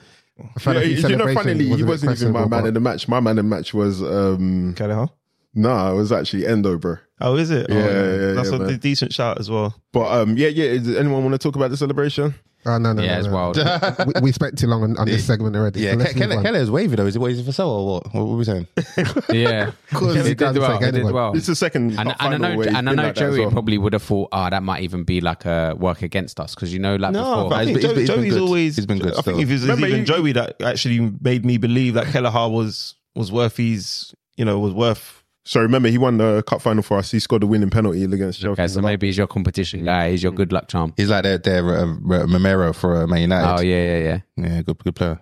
yeah, 0.67 0.81
you 0.81 1.17
know, 1.17 1.33
funnily, 1.33 1.65
he 1.65 1.83
wasn't 1.85 2.21
even 2.21 2.33
my 2.33 2.47
man 2.47 2.67
in 2.67 2.75
the 2.75 2.81
match. 2.81 3.07
My 3.07 3.21
man 3.21 3.39
in 3.39 3.49
the 3.49 3.57
match 3.57 3.73
was 3.73 4.03
um 4.03 4.75
Kelleher. 4.75 5.09
No, 5.57 5.69
nah, 5.69 5.93
it 5.93 5.95
was 5.95 6.11
actually 6.11 6.47
Endo, 6.47 6.77
bro. 6.79 6.97
Oh, 7.21 7.37
is 7.37 7.51
it? 7.51 7.67
Oh, 7.71 7.75
yeah, 7.75 7.81
oh, 7.81 7.87
yeah. 7.87 8.27
yeah 8.27 8.33
that's 8.33 8.51
yeah, 8.51 8.57
a 8.57 8.59
man. 8.59 8.79
decent 8.79 9.13
shout 9.13 9.39
as 9.39 9.49
well. 9.49 9.81
But 9.93 10.11
um, 10.11 10.37
yeah, 10.37 10.49
yeah. 10.49 10.73
Does 10.73 10.97
anyone 10.97 11.23
want 11.23 11.35
to 11.35 11.39
talk 11.39 11.55
about 11.55 11.71
the 11.71 11.77
celebration? 11.77 12.35
Oh 12.67 12.79
no, 12.79 12.93
no, 12.95 13.03
Yeah, 13.03 13.15
no, 13.15 13.19
it's 13.19 13.29
no. 13.29 13.35
wild. 13.35 14.15
we, 14.17 14.21
we 14.23 14.33
spent 14.33 14.59
too 14.59 14.67
long 14.67 14.83
on, 14.83 14.97
on 14.97 15.07
this 15.07 15.25
segment 15.27 15.55
already. 15.57 15.81
Yeah, 15.81 15.93
so 15.93 15.97
let's 15.99 16.13
Ke- 16.13 16.17
move 16.17 16.29
Keller, 16.29 16.37
is 16.39 16.43
Keller's 16.45 16.71
wavy 16.71 16.97
though. 16.97 17.07
Is 17.07 17.15
he 17.15 17.19
what 17.21 17.31
is 17.33 17.45
for 17.45 17.53
sale 17.53 17.69
or 17.69 17.87
what? 18.01 18.15
What 18.15 18.27
were 18.27 18.37
we 18.37 18.45
saying? 18.45 18.67
yeah, 19.33 19.73
Because 19.91 20.15
He 20.17 20.23
he 20.31 20.35
did 20.35 20.57
well. 20.59 20.79
take 20.79 20.95
He 20.95 21.01
did 21.03 21.13
well. 21.13 21.37
It's 21.37 21.47
the 21.47 21.55
second 21.57 21.99
And, 21.99 22.09
cup 22.11 22.17
and 22.21 22.35
I 22.45 22.55
know, 22.55 22.63
and 22.63 22.77
I 22.77 22.81
know 22.81 23.03
like 23.03 23.15
Joey 23.17 23.41
well. 23.41 23.51
probably 23.51 23.77
would 23.79 23.93
have 23.93 24.03
thought, 24.03 24.29
oh, 24.33 24.49
that 24.51 24.63
might 24.63 24.83
even 24.83 25.05
be 25.05 25.21
like 25.21 25.45
a 25.45 25.75
work 25.79 26.03
against 26.03 26.41
us 26.41 26.55
because 26.55 26.73
you 26.73 26.79
know, 26.79 26.97
like 26.97 27.13
No, 27.13 27.45
before, 27.45 27.55
I 27.55 27.65
He's 27.67 27.77
think 27.83 27.95
Joey, 27.95 28.07
Joey's 28.07 28.37
always. 28.37 28.77
He's 28.77 28.87
been 28.87 28.99
good 28.99 29.15
I 29.17 29.21
think 29.23 29.41
if 29.41 29.51
it 29.51 29.53
was 29.53 29.69
even 29.69 30.05
Joey 30.05 30.33
that 30.33 30.61
actually 30.63 31.13
made 31.21 31.45
me 31.45 31.59
believe 31.59 31.95
that 31.95 32.07
Kelleher 32.07 32.49
was 32.49 32.95
was 33.15 33.31
worth 33.31 33.57
his, 33.59 34.15
you 34.37 34.45
know, 34.45 34.59
was 34.59 34.73
worth. 34.73 35.14
So 35.47 35.61
remember, 35.61 35.89
he 35.91 35.99
won 35.99 36.17
the 36.17 36.43
cup 36.43 36.63
final 36.63 36.83
for 36.83 36.97
us. 36.97 37.11
He 37.11 37.19
scored 37.19 37.43
the 37.43 37.47
winning 37.47 37.69
penalty 37.69 38.03
against 38.03 38.41
Chelsea. 38.41 38.63
okay, 38.63 38.67
so 38.67 38.81
maybe 38.81 39.09
he's 39.09 39.19
your 39.19 39.27
competition 39.27 39.85
guy. 39.85 40.11
He's 40.11 40.23
your 40.23 40.33
good 40.33 40.53
luck 40.53 40.69
charm. 40.69 40.95
He's 40.97 41.11
like 41.11 41.23
their 41.23 41.37
their 41.37 41.69
uh, 41.69 41.83
uh, 41.83 42.27
Mamero 42.27 42.75
for 42.75 43.03
uh, 43.03 43.07
Man 43.07 43.21
United. 43.21 43.61
Oh 43.61 43.61
yeah, 43.61 43.99
yeah, 43.99 43.99
yeah. 43.99 44.21
yeah, 44.49 44.63
good 44.63 44.79
good 44.79 44.95
player. 44.97 45.21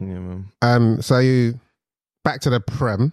Yeah, 0.00 0.06
man. 0.18 0.48
Um, 0.62 1.00
so 1.00 1.18
you 1.18 1.60
back 2.24 2.40
to 2.40 2.50
the 2.50 2.60
Prem. 2.60 3.12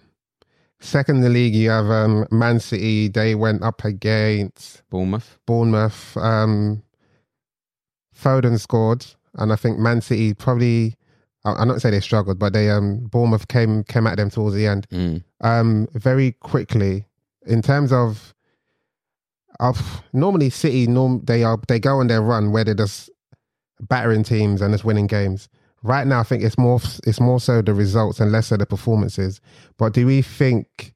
Second 0.82 1.18
in 1.18 1.22
the 1.22 1.30
league, 1.30 1.54
you 1.54 1.70
have 1.70 1.90
um, 1.92 2.26
Man 2.32 2.60
City. 2.60 3.10
They 3.10 3.36
went 3.36 3.62
up 3.64 3.84
against 3.84 4.82
Bournemouth. 4.90 5.38
Bournemouth. 5.46 6.18
Um, 6.18 6.82
Foden 8.18 8.60
scored, 8.60 9.06
and 9.36 9.54
I 9.54 9.56
think 9.56 9.78
Man 9.78 10.02
City 10.02 10.34
probably. 10.34 10.96
I- 11.45 11.54
I'm 11.54 11.67
not 11.67 11.82
saying 11.82 11.93
they 11.93 11.99
struggled, 12.02 12.39
but 12.39 12.54
they 12.54 12.69
um 12.69 13.08
Bournemouth 13.12 13.47
came 13.47 13.84
came 13.84 14.08
at 14.08 14.17
them 14.17 14.30
towards 14.30 14.56
the 14.56 14.67
end. 14.67 14.88
Mm. 14.91 15.23
Um, 15.41 15.88
very 15.93 16.34
quickly 16.34 17.06
in 17.47 17.62
terms 17.62 17.91
of 17.91 18.34
of 19.60 20.02
normally 20.13 20.49
City 20.49 20.88
norm 20.88 21.21
they 21.25 21.43
are 21.43 21.60
they 21.67 21.80
go 21.80 21.99
on 21.99 22.08
their 22.08 22.21
run 22.21 22.52
where 22.52 22.63
they're 22.63 22.73
just 22.75 23.10
battering 23.82 24.23
teams 24.23 24.62
and 24.62 24.73
just 24.73 24.84
winning 24.86 25.08
games. 25.08 25.47
Right 25.82 26.06
now, 26.06 26.19
I 26.19 26.23
think 26.23 26.43
it's 26.43 26.58
more 26.58 26.80
it's 27.06 27.21
more 27.21 27.39
so 27.39 27.62
the 27.62 27.73
results 27.73 28.19
and 28.19 28.32
less 28.32 28.47
so 28.47 28.58
the 28.58 28.65
performances. 28.65 29.39
But 29.78 29.93
do 29.93 30.06
we 30.06 30.21
think 30.21 30.93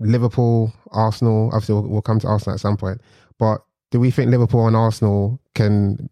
Liverpool, 0.00 0.72
Arsenal? 0.90 1.50
Obviously, 1.52 1.74
we'll, 1.76 1.88
we'll 1.88 2.02
come 2.02 2.18
to 2.20 2.26
Arsenal 2.26 2.54
at 2.54 2.60
some 2.60 2.76
point. 2.76 3.00
But 3.38 3.62
do 3.90 4.00
we 4.00 4.10
think 4.10 4.30
Liverpool 4.30 4.66
and 4.66 4.74
Arsenal 4.76 5.40
can 5.54 6.10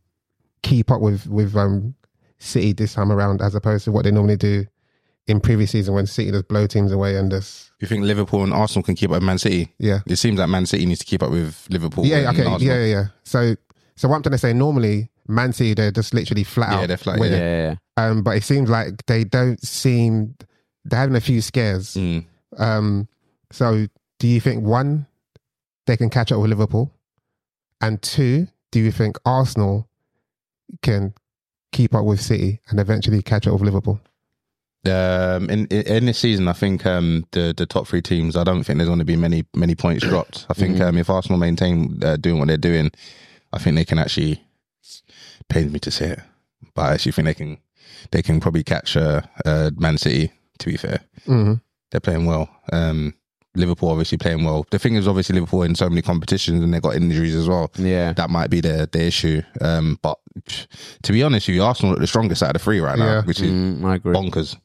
keep 0.63 0.91
up 0.91 1.01
with 1.01 1.27
with 1.27 1.57
um, 1.57 1.95
City 2.43 2.73
this 2.73 2.95
time 2.95 3.13
around, 3.13 3.41
as 3.41 3.55
opposed 3.55 3.85
to 3.85 3.93
what 3.93 4.05
they 4.05 4.11
normally 4.11 4.37
do 4.37 4.67
in 5.29 5.41
previous 5.41 5.71
season 5.71 5.95
when 5.95 6.07
City 6.07 6.31
just 6.33 6.49
blow 6.49 6.67
teams 6.67 6.91
away 6.91 7.17
and 7.17 7.31
just 7.31 7.71
You 7.81 7.87
think 7.87 8.03
Liverpool 8.05 8.43
and 8.43 8.53
Arsenal 8.53 8.83
can 8.83 8.95
keep 8.97 9.11
up 9.11 9.15
with 9.15 9.23
Man 9.23 9.39
City? 9.39 9.73
yeah. 9.79 10.01
It 10.07 10.17
seems 10.17 10.39
like 10.39 10.49
Man 10.49 10.67
City 10.67 10.85
needs 10.87 10.99
to 11.01 11.07
keep 11.07 11.23
up 11.23 11.31
with 11.31 11.67
Liverpool. 11.71 12.05
Yeah, 12.05 12.29
and 12.29 12.29
okay, 12.39 12.45
Arsenal. 12.49 12.61
yeah, 12.75 12.85
yeah, 12.85 12.93
yeah. 12.93 13.05
So, 13.23 13.55
so 13.97 14.09
what 14.09 14.17
I'm 14.17 14.23
trying 14.23 14.33
to 14.33 14.39
say, 14.39 14.53
normally 14.53 15.11
Man 15.29 15.53
City 15.53 15.75
they're 15.75 15.93
just 15.93 16.13
literally 16.13 16.43
flat 16.45 16.73
Yeah, 16.73 16.79
out. 16.81 16.89
they're 16.89 16.97
flat, 16.97 17.19
winning. 17.21 17.39
Yeah, 17.41 17.75
yeah. 17.99 18.05
Um, 18.05 18.23
but 18.23 18.37
it 18.37 18.43
seems 18.43 18.69
like 18.69 19.07
they 19.07 19.23
don't 19.25 19.65
seem 19.65 20.35
they're 20.85 20.99
having 20.99 21.15
a 21.17 21.21
few 21.21 21.41
scares. 21.41 21.95
Mm. 21.95 22.25
Um, 22.59 23.09
so 23.53 23.87
do 24.19 24.27
you 24.27 24.41
think 24.41 24.65
one 24.65 25.07
they 25.87 25.97
can 25.97 26.11
catch 26.11 26.33
up 26.33 26.41
with 26.41 26.51
Liverpool, 26.51 26.93
and 27.81 28.03
two, 28.03 28.49
do 28.73 28.81
you 28.81 28.91
think 28.91 29.17
Arsenal 29.25 29.89
can 30.83 31.13
keep 31.73 31.95
up 31.95 32.05
with 32.05 32.21
City 32.21 32.61
and 32.69 32.79
eventually 32.79 33.23
catch 33.23 33.47
up 33.47 33.55
with 33.55 33.63
Liverpool? 33.63 34.01
Um, 34.85 35.49
in, 35.49 35.67
in 35.67 36.07
this 36.07 36.19
season, 36.19 36.49
I 36.49 36.53
think 36.55 36.85
um, 36.87 37.25
the 37.31 37.55
the 37.57 37.67
top 37.67 37.87
three 37.87 38.03
teams. 38.03 38.37
I 38.37 38.43
don't 38.45 38.65
think 38.65 38.79
there's 38.79 38.89
going 38.89 38.99
to 38.99 39.05
be 39.05 39.17
many 39.17 39.45
many 39.55 39.75
points 39.77 40.05
dropped. 40.07 40.45
I 40.51 40.55
think 40.55 40.77
Mhm. 40.79 40.89
um, 40.89 40.99
if 40.99 41.09
Arsenal 41.09 41.39
maintain 41.39 42.01
uh, 42.03 42.17
doing 42.17 42.39
what 42.41 42.49
they're 42.49 42.57
doing, 42.57 42.91
I 43.53 43.59
think 43.59 43.77
they 43.77 43.85
can 43.85 43.99
actually. 43.99 44.43
Pains 45.49 45.73
me 45.73 45.79
to 45.81 45.91
say 45.91 46.11
it, 46.11 46.21
but 46.75 46.83
I 46.83 46.95
actually 46.95 47.13
think 47.13 47.27
they 47.27 47.35
can. 47.35 47.59
They 48.11 48.23
can 48.23 48.41
probably 48.41 48.65
catch 48.65 48.97
uh, 48.97 49.21
uh, 49.45 49.71
Man 49.77 49.99
City. 49.99 50.33
To 50.59 50.67
be 50.67 50.77
fair, 50.77 51.01
Mm-hmm. 51.27 51.55
they're 51.91 52.01
playing 52.01 52.27
well. 52.27 52.49
Um, 52.73 53.15
Liverpool 53.55 53.91
obviously 53.91 54.17
playing 54.19 54.45
well. 54.45 54.67
The 54.71 54.79
thing 54.79 54.95
is, 54.95 55.07
obviously, 55.07 55.35
Liverpool 55.35 55.63
in 55.63 55.75
so 55.75 55.89
many 55.89 56.01
competitions 56.03 56.63
and 56.63 56.73
they 56.73 56.81
got 56.81 56.95
injuries 56.97 57.35
as 57.35 57.49
well. 57.49 57.71
Yeah. 57.77 58.13
That 58.15 58.31
might 58.31 58.49
be 58.51 58.61
the 58.61 58.89
the 58.91 59.03
issue. 59.03 59.43
Um, 59.61 59.99
but 60.03 60.19
to 61.03 61.13
be 61.13 61.23
honest 61.23 61.49
you, 61.49 61.63
Arsenal 61.63 61.97
are 61.97 62.01
the 62.01 62.07
strongest 62.07 62.43
out 62.43 62.51
of 62.51 62.53
the 62.55 62.59
three 62.61 62.81
right 62.81 62.99
now, 62.99 63.05
Yeah. 63.07 63.23
which 63.25 63.41
is 63.41 63.51
Mm, 63.51 63.85
I 63.85 63.97
agree. 63.97 64.15
bonkers. 64.15 64.57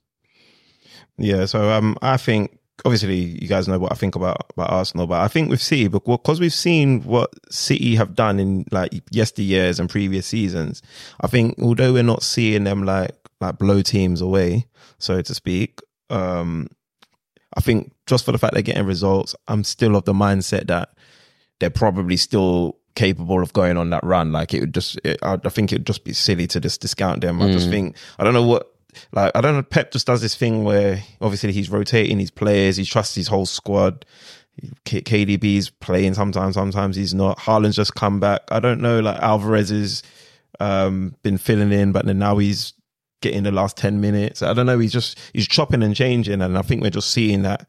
Yeah, 1.18 1.46
so 1.46 1.72
um, 1.72 1.98
I 2.02 2.18
think 2.18 2.58
obviously 2.86 3.16
you 3.16 3.48
guys 3.48 3.68
know 3.68 3.80
what 3.80 3.92
I 3.92 3.96
think 3.96 4.16
about 4.16 4.38
about 4.56 4.70
Arsenal, 4.70 5.08
but 5.08 5.20
I 5.22 5.28
think 5.28 5.50
with 5.50 5.62
City 5.62 5.88
because 5.88 6.40
we've 6.40 6.54
seen 6.54 7.02
what 7.04 7.32
City 7.52 7.96
have 7.96 8.14
done 8.16 8.40
in 8.40 8.66
like 8.72 8.92
yesteryears 9.12 9.80
and 9.80 9.90
previous 9.90 10.28
seasons. 10.28 10.82
I 11.22 11.28
think 11.28 11.56
although 11.62 11.92
we're 11.94 12.04
not 12.04 12.24
seeing 12.24 12.64
them 12.66 12.84
like 12.84 13.16
like 13.42 13.58
blow 13.58 13.82
teams 13.82 14.22
away, 14.22 14.68
so 15.00 15.22
to 15.22 15.34
speak, 15.34 15.80
um, 16.12 16.68
I 17.58 17.60
think 17.60 17.92
just 18.06 18.24
for 18.24 18.32
the 18.32 18.38
fact 18.38 18.54
they're 18.54 18.62
getting 18.62 18.86
results, 18.86 19.36
I'm 19.48 19.64
still 19.64 19.96
of 19.96 20.06
the 20.06 20.14
mindset 20.14 20.68
that 20.68 20.94
they're 21.60 21.72
probably 21.72 22.16
still 22.16 22.78
capable 22.96 23.42
of 23.42 23.52
going 23.52 23.78
on 23.78 23.90
that 23.90 24.04
run. 24.04 24.32
Like 24.32 24.54
it 24.54 24.60
would 24.60 24.76
just, 24.76 25.00
it, 25.04 25.18
I, 25.24 25.40
I 25.44 25.50
think 25.50 25.72
it 25.74 25.80
would 25.80 25.88
just 25.88 26.04
be 26.04 26.14
silly 26.14 26.46
to 26.48 26.60
just 26.60 26.82
discount 26.82 27.22
them. 27.22 27.42
I 27.42 27.52
just 27.52 27.70
think 27.72 27.96
I 28.20 28.24
don't 28.24 28.34
know 28.34 28.46
what. 28.46 28.72
Like 29.12 29.32
I 29.36 29.42
don't 29.42 29.56
know. 29.56 29.64
Pep 29.64 29.92
just 29.92 30.08
does 30.08 30.22
this 30.22 30.36
thing 30.36 30.64
where 30.64 31.04
obviously 31.20 31.52
he's 31.52 31.70
rotating 31.70 32.20
his 32.20 32.32
players. 32.32 32.78
He 32.78 32.86
trusts 32.86 33.16
his 33.16 33.28
whole 33.28 33.46
squad. 33.46 34.06
K- 34.86 35.02
KDB's 35.02 35.70
playing 35.70 36.14
sometimes. 36.16 36.56
Sometimes 36.56 36.96
he's 36.96 37.14
not. 37.14 37.38
Haaland's 37.40 37.76
just 37.76 37.94
come 37.96 38.20
back. 38.20 38.42
I 38.50 38.60
don't 38.60 38.82
know. 38.82 39.00
Like 39.00 39.22
Alvarez 39.22 39.70
has 39.70 40.04
um, 40.60 41.16
been 41.22 41.38
filling 41.38 41.72
in, 41.72 41.92
but 41.92 42.06
then 42.06 42.20
now 42.20 42.38
he's 42.38 42.74
getting 43.22 43.44
the 43.44 43.52
last 43.52 43.78
ten 43.78 44.00
minutes. 44.02 44.42
I 44.42 44.54
don't 44.54 44.66
know. 44.66 44.80
He's 44.80 44.94
just 44.94 45.20
he's 45.34 45.48
chopping 45.48 45.84
and 45.84 45.96
changing, 45.96 46.42
and 46.42 46.58
I 46.58 46.62
think 46.62 46.82
we're 46.82 46.90
just 46.90 47.12
seeing 47.12 47.42
that. 47.44 47.68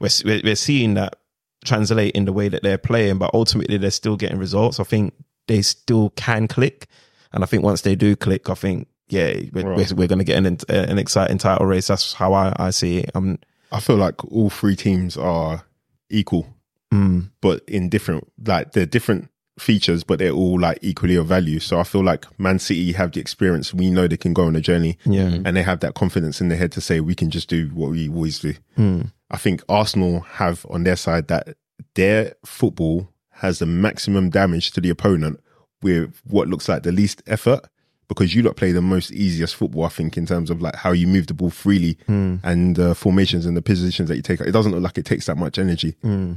We're 0.00 0.10
we're 0.24 0.56
seeing 0.56 0.94
that 0.94 1.16
translate 1.64 2.14
in 2.14 2.24
the 2.26 2.32
way 2.32 2.48
that 2.48 2.62
they're 2.62 2.78
playing, 2.78 3.18
but 3.18 3.30
ultimately 3.34 3.76
they're 3.78 3.90
still 3.90 4.16
getting 4.16 4.38
results. 4.38 4.78
I 4.78 4.84
think 4.84 5.14
they 5.48 5.62
still 5.62 6.10
can 6.10 6.48
click, 6.48 6.86
and 7.32 7.42
I 7.42 7.46
think 7.46 7.62
once 7.62 7.82
they 7.82 7.94
do 7.94 8.14
click, 8.16 8.48
I 8.50 8.54
think 8.54 8.88
yeah, 9.08 9.34
we're, 9.52 9.64
Right. 9.66 9.76
we're, 9.90 9.96
we're 9.96 10.08
going 10.08 10.18
to 10.18 10.24
get 10.24 10.36
an 10.44 10.58
an 10.68 10.98
exciting 10.98 11.38
title 11.38 11.66
race. 11.66 11.86
That's 11.88 12.12
how 12.14 12.32
I, 12.32 12.52
I 12.56 12.70
see 12.70 12.98
it. 12.98 13.10
Um, 13.14 13.38
I 13.72 13.80
feel 13.80 13.96
like 13.96 14.24
all 14.24 14.50
three 14.50 14.76
teams 14.76 15.16
are 15.16 15.64
equal, 16.10 16.46
mm, 16.92 17.30
but 17.40 17.62
in 17.68 17.88
different 17.88 18.30
like 18.44 18.72
they're 18.72 18.86
different 18.86 19.28
features, 19.58 20.04
but 20.04 20.18
they're 20.18 20.30
all 20.30 20.60
like 20.60 20.78
equally 20.82 21.16
of 21.16 21.26
value. 21.26 21.58
So 21.60 21.78
I 21.80 21.82
feel 21.84 22.04
like 22.04 22.26
Man 22.38 22.58
City 22.58 22.92
have 22.92 23.12
the 23.12 23.20
experience. 23.20 23.72
We 23.72 23.90
know 23.90 24.06
they 24.06 24.16
can 24.16 24.32
go 24.34 24.44
on 24.46 24.56
a 24.56 24.60
journey, 24.60 24.98
yeah, 25.04 25.38
and 25.44 25.56
they 25.56 25.62
have 25.62 25.80
that 25.80 25.94
confidence 25.94 26.40
in 26.40 26.48
their 26.48 26.58
head 26.58 26.72
to 26.72 26.80
say 26.80 27.00
we 27.00 27.14
can 27.14 27.30
just 27.30 27.48
do 27.48 27.68
what 27.68 27.90
we 27.90 28.08
always 28.08 28.38
do. 28.40 28.54
mm, 28.76 29.10
I 29.30 29.36
think 29.38 29.62
Arsenal 29.68 30.20
have 30.20 30.64
on 30.70 30.84
their 30.84 30.96
side 30.96 31.28
that 31.28 31.56
their 31.94 32.34
football 32.44 33.08
has 33.30 33.58
the 33.58 33.66
maximum 33.66 34.30
damage 34.30 34.70
to 34.72 34.80
the 34.80 34.90
opponent 34.90 35.40
with 35.82 36.20
what 36.24 36.48
looks 36.48 36.68
like 36.68 36.82
the 36.84 36.92
least 36.92 37.22
effort 37.26 37.60
because 38.08 38.34
you 38.34 38.42
lot 38.42 38.56
play 38.56 38.70
the 38.72 38.80
most 38.80 39.10
easiest 39.12 39.56
football, 39.56 39.84
I 39.84 39.88
think, 39.88 40.16
in 40.16 40.26
terms 40.26 40.48
of 40.48 40.62
like 40.62 40.76
how 40.76 40.92
you 40.92 41.06
move 41.08 41.26
the 41.26 41.34
ball 41.34 41.50
freely 41.50 41.98
and 42.06 42.76
the 42.76 42.94
formations 42.94 43.46
and 43.46 43.56
the 43.56 43.62
positions 43.62 44.08
that 44.08 44.16
you 44.16 44.22
take. 44.22 44.40
It 44.40 44.52
doesn't 44.52 44.72
look 44.72 44.82
like 44.82 44.96
it 44.96 45.04
takes 45.04 45.26
that 45.26 45.36
much 45.36 45.58
energy. 45.58 45.96
mm, 46.04 46.36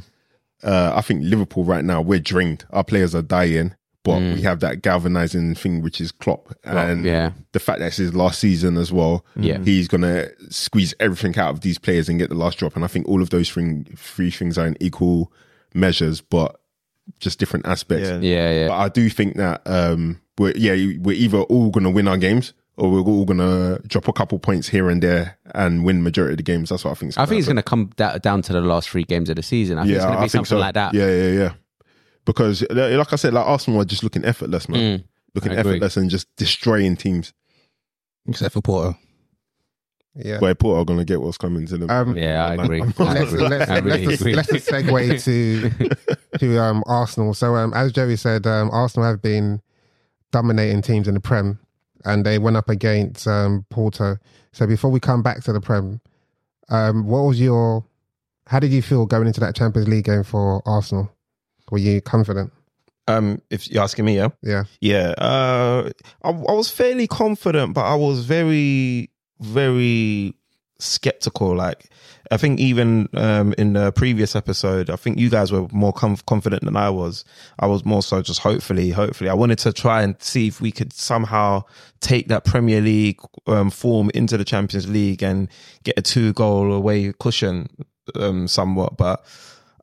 Uh, 0.63 0.93
I 0.95 1.02
think 1.02 1.24
Liverpool 1.24 1.63
right 1.63 1.84
now, 1.84 2.02
we're 2.02 2.19
drained. 2.19 2.65
Our 2.72 2.84
players 2.84 3.15
are 3.15 3.22
dying, 3.22 3.76
but 4.04 4.22
we 4.22 4.41
have 4.41 4.60
that 4.62 4.82
galvanizing 4.82 5.56
thing, 5.56 5.82
which 5.82 6.02
is 6.02 6.12
Klopp. 6.12 6.54
and 6.63 7.06
yeah. 7.06 7.32
the 7.52 7.60
fact 7.60 7.80
that 7.80 7.88
it's 7.88 7.98
his 7.98 8.13
last 8.13 8.39
season 8.39 8.78
as 8.78 8.91
well. 8.91 9.26
Yeah. 9.36 9.60
He's 9.60 9.88
going 9.88 10.02
to 10.02 10.32
squeeze 10.50 10.93
everything 11.00 11.38
out 11.38 11.52
of 11.52 11.62
these 11.62 11.78
players 11.78 12.10
and 12.10 12.17
get 12.17 12.30
the 12.30 12.36
last 12.36 12.58
drop. 12.58 12.76
And 12.76 12.84
I 12.84 12.88
think 12.88 13.08
all 13.08 13.22
of 13.22 13.30
those 13.30 13.50
thing, 13.52 13.86
three 13.95 14.32
things 14.32 14.58
are 14.58 14.67
in 14.67 14.78
equal 14.80 15.32
measures, 15.74 16.22
but 16.22 16.60
just 17.19 17.39
different 17.39 17.67
aspects. 17.67 18.10
yeah, 18.10 18.19
Yeah, 18.19 18.52
yeah. 18.52 18.67
But 18.69 18.78
I 18.78 18.89
do 18.89 19.10
think 19.10 19.36
that, 19.38 19.62
um, 19.65 20.22
we're, 20.38 20.54
yeah, 20.56 20.98
we're 21.00 21.15
either 21.15 21.41
all 21.41 21.69
going 21.69 21.84
to 21.84 21.89
win 21.89 22.08
our 22.08 22.17
games 22.17 22.54
or 22.79 22.89
we're 22.89 23.01
all 23.01 23.25
going 23.25 23.39
to 23.39 23.81
drop 23.87 24.07
a 24.07 24.13
couple 24.13 24.39
points 24.39 24.67
here 24.69 24.89
and 24.89 25.03
there 25.03 25.37
and 25.53 25.83
win 25.83 26.01
majority 26.01 26.33
of 26.33 26.37
the 26.37 26.43
games. 26.43 26.69
That's 26.69 26.85
what 26.85 26.91
I 26.91 26.93
think. 26.95 27.17
I 27.17 27.25
think 27.25 27.39
it's 27.39 27.47
going 27.47 27.57
to 27.57 27.63
come 27.63 27.91
da- 27.97 28.17
down 28.17 28.41
to 28.43 28.53
the 28.53 28.61
last 28.61 28.89
three 28.89 29.03
games 29.03 29.29
of 29.29 29.35
the 29.35 29.43
season. 29.43 29.77
I 29.77 29.83
think 29.83 29.95
it's 29.95 30.05
going 30.05 30.17
to 30.17 30.23
be 30.23 30.29
something 30.29 30.57
like 30.57 30.75
that. 30.75 30.93
Yeah, 30.93 31.11
yeah, 31.11 31.31
yeah. 31.31 31.53
Because, 32.25 32.63
uh, 32.63 32.95
like 32.97 33.11
I 33.11 33.15
said, 33.15 33.33
like 33.33 33.45
Arsenal 33.45 33.81
are 33.81 33.85
just 33.85 34.03
looking 34.03 34.23
effortless, 34.23 34.69
man. 34.69 34.99
Mm, 34.99 35.03
looking 35.35 35.51
effortless 35.51 35.97
and 35.97 36.09
just 36.09 36.34
destroying 36.36 36.95
teams. 36.95 37.34
Except 38.27 38.53
for 38.53 38.61
Porto. 38.61 38.97
Yeah. 40.15 40.39
Where 40.39 40.55
Porto 40.55 40.82
are 40.82 40.86
going 40.86 40.99
to 40.99 41.05
get 41.05 41.21
what's 41.21 41.38
coming 41.38 41.65
to 41.67 41.77
them. 41.77 41.89
Um, 41.89 42.17
Yeah, 42.17 42.45
I 42.45 42.53
agree. 42.55 42.82
Let's, 42.97 43.32
let's, 43.32 43.71
I 43.71 43.80
really 43.80 44.05
let's, 44.05 44.21
agree. 44.21 44.36
let's 44.36 44.49
segue 44.51 45.23
to 46.32 46.39
to 46.39 46.59
um, 46.59 46.84
Arsenal. 46.88 47.34
So 47.34 47.55
um, 47.55 47.73
as 47.73 47.91
Joey 47.91 48.15
said, 48.15 48.45
um, 48.45 48.69
Arsenal 48.71 49.07
have 49.07 49.21
been 49.21 49.61
dominating 50.32 50.82
teams 50.82 51.07
in 51.07 51.13
the 51.13 51.19
Prem, 51.19 51.59
and 52.06 52.26
they 52.26 52.38
went 52.39 52.58
up 52.58 52.70
against 52.70 53.28
um, 53.28 53.66
Porto. 53.70 54.18
So 54.52 54.66
before 54.68 54.89
we 54.91 55.00
come 55.00 55.22
back 55.22 55.43
to 55.43 55.54
the 55.54 55.62
Prem, 55.62 56.02
um, 56.70 57.06
what 57.06 57.22
was 57.22 57.39
your 57.39 57.84
How 58.47 58.60
did 58.60 58.72
you 58.72 58.82
feel 58.82 59.06
going 59.06 59.28
into 59.28 59.39
that 59.41 59.56
Champions 59.56 59.88
League 59.88 60.06
game 60.06 60.24
for 60.24 60.62
Arsenal? 60.66 61.12
Were 61.72 61.78
you 61.78 62.02
confident? 62.02 62.52
Um, 63.08 63.41
if 63.50 63.70
you're 63.70 63.82
asking 63.84 64.06
me, 64.06 64.16
yeah, 64.18 64.30
Yeah. 64.43 64.64
yeah. 64.82 65.14
Uh, 65.18 65.89
I, 66.24 66.30
I 66.30 66.52
was 66.54 66.70
fairly 66.70 67.08
confident, 67.08 67.74
but 67.74 67.82
I 67.86 67.95
was 67.95 68.24
very, 68.24 69.10
very 69.39 70.36
skeptical. 70.80 71.55
Like, 71.55 71.89
I 72.32 72.38
think 72.38 72.59
even 72.59 73.09
um 73.13 73.53
in 73.57 73.73
the 73.73 73.91
previous 73.91 74.36
episode, 74.36 74.89
I 74.89 74.95
think 74.95 75.17
you 75.17 75.30
guys 75.30 75.51
were 75.51 75.67
more 75.71 75.93
conf- 75.93 76.25
confident 76.25 76.63
than 76.63 76.75
I 76.75 76.89
was. 76.89 77.25
I 77.59 77.67
was 77.67 77.86
more 77.86 78.01
so 78.01 78.21
just 78.21 78.39
hopefully, 78.39 78.89
hopefully. 78.89 79.30
I 79.30 79.34
wanted 79.34 79.59
to 79.59 79.73
try 79.73 80.01
and 80.01 80.15
see 80.19 80.47
if 80.47 80.61
we 80.61 80.71
could 80.71 80.93
somehow 80.93 81.63
take 81.99 82.27
that 82.30 82.45
Premier 82.45 82.82
League 82.82 83.19
um, 83.47 83.69
form 83.69 84.09
into 84.13 84.38
the 84.38 84.45
Champions 84.45 84.89
League 84.89 85.21
and 85.23 85.47
get 85.84 85.97
a 85.97 86.01
two 86.01 86.34
goal 86.34 86.73
away 86.73 87.13
cushion, 87.19 87.67
um, 88.15 88.47
somewhat. 88.47 88.97
But 88.97 89.25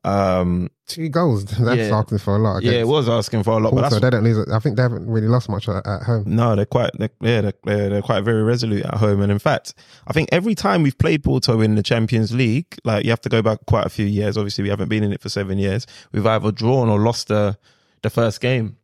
um, 0.07 0.69
Two 0.87 1.09
goals. 1.09 1.43
That's 1.59 1.89
Yeah. 1.89 1.97
asking 1.97 2.19
for 2.19 2.37
a 2.37 2.39
lot. 2.39 2.63
yeah, 2.63 2.73
it 2.73 2.87
was 2.87 3.09
asking 3.09 3.43
for 3.43 3.57
a 3.57 3.59
lot. 3.59 3.75
But 3.75 3.89
Porto. 3.89 3.99
they 3.99 4.09
don't 4.09 4.23
lose. 4.23 4.47
I 4.49 4.59
think 4.59 4.77
they 4.77 4.81
haven't 4.81 5.05
really 5.05 5.27
lost 5.27 5.49
much 5.49 5.67
at, 5.67 5.85
at 5.85 6.03
home. 6.03 6.23
No, 6.25 6.55
they're 6.55 6.65
quite, 6.65 6.91
they're, 6.97 7.09
yeah, 7.19 7.41
they're, 7.41 7.89
they're, 7.89 8.01
quite 8.01 8.23
very 8.23 8.41
resolute 8.41 8.85
at 8.85 8.95
home. 8.95 9.21
And 9.21 9.31
in 9.31 9.39
fact, 9.39 9.73
I 10.07 10.13
think 10.13 10.29
every 10.31 10.55
time 10.55 10.83
we've 10.83 10.97
played 10.97 11.23
Porto 11.25 11.59
in 11.59 11.75
the 11.75 11.83
Champions 11.83 12.33
League, 12.33 12.77
like 12.85 13.03
you 13.03 13.09
have 13.09 13.21
to 13.21 13.29
go 13.29 13.41
back 13.41 13.59
quite 13.67 13.85
a 13.85 13.89
few 13.89 14.05
years. 14.05 14.37
Obviously, 14.37 14.63
we 14.63 14.69
haven't 14.69 14.87
been 14.87 15.03
in 15.03 15.11
it 15.11 15.21
for 15.21 15.29
seven 15.29 15.57
years. 15.57 15.85
We've 16.13 16.25
either 16.25 16.51
drawn 16.53 16.89
or 16.89 16.99
lost 16.99 17.27
the 17.27 17.57
the 18.01 18.09
first 18.09 18.39
game. 18.39 18.77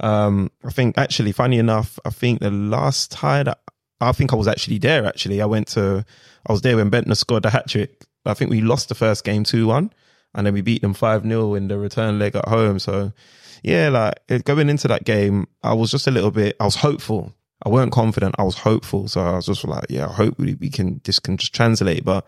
Um, 0.00 0.50
I 0.62 0.70
think 0.70 0.98
actually, 0.98 1.32
funny 1.32 1.58
enough, 1.58 1.98
I 2.04 2.10
think 2.10 2.40
the 2.40 2.50
last 2.50 3.10
time 3.10 3.46
that 3.46 3.60
I 4.00 4.12
think 4.12 4.32
I 4.32 4.36
was 4.36 4.48
actually 4.48 4.78
there. 4.78 5.06
Actually, 5.06 5.40
I 5.40 5.46
went 5.46 5.68
to, 5.68 6.04
I 6.46 6.52
was 6.52 6.60
there 6.60 6.76
when 6.76 6.90
Bendtner 6.90 7.16
scored 7.16 7.44
the 7.44 7.50
hat 7.50 7.68
trick. 7.68 8.04
I 8.26 8.34
think 8.34 8.50
we 8.50 8.60
lost 8.60 8.88
the 8.88 8.94
first 8.94 9.24
game 9.24 9.44
two 9.44 9.66
one, 9.66 9.92
and 10.36 10.46
then 10.46 10.54
we 10.54 10.60
beat 10.60 10.82
them 10.82 10.94
five 10.94 11.22
0 11.22 11.54
in 11.54 11.68
the 11.68 11.78
return 11.78 12.18
leg 12.18 12.36
at 12.36 12.46
home. 12.46 12.78
So 12.78 13.12
yeah, 13.62 13.88
like 13.88 14.44
going 14.44 14.68
into 14.68 14.86
that 14.86 15.04
game, 15.04 15.48
I 15.64 15.72
was 15.72 15.90
just 15.90 16.06
a 16.06 16.10
little 16.10 16.30
bit. 16.30 16.54
I 16.60 16.64
was 16.64 16.76
hopeful. 16.76 17.34
I 17.64 17.70
weren't 17.70 17.90
confident. 17.90 18.36
I 18.38 18.44
was 18.44 18.58
hopeful. 18.58 19.08
So 19.08 19.22
I 19.22 19.32
was 19.36 19.46
just 19.46 19.64
like, 19.64 19.86
yeah, 19.88 20.06
I 20.06 20.12
hope 20.12 20.38
we, 20.38 20.54
can 20.70 21.00
this 21.04 21.18
can 21.18 21.38
just 21.38 21.54
translate. 21.54 22.04
But 22.04 22.26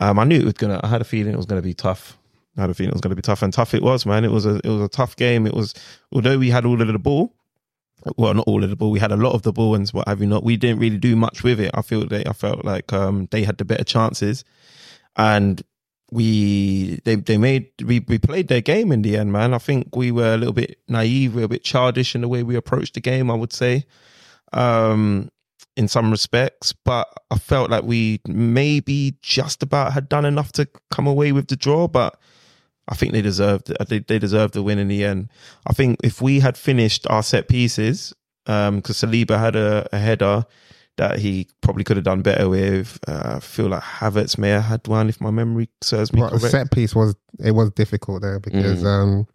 um, 0.00 0.18
I 0.18 0.24
knew 0.24 0.38
it 0.38 0.44
was 0.44 0.54
gonna. 0.54 0.80
I 0.82 0.88
had 0.88 1.00
a 1.00 1.04
feeling 1.04 1.34
it 1.34 1.36
was 1.36 1.46
gonna 1.46 1.60
be 1.60 1.74
tough. 1.74 2.16
I 2.56 2.62
had 2.62 2.70
a 2.70 2.74
feeling 2.74 2.90
it 2.90 2.94
was 2.94 3.00
gonna 3.00 3.16
be 3.16 3.22
tough, 3.22 3.42
and 3.42 3.52
tough 3.52 3.74
it 3.74 3.82
was, 3.82 4.06
man. 4.06 4.24
It 4.24 4.30
was 4.30 4.46
a 4.46 4.60
it 4.62 4.68
was 4.68 4.82
a 4.82 4.88
tough 4.88 5.16
game. 5.16 5.46
It 5.46 5.54
was 5.54 5.74
although 6.12 6.38
we 6.38 6.50
had 6.50 6.64
all 6.64 6.80
of 6.80 6.86
the 6.86 6.98
ball. 6.98 7.34
Well, 8.16 8.34
not 8.34 8.46
all 8.46 8.62
of 8.62 8.70
the 8.70 8.76
ball. 8.76 8.90
We 8.90 9.00
had 9.00 9.12
a 9.12 9.16
lot 9.16 9.32
of 9.32 9.42
the 9.42 9.52
ball, 9.52 9.74
and 9.74 9.88
what 9.90 10.06
have 10.06 10.20
you 10.20 10.26
not. 10.26 10.44
We 10.44 10.56
didn't 10.56 10.78
really 10.78 10.98
do 10.98 11.16
much 11.16 11.42
with 11.42 11.58
it. 11.58 11.72
I 11.74 11.82
feel 11.82 12.06
they. 12.06 12.24
I 12.24 12.32
felt 12.32 12.64
like 12.64 12.92
um, 12.92 13.28
they 13.32 13.42
had 13.44 13.58
the 13.58 13.64
better 13.64 13.84
chances, 13.84 14.44
and 15.16 15.62
we 16.14 17.00
they 17.04 17.16
they 17.16 17.36
made 17.36 17.70
we 17.84 17.98
we 18.06 18.18
played 18.18 18.46
their 18.46 18.60
game 18.60 18.92
in 18.92 19.02
the 19.02 19.16
end, 19.16 19.32
man. 19.32 19.52
I 19.52 19.58
think 19.58 19.96
we 19.96 20.12
were 20.12 20.34
a 20.34 20.36
little 20.36 20.52
bit 20.52 20.78
naive, 20.88 21.34
we 21.34 21.42
were 21.42 21.46
a 21.46 21.48
bit 21.48 21.64
childish 21.64 22.14
in 22.14 22.20
the 22.20 22.28
way 22.28 22.44
we 22.44 22.54
approached 22.54 22.94
the 22.94 23.00
game. 23.00 23.32
I 23.32 23.34
would 23.34 23.52
say, 23.52 23.84
um, 24.52 25.28
in 25.76 25.88
some 25.88 26.12
respects, 26.12 26.72
but 26.72 27.12
I 27.32 27.38
felt 27.38 27.68
like 27.68 27.82
we 27.82 28.20
maybe 28.28 29.16
just 29.22 29.64
about 29.64 29.92
had 29.92 30.08
done 30.08 30.24
enough 30.24 30.52
to 30.52 30.68
come 30.92 31.08
away 31.08 31.32
with 31.32 31.48
the 31.48 31.56
draw, 31.56 31.88
but. 31.88 32.18
I 32.86 32.94
think 32.94 33.12
they 33.12 33.22
deserved 33.22 33.70
it. 33.70 33.78
They, 33.88 34.00
they 34.00 34.18
deserved 34.18 34.52
the 34.52 34.62
win 34.62 34.78
in 34.78 34.88
the 34.88 35.04
end. 35.04 35.30
I 35.66 35.72
think 35.72 36.00
if 36.04 36.20
we 36.20 36.40
had 36.40 36.58
finished 36.58 37.06
our 37.08 37.22
set 37.22 37.48
pieces, 37.48 38.12
um, 38.44 38.76
because 38.76 38.98
Saliba 38.98 39.38
had 39.38 39.56
a, 39.56 39.88
a 39.90 39.98
header 39.98 40.44
that 40.96 41.18
he 41.18 41.48
probably 41.60 41.82
could 41.84 41.96
have 41.96 42.04
done 42.04 42.22
better 42.22 42.48
with. 42.48 42.98
Uh, 43.08 43.34
I 43.36 43.40
feel 43.40 43.66
like 43.68 43.82
Havertz 43.82 44.38
may 44.38 44.50
have 44.50 44.64
had 44.64 44.86
one 44.86 45.08
if 45.08 45.20
my 45.20 45.30
memory 45.30 45.68
serves 45.82 46.12
me 46.12 46.20
Well, 46.20 46.30
correct. 46.30 46.50
set 46.50 46.70
piece 46.70 46.94
was 46.94 47.16
it 47.40 47.50
was 47.52 47.70
difficult 47.72 48.22
there 48.22 48.38
because 48.38 48.82
Mm. 48.82 48.86
um, 48.86 49.26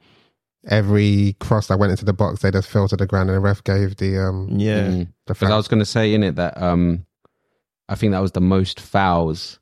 every 0.68 1.36
cross 1.40 1.68
that 1.68 1.80
went 1.80 1.92
into 1.92 2.06
the 2.06 2.14
box 2.14 2.42
they 2.42 2.52
just 2.52 2.68
fell 2.70 2.88
to 2.88 2.98
the 2.98 3.06
ground 3.08 3.30
and 3.30 3.38
the 3.38 3.40
ref 3.42 3.64
gave 3.64 3.96
the 3.98 4.18
um 4.18 4.48
yeah, 4.58 4.88
Mm. 4.90 5.08
the 5.28 5.34
Because 5.34 5.50
I 5.52 5.58
was 5.58 5.68
going 5.68 5.80
to 5.80 5.86
say 5.86 6.14
in 6.14 6.24
it 6.24 6.36
that 6.36 6.62
um, 6.62 7.06
I 7.88 7.96
think 7.96 8.12
that 8.12 8.20
was 8.22 8.34
the 8.34 8.42
most 8.42 8.80
fouls 8.80 9.60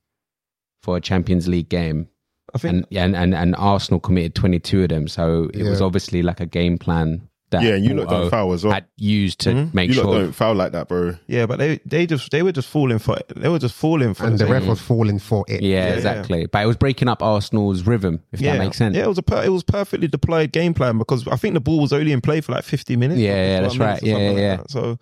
for 0.83 0.97
a 0.97 1.01
Champions 1.01 1.47
League 1.47 1.69
game, 1.69 2.07
I 2.53 2.57
think 2.59 2.85
and 2.91 2.97
and 2.97 3.15
and, 3.15 3.33
and 3.35 3.55
Arsenal 3.55 3.99
committed 3.99 4.35
twenty 4.35 4.59
two 4.59 4.83
of 4.83 4.89
them. 4.89 5.07
So 5.07 5.49
it 5.53 5.63
was 5.63 5.81
obviously 5.81 6.21
like 6.23 6.39
a 6.39 6.45
game 6.45 6.77
plan 6.77 7.27
that 7.51 7.63
Yeah, 7.63 7.75
and 7.75 7.85
you 7.85 7.93
lot 7.93 8.07
Porto 8.07 8.21
don't 8.23 8.29
foul 8.29 8.53
as 8.53 8.63
well. 8.63 8.73
had 8.73 8.85
used 8.97 9.39
to 9.41 9.51
Mhm. 9.51 9.73
make 9.73 9.89
You 9.89 9.95
lot 10.01 10.11
sure. 10.11 10.19
don't 10.21 10.31
foul 10.33 10.55
like 10.55 10.73
that, 10.73 10.87
bro. 10.87 11.15
yeah, 11.27 11.45
but 11.45 11.59
they 11.59 11.79
they 11.85 12.05
just 12.05 12.29
they 12.31 12.43
were 12.43 12.51
just 12.51 12.67
falling 12.67 12.99
for 12.99 13.15
it. 13.17 13.31
they 13.35 13.47
were 13.49 13.59
just 13.59 13.73
falling 13.75 14.13
for 14.13 14.25
and 14.25 14.33
the 14.35 14.39
same- 14.45 14.51
ref 14.51 14.65
was 14.65 14.79
falling 14.81 15.19
for 15.19 15.45
it. 15.47 15.61
Yeah, 15.61 15.87
Yeah, 15.87 15.93
exactly. 15.93 16.45
But 16.45 16.63
it 16.63 16.65
was 16.67 16.75
breaking 16.77 17.07
up 17.07 17.23
Arsenal's 17.23 17.83
rhythm, 17.83 18.19
if 18.31 18.41
yeah, 18.41 18.53
that 18.53 18.59
makes 18.59 18.77
sense. 18.77 18.95
Yeah, 18.97 19.03
it 19.03 19.07
was 19.09 19.17
a 19.17 19.23
per- 19.23 19.43
it 19.43 19.49
was 19.51 19.63
perfectly 19.63 20.07
deployed 20.07 20.51
game 20.51 20.73
plan 20.73 20.97
because 20.97 21.27
I 21.27 21.35
think 21.37 21.53
the 21.53 21.61
ball 21.61 21.79
was 21.79 21.93
only 21.93 22.11
in 22.11 22.21
play 22.21 22.41
for 22.41 22.51
like 22.51 22.63
fifty 22.63 22.95
minutes. 22.95 23.19
Yeah, 23.19 23.35
yeah, 23.45 23.61
that's 23.61 23.77
right. 23.77 23.93
or 23.95 23.99
something 23.99 24.21
Yeah, 24.21 24.29
like 24.31 24.37
yeah, 24.37 24.55
that. 24.57 24.71
So 24.71 24.99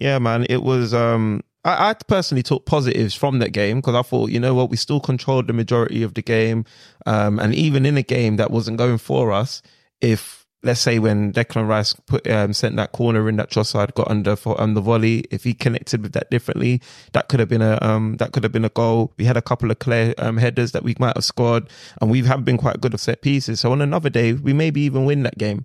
yeah, 0.00 0.18
man, 0.18 0.46
it 0.48 0.62
was. 0.62 0.92
um 0.94 1.42
I, 1.64 1.90
I 1.90 1.94
personally 2.06 2.44
took 2.44 2.64
positives 2.64 3.12
from 3.16 3.40
that 3.40 3.50
game 3.50 3.78
because 3.78 3.96
I 3.96 4.02
thought, 4.02 4.30
you 4.30 4.38
know 4.38 4.54
what, 4.54 4.70
we 4.70 4.76
still 4.76 5.00
controlled 5.00 5.48
the 5.48 5.52
majority 5.52 6.04
of 6.04 6.14
the 6.14 6.22
game, 6.22 6.64
um, 7.06 7.40
and 7.40 7.52
even 7.56 7.84
in 7.84 7.96
a 7.96 8.02
game 8.02 8.36
that 8.36 8.52
wasn't 8.52 8.76
going 8.76 8.98
for 8.98 9.32
us, 9.32 9.62
if 10.00 10.45
let's 10.62 10.80
say 10.80 10.98
when 10.98 11.32
Declan 11.32 11.68
Rice 11.68 11.92
put 12.06 12.28
um, 12.30 12.52
sent 12.52 12.76
that 12.76 12.92
corner 12.92 13.28
in 13.28 13.36
that 13.36 13.50
Trossard 13.50 13.94
got 13.94 14.10
under 14.10 14.34
for 14.36 14.60
um, 14.60 14.74
the 14.74 14.80
volley, 14.80 15.20
if 15.30 15.44
he 15.44 15.54
connected 15.54 16.02
with 16.02 16.12
that 16.12 16.30
differently, 16.30 16.80
that 17.12 17.28
could 17.28 17.40
have 17.40 17.48
been 17.48 17.62
a 17.62 17.78
um, 17.82 18.16
that 18.16 18.32
could 18.32 18.42
have 18.42 18.52
been 18.52 18.64
a 18.64 18.68
goal. 18.70 19.12
We 19.18 19.24
had 19.26 19.36
a 19.36 19.42
couple 19.42 19.70
of 19.70 19.78
clear 19.78 20.14
um, 20.18 20.36
headers 20.38 20.72
that 20.72 20.82
we 20.82 20.94
might 20.98 21.16
have 21.16 21.24
scored, 21.24 21.68
and 22.00 22.10
we 22.10 22.22
have 22.22 22.44
been 22.44 22.56
quite 22.58 22.80
good 22.80 22.94
of 22.94 23.00
set 23.00 23.22
pieces. 23.22 23.60
So 23.60 23.70
on 23.72 23.80
another 23.82 24.10
day, 24.10 24.32
we 24.32 24.52
maybe 24.52 24.80
even 24.82 25.04
win 25.04 25.22
that 25.24 25.38
game. 25.38 25.64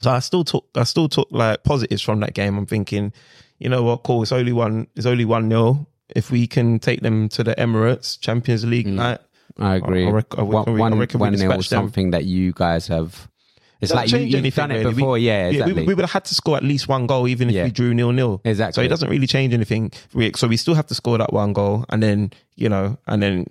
So 0.00 0.10
I 0.10 0.20
still 0.20 0.44
took 0.44 0.66
I 0.74 0.84
still 0.84 1.08
took 1.08 1.28
like 1.30 1.64
positives 1.64 2.02
from 2.02 2.20
that 2.20 2.34
game. 2.34 2.56
I'm 2.56 2.66
thinking, 2.66 3.12
you 3.58 3.68
know 3.68 3.82
what, 3.82 4.02
cool. 4.04 4.22
It's 4.22 4.32
only 4.32 4.52
one. 4.52 4.86
It's 4.96 5.06
only 5.06 5.24
one 5.24 5.48
nil. 5.48 5.86
If 6.14 6.30
we 6.30 6.46
can 6.46 6.78
take 6.78 7.02
them 7.02 7.28
to 7.30 7.44
the 7.44 7.54
Emirates 7.56 8.18
Champions 8.20 8.64
League 8.64 8.86
Mm. 8.86 8.94
night, 8.94 9.18
I 9.58 9.76
agree. 9.76 10.06
I 10.06 10.10
rec- 10.10 10.38
I 10.38 10.42
one 10.42 10.56
reckon 10.58 10.72
we- 10.74 10.80
I 10.80 10.82
one, 10.82 10.98
reckon 10.98 11.20
one 11.20 11.32
nil 11.34 11.56
was 11.56 11.68
something 11.68 12.10
that 12.12 12.24
you 12.24 12.52
guys 12.52 12.86
have. 12.88 13.28
It's 13.80 13.92
like 13.92 14.10
you, 14.10 14.18
change 14.18 14.34
you've 14.44 14.54
done 14.54 14.70
it 14.70 14.74
really. 14.78 14.86
We- 14.88 14.94
before, 14.94 15.18
yeah, 15.18 15.44
yeah, 15.44 15.48
exactly. 15.50 15.72
we, 15.74 15.82
we 15.88 15.94
would 15.94 16.02
have 16.02 16.10
had 16.12 16.24
to 16.26 16.34
score 16.34 16.56
at 16.56 16.62
least 16.62 16.88
one 16.88 17.06
goal, 17.06 17.26
even 17.28 17.48
if 17.48 17.54
Yeah. 17.54 17.64
we 17.64 17.70
drew 17.70 17.94
nil 17.94 18.12
nil. 18.12 18.40
exactly. 18.44 18.74
So 18.74 18.84
it 18.84 18.88
doesn't 18.88 19.08
really 19.08 19.26
change 19.26 19.54
anything. 19.54 19.92
So 20.36 20.48
we 20.48 20.56
still 20.56 20.74
have 20.74 20.86
to 20.88 20.94
score 20.94 21.18
that 21.18 21.32
one 21.32 21.52
goal, 21.52 21.84
and 21.88 22.02
then 22.02 22.32
you 22.56 22.68
know, 22.68 22.98
and 23.06 23.22
then 23.22 23.46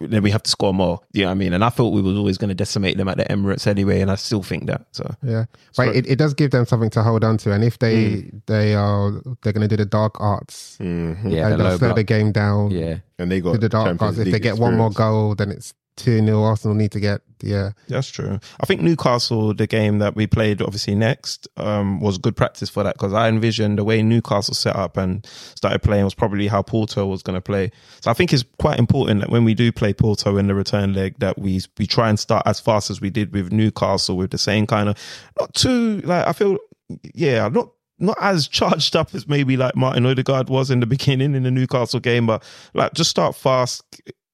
then 0.00 0.22
we 0.22 0.30
have 0.30 0.42
to 0.42 0.50
score 0.50 0.72
more. 0.72 0.98
You 1.12 1.22
know 1.24 1.26
what 1.28 1.32
I 1.32 1.34
mean? 1.34 1.52
And 1.52 1.62
I 1.62 1.68
thought 1.68 1.90
we 1.92 2.00
was 2.00 2.16
always 2.16 2.38
going 2.38 2.48
to 2.48 2.54
decimate 2.54 2.96
them 2.96 3.06
at 3.06 3.18
the 3.18 3.24
Emirates 3.24 3.66
anyway, 3.66 4.00
and 4.00 4.10
I 4.10 4.14
still 4.14 4.42
think 4.42 4.64
that. 4.68 4.86
So 4.92 5.14
Yeah, 5.22 5.44
So- 5.72 5.82
it, 5.82 6.06
it 6.08 6.16
does 6.16 6.32
give 6.32 6.52
them 6.52 6.64
something 6.64 6.88
to 6.88 7.02
hold 7.02 7.22
on 7.22 7.36
to, 7.36 7.52
and 7.52 7.62
if 7.62 7.78
they 7.78 7.96
Mm. 8.06 8.40
they 8.46 8.74
are 8.74 9.10
they're 9.42 9.52
going 9.52 9.68
to 9.68 9.68
do 9.68 9.76
the 9.76 9.84
dark 9.84 10.18
arts, 10.20 10.78
Mhm. 10.80 11.30
Yeah, 11.30 11.48
and 11.50 11.60
they'll 11.60 11.76
slow 11.76 11.88
block. 11.88 11.96
the 11.96 12.02
game 12.04 12.32
down. 12.32 12.70
Yeah, 12.70 13.00
And 13.18 13.30
they 13.30 13.42
got 13.42 13.52
do 13.52 13.58
the 13.58 13.68
dark 13.68 13.88
Champions 13.88 14.00
arts. 14.16 14.18
If 14.20 14.24
they 14.24 14.32
League 14.32 14.42
get 14.42 14.56
one 14.58 14.78
more 14.78 14.88
goal, 14.90 15.34
then 15.34 15.50
it's 15.50 15.74
two 15.96 16.24
0 16.24 16.42
Arsenal 16.42 16.74
need 16.74 16.92
to 16.92 17.00
get 17.00 17.20
yeah. 17.44 17.72
That's 17.88 18.08
true. 18.08 18.40
I 18.60 18.66
think 18.66 18.80
Newcastle, 18.80 19.52
the 19.52 19.66
game 19.66 19.98
that 19.98 20.16
we 20.16 20.26
played 20.26 20.62
obviously 20.62 20.94
next, 20.94 21.46
um, 21.58 22.00
was 22.00 22.16
good 22.16 22.36
practice 22.36 22.70
for 22.70 22.82
that 22.82 22.94
because 22.94 23.12
I 23.12 23.28
envisioned 23.28 23.78
the 23.78 23.84
way 23.84 24.02
Newcastle 24.02 24.54
set 24.54 24.74
up 24.74 24.96
and 24.96 25.26
started 25.54 25.82
playing 25.82 26.04
was 26.04 26.14
probably 26.14 26.46
how 26.46 26.62
Porto 26.62 27.06
was 27.06 27.22
going 27.22 27.34
to 27.34 27.42
play. 27.42 27.70
So 28.00 28.10
I 28.10 28.14
think 28.14 28.32
it's 28.32 28.44
quite 28.58 28.78
important 28.78 29.20
that 29.20 29.30
when 29.30 29.44
we 29.44 29.52
do 29.52 29.72
play 29.72 29.92
Porto 29.92 30.38
in 30.38 30.46
the 30.46 30.54
return 30.54 30.94
leg, 30.94 31.18
that 31.18 31.38
we 31.38 31.60
we 31.78 31.86
try 31.86 32.08
and 32.08 32.18
start 32.18 32.44
as 32.46 32.60
fast 32.60 32.90
as 32.90 33.00
we 33.00 33.10
did 33.10 33.34
with 33.34 33.52
Newcastle 33.52 34.16
with 34.16 34.30
the 34.30 34.38
same 34.38 34.66
kind 34.66 34.88
of 34.88 34.96
not 35.38 35.52
too 35.54 36.00
like 36.04 36.26
I 36.26 36.32
feel 36.32 36.58
yeah 37.14 37.48
not. 37.48 37.70
Not 37.96 38.18
as 38.20 38.48
charged 38.60 38.96
up 38.96 39.14
as 39.14 39.28
maybe 39.28 39.56
like 39.56 39.76
Martin 39.76 40.04
Odegaard 40.04 40.48
was 40.48 40.68
in 40.68 40.80
the 40.80 40.84
beginning 40.86 41.36
in 41.36 41.44
the 41.44 41.50
Newcastle 41.50 42.00
game, 42.00 42.26
but 42.26 42.42
like 42.74 42.92
just 42.92 43.08
start 43.08 43.36
fast. 43.36 43.84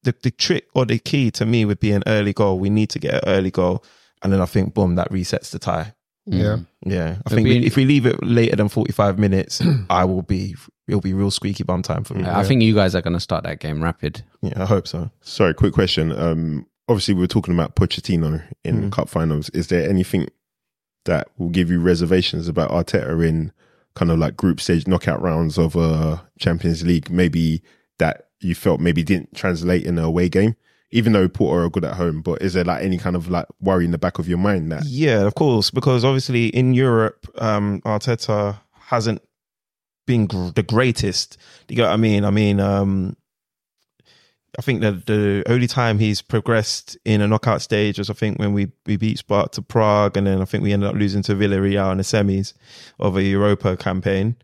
The 0.03 0.15
the 0.23 0.31
trick 0.31 0.67
or 0.75 0.87
the 0.87 0.99
key 0.99 1.31
to 1.33 1.45
me 1.47 1.65
would 1.65 1.81
be 1.81 1.93
an 1.93 2.03
early 2.07 2.33
goal. 2.33 2.59
We 2.59 2.71
need 2.71 2.91
to 2.91 2.99
get 2.99 3.15
an 3.15 3.21
early 3.27 3.51
goal, 3.51 3.85
and 4.23 4.33
then 4.33 4.41
I 4.41 4.47
think 4.47 4.75
boom 4.75 4.95
that 4.95 5.11
resets 5.11 5.51
the 5.51 5.59
tie. 5.59 5.95
Yeah. 6.27 6.59
Yeah, 6.87 7.07
I 7.09 7.11
It'd 7.11 7.27
think 7.33 7.45
be- 7.45 7.61
we, 7.61 7.67
if 7.67 7.77
we 7.77 7.85
leave 7.85 8.07
it 8.07 8.23
later 8.23 8.57
than 8.57 8.69
forty 8.69 8.93
five 8.93 9.19
minutes, 9.19 9.61
I 9.91 10.05
will 10.05 10.23
be 10.23 10.55
it'll 10.89 11.01
be 11.01 11.13
real 11.15 11.31
squeaky 11.31 11.65
bum 11.65 11.83
time 11.83 12.05
for 12.05 12.15
me. 12.15 12.25
I 12.25 12.45
think 12.45 12.63
you 12.63 12.75
guys 12.75 12.95
are 12.95 13.03
going 13.03 13.13
to 13.15 13.21
start 13.21 13.45
that 13.45 13.61
game 13.61 13.83
rapid. 13.83 14.23
Yeah, 14.43 14.63
I 14.63 14.67
hope 14.67 14.87
so. 14.89 15.11
Sorry, 15.21 15.53
quick 15.55 15.73
question. 15.75 16.13
Um, 16.13 16.67
obviously, 16.89 17.15
we 17.15 17.21
were 17.21 17.27
talking 17.27 17.53
about 17.55 17.77
Pochettino 17.77 18.43
in 18.65 18.85
Mm. 18.85 18.93
cup 18.93 19.09
finals. 19.09 19.51
Is 19.51 19.69
there 19.69 19.89
anything 19.89 20.29
that 21.05 21.29
will 21.39 21.49
give 21.51 21.71
you 21.71 21.81
reservations 21.81 22.49
about 22.49 22.71
Arteta 22.71 23.27
in 23.27 23.53
kind 23.95 24.11
of 24.11 24.19
like 24.19 24.37
group 24.37 24.61
stage 24.61 24.87
knockout 24.87 25.21
rounds 25.21 25.59
of 25.59 25.77
uh, 25.77 26.19
Champions 26.39 26.85
League? 26.85 27.11
Maybe 27.11 27.63
that 27.99 28.29
you 28.41 28.55
felt 28.55 28.81
maybe 28.81 29.03
didn't 29.03 29.35
translate 29.35 29.85
in 29.85 29.99
a 29.99 30.05
away 30.05 30.29
game, 30.29 30.57
even 30.91 31.13
though 31.13 31.29
Porto 31.29 31.65
are 31.65 31.71
good 31.71 31.85
at 31.85 31.95
home. 31.95 32.23
But 32.23 32.43
is 32.43 32.55
there 32.55 32.65
like 32.65 32.83
any 32.83 32.99
kind 32.99 33.17
of 33.17 33.31
like 33.31 33.47
worry 33.61 33.85
in 33.85 33.91
the 33.91 33.99
back 33.99 34.19
of 34.19 34.29
your 34.29 34.39
mind 34.39 34.73
that 34.73 34.85
Yeah, 34.87 35.27
of 35.27 35.35
course, 35.35 35.71
because 35.71 36.05
obviously 36.05 36.47
in 36.49 36.75
Europe, 36.75 37.27
um, 37.39 37.81
Arteta 37.83 38.61
hasn't 38.75 39.23
been 40.07 40.27
gr- 40.27 40.51
the 40.55 40.63
greatest. 40.63 41.37
You 41.69 41.77
get 41.77 41.83
what 41.85 41.93
I 41.93 41.97
mean? 41.97 42.25
I 42.25 42.31
mean, 42.31 42.61
um, 42.61 43.17
I 44.59 44.63
think 44.63 44.81
that 44.81 45.07
the 45.07 45.45
only 45.47 45.67
time 45.67 45.99
he's 45.99 46.23
progressed 46.23 46.99
in 47.05 47.21
a 47.21 47.29
knockout 47.29 47.63
stage 47.63 47.99
was 47.99 48.11
I 48.11 48.15
think 48.15 48.39
when 48.39 48.53
we, 48.53 48.73
we 48.85 48.97
beat 48.97 49.19
Sparta 49.19 49.49
to 49.53 49.63
Prague 49.63 50.17
and 50.17 50.27
then 50.27 50.43
I 50.43 50.45
think 50.45 50.65
we 50.65 50.73
ended 50.73 50.89
up 50.89 50.97
losing 50.97 51.23
to 51.23 51.35
Villarreal 51.35 51.93
in 51.93 51.99
the 51.99 52.03
semis 52.03 52.53
of 52.99 53.17
a 53.17 53.23
Europa 53.23 53.77
campaign. 53.77 54.37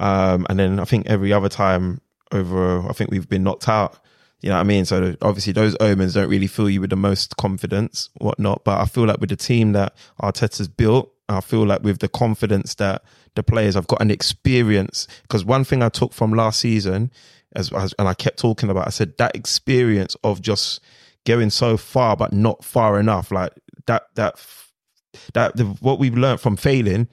Um, 0.00 0.44
and 0.50 0.58
then 0.58 0.80
I 0.80 0.84
think 0.84 1.06
every 1.06 1.32
other 1.32 1.48
time 1.48 2.00
over, 2.32 2.88
I 2.88 2.92
think 2.92 3.10
we've 3.10 3.28
been 3.28 3.44
knocked 3.44 3.68
out. 3.68 3.98
You 4.40 4.50
know 4.50 4.56
what 4.56 4.60
I 4.60 4.64
mean? 4.64 4.84
So 4.84 5.16
obviously 5.22 5.52
those 5.52 5.74
omens 5.80 6.14
don't 6.14 6.28
really 6.28 6.46
fill 6.46 6.68
you 6.68 6.80
with 6.80 6.90
the 6.90 6.96
most 6.96 7.36
confidence, 7.36 8.10
whatnot. 8.18 8.62
But 8.64 8.80
I 8.80 8.84
feel 8.84 9.04
like 9.04 9.20
with 9.20 9.30
the 9.30 9.36
team 9.36 9.72
that 9.72 9.94
Arteta's 10.20 10.68
built, 10.68 11.12
I 11.28 11.40
feel 11.40 11.64
like 11.64 11.82
with 11.82 12.00
the 12.00 12.08
confidence 12.08 12.74
that 12.74 13.02
the 13.36 13.42
players 13.42 13.74
have 13.74 13.86
got 13.86 14.02
an 14.02 14.10
experience. 14.10 15.06
Because 15.22 15.44
one 15.44 15.64
thing 15.64 15.82
I 15.82 15.88
took 15.88 16.12
from 16.12 16.32
last 16.32 16.60
season, 16.60 17.10
as, 17.56 17.72
as 17.72 17.94
and 17.98 18.06
I 18.06 18.14
kept 18.14 18.38
talking 18.38 18.68
about, 18.68 18.86
I 18.86 18.90
said 18.90 19.16
that 19.16 19.34
experience 19.34 20.16
of 20.24 20.42
just 20.42 20.80
going 21.24 21.50
so 21.50 21.76
far 21.76 22.16
but 22.16 22.32
not 22.32 22.64
far 22.64 23.00
enough. 23.00 23.30
Like 23.30 23.52
that 23.86 24.08
that 24.16 24.34
that 25.32 25.56
the, 25.56 25.64
what 25.64 25.98
we've 25.98 26.18
learned 26.18 26.40
from 26.40 26.56
failing 26.56 27.08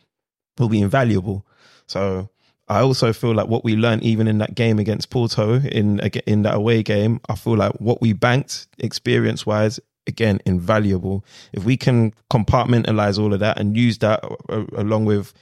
will 0.59 0.69
be 0.69 0.81
invaluable. 0.81 1.45
So 1.87 2.29
I 2.71 2.79
also 2.79 3.11
feel 3.11 3.35
like 3.35 3.49
what 3.49 3.65
we 3.65 3.75
learned 3.75 4.03
even 4.03 4.29
in 4.29 4.37
that 4.37 4.55
game 4.55 4.79
against 4.79 5.09
Porto 5.09 5.59
in 5.59 5.99
in 6.25 6.43
that 6.43 6.55
away 6.55 6.83
game, 6.83 7.19
I 7.27 7.35
feel 7.35 7.57
like 7.57 7.73
what 7.79 8.01
we 8.01 8.13
banked 8.13 8.67
experience 8.79 9.45
wise 9.45 9.77
again 10.07 10.39
invaluable. 10.45 11.25
If 11.51 11.65
we 11.65 11.75
can 11.75 12.13
compartmentalize 12.31 13.19
all 13.19 13.33
of 13.33 13.41
that 13.41 13.59
and 13.59 13.75
use 13.75 13.97
that 13.97 14.23
uh, 14.47 14.63
along 14.77 15.03
with 15.03 15.33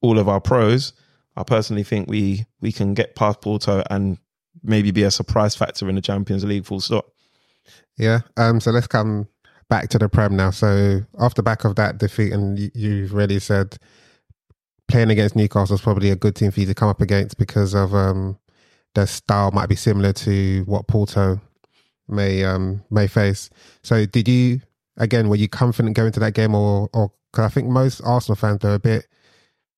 all 0.00 0.18
of 0.18 0.26
our 0.26 0.40
pros, 0.40 0.94
I 1.36 1.42
personally 1.42 1.82
think 1.82 2.08
we 2.08 2.46
we 2.62 2.72
can 2.72 2.94
get 2.94 3.14
past 3.14 3.42
Porto 3.42 3.82
and 3.90 4.16
maybe 4.62 4.90
be 4.90 5.02
a 5.02 5.10
surprise 5.10 5.54
factor 5.54 5.86
in 5.86 5.96
the 5.96 6.00
Champions 6.00 6.44
League. 6.44 6.64
Full 6.64 6.80
stop. 6.80 7.12
Yeah. 7.98 8.20
Um. 8.38 8.58
So 8.58 8.70
let's 8.70 8.86
come 8.86 9.28
back 9.68 9.90
to 9.90 9.98
the 9.98 10.08
Prem 10.08 10.34
now. 10.34 10.50
So 10.50 11.02
off 11.18 11.34
the 11.34 11.42
back 11.42 11.64
of 11.64 11.76
that 11.76 11.98
defeat, 11.98 12.32
and 12.32 12.58
you, 12.58 12.70
you've 12.74 13.12
really 13.12 13.38
said 13.38 13.76
playing 14.90 15.10
against 15.10 15.36
Newcastle 15.36 15.74
is 15.74 15.80
probably 15.80 16.10
a 16.10 16.16
good 16.16 16.34
team 16.34 16.50
for 16.50 16.60
you 16.60 16.66
to 16.66 16.74
come 16.74 16.88
up 16.88 17.00
against 17.00 17.38
because 17.38 17.74
of 17.74 17.94
um 17.94 18.38
their 18.94 19.06
style 19.06 19.50
might 19.52 19.68
be 19.68 19.76
similar 19.76 20.12
to 20.12 20.64
what 20.66 20.88
Porto 20.88 21.40
may 22.08 22.44
um 22.44 22.82
may 22.90 23.06
face. 23.06 23.50
So 23.82 24.04
did 24.06 24.28
you 24.28 24.60
again 24.96 25.28
were 25.28 25.36
you 25.36 25.48
confident 25.48 25.96
going 25.96 26.12
to 26.12 26.20
that 26.20 26.34
game 26.34 26.54
or 26.54 26.90
or 26.92 27.12
cause 27.32 27.46
I 27.46 27.48
think 27.48 27.68
most 27.68 28.00
Arsenal 28.02 28.36
fans 28.36 28.64
are 28.64 28.74
a 28.74 28.78
bit 28.78 29.06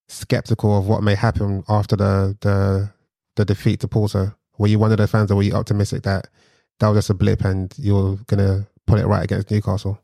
skeptical 0.09 0.77
of 0.79 0.87
what 0.87 1.03
may 1.03 1.15
happen 1.15 1.63
after 1.69 1.97
the 1.97 2.37
the 2.41 2.91
the 3.37 3.45
defeat 3.45 3.81
to 3.81 3.89
Porto. 3.89 4.35
Were 4.59 4.67
you 4.67 4.79
one 4.79 4.93
of 4.93 4.99
the 4.99 5.07
fans 5.07 5.31
or 5.31 5.37
were 5.37 5.43
you 5.43 5.55
optimistic 5.55 6.03
that 6.03 6.29
that 6.79 6.89
was 6.89 6.99
just 6.99 7.11
a 7.11 7.15
blip 7.15 7.45
and 7.45 7.73
you're 7.79 8.17
gonna 8.27 8.67
put 8.87 8.99
it 8.99 9.07
right 9.07 9.25
against 9.25 9.51
Newcastle? 9.51 9.99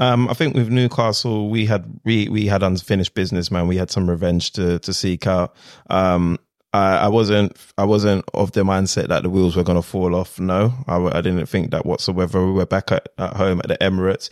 Um, 0.00 0.28
I 0.28 0.34
think 0.34 0.54
with 0.54 0.70
Newcastle, 0.70 1.50
we 1.50 1.66
had 1.66 2.00
we 2.04 2.28
we 2.30 2.46
had 2.46 2.62
unfinished 2.62 3.14
business, 3.14 3.50
man. 3.50 3.68
We 3.68 3.76
had 3.76 3.90
some 3.90 4.08
revenge 4.08 4.52
to 4.52 4.78
to 4.80 4.92
seek 4.94 5.26
out. 5.26 5.54
Um, 5.90 6.38
I, 6.72 6.96
I 6.96 7.08
wasn't 7.08 7.56
I 7.76 7.84
wasn't 7.84 8.24
of 8.32 8.52
the 8.52 8.62
mindset 8.62 9.08
that 9.08 9.22
the 9.22 9.30
wheels 9.30 9.56
were 9.56 9.62
going 9.62 9.76
to 9.76 9.86
fall 9.86 10.14
off. 10.14 10.40
No, 10.40 10.72
I, 10.88 10.96
I 10.96 11.20
didn't 11.20 11.46
think 11.46 11.70
that 11.72 11.84
whatsoever. 11.84 12.46
We 12.46 12.52
were 12.52 12.66
back 12.66 12.90
at, 12.90 13.08
at 13.18 13.34
home 13.36 13.60
at 13.60 13.68
the 13.68 13.76
Emirates. 13.78 14.30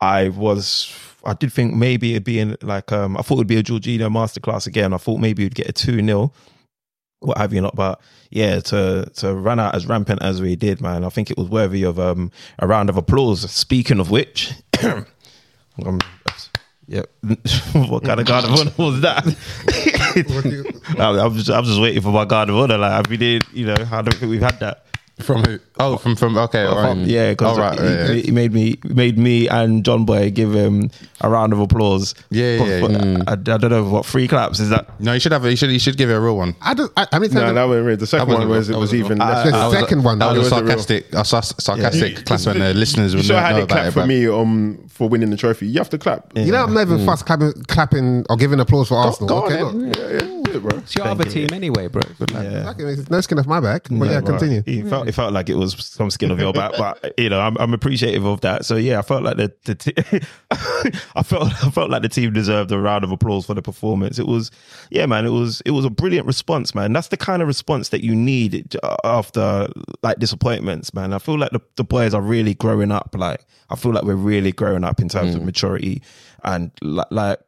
I 0.00 0.28
was 0.28 0.94
I 1.24 1.34
did 1.34 1.52
think 1.52 1.74
maybe 1.74 2.12
it'd 2.12 2.22
be 2.24 2.38
in 2.38 2.56
like 2.62 2.92
um 2.92 3.16
I 3.16 3.22
thought 3.22 3.36
it'd 3.36 3.48
be 3.48 3.58
a 3.58 3.62
Jorginho 3.62 4.08
masterclass 4.10 4.68
again. 4.68 4.92
I 4.92 4.98
thought 4.98 5.18
maybe 5.18 5.42
we'd 5.42 5.54
get 5.54 5.68
a 5.68 5.72
two 5.72 6.00
0 6.00 6.32
what 7.20 7.38
have 7.38 7.52
you 7.52 7.60
not. 7.60 7.74
But 7.74 8.00
yeah, 8.30 8.60
to 8.60 9.10
to 9.16 9.34
run 9.34 9.58
out 9.58 9.74
as 9.74 9.86
rampant 9.86 10.22
as 10.22 10.40
we 10.40 10.56
did, 10.56 10.80
man, 10.80 11.04
I 11.04 11.08
think 11.08 11.30
it 11.30 11.38
was 11.38 11.48
worthy 11.48 11.82
of 11.82 11.98
um 11.98 12.30
a 12.58 12.66
round 12.66 12.90
of 12.90 12.96
applause. 12.96 13.50
Speaking 13.50 14.00
of 14.00 14.10
which, 14.10 14.52
um, 15.84 16.00
yeah, 16.86 17.02
what 17.72 18.04
kind 18.04 18.18
of 18.20 18.26
guard 18.26 18.44
of 18.44 18.52
honor 18.52 18.72
was 18.78 19.00
that? 19.02 19.24
I, 20.98 21.18
I'm 21.20 21.34
just 21.34 21.50
I'm 21.50 21.64
just 21.64 21.80
waiting 21.80 22.02
for 22.02 22.10
my 22.10 22.24
guard 22.24 22.48
of 22.48 22.56
honor. 22.56 22.78
Like 22.78 23.08
we 23.08 23.16
did, 23.16 23.44
you 23.52 23.66
know, 23.66 23.76
I 23.92 24.02
don't 24.02 24.14
think 24.14 24.30
we've 24.30 24.40
had 24.40 24.58
that. 24.60 24.86
From 25.20 25.42
who? 25.42 25.58
Oh, 25.80 25.96
from 25.96 26.16
from 26.16 26.36
okay, 26.38 26.64
all 26.64 26.76
right. 26.76 26.96
Yeah, 26.98 27.30
because 27.32 27.56
All 27.58 27.62
right, 27.64 27.78
he, 27.78 27.84
yeah, 27.84 28.06
yeah. 28.06 28.12
he 28.22 28.30
made 28.30 28.52
me 28.52 28.78
made 28.84 29.18
me 29.18 29.48
and 29.48 29.84
John 29.84 30.04
Boy 30.04 30.30
give 30.30 30.52
him 30.54 30.90
a 31.20 31.28
round 31.28 31.52
of 31.52 31.58
applause. 31.60 32.14
Yeah, 32.30 32.58
For- 32.58 32.66
yeah, 32.66 32.80
for- 32.80 32.90
yeah. 32.92 33.22
I, 33.26 33.32
I 33.32 33.34
don't 33.36 33.70
know 33.70 33.84
what 33.84 34.06
three 34.06 34.28
claps 34.28 34.60
is 34.60 34.70
that. 34.70 34.88
No, 35.00 35.12
you 35.12 35.20
should 35.20 35.32
have. 35.32 35.44
You 35.44 35.56
should. 35.56 35.70
You 35.70 35.78
should 35.78 35.96
give 35.96 36.08
it 36.10 36.14
a 36.14 36.20
real 36.20 36.36
one. 36.36 36.54
I 36.62 36.74
don't. 36.74 36.92
I, 36.96 37.06
I 37.12 37.18
mean, 37.18 37.32
No, 37.32 37.52
that 37.52 37.64
wasn't 37.64 37.86
real. 37.86 37.96
The 37.96 38.06
second 38.06 38.28
one 38.28 38.48
was 38.48 38.68
real. 38.68 38.78
it 38.78 38.80
was 38.80 38.92
wasn't 38.92 39.04
even 39.06 39.18
real. 39.18 39.28
less. 39.28 39.44
the 39.44 39.50
That 39.52 39.66
was 39.66 39.74
a- 39.74 39.80
second 39.80 40.04
one. 40.04 40.18
That 40.18 40.26
was 40.28 40.36
a 40.36 40.40
wasn't 40.40 40.68
sarcastic, 40.68 41.12
a 41.14 41.24
sar- 41.24 41.42
sarcastic 41.42 42.24
clap, 42.26 42.46
and 42.46 42.60
the 42.62 42.74
listeners 42.82 43.12
You 43.12 43.18
would 43.18 43.26
saw 43.26 43.34
know, 43.34 43.40
how 43.40 43.50
know 43.50 43.56
they 43.56 43.62
about 43.62 43.74
clap 43.74 43.86
it. 43.86 43.92
for 43.92 44.06
me 44.06 44.26
um 44.28 44.78
for 44.88 45.08
winning 45.08 45.30
the 45.30 45.36
trophy. 45.36 45.66
You 45.66 45.78
have 45.78 45.90
to 45.90 45.98
clap. 45.98 46.32
You 46.36 46.52
know, 46.52 46.62
I'm 46.64 46.74
never 46.74 46.98
fuss 47.04 47.22
clapping, 47.22 47.52
clapping 47.68 48.24
or 48.30 48.36
giving 48.36 48.60
applause 48.60 48.88
for 48.88 48.96
Arsenal. 48.96 49.28
Go 49.28 49.44
on, 49.46 49.90
okay, 49.90 50.37
then. 50.52 50.62
look. 50.62 50.62
Yeah, 50.62 50.62
yeah, 50.62 50.62
do 50.62 50.66
it, 50.66 50.70
bro. 50.70 50.78
It's 50.78 50.94
your 50.94 51.06
other 51.06 51.24
team 51.24 51.48
anyway, 51.52 51.88
bro. 51.88 52.02
Good 52.18 52.32
lad. 52.32 52.52
Yeah. 52.52 52.70
Okay, 52.70 52.84
it's 52.84 53.10
no 53.10 53.20
skin 53.20 53.38
off 53.38 53.46
my 53.46 53.60
back. 53.60 53.88
But 53.90 54.10
yeah, 54.10 54.20
But 54.20 54.26
continue. 54.26 54.62
It 54.66 54.88
felt, 54.88 55.08
it 55.08 55.12
felt 55.12 55.32
like 55.32 55.48
it 55.48 55.56
was 55.56 55.74
some 55.86 56.10
skin 56.10 56.30
of 56.30 56.38
your 56.38 56.52
back, 56.52 56.72
but 56.76 57.14
you 57.18 57.28
know, 57.28 57.40
I'm, 57.40 57.56
I'm 57.58 57.74
appreciative 57.74 58.24
of 58.24 58.40
that. 58.42 58.64
So 58.64 58.76
yeah, 58.76 58.98
I 58.98 59.02
felt 59.02 59.22
like 59.22 59.36
the, 59.36 59.52
the 59.64 59.74
t- 59.74 59.94
I 61.14 61.22
felt 61.22 61.48
I 61.64 61.70
felt 61.70 61.90
like 61.90 62.02
the 62.02 62.08
team 62.08 62.32
deserved 62.32 62.72
a 62.72 62.78
round 62.78 63.04
of 63.04 63.10
applause 63.10 63.46
for 63.46 63.54
the 63.54 63.62
performance. 63.62 64.18
It 64.18 64.26
was, 64.26 64.50
yeah, 64.90 65.06
man, 65.06 65.26
it 65.26 65.30
was 65.30 65.60
it 65.62 65.72
was 65.72 65.84
a 65.84 65.90
brilliant 65.90 66.26
response, 66.26 66.74
man. 66.74 66.92
That's 66.92 67.08
the 67.08 67.16
kind 67.16 67.42
of 67.42 67.48
response 67.48 67.90
that 67.90 68.02
you 68.02 68.14
need 68.14 68.76
after 69.04 69.68
like 70.02 70.18
disappointments, 70.18 70.94
man. 70.94 71.12
I 71.12 71.18
feel 71.18 71.38
like 71.38 71.50
the, 71.50 71.60
the 71.76 71.84
boys 71.84 72.14
are 72.14 72.22
really 72.22 72.54
growing 72.54 72.92
up. 72.92 73.14
Like 73.16 73.44
I 73.70 73.76
feel 73.76 73.92
like 73.92 74.04
we're 74.04 74.14
really 74.14 74.52
growing 74.52 74.84
up 74.84 75.00
in 75.00 75.08
terms 75.08 75.34
of 75.34 75.42
mm. 75.42 75.46
maturity 75.46 76.02
and 76.44 76.70
like. 76.82 77.06
like 77.10 77.38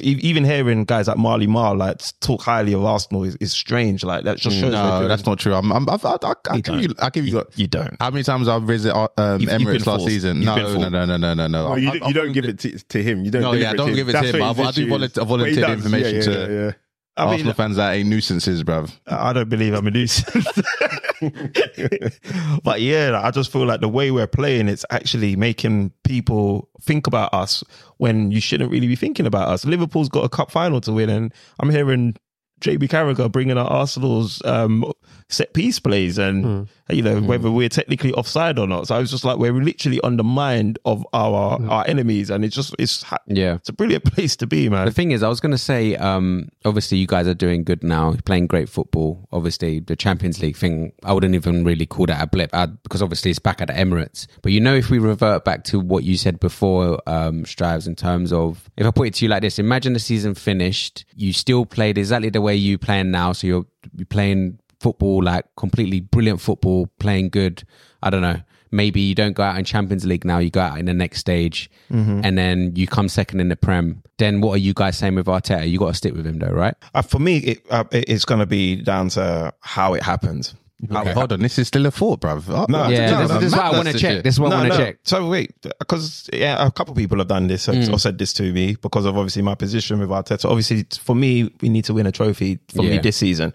even 0.00 0.44
hearing 0.44 0.84
guys 0.84 1.08
like 1.08 1.16
Marley 1.16 1.46
Marl 1.46 1.76
like 1.76 2.02
talk 2.20 2.42
highly 2.42 2.74
of 2.74 2.84
Arsenal 2.84 3.24
is, 3.24 3.36
is 3.36 3.52
strange. 3.52 4.04
Like 4.04 4.24
that 4.24 4.36
just 4.36 4.58
shows 4.58 4.72
No, 4.72 5.08
that's 5.08 5.24
not 5.24 5.38
true. 5.38 5.54
I'm. 5.54 5.72
I'm 5.72 5.88
I've, 5.88 6.04
I, 6.04 6.16
I, 6.22 6.32
I 6.50 6.60
give 6.60 6.74
you. 6.82 6.88
don't. 6.88 7.02
I 7.02 7.08
give 7.10 7.26
you. 7.26 7.42
you 7.56 7.66
don't. 7.66 7.96
How 7.98 8.10
many 8.10 8.22
times 8.22 8.46
I've 8.46 8.62
visited 8.64 8.94
uh, 8.94 9.08
um, 9.16 9.40
You've- 9.40 9.52
you've 9.52 9.62
Emirates 9.62 9.86
last 9.86 10.00
forced. 10.00 10.06
season? 10.06 10.40
No, 10.40 10.56
no, 10.56 10.88
no, 10.88 11.04
no, 11.06 11.16
no, 11.16 11.34
no, 11.34 11.46
no. 11.46 11.46
No, 11.46 11.76
you, 11.76 11.90
I- 11.90 11.98
don't- 11.98 12.12
don't 12.12 12.32
give 12.32 12.44
it 12.44 12.58
to, 12.60 12.78
to 12.78 13.02
him. 13.02 13.24
You 13.24 13.30
don't. 13.30 13.42
No, 13.42 13.52
yeah, 13.52 13.72
deliver 13.72 13.74
it 13.74 13.76
don't 13.78 13.86
to 13.86 13.90
him. 13.90 13.96
give 13.96 14.08
it 14.08 14.12
to 14.12 14.18
him, 14.26 14.32
but 14.32 14.42
I- 14.42 14.52
his 14.54 14.66
I 14.68 14.70
do 14.82 14.88
volunteer- 14.88 15.24
volunteer 15.24 15.60
But 15.62 15.66
the 15.66 15.72
information 15.72 16.14
yeah, 16.16 16.22
to- 16.22 16.30
yeah, 16.32 16.64
yeah. 16.66 16.72
I 17.20 17.24
mean, 17.26 17.34
Arsenal 17.34 17.54
fans 17.54 17.76
that 17.76 17.92
ain't 17.92 18.08
nuisances, 18.08 18.64
bruv. 18.64 18.90
I 19.06 19.32
don't 19.32 19.48
believe 19.48 19.74
I'm 19.74 19.86
a 19.86 19.90
nuisance. 19.90 20.44
but 22.64 22.80
yeah, 22.80 23.20
I 23.22 23.30
just 23.30 23.52
feel 23.52 23.66
like 23.66 23.80
the 23.80 23.88
way 23.88 24.10
we're 24.10 24.26
playing, 24.26 24.68
it's 24.68 24.84
actually 24.90 25.36
making 25.36 25.92
people 26.04 26.68
think 26.82 27.06
about 27.06 27.32
us 27.34 27.62
when 27.98 28.30
you 28.30 28.40
shouldn't 28.40 28.70
really 28.70 28.88
be 28.88 28.96
thinking 28.96 29.26
about 29.26 29.48
us. 29.48 29.64
Liverpool's 29.64 30.08
got 30.08 30.24
a 30.24 30.28
cup 30.28 30.50
final 30.50 30.80
to 30.80 30.92
win, 30.92 31.10
and 31.10 31.34
I'm 31.58 31.70
hearing 31.70 32.16
JB 32.60 32.88
Carragher 32.88 33.30
bringing 33.30 33.58
out 33.58 33.70
Arsenal's 33.70 34.42
um, 34.44 34.90
set 35.28 35.52
piece 35.52 35.78
plays 35.78 36.18
and, 36.18 36.68
you 36.92 37.02
know, 37.02 37.20
whether 37.20 37.50
we're 37.50 37.68
technically 37.68 38.12
offside 38.12 38.58
or 38.58 38.66
not. 38.66 38.86
So 38.88 38.96
I 38.96 38.98
was 38.98 39.10
just 39.10 39.24
like, 39.24 39.38
we're 39.38 39.52
literally 39.52 40.00
on 40.02 40.16
the 40.16 40.24
mind 40.24 40.78
of 40.84 41.06
our, 41.12 41.60
our 41.70 41.84
enemies, 41.86 42.30
and 42.30 42.44
it's 42.44 42.54
just, 42.54 42.74
it's, 42.78 43.02
ha- 43.02 43.18
Yeah. 43.26 43.54
it's 43.56 43.68
a 43.68 43.72
brilliant 43.72 44.04
place 44.12 44.36
to 44.36 44.46
be, 44.46 44.68
man. 44.68 44.86
The 44.86 44.92
thing 44.92 45.10
is, 45.12 45.22
I 45.22 45.28
was 45.28 45.40
going 45.40 45.52
to 45.52 45.58
say, 45.58 45.96
um, 45.96 46.48
obviously, 46.64 46.98
you 46.98 47.06
guys 47.06 47.26
are 47.26 47.34
doing 47.34 47.64
good 47.64 47.82
now, 47.82 48.14
playing 48.24 48.46
great 48.46 48.68
football. 48.68 49.26
Obviously, 49.32 49.80
the 49.80 49.96
Champions 49.96 50.40
League 50.40 50.56
thing, 50.56 50.92
I 51.04 51.12
wouldn't 51.12 51.34
even 51.34 51.64
really 51.64 51.86
call 51.86 52.06
that 52.06 52.22
a 52.22 52.26
blip 52.26 52.50
uh, 52.52 52.66
because 52.66 53.02
obviously 53.02 53.30
it's 53.30 53.38
back 53.40 53.60
at 53.60 53.68
the 53.68 53.74
Emirates. 53.74 54.26
But 54.42 54.52
you 54.52 54.60
know, 54.60 54.74
if 54.74 54.90
we 54.90 54.98
revert 54.98 55.44
back 55.44 55.64
to 55.64 55.80
what 55.80 56.04
you 56.04 56.16
said 56.16 56.38
before, 56.40 57.00
um, 57.06 57.44
Strives, 57.44 57.86
in 57.86 57.96
terms 57.96 58.32
of 58.32 58.70
if 58.76 58.86
I 58.86 58.90
put 58.90 59.08
it 59.08 59.14
to 59.14 59.24
you 59.24 59.28
like 59.30 59.42
this, 59.42 59.58
imagine 59.58 59.92
the 59.94 59.98
season 59.98 60.34
finished, 60.34 61.04
you 61.16 61.32
still 61.32 61.66
played 61.66 61.98
exactly 61.98 62.30
the 62.30 62.40
way 62.40 62.54
you 62.54 62.78
playing 62.78 63.10
now. 63.10 63.32
So 63.32 63.46
you're 63.46 63.66
you're 63.96 64.06
playing 64.06 64.59
football 64.80 65.22
like 65.22 65.44
completely 65.56 66.00
brilliant 66.00 66.40
football, 66.40 66.88
playing 66.98 67.28
good. 67.30 67.62
I 68.02 68.10
don't 68.10 68.22
know. 68.22 68.40
Maybe 68.72 69.00
you 69.00 69.16
don't 69.16 69.32
go 69.32 69.42
out 69.42 69.58
in 69.58 69.64
Champions 69.64 70.06
League 70.06 70.24
now, 70.24 70.38
you 70.38 70.48
go 70.48 70.60
out 70.60 70.78
in 70.78 70.86
the 70.86 70.94
next 70.94 71.18
stage 71.18 71.68
and 71.90 72.38
then 72.38 72.72
you 72.76 72.86
come 72.86 73.08
second 73.08 73.40
in 73.40 73.48
the 73.48 73.56
Prem. 73.56 74.00
Then 74.18 74.40
what 74.40 74.52
are 74.54 74.58
you 74.58 74.74
guys 74.74 74.96
saying 74.96 75.16
with 75.16 75.26
Arteta? 75.26 75.68
You 75.68 75.76
got 75.78 75.88
to 75.88 75.94
stick 75.94 76.14
with 76.14 76.24
him 76.24 76.38
though, 76.38 76.52
right? 76.52 76.74
Uh, 76.94 77.02
for 77.02 77.18
me, 77.18 77.38
it, 77.38 77.66
uh, 77.68 77.82
it's 77.90 78.24
going 78.24 78.38
to 78.38 78.46
be 78.46 78.76
down 78.76 79.08
to 79.10 79.52
how 79.60 79.94
it 79.94 80.04
happens. 80.04 80.54
How 80.88 81.02
it 81.02 81.14
Hold 81.14 81.32
on, 81.32 81.40
this 81.40 81.58
is 81.58 81.66
still 81.66 81.84
a 81.86 81.90
thought, 81.90 82.20
bruv. 82.20 82.44
Oh, 82.48 82.64
No, 82.68 82.88
yeah, 82.88 83.10
no, 83.10 83.20
this, 83.22 83.28
no, 83.28 83.38
this 83.40 83.46
is 83.52 83.56
what 83.56 83.64
I 83.66 83.70
want 83.72 83.88
to 83.88 83.98
check. 83.98 84.22
This 84.22 84.34
is 84.36 84.40
what 84.40 84.52
I 84.52 84.60
want 84.60 84.72
to 84.72 84.78
check. 84.78 84.98
So 85.02 85.28
wait, 85.28 85.52
because 85.80 86.30
yeah, 86.32 86.64
a 86.64 86.70
couple 86.70 86.92
of 86.92 86.96
people 86.96 87.18
have 87.18 87.26
done 87.28 87.48
this 87.48 87.68
or 87.68 87.98
said 87.98 88.18
this 88.18 88.32
to 88.34 88.52
me 88.52 88.76
because 88.80 89.04
of 89.04 89.16
obviously 89.18 89.42
my 89.42 89.56
position 89.56 89.98
with 89.98 90.10
Arteta. 90.10 90.44
Obviously, 90.48 90.86
for 91.00 91.16
me, 91.16 91.52
we 91.60 91.68
need 91.68 91.84
to 91.86 91.94
win 91.94 92.06
a 92.06 92.12
trophy 92.12 92.60
for 92.68 92.82
me 92.82 92.98
this 92.98 93.16
season. 93.16 93.52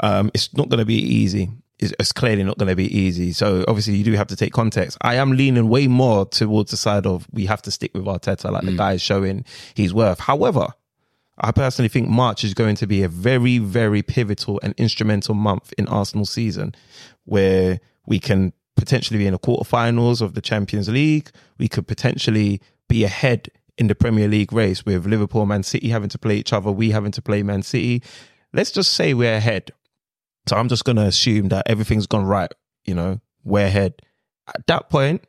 Um, 0.00 0.30
it's 0.34 0.54
not 0.56 0.68
going 0.68 0.78
to 0.78 0.84
be 0.86 0.94
easy. 0.94 1.50
It's, 1.78 1.92
it's 1.98 2.12
clearly 2.12 2.42
not 2.42 2.58
going 2.58 2.68
to 2.68 2.76
be 2.76 2.96
easy. 2.96 3.32
So 3.32 3.64
obviously, 3.68 3.96
you 3.96 4.04
do 4.04 4.12
have 4.12 4.28
to 4.28 4.36
take 4.36 4.52
context. 4.52 4.96
I 5.02 5.16
am 5.16 5.32
leaning 5.32 5.68
way 5.68 5.86
more 5.88 6.26
towards 6.26 6.70
the 6.70 6.76
side 6.76 7.06
of 7.06 7.26
we 7.32 7.46
have 7.46 7.62
to 7.62 7.70
stick 7.70 7.92
with 7.94 8.04
Arteta, 8.04 8.50
like 8.50 8.64
the 8.64 8.76
guy 8.76 8.94
is 8.94 9.02
showing 9.02 9.44
his 9.74 9.92
worth. 9.92 10.20
However, 10.20 10.68
I 11.38 11.52
personally 11.52 11.88
think 11.88 12.08
March 12.08 12.44
is 12.44 12.54
going 12.54 12.76
to 12.76 12.86
be 12.86 13.02
a 13.02 13.08
very, 13.08 13.58
very 13.58 14.02
pivotal 14.02 14.58
and 14.62 14.74
instrumental 14.78 15.34
month 15.34 15.72
in 15.76 15.86
Arsenal 15.88 16.24
season 16.24 16.74
where 17.24 17.78
we 18.06 18.18
can 18.18 18.52
potentially 18.76 19.18
be 19.18 19.26
in 19.26 19.32
the 19.32 19.38
quarterfinals 19.38 20.22
of 20.22 20.34
the 20.34 20.40
Champions 20.40 20.88
League. 20.88 21.30
We 21.58 21.68
could 21.68 21.86
potentially 21.86 22.60
be 22.88 23.04
ahead 23.04 23.50
in 23.76 23.88
the 23.88 23.94
Premier 23.94 24.28
League 24.28 24.52
race 24.52 24.86
with 24.86 25.06
Liverpool 25.06 25.42
and 25.42 25.50
Man 25.50 25.62
City 25.62 25.88
having 25.88 26.08
to 26.08 26.18
play 26.18 26.36
each 26.36 26.52
other, 26.52 26.72
we 26.72 26.90
having 26.90 27.12
to 27.12 27.22
play 27.22 27.42
Man 27.42 27.62
City. 27.62 28.02
Let's 28.52 28.70
just 28.70 28.94
say 28.94 29.12
we're 29.12 29.34
ahead. 29.36 29.72
So 30.48 30.56
I'm 30.56 30.68
just 30.68 30.84
going 30.84 30.96
to 30.96 31.02
assume 31.06 31.48
that 31.48 31.68
everything's 31.68 32.06
gone 32.06 32.24
right, 32.24 32.52
you 32.84 32.94
know, 32.94 33.20
we're 33.44 33.66
ahead. 33.66 33.94
At 34.48 34.66
that 34.68 34.90
point, 34.90 35.24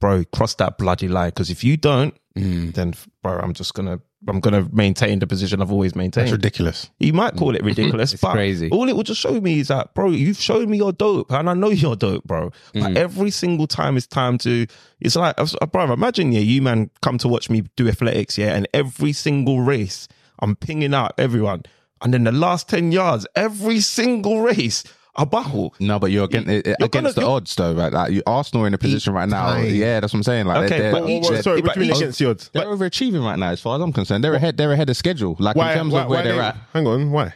bro, 0.00 0.24
cross 0.32 0.54
that 0.56 0.78
bloody 0.78 1.08
line. 1.08 1.28
Because 1.30 1.50
if 1.50 1.62
you 1.64 1.76
don't, 1.76 2.14
Mm. 2.36 2.72
then, 2.74 2.94
bro, 3.22 3.38
I'm 3.40 3.52
just 3.52 3.74
going 3.74 3.86
to. 3.86 4.00
I'm 4.26 4.40
gonna 4.40 4.68
maintain 4.72 5.20
the 5.20 5.28
position 5.28 5.62
I've 5.62 5.70
always 5.70 5.92
That's 5.92 5.96
maintained. 5.98 6.32
ridiculous. 6.32 6.90
You 6.98 7.12
might 7.12 7.36
call 7.36 7.54
it 7.54 7.62
ridiculous, 7.64 8.12
It's 8.12 8.20
but 8.20 8.32
crazy. 8.32 8.68
all 8.70 8.88
it 8.88 8.96
will 8.96 9.04
just 9.04 9.20
show 9.20 9.40
me 9.40 9.60
is 9.60 9.68
that, 9.68 9.94
bro, 9.94 10.10
you've 10.10 10.36
shown 10.38 10.68
me 10.70 10.76
you're 10.78 10.90
dope, 10.92 11.30
and 11.30 11.48
I 11.48 11.54
know 11.54 11.68
you're 11.70 11.94
dope, 11.94 12.24
bro. 12.24 12.50
But 12.74 12.82
Mm. 12.82 12.96
every 12.96 13.30
single 13.30 13.68
time 13.68 13.96
it's 13.96 14.08
time 14.08 14.36
to, 14.38 14.66
it's 15.00 15.14
like, 15.14 15.36
uh, 15.38 15.46
bro, 15.66 15.92
imagine, 15.92 16.32
yeah, 16.32 16.40
you 16.40 16.60
man 16.62 16.90
come 17.00 17.16
to 17.18 17.28
watch 17.28 17.48
me 17.48 17.62
do 17.76 17.86
athletics, 17.88 18.36
yeah, 18.36 18.54
and 18.56 18.66
every 18.74 19.12
single 19.12 19.60
race, 19.60 20.08
I'm 20.40 20.56
pinging 20.56 20.94
out 20.94 21.12
everyone, 21.16 21.62
and 22.02 22.12
then 22.14 22.24
the 22.24 22.32
last 22.32 22.68
ten 22.68 22.92
yards, 22.92 23.26
every 23.34 23.80
single 23.80 24.40
race, 24.42 24.84
a 25.16 25.26
buckle. 25.26 25.74
No, 25.80 25.98
but 25.98 26.10
you're 26.12 26.24
against, 26.24 26.48
against 26.48 26.90
gonna- 26.92 27.12
the 27.12 27.20
you're- 27.22 27.32
odds, 27.32 27.54
though. 27.56 27.74
Right? 27.74 27.92
Like 27.92 28.12
you, 28.12 28.22
Arsenal 28.26 28.64
are 28.64 28.66
in 28.68 28.74
a 28.74 28.78
position 28.78 29.12
right 29.12 29.28
now. 29.28 29.46
time. 29.54 29.74
Yeah, 29.74 30.00
that's 30.00 30.12
what 30.12 30.18
I'm 30.18 30.22
saying. 30.22 30.46
Like 30.46 30.66
Okay, 30.66 30.78
they're, 30.78 30.92
but 30.92 31.00
they're, 31.06 31.10
each- 31.16 31.22
Well, 31.24 31.32
they're, 31.32 31.42
sorry, 31.42 31.60
what 31.62 31.74
do 31.74 31.80
you 31.80 31.86
mean 31.88 31.96
against 31.96 32.18
the 32.20 32.30
odds? 32.30 32.50
they're 32.52 32.66
overachieving 32.66 33.24
right 33.24 33.38
now, 33.38 33.50
as 33.50 33.60
far 33.60 33.76
as 33.76 33.82
I'm 33.82 33.92
concerned. 33.92 34.22
They're 34.22 34.34
ahead. 34.34 34.56
They're 34.56 34.72
ahead 34.72 34.88
of 34.90 34.96
schedule. 34.96 35.36
Like 35.38 35.56
in 35.56 35.62
terms 35.62 35.92
of 35.94 36.08
where 36.08 36.22
they- 36.22 36.30
they're 36.32 36.40
at. 36.42 36.56
Hang 36.72 36.86
on, 36.86 37.10
why? 37.10 37.34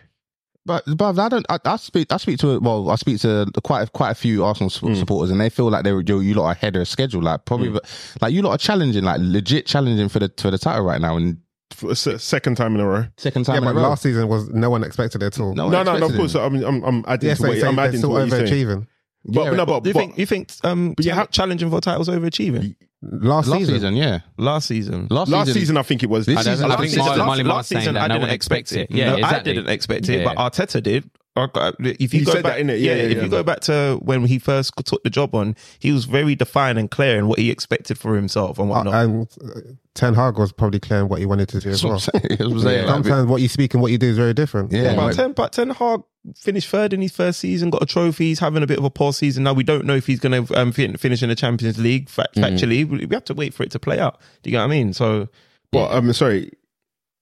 But 0.65 0.85
but 0.97 1.19
I 1.19 1.29
don't. 1.29 1.45
I, 1.49 1.59
I 1.65 1.75
speak. 1.75 2.13
I 2.13 2.19
speak 2.19 2.39
to 2.39 2.61
well. 2.61 2.89
I 2.89 2.95
speak 2.95 3.19
to 3.23 3.47
quite 3.65 3.83
a, 3.83 3.91
quite 3.91 4.13
a 4.13 4.15
few 4.15 4.45
Arsenal 4.45 4.71
su- 4.71 4.87
Hmm. 4.87 4.95
supporters, 4.95 5.33
and 5.33 5.41
they 5.41 5.51
feel 5.51 5.69
like 5.69 5.83
they're 5.83 6.01
you, 6.03 6.21
you 6.21 6.35
lot 6.35 6.45
are 6.45 6.53
ahead 6.53 6.77
of 6.77 6.87
schedule. 6.87 7.21
Like 7.21 7.45
probably, 7.47 7.71
but 7.71 7.85
like 8.21 8.33
you 8.33 8.43
lot 8.43 8.53
are 8.53 8.59
challenging, 8.59 9.03
like 9.03 9.19
legit 9.21 9.67
challenging 9.67 10.09
for 10.09 10.21
the 10.21 10.33
for 10.39 10.53
the 10.53 10.59
title 10.59 10.85
right 10.85 11.01
now. 11.01 11.17
And 11.17 11.27
For 11.27 11.33
a 11.33 11.39
se- 11.39 11.42
second 11.75 12.57
time 12.57 12.75
in 12.75 12.81
a 12.81 12.87
row. 12.87 13.05
second 13.17 13.45
time 13.45 13.55
Yeah, 13.55 13.59
in 13.59 13.65
but 13.65 13.71
a 13.81 13.83
row. 13.83 13.89
last 13.91 14.03
season 14.03 14.29
was 14.29 14.49
no 14.51 14.71
one 14.71 14.85
expected 14.85 15.23
it 15.23 15.27
at 15.27 15.41
all. 15.41 15.55
No 15.55 15.65
one 15.65 15.73
No, 15.73 15.83
no, 15.83 15.99
no. 15.99 16.07
Of 16.07 16.15
course. 16.17 16.35
I'm, 16.35 16.55
I'm, 16.65 16.83
I'm 16.85 17.05
adding 17.09 17.29
yeah, 17.29 17.35
to 17.35 17.41
so, 17.43 17.49
what 17.49 17.65
I'm 17.65 17.77
they're 17.77 17.85
adding 17.85 17.93
to 17.93 17.99
still 17.99 18.11
what 18.11 18.29
you're 18.29 18.47
saying. 18.47 18.87
But, 19.25 19.45
Yeah, 19.45 19.51
no, 19.53 19.67
but, 19.67 19.81
Do 19.85 19.91
you 19.91 19.95
but 19.95 20.01
think 20.01 20.19
you 20.19 20.27
think 20.27 20.51
um 20.65 20.95
But 20.95 21.05
you 21.05 21.11
chal- 21.11 21.19
have- 21.19 21.31
challenging 21.31 21.71
for 21.71 21.81
titles 21.81 22.09
overachieving 22.09 22.75
Last, 23.03 23.49
last 23.49 23.59
season, 23.61 23.75
season, 23.75 23.97
yeah, 23.97 24.21
last 24.39 24.67
season? 24.69 25.07
last, 25.11 25.29
last 25.31 25.53
season, 25.53 25.77
I 25.77 25.83
think 25.83 26.03
it 26.05 26.09
was. 26.11 26.25
This 26.27 26.39
season, 26.45 26.65
I 26.65 26.69
last 26.69 26.81
think 26.81 26.91
season- 26.93 27.19
Marley, 27.19 27.43
last- 27.43 27.57
last 27.57 27.69
season, 27.71 27.97
I 27.97 28.07
didn't 28.09 28.23
one 28.23 28.31
expects 28.31 28.71
it. 28.73 28.91
No, 28.91 28.97
Yeah, 28.97 29.27
I 29.27 29.41
didn't 29.41 29.69
expect 29.69 30.09
it, 30.09 30.21
Yeah. 30.21 30.33
but 30.35 30.37
Arteta 30.37 30.81
did. 30.83 31.09
If 31.37 32.13
you 32.13 32.21
He 32.21 32.25
go 32.27 32.33
said 32.33 32.43
back, 32.43 32.57
that, 32.59 32.65
innit? 32.67 32.81
Yeah, 32.81 32.95
yeah, 32.95 33.03
if 33.05 33.17
yeah. 33.17 33.23
you 33.25 33.29
go 33.31 33.43
back 33.43 33.61
to 33.61 33.99
when 34.03 34.25
he 34.27 34.39
first 34.39 34.73
took 34.85 35.03
the 35.03 35.09
job 35.11 35.35
on, 35.35 35.57
he 35.79 35.91
was 35.93 36.05
very 36.05 36.35
defined 36.35 36.79
and 36.79 36.91
clear 36.91 37.17
in 37.19 37.27
what 37.27 37.39
he 37.39 37.51
expected 37.51 37.99
for 37.99 38.15
himself 38.17 38.59
and 38.59 38.71
uh, 38.71 38.75
whatnot. 38.75 38.95
and 38.95 39.29
uh, 39.43 39.61
Ten 39.95 40.15
Hag 40.15 40.39
was 40.39 40.53
probably 40.53 40.79
clear 40.81 41.01
in 41.01 41.09
what 41.09 41.21
he 41.21 41.27
wanted 41.27 41.49
to 41.51 41.61
do 41.61 41.71
as 41.71 41.83
well. 41.85 41.95
I'm 41.95 41.99
saying. 42.01 42.23
That's 42.29 42.41
what 42.41 42.51
I'm 42.53 42.61
saying. 42.61 42.87
Like, 42.87 42.95
Sometimes 42.95 43.29
what 43.29 43.41
you 43.41 43.49
speak 43.49 43.73
and 43.75 43.83
what 43.83 43.93
you 43.93 43.99
do 43.99 44.09
is 44.09 44.17
very 44.17 44.35
different. 44.35 44.73
Yeah, 44.73 44.95
but 44.95 45.05
like- 45.07 45.17
Ten, 45.17 45.33
but 45.33 45.53
Ten 45.53 45.71
Hag 45.71 46.03
finished 46.37 46.69
third 46.69 46.93
in 46.93 47.01
his 47.01 47.13
first 47.13 47.41
season, 47.41 47.71
got 47.71 47.83
a 47.83 47.87
trophy. 47.87 48.27
He's 48.27 48.39
having 48.39 48.63
a 48.63 48.67
bit 48.67 48.79
of 48.79 48.85
a 48.85 48.91
poor 48.91 49.13
season 49.13 49.45
now. 49.45 49.55
We 49.55 49.65
don't 49.65 49.87
know 49.87 49.97
if 49.97 50.07
he's 50.07 50.21
going 50.21 50.47
to 50.47 50.61
um, 50.61 50.71
fin- 50.73 50.97
finish 50.97 51.23
in 51.23 51.31
the 51.31 51.35
Champions 51.35 51.79
League. 51.79 52.09
Fact, 52.11 52.37
Mm. 52.37 52.43
Factually, 52.45 52.87
we 52.89 53.07
we 53.07 53.15
have 53.17 53.25
to 53.25 53.35
wait 53.35 53.55
for 53.55 53.63
it 53.63 53.71
to 53.73 53.79
play 53.79 53.99
out. 53.99 54.21
Do 54.43 54.51
you 54.51 54.53
get 54.53 54.59
what 54.59 54.65
I 54.65 54.69
mean? 54.69 54.93
So 54.93 55.29
Well, 55.73 55.89
I'm 55.91 56.13
sorry. 56.13 56.53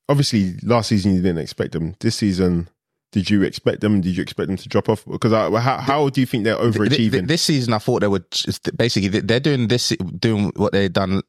Obviously, 0.09 0.55
last 0.63 0.89
season 0.89 1.13
you 1.15 1.21
didn't 1.21 1.37
expect 1.37 1.73
him. 1.75 1.95
This 2.01 2.15
season, 2.17 2.69
did 3.11 3.29
you 3.29 3.43
expect 3.43 3.81
them? 3.81 3.99
Did 4.01 4.15
you 4.15 4.23
expect 4.23 4.47
them 4.47 4.55
to 4.57 4.69
drop 4.69 4.87
off? 4.87 5.03
Because 5.05 5.33
I, 5.33 5.49
how, 5.59 5.77
how 5.77 6.09
do 6.09 6.21
you 6.21 6.25
think 6.27 6.45
they're 6.45 6.55
Th- 6.57 6.73
th- 6.73 7.11
overachieving? 7.11 7.27
This 7.27 7.41
season, 7.41 7.73
I 7.73 7.77
thought 7.79 7.99
they 8.01 8.07
were 8.07 8.23
basically 8.77 9.09
they- 9.09 9.19
they're 9.19 9.39
doing 9.41 9.67
this, 9.67 9.89
doing 10.19 10.51
what 10.55 10.71
they 10.71 10.87
done. 10.87 11.21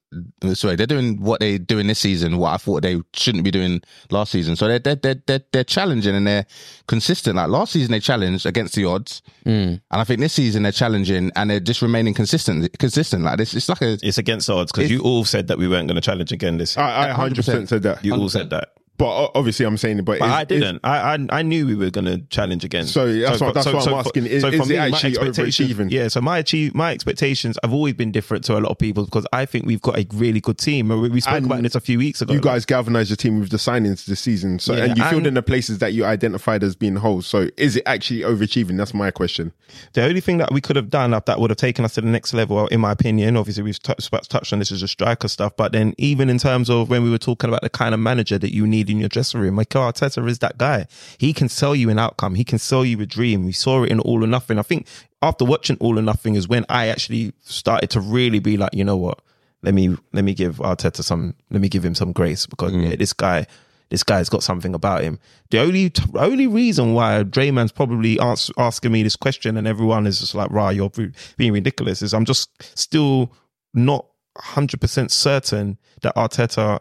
Sorry, 0.54 0.76
they're 0.76 0.86
doing 0.86 1.20
what 1.20 1.40
they 1.40 1.58
doing 1.58 1.86
this 1.88 1.98
season. 1.98 2.38
What 2.38 2.52
I 2.52 2.56
thought 2.58 2.82
they 2.82 3.00
shouldn't 3.14 3.42
be 3.44 3.50
doing 3.50 3.80
last 4.10 4.30
season. 4.32 4.54
So 4.56 4.68
they're 4.68 4.78
they're 4.78 4.94
they're 4.94 5.22
they're, 5.26 5.40
they're 5.52 5.64
challenging 5.64 6.14
and 6.14 6.26
they're 6.26 6.46
consistent. 6.86 7.36
Like 7.36 7.48
last 7.48 7.72
season, 7.72 7.90
they 7.92 8.00
challenged 8.00 8.46
against 8.46 8.74
the 8.74 8.84
odds, 8.84 9.22
Mm. 9.44 9.50
and 9.72 9.80
I 9.90 10.04
think 10.04 10.20
this 10.20 10.34
season 10.34 10.62
they're 10.62 10.70
challenging 10.72 11.32
and 11.34 11.50
they're 11.50 11.58
just 11.60 11.82
remaining 11.82 12.14
consistent. 12.14 12.78
Consistent. 12.78 13.24
Like 13.24 13.38
this, 13.38 13.54
it's 13.54 13.68
like 13.68 13.82
a 13.82 13.98
it's 14.02 14.18
against 14.18 14.48
odds 14.48 14.70
because 14.72 14.90
you 14.90 15.00
all 15.00 15.24
said 15.24 15.48
that 15.48 15.58
we 15.58 15.66
weren't 15.66 15.88
going 15.88 15.96
to 15.96 16.00
challenge 16.00 16.30
again 16.32 16.58
this. 16.58 16.76
I, 16.78 17.10
I 17.10 17.28
100% 17.28 17.34
100% 17.34 17.68
said 17.68 17.82
that. 17.82 18.04
you 18.04 18.14
all 18.14 18.28
said 18.28 18.50
that. 18.50 18.68
But 18.98 19.32
obviously, 19.34 19.66
I'm 19.66 19.76
saying 19.78 19.98
it. 19.98 20.04
But, 20.04 20.20
But 20.20 20.26
is- 20.26 20.32
I 20.32 20.44
didn't. 20.44 20.80
I, 20.84 21.14
I 21.14 21.26
I 21.38 21.42
knew 21.42 21.66
we 21.66 21.74
were 21.74 21.90
going 21.90 22.04
to 22.04 22.18
challenge 22.28 22.64
again. 22.64 22.84
So, 22.86 23.12
that's 23.12 23.40
what- 23.40 23.54
that's 23.54 23.66
what 23.66 23.88
I'm 23.88 23.94
asking. 23.94 24.26
Is- 24.26 24.44
is 24.44 24.54
for 24.66 24.72
it 24.72 24.76
my 24.76 24.86
actually 24.86 25.14
overachieving? 25.14 25.90
Yeah. 25.90 26.08
So 26.08 26.20
my 26.20 26.38
achieve 26.38 26.74
my 26.74 26.92
expectations 26.92 27.58
have 27.62 27.72
always 27.72 27.94
been 27.94 28.12
different 28.12 28.44
to 28.44 28.52
a 28.56 28.60
lot 28.60 28.70
of 28.70 28.78
people 28.78 29.04
because 29.04 29.26
I 29.32 29.44
think 29.46 29.66
we've 29.66 29.80
got 29.82 29.98
a 29.98 30.06
really 30.14 30.40
good 30.40 30.58
team. 30.58 30.88
We, 30.88 31.08
we 31.08 31.20
spoke 31.20 31.34
And 31.34 31.46
about 31.46 31.62
this 31.62 31.74
a 31.74 31.80
few 31.80 31.98
weeks 31.98 32.20
ago. 32.22 32.34
You 32.34 32.40
guys 32.40 32.64
galvanized 32.64 33.10
your 33.10 33.16
team 33.16 33.40
with 33.40 33.50
the 33.50 33.56
signings 33.56 34.04
this 34.04 34.20
season. 34.20 34.58
So, 34.58 34.74
Yeah, 34.76 34.84
and 34.84 34.96
you 34.98 35.04
filled 35.04 35.18
and- 35.20 35.28
in 35.28 35.34
the 35.34 35.42
places 35.42 35.78
that 35.78 35.94
you 35.94 36.04
identified 36.04 36.62
as 36.62 36.76
being 36.76 36.96
holes. 36.96 37.26
So, 37.26 37.48
is 37.56 37.76
it 37.76 37.82
actually 37.86 38.20
overachieving? 38.20 38.76
That's 38.76 38.94
my 38.94 39.10
question. 39.10 39.52
The 39.94 40.04
only 40.04 40.20
thing 40.20 40.36
that 40.38 40.52
we 40.52 40.60
could 40.60 40.76
have 40.76 40.90
done 40.90 41.10
that 41.12 41.26
that 41.26 41.40
would 41.40 41.50
have 41.50 41.56
taken 41.56 41.84
us 41.84 41.94
to 41.94 42.02
the 42.02 42.08
next 42.08 42.34
level, 42.34 42.66
in 42.68 42.80
my 42.80 42.92
opinion, 42.92 43.36
obviously 43.38 43.62
we've 43.62 43.82
touched, 43.82 44.12
touched 44.28 44.52
on 44.52 44.58
this 44.58 44.70
as 44.70 44.82
a 44.82 44.88
striker 44.88 45.28
stuff, 45.28 45.56
but 45.56 45.72
then 45.72 45.94
even 45.96 46.28
in 46.28 46.36
terms 46.38 46.68
of 46.68 46.90
when 46.90 47.02
we 47.02 47.10
were 47.10 47.18
talking 47.18 47.48
about 47.48 47.62
the 47.62 47.70
kind 47.70 47.94
of 47.94 48.00
manager 48.00 48.38
that 48.38 48.52
you 48.54 48.66
need 48.66 48.90
in 48.92 49.00
your 49.00 49.08
dressing 49.08 49.40
room, 49.40 49.56
Mikel 49.56 49.82
Arteta 49.82 50.26
is 50.28 50.38
that 50.38 50.58
guy. 50.58 50.86
He 51.18 51.32
can 51.32 51.48
sell 51.48 51.74
you 51.74 51.90
an 51.90 51.98
outcome. 51.98 52.34
He 52.34 52.44
can 52.44 52.58
sell 52.58 52.84
you 52.84 53.00
a 53.00 53.06
dream. 53.06 53.44
We 53.44 53.52
saw 53.52 53.82
it 53.82 53.90
in 53.90 53.98
All 54.00 54.22
or 54.22 54.26
Nothing. 54.26 54.58
I 54.58 54.62
think 54.62 54.86
after 55.20 55.44
watching 55.44 55.76
All 55.80 55.98
or 55.98 56.02
Nothing 56.02 56.36
is 56.36 56.48
when 56.48 56.64
I 56.68 56.86
actually 56.88 57.32
started 57.40 57.90
to 57.90 58.00
really 58.00 58.38
be 58.38 58.56
like, 58.56 58.74
you 58.74 58.84
know 58.84 58.96
what? 58.96 59.20
Let 59.62 59.74
me 59.74 59.96
let 60.12 60.24
me 60.24 60.34
give 60.34 60.56
Arteta 60.56 61.02
some. 61.02 61.34
Let 61.50 61.60
me 61.60 61.68
give 61.68 61.84
him 61.84 61.94
some 61.94 62.12
grace 62.12 62.46
because 62.46 62.72
mm. 62.72 62.90
yeah, 62.90 62.96
this 62.96 63.12
guy 63.12 63.46
this 63.92 64.02
guy's 64.02 64.30
got 64.30 64.42
something 64.42 64.74
about 64.74 65.02
him. 65.02 65.18
The 65.50 65.60
only 65.60 65.90
t- 65.90 66.02
only 66.14 66.46
reason 66.46 66.94
why 66.94 67.22
Drayman's 67.24 67.72
probably 67.72 68.18
ask, 68.18 68.50
asking 68.56 68.90
me 68.90 69.02
this 69.02 69.16
question 69.16 69.58
and 69.58 69.66
everyone 69.66 70.06
is 70.06 70.18
just 70.18 70.34
like, 70.34 70.50
"Rah, 70.50 70.70
you're 70.70 70.90
being 71.36 71.52
ridiculous," 71.52 72.00
is 72.00 72.14
I'm 72.14 72.24
just 72.24 72.50
still 72.76 73.32
not 73.74 74.06
hundred 74.38 74.80
percent 74.80 75.10
certain 75.10 75.78
that 76.00 76.16
Arteta 76.16 76.80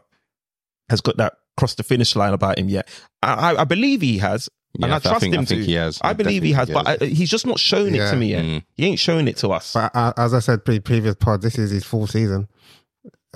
has 0.89 1.01
got 1.01 1.17
that 1.17 1.33
cross 1.57 1.75
the 1.75 1.83
finish 1.83 2.15
line 2.15 2.33
about 2.33 2.57
him 2.59 2.69
yet. 2.69 2.87
I, 3.21 3.33
I, 3.53 3.61
I 3.61 3.63
believe 3.65 4.01
he 4.01 4.17
has, 4.19 4.49
and 4.81 4.91
I 4.93 4.97
I 4.97 4.99
trust 4.99 5.19
think- 5.21 5.33
him 5.35 5.41
I 5.41 5.45
think 5.45 5.61
to. 5.61 5.65
he 5.65 5.73
has. 5.73 5.99
I 6.01 6.09
I 6.09 6.13
believe 6.13 6.43
he 6.43 6.53
has, 6.53 6.67
think 6.69 6.83
but 6.83 7.01
I, 7.01 7.05
he's 7.05 7.29
just 7.29 7.45
not 7.45 7.59
shown 7.59 7.93
it 7.93 8.09
to 8.09 8.15
me 8.15 8.27
yet. 8.31 8.43
Mm. 8.45 8.63
He 8.75 8.85
ain't 8.85 8.99
shown 8.99 9.27
it 9.27 9.37
to 9.37 9.49
us. 9.49 9.73
But 9.73 9.95
uh, 9.95 10.13
as 10.17 10.33
I 10.33 10.39
said 10.39 10.63
pre 10.65 10.79
previous 10.79 11.15
pod, 11.15 11.41
this 11.41 11.57
is 11.57 11.71
his 11.71 11.83
full 11.83 12.07
season, 12.07 12.47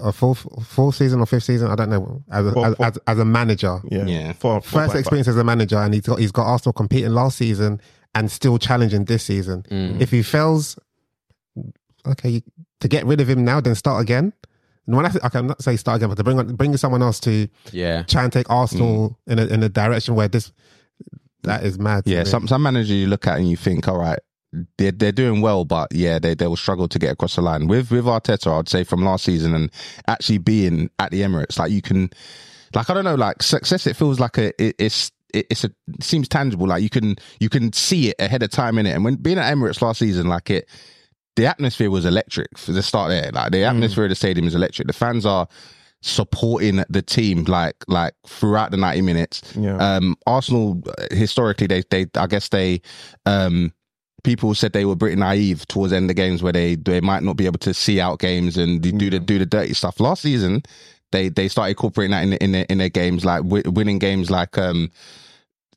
or 0.01 0.11
fourth 0.11 0.45
fourth 0.67 0.95
season 0.95 1.19
or 1.19 1.25
fifth 1.25 1.43
season. 1.43 1.69
I 1.69 1.75
don't 1.75 1.89
know. 1.89 2.23
As 2.31 2.45
a, 2.47 2.51
Four- 2.51 2.65
as, 2.67 2.75
four- 2.75 2.85
as, 2.85 2.97
as 3.07 3.19
a 3.19 3.25
manager, 3.25 3.79
yeah, 3.91 4.05
Yeah. 4.05 4.33
Four- 4.33 4.61
four 4.61 4.61
first 4.61 4.73
point 4.73 4.91
five. 4.91 4.99
experience 4.99 5.27
as 5.27 5.37
a 5.37 5.43
manager, 5.43 5.77
and 5.77 5.93
he's 5.93 6.03
got 6.03 6.19
he's 6.19 6.31
got 6.31 6.45
Arsenal 6.47 6.73
competing 6.73 7.11
last 7.11 7.37
season 7.37 7.81
and 8.13 8.31
still 8.31 8.57
challenging 8.57 9.03
this 9.05 9.23
season. 9.23 9.63
Mm. 9.69 9.99
If 9.99 10.11
he 10.11 10.23
fails, 10.23 10.77
okay, 12.07 12.29
you, 12.29 12.41
to 12.79 12.87
get 12.87 13.05
rid 13.05 13.19
of 13.21 13.29
him 13.29 13.43
now, 13.43 13.59
then 13.61 13.75
start 13.75 14.01
again. 14.01 14.31
And 14.87 14.95
when 14.95 15.05
I, 15.05 15.09
say- 15.09 15.19
okay, 15.23 15.39
I'm 15.39 15.47
not 15.47 15.61
saying 15.63 15.77
start 15.77 15.97
again, 15.97 16.09
but 16.09 16.15
to 16.17 16.23
bring 16.23 16.39
on, 16.39 16.55
bring 16.55 16.75
someone 16.77 17.01
else 17.01 17.19
to 17.21 17.47
Yeah. 17.71 18.03
try 18.03 18.23
and 18.23 18.31
take 18.31 18.49
Arsenal 18.49 19.17
mm. 19.27 19.31
in 19.31 19.39
a 19.39 19.45
in 19.45 19.63
a 19.63 19.69
direction 19.69 20.15
where 20.15 20.27
this 20.27 20.51
that 21.43 21.63
is 21.63 21.77
mad. 21.79 22.03
Yeah, 22.05 22.19
me. 22.23 22.25
some 22.25 22.47
some 22.47 22.61
managers 22.63 22.89
you 22.91 23.07
look 23.07 23.27
at 23.27 23.37
and 23.37 23.49
you 23.49 23.57
think, 23.57 23.87
all 23.87 23.97
right, 23.97 24.19
they're 24.77 24.91
they're 24.91 25.11
doing 25.11 25.41
well, 25.41 25.65
but 25.65 25.93
yeah, 25.93 26.19
they 26.19 26.33
they 26.33 26.47
will 26.47 26.55
struggle 26.55 26.87
to 26.87 26.99
get 26.99 27.11
across 27.11 27.35
the 27.35 27.41
line. 27.41 27.67
With 27.67 27.91
with 27.91 28.05
Arteta, 28.05 28.57
I'd 28.59 28.69
say 28.69 28.83
from 28.83 29.03
last 29.03 29.23
season 29.25 29.53
and 29.53 29.71
actually 30.07 30.37
being 30.39 30.89
at 30.99 31.11
the 31.11 31.21
Emirates, 31.21 31.59
like 31.59 31.71
you 31.71 31.81
can, 31.81 32.09
like 32.73 32.89
I 32.89 32.93
don't 32.93 33.03
know, 33.05 33.15
like 33.15 33.43
success. 33.43 33.87
It 33.87 33.95
feels 33.95 34.19
like 34.19 34.37
a 34.37 34.47
it, 34.63 34.75
it's 34.79 35.11
it, 35.33 35.47
it's 35.49 35.63
a 35.63 35.71
it 35.87 36.03
seems 36.03 36.27
tangible. 36.27 36.67
Like 36.67 36.83
you 36.83 36.89
can 36.89 37.15
you 37.39 37.49
can 37.49 37.73
see 37.73 38.09
it 38.09 38.15
ahead 38.19 38.43
of 38.43 38.49
time 38.51 38.77
in 38.77 38.85
it. 38.85 38.91
And 38.91 39.03
when 39.03 39.15
being 39.15 39.37
at 39.37 39.53
Emirates 39.53 39.81
last 39.81 39.99
season, 39.99 40.27
like 40.27 40.49
it. 40.49 40.67
The 41.35 41.45
atmosphere 41.47 41.89
was 41.91 42.05
electric 42.05 42.57
for 42.57 42.71
the 42.71 42.81
start 42.83 43.09
there. 43.09 43.31
Like 43.31 43.51
the 43.51 43.63
atmosphere 43.65 44.05
of 44.05 44.09
the 44.09 44.15
stadium 44.15 44.47
is 44.47 44.55
electric. 44.55 44.87
The 44.87 44.93
fans 44.93 45.25
are 45.25 45.47
supporting 46.01 46.83
the 46.89 47.01
team 47.01 47.43
like 47.45 47.75
like 47.87 48.13
throughout 48.27 48.69
the 48.69 48.77
90 48.77 49.01
minutes 49.01 49.41
Yeah. 49.57 49.75
um 49.77 50.15
arsenal 50.27 50.83
historically 51.09 51.65
they 51.65 51.81
they 51.89 52.05
i 52.15 52.27
guess 52.27 52.49
they 52.49 52.81
um 53.25 53.73
people 54.23 54.53
said 54.53 54.73
they 54.73 54.85
were 54.85 54.95
pretty 54.95 55.15
naive 55.15 55.67
towards 55.67 55.89
the 55.91 55.97
end 55.97 56.07
of 56.11 56.15
games 56.15 56.43
where 56.43 56.53
they 56.53 56.75
they 56.75 57.01
might 57.01 57.23
not 57.23 57.37
be 57.37 57.47
able 57.47 57.57
to 57.59 57.73
see 57.73 57.99
out 57.99 58.19
games 58.19 58.55
and 58.55 58.81
do 58.81 59.09
the 59.09 59.19
do 59.19 59.39
the 59.39 59.47
dirty 59.47 59.73
stuff 59.73 59.99
last 59.99 60.21
season 60.21 60.61
they 61.11 61.27
they 61.29 61.47
started 61.47 61.71
incorporating 61.71 62.11
that 62.11 62.23
in 62.23 62.33
in 62.33 62.51
their, 62.51 62.65
in 62.69 62.77
their 62.77 62.89
games 62.89 63.25
like 63.25 63.41
wi- 63.41 63.67
winning 63.67 63.97
games 63.97 64.29
like 64.29 64.59
um 64.59 64.91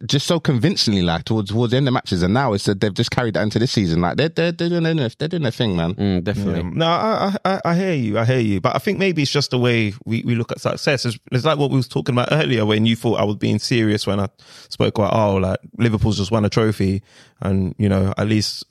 just 0.07 0.26
so 0.28 0.38
convincingly 0.38 1.03
like 1.03 1.24
towards 1.24 1.51
towards 1.51 1.72
the 1.72 1.76
end 1.76 1.88
of 1.88 1.94
matches 1.94 2.22
and 2.22 2.32
now 2.32 2.53
it's 2.53 2.64
that 2.66 2.80
they've 2.80 2.94
just 2.94 3.11
carried 3.11 3.34
that 3.34 3.42
into 3.42 3.59
this 3.59 3.72
season 3.72 4.01
like 4.01 4.16
they're 4.16 4.28
they're, 4.28 4.53
they're 4.53 4.68
doing 4.68 4.82
their, 4.96 5.09
they're 5.18 5.26
doing 5.28 5.42
their 5.42 5.51
thing 5.53 5.74
man 5.76 5.94
Mm, 5.94 6.22
definitely. 6.22 6.61
Yeah. 6.61 6.70
No, 6.72 6.86
I, 6.86 7.36
I 7.44 7.51
I- 7.55 7.61
I 7.64 7.74
hear 7.76 7.94
you. 7.94 8.18
I 8.18 8.24
hear 8.24 8.38
you. 8.38 8.61
But 8.61 8.76
I 8.76 8.78
think 8.78 8.99
maybe 8.99 9.22
it's 9.22 9.30
just 9.32 9.51
the 9.51 9.59
way 9.59 9.92
we, 10.07 10.22
we 10.24 10.34
look 10.36 10.53
at 10.53 10.61
success. 10.61 11.05
It's, 11.05 11.18
it's 11.32 11.44
like 11.44 11.59
what 11.59 11.70
we 11.70 11.76
was 11.76 11.88
talking 11.88 12.14
about 12.14 12.28
earlier 12.30 12.64
when 12.64 12.86
you 12.86 12.94
thought 12.94 13.18
I 13.20 13.24
was 13.24 13.36
being 13.36 13.59
serious 13.59 14.07
when 14.07 14.20
I 14.20 14.28
spoke 14.68 14.96
about 14.99 15.12
oh 15.14 15.36
like 15.36 15.59
Liverpool's 15.78 16.18
just 16.18 16.30
won 16.30 16.44
a 16.44 16.49
trophy 16.49 17.03
and 17.40 17.74
you 17.78 17.88
know 17.88 18.14
at 18.16 18.28
least 18.28 18.64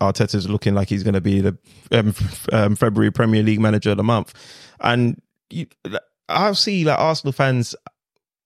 Arteta's 0.00 0.48
looking 0.48 0.74
like 0.74 0.88
he's 0.88 1.02
going 1.02 1.14
to 1.14 1.20
be 1.20 1.40
the 1.40 1.58
um, 1.92 2.14
um, 2.52 2.76
February 2.76 3.10
Premier 3.10 3.42
League 3.42 3.60
manager 3.60 3.90
of 3.90 3.96
the 3.96 4.04
month, 4.04 4.34
and 4.80 5.20
you, 5.50 5.66
I'll 6.28 6.54
see 6.54 6.84
like 6.84 6.98
Arsenal 6.98 7.32
fans 7.32 7.74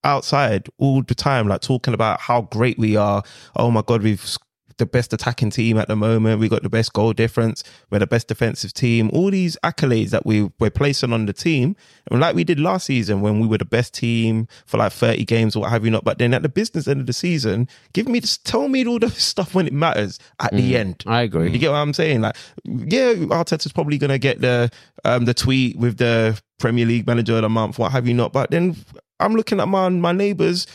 outside 0.04 0.68
all 0.78 1.02
the 1.02 1.14
time, 1.14 1.48
like 1.48 1.60
talking 1.60 1.94
about 1.94 2.20
how 2.20 2.42
great 2.42 2.78
we 2.78 2.96
are. 2.96 3.22
Oh 3.56 3.70
my 3.70 3.82
god, 3.82 4.02
we've 4.02 4.38
the 4.78 4.86
best 4.86 5.12
attacking 5.12 5.50
team 5.50 5.78
at 5.78 5.88
the 5.88 5.96
moment. 5.96 6.40
We 6.40 6.48
got 6.48 6.62
the 6.62 6.68
best 6.68 6.92
goal 6.92 7.12
difference. 7.12 7.62
We're 7.90 8.00
the 8.00 8.06
best 8.06 8.28
defensive 8.28 8.72
team. 8.72 9.10
All 9.12 9.30
these 9.30 9.56
accolades 9.64 10.10
that 10.10 10.26
we 10.26 10.50
we're 10.58 10.70
placing 10.70 11.12
on 11.12 11.26
the 11.26 11.32
team, 11.32 11.76
and 12.10 12.20
like 12.20 12.34
we 12.34 12.44
did 12.44 12.60
last 12.60 12.86
season 12.86 13.20
when 13.20 13.40
we 13.40 13.46
were 13.46 13.58
the 13.58 13.64
best 13.64 13.94
team 13.94 14.48
for 14.66 14.78
like 14.78 14.92
thirty 14.92 15.24
games 15.24 15.56
or 15.56 15.60
what 15.60 15.70
have 15.70 15.84
you 15.84 15.90
not. 15.90 16.04
But 16.04 16.18
then 16.18 16.34
at 16.34 16.42
the 16.42 16.48
business 16.48 16.88
end 16.88 17.00
of 17.00 17.06
the 17.06 17.12
season, 17.12 17.68
give 17.92 18.08
me 18.08 18.20
just 18.20 18.44
tell 18.44 18.68
me 18.68 18.86
all 18.86 18.98
the 18.98 19.10
stuff 19.10 19.54
when 19.54 19.66
it 19.66 19.72
matters 19.72 20.18
at 20.40 20.52
the 20.52 20.76
end. 20.76 21.04
I 21.06 21.22
agree. 21.22 21.50
You 21.50 21.58
get 21.58 21.70
what 21.70 21.78
I'm 21.78 21.92
saying? 21.92 22.22
Like, 22.22 22.36
yeah, 22.64 23.14
Arteta's 23.14 23.72
probably 23.72 23.98
gonna 23.98 24.18
get 24.18 24.40
the 24.40 24.70
um 25.04 25.24
the 25.24 25.34
tweet 25.34 25.78
with 25.78 25.98
the 25.98 26.40
Premier 26.58 26.86
League 26.86 27.06
Manager 27.06 27.36
of 27.36 27.42
the 27.42 27.48
Month, 27.48 27.78
what 27.78 27.92
have 27.92 28.06
you 28.06 28.14
not. 28.14 28.32
But 28.32 28.50
then 28.50 28.76
I'm 29.20 29.34
looking 29.34 29.60
at 29.60 29.68
my 29.68 29.88
my 29.88 30.12
neighbours 30.12 30.66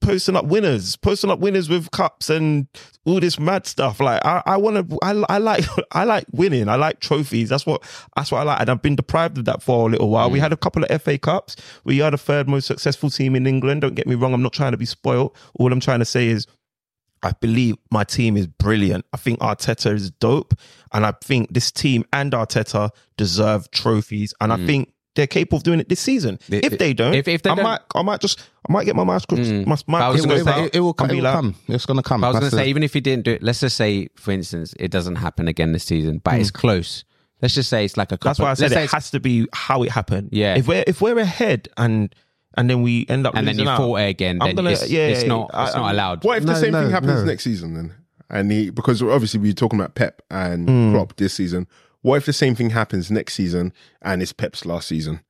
posting 0.00 0.36
up 0.36 0.46
winners, 0.46 0.96
posting 0.96 1.30
up 1.30 1.38
winners 1.38 1.68
with 1.68 1.90
cups 1.90 2.30
and 2.30 2.66
all 3.04 3.20
this 3.20 3.38
mad 3.38 3.66
stuff. 3.66 4.00
Like, 4.00 4.24
I, 4.24 4.42
I 4.46 4.56
want 4.56 4.88
to, 4.88 4.98
I, 5.02 5.10
I 5.28 5.38
like, 5.38 5.64
I 5.92 6.04
like 6.04 6.24
winning. 6.32 6.68
I 6.68 6.76
like 6.76 7.00
trophies. 7.00 7.50
That's 7.50 7.66
what, 7.66 7.82
that's 8.16 8.32
what 8.32 8.40
I 8.40 8.42
like. 8.44 8.60
And 8.60 8.70
I've 8.70 8.82
been 8.82 8.96
deprived 8.96 9.38
of 9.38 9.44
that 9.44 9.62
for 9.62 9.88
a 9.88 9.90
little 9.90 10.10
while. 10.10 10.30
We 10.30 10.38
mm. 10.38 10.42
had 10.42 10.52
a 10.52 10.56
couple 10.56 10.84
of 10.84 11.02
FA 11.02 11.18
Cups. 11.18 11.56
We 11.84 12.00
are 12.00 12.10
the 12.10 12.18
third 12.18 12.48
most 12.48 12.66
successful 12.66 13.10
team 13.10 13.36
in 13.36 13.46
England. 13.46 13.82
Don't 13.82 13.94
get 13.94 14.06
me 14.06 14.14
wrong. 14.14 14.34
I'm 14.34 14.42
not 14.42 14.52
trying 14.52 14.72
to 14.72 14.78
be 14.78 14.86
spoiled. 14.86 15.36
All 15.54 15.72
I'm 15.72 15.80
trying 15.80 16.00
to 16.00 16.04
say 16.04 16.28
is 16.28 16.46
I 17.22 17.32
believe 17.40 17.76
my 17.90 18.04
team 18.04 18.36
is 18.36 18.46
brilliant. 18.46 19.06
I 19.12 19.16
think 19.16 19.40
Arteta 19.40 19.92
is 19.94 20.10
dope. 20.10 20.54
And 20.92 21.06
I 21.06 21.12
think 21.22 21.52
this 21.52 21.70
team 21.70 22.04
and 22.12 22.32
Arteta 22.32 22.90
deserve 23.16 23.70
trophies. 23.70 24.34
And 24.40 24.52
I 24.52 24.56
mm. 24.56 24.66
think 24.66 24.93
they're 25.14 25.26
capable 25.26 25.58
of 25.58 25.62
doing 25.62 25.80
it 25.80 25.88
this 25.88 26.00
season. 26.00 26.38
I- 26.50 26.56
if 26.64 26.78
they 26.78 26.92
don't, 26.92 27.14
if- 27.14 27.28
if 27.28 27.42
they 27.42 27.50
I 27.50 27.54
don't- 27.54 27.62
might, 27.64 27.80
I 27.94 28.02
might 28.02 28.20
just, 28.20 28.40
I 28.68 28.72
might 28.72 28.84
get 28.84 28.96
my 28.96 29.04
mouse, 29.04 29.24
Mm. 29.26 29.66
my, 29.66 29.76
my 29.86 30.00
I 30.00 30.08
was 30.08 30.24
It, 30.24 30.28
gonna 30.28 30.38
will- 30.40 30.44
say- 30.44 30.64
it, 30.64 30.74
it 30.76 30.80
will, 30.80 30.94
and 30.98 31.10
it 31.10 31.14
be 31.14 31.16
will 31.18 31.24
like- 31.24 31.34
come. 31.34 31.54
It's 31.68 31.86
going 31.86 31.96
to 31.98 32.02
come. 32.02 32.24
I 32.24 32.28
was 32.28 32.38
going 32.40 32.50
to 32.50 32.56
say, 32.56 32.68
even 32.68 32.82
if 32.82 32.92
he 32.94 33.00
didn't 33.00 33.24
do 33.24 33.32
it, 33.32 33.42
let's 33.42 33.60
just 33.60 33.76
say, 33.76 34.08
for 34.16 34.32
instance, 34.32 34.74
it 34.78 34.90
doesn't 34.90 35.16
happen 35.16 35.46
again 35.48 35.72
this 35.72 35.84
season, 35.84 36.20
but 36.24 36.34
it's 36.40 36.50
close. 36.50 37.04
Let's 37.42 37.54
just 37.54 37.68
say 37.68 37.84
it's 37.84 37.96
like 37.96 38.10
a 38.10 38.16
couple. 38.16 38.28
That's 38.30 38.38
why 38.40 38.50
I 38.50 38.54
said 38.54 38.70
say 38.70 38.84
it 38.84 38.90
has 38.92 39.10
to 39.10 39.20
be 39.20 39.46
how 39.52 39.82
it 39.82 39.90
happened. 39.90 40.30
Yeah. 40.32 40.54
If 40.56 40.66
we're 40.66 40.84
if 40.86 41.00
we're 41.02 41.18
ahead 41.18 41.68
and 41.76 42.14
and 42.56 42.70
then 42.70 42.80
we 42.82 43.04
end 43.08 43.26
up 43.26 43.34
and 43.36 43.46
then 43.46 43.54
losing 43.56 43.66
you 43.66 43.70
out, 43.70 43.78
fought 43.78 43.96
it 43.96 44.08
again, 44.08 44.38
I'm 44.40 44.46
then 44.48 44.56
gonna- 44.56 44.70
it's, 44.70 44.88
yeah, 44.88 45.08
it's 45.08 45.24
not 45.26 45.50
I- 45.52 45.66
it's 45.66 45.74
not 45.74 45.92
allowed. 45.92 46.24
What 46.24 46.38
if 46.38 46.46
the 46.46 46.54
same 46.54 46.72
no, 46.72 46.82
thing 46.82 46.90
happens 46.92 47.20
no. 47.20 47.24
next 47.24 47.44
season 47.44 47.74
then? 47.74 47.92
And 48.30 48.50
he 48.50 48.70
because 48.70 49.02
obviously 49.02 49.40
we're 49.40 49.52
talking 49.52 49.78
about 49.78 49.94
Pep 49.94 50.22
and 50.30 50.68
Hmm. 50.68 50.92
Klopp 50.92 51.16
this 51.16 51.34
season. 51.34 51.66
What 52.04 52.16
if 52.16 52.26
the 52.26 52.34
same 52.34 52.54
thing 52.54 52.68
happens 52.68 53.10
next 53.10 53.32
season 53.32 53.72
and 54.02 54.20
it's 54.20 54.34
Pep's 54.34 54.66
last 54.66 54.88
season? 54.88 55.22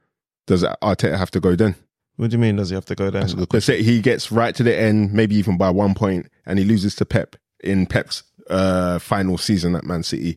Does 0.49 0.65
Arteta 0.83 1.17
have 1.17 1.31
to 1.31 1.39
go 1.39 1.55
then? 1.55 1.77
What 2.17 2.31
do 2.31 2.35
you 2.35 2.41
mean? 2.41 2.57
Does 2.57 2.71
he 2.71 2.75
have 2.75 2.85
to 2.87 2.97
go 2.97 3.11
there? 3.11 3.25
Let's 3.53 3.65
say 3.65 3.85
he 3.85 4.01
gets 4.01 4.33
right 4.33 4.53
to 4.57 4.65
the 4.65 4.77
end, 4.77 5.13
maybe 5.13 5.37
even 5.37 5.57
by 5.57 5.71
one 5.71 5.95
point, 5.95 6.27
and 6.45 6.59
he 6.59 6.65
loses 6.65 6.97
to 6.97 7.05
Pep 7.05 7.37
in 7.61 7.87
Pep's 7.87 8.25
uh, 8.51 8.99
final 8.99 9.39
season 9.39 9.77
at 9.77 9.85
Man 9.85 10.03
City. 10.03 10.37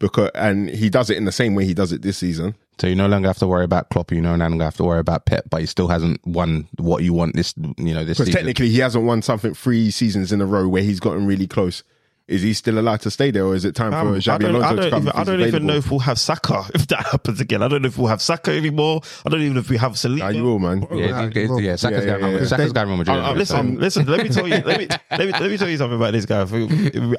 Because 0.00 0.32
and 0.34 0.68
he 0.68 0.90
does 0.90 1.10
it 1.10 1.16
in 1.16 1.26
the 1.26 1.32
same 1.32 1.54
way 1.54 1.64
he 1.64 1.74
does 1.74 1.92
it 1.92 2.02
this 2.02 2.18
season. 2.18 2.56
So 2.80 2.88
you 2.88 2.96
no 2.96 3.06
longer 3.06 3.28
have 3.28 3.38
to 3.38 3.46
worry 3.46 3.64
about 3.64 3.88
Klopp. 3.90 4.10
You 4.10 4.20
no 4.20 4.34
longer 4.34 4.64
have 4.64 4.76
to 4.78 4.84
worry 4.84 4.98
about 4.98 5.26
Pep, 5.26 5.44
but 5.48 5.60
he 5.60 5.66
still 5.66 5.86
hasn't 5.86 6.26
won 6.26 6.66
what 6.78 7.04
you 7.04 7.12
want 7.12 7.36
this, 7.36 7.54
you 7.76 7.94
know, 7.94 8.04
this 8.04 8.18
Because 8.18 8.34
technically 8.34 8.68
he 8.68 8.80
hasn't 8.80 9.04
won 9.04 9.22
something 9.22 9.54
three 9.54 9.92
seasons 9.92 10.32
in 10.32 10.40
a 10.40 10.46
row 10.46 10.66
where 10.66 10.82
he's 10.82 10.98
gotten 10.98 11.24
really 11.24 11.46
close. 11.46 11.84
Is 12.28 12.42
he 12.42 12.52
still 12.52 12.78
allowed 12.78 13.00
to 13.00 13.10
stay 13.10 13.30
there, 13.30 13.46
or 13.46 13.54
is 13.54 13.64
it 13.64 13.74
time 13.74 13.94
Um, 13.94 14.06
for 14.08 14.14
I 14.14 14.18
Xabi 14.18 14.40
don't, 14.40 14.54
Alonso 14.56 14.66
I 14.66 14.70
to 14.70 14.76
don't, 14.82 14.90
come? 14.90 14.98
even, 15.00 15.08
if 15.08 15.16
I 15.16 15.24
don't 15.24 15.40
even 15.40 15.66
know 15.66 15.74
if 15.76 15.90
we'll 15.90 16.00
have 16.00 16.18
Saka 16.18 16.64
if 16.74 16.86
that 16.88 17.06
happens 17.06 17.40
again. 17.40 17.62
I 17.62 17.68
don't 17.68 17.80
know 17.80 17.88
if 17.88 17.96
we'll 17.96 18.08
have 18.08 18.20
Saka 18.20 18.50
anymore. 18.52 19.00
I 19.24 19.30
don't 19.30 19.40
even 19.40 19.54
know 19.54 19.60
if 19.60 19.70
we 19.70 19.78
have 19.78 19.92
Saliba. 19.92 20.18
Nah, 20.18 20.28
you 20.28 20.44
will, 20.44 20.58
man. 20.58 20.86
yeah, 20.92 20.96
yeah, 21.06 21.30
yeah, 21.34 21.58
yeah, 21.58 21.76
Saka's 21.76 22.04
Yeah, 22.04 22.18
going 22.18 22.32
yeah, 22.34 22.38
yeah. 22.40 22.46
Saka's 22.46 22.72
going 22.74 22.88
Real 22.88 22.96
Madrid. 22.98 23.16
Uh, 23.16 23.30
uh, 23.30 23.32
listen, 23.34 23.78
listen. 23.80 24.04
Let 24.06 24.22
me 24.22 24.28
tell 24.28 24.46
you. 24.46 24.56
Let 24.58 24.78
me 24.78 24.86
let 25.10 25.20
me 25.20 25.32
let 25.32 25.50
me 25.50 25.56
tell 25.56 25.70
you 25.70 25.78
something 25.78 25.96
about 25.96 26.12
this 26.12 26.26
guy. 26.26 26.46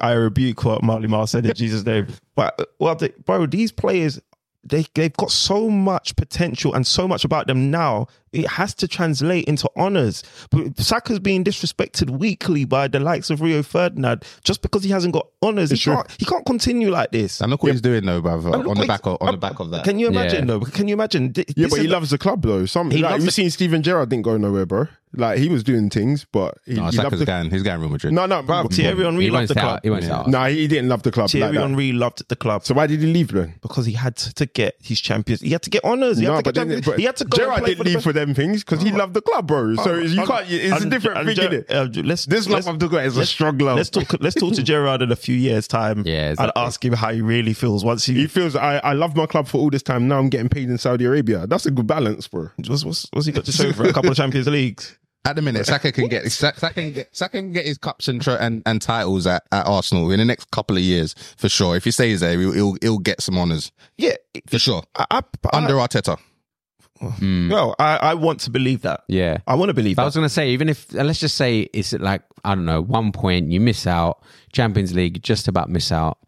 I 0.00 0.12
rebuke 0.12 0.64
what 0.64 0.82
Marley 0.84 1.08
Mar 1.08 1.26
said 1.26 1.44
in 1.44 1.54
Jesus' 1.54 1.84
name. 1.84 2.06
But 2.36 2.70
well, 2.78 2.94
they, 2.94 3.08
bro, 3.26 3.46
these 3.46 3.72
players. 3.72 4.20
They 4.62 4.84
they've 4.94 5.12
got 5.16 5.30
so 5.30 5.70
much 5.70 6.14
potential 6.16 6.74
and 6.74 6.86
so 6.86 7.08
much 7.08 7.24
about 7.24 7.46
them 7.46 7.70
now. 7.70 8.08
It 8.32 8.46
has 8.46 8.74
to 8.74 8.86
translate 8.86 9.46
into 9.46 9.68
honors. 9.74 10.22
But 10.50 10.78
Saka's 10.78 11.18
being 11.18 11.42
disrespected 11.44 12.10
weekly 12.10 12.64
by 12.66 12.86
the 12.86 13.00
likes 13.00 13.30
of 13.30 13.40
Rio 13.40 13.62
Ferdinand 13.62 14.22
just 14.44 14.60
because 14.62 14.84
he 14.84 14.90
hasn't 14.90 15.14
got 15.14 15.26
honors. 15.42 15.70
He 15.70 15.78
true. 15.78 15.94
can't 15.94 16.10
he 16.18 16.24
can't 16.26 16.44
continue 16.44 16.90
like 16.90 17.10
this. 17.10 17.40
and 17.40 17.50
look 17.50 17.62
what 17.62 17.72
he's 17.72 17.80
doing 17.80 18.04
though, 18.04 18.20
brother. 18.20 18.50
On 18.50 18.76
the 18.76 18.86
back 18.86 19.06
of 19.06 19.16
on 19.22 19.26
the 19.28 19.32
um, 19.32 19.40
back 19.40 19.60
of 19.60 19.70
that. 19.70 19.82
Can 19.84 19.98
you 19.98 20.08
imagine 20.08 20.40
Yeah. 20.46 20.58
though? 20.58 20.60
Can 20.60 20.86
you 20.88 20.94
imagine? 20.94 21.32
Th- 21.32 21.48
Yeah, 21.56 21.68
but 21.70 21.80
he 21.80 21.88
loves 21.88 22.10
the 22.10 22.18
club 22.18 22.42
though. 22.42 22.66
Some 22.66 22.90
He 22.90 22.98
like 22.98 23.12
loves 23.12 23.22
we've 23.22 23.26
the- 23.28 23.32
seen 23.32 23.50
Steven 23.50 23.82
Gerrard 23.82 24.10
didn't 24.10 24.24
go 24.24 24.36
nowhere, 24.36 24.66
bro. 24.66 24.88
Like 25.12 25.38
he 25.38 25.48
was 25.48 25.64
doing 25.64 25.90
things, 25.90 26.24
but 26.30 26.58
he, 26.64 26.74
no, 26.74 26.84
he 26.84 26.92
Saka's 26.92 27.12
loved 27.12 27.18
the 27.18 27.26
going. 27.26 27.50
He's 27.50 27.64
going 27.64 27.80
Real 27.80 27.90
Madrid. 27.90 28.12
No, 28.12 28.26
no, 28.26 28.44
Bruv, 28.44 28.72
Thierry 28.72 29.02
Henry 29.04 29.24
he 29.24 29.30
loved 29.30 29.32
won't 29.40 29.48
the 29.48 29.54
stay 29.54 29.60
club. 29.60 29.74
out. 29.76 29.80
He 29.82 29.90
won't 29.90 30.04
stay 30.04 30.12
out. 30.12 30.26
No, 30.28 30.44
he 30.44 30.68
didn't 30.68 30.88
love 30.88 31.02
the 31.02 31.10
club. 31.10 31.30
Thierry 31.30 31.46
like 31.46 31.54
that. 31.54 31.60
Henry 31.62 31.92
loved 31.92 32.28
the 32.28 32.36
club. 32.36 32.64
So 32.64 32.74
why 32.74 32.86
did 32.86 33.00
he 33.00 33.06
leave 33.06 33.32
then? 33.32 33.54
because 33.60 33.86
he 33.86 33.92
had 33.94 34.14
to 34.16 34.46
get 34.46 34.76
his 34.80 35.00
champions. 35.00 35.40
He 35.40 35.50
had 35.50 35.62
to 35.62 35.70
get 35.70 35.84
honors. 35.84 36.18
He, 36.18 36.26
had, 36.26 36.36
to 36.36 36.42
get 36.42 36.54
then- 36.54 36.62
champions. 36.62 36.86
but 36.86 36.98
he 37.00 37.04
had 37.06 37.16
to 37.16 37.24
go. 37.24 37.36
Gerrard 37.38 37.58
play 37.58 37.74
didn't 37.74 37.78
for 37.78 37.82
the 37.84 37.88
leave 37.90 37.94
best- 37.96 38.04
for 38.04 38.12
them 38.12 38.34
things 38.34 38.62
because 38.62 38.82
he 38.82 38.92
loved 38.92 39.14
the 39.14 39.20
club, 39.22 39.48
bro. 39.48 39.74
So 39.76 39.96
you 39.96 40.20
Um, 40.20 40.26
can't. 40.28 40.46
It's 40.48 40.72
a 40.72 40.82
and- 40.82 40.90
different 40.92 41.18
and 41.18 41.26
thing, 41.26 41.36
Ger- 41.36 41.48
innit? 41.64 41.98
uh, 41.98 42.02
let's, 42.06 42.26
This 42.26 42.46
love 42.46 42.54
let's, 42.54 42.66
I've 42.68 42.78
got 42.78 43.04
is 43.04 43.16
a 43.16 43.18
let's- 43.18 43.30
strong 43.30 43.58
love. 43.58 43.78
Let's 43.78 43.90
talk. 43.90 44.14
Let's 44.20 44.36
talk 44.36 44.54
to 44.54 44.62
Gerrard 44.62 45.02
in 45.02 45.10
a 45.10 45.16
few 45.16 45.34
years' 45.34 45.66
time. 45.66 46.04
Yeah, 46.06 46.22
and 46.26 46.32
exactly. 46.34 46.62
ask 46.62 46.84
him 46.84 46.92
how 46.92 47.12
he 47.12 47.20
really 47.20 47.52
feels 47.52 47.84
once 47.84 48.06
he. 48.06 48.14
He 48.14 48.26
feels 48.28 48.54
I, 48.54 48.76
I 48.78 48.92
love 48.92 49.16
my 49.16 49.26
club 49.26 49.48
for 49.48 49.58
all 49.58 49.70
this 49.70 49.82
time. 49.82 50.06
Now 50.06 50.18
I'm 50.18 50.28
getting 50.28 50.48
paid 50.48 50.68
in 50.70 50.78
Saudi 50.78 51.04
Arabia. 51.04 51.48
That's 51.48 51.66
a 51.66 51.72
good 51.72 51.88
balance, 51.88 52.28
bro. 52.28 52.50
what's, 52.68 52.84
what's, 52.84 53.08
what's 53.12 53.26
he 53.26 53.32
got 53.32 53.44
to 53.46 53.52
show 53.52 53.72
for 53.72 53.84
a 53.86 53.92
couple 53.92 54.10
of 54.10 54.16
Champions 54.20 54.46
Leagues? 54.46 54.96
At 55.24 55.36
the 55.36 55.42
minute, 55.42 55.66
Saka 55.66 55.92
can 55.92 56.08
get 56.08 56.30
Saka 56.32 56.72
can 56.72 56.92
get 56.92 57.14
Saka 57.14 57.38
can 57.38 57.52
get 57.52 57.66
his 57.66 57.76
cups 57.76 58.08
and 58.08 58.26
and, 58.26 58.62
and 58.64 58.80
titles 58.80 59.26
at, 59.26 59.42
at 59.52 59.66
Arsenal 59.66 60.10
in 60.10 60.18
the 60.18 60.24
next 60.24 60.50
couple 60.50 60.76
of 60.76 60.82
years 60.82 61.14
for 61.36 61.48
sure. 61.48 61.76
If 61.76 61.84
he 61.84 61.90
stays 61.90 62.20
there, 62.20 62.38
he'll 62.40 62.52
he'll, 62.52 62.76
he'll 62.80 62.98
get 62.98 63.20
some 63.20 63.36
honors 63.36 63.70
Yeah, 63.98 64.14
for 64.46 64.58
sure 64.58 64.82
I, 64.96 65.04
I, 65.10 65.22
under 65.52 65.78
I, 65.78 65.86
Arteta. 65.86 66.18
well, 67.00 67.74
I, 67.78 67.96
I 67.96 68.14
want 68.14 68.40
to 68.40 68.50
believe 68.50 68.82
that. 68.82 69.04
Yeah. 69.08 69.38
I 69.46 69.54
want 69.54 69.68
to 69.70 69.74
believe 69.74 69.96
But 69.96 70.02
I 70.02 70.04
was 70.06 70.14
going 70.14 70.26
to 70.26 70.32
say, 70.34 70.50
even 70.50 70.68
if, 70.68 70.94
uh, 70.94 71.02
let's 71.02 71.18
just 71.20 71.36
say 71.36 71.60
it's 71.72 71.92
like, 71.94 72.22
I 72.44 72.54
don't 72.54 72.66
know, 72.66 72.82
one 72.82 73.12
point, 73.12 73.50
you 73.50 73.58
miss 73.60 73.86
out, 73.86 74.22
Champions 74.52 74.94
League, 74.94 75.22
just 75.22 75.48
about 75.48 75.70
miss 75.70 75.90
out. 75.92 76.18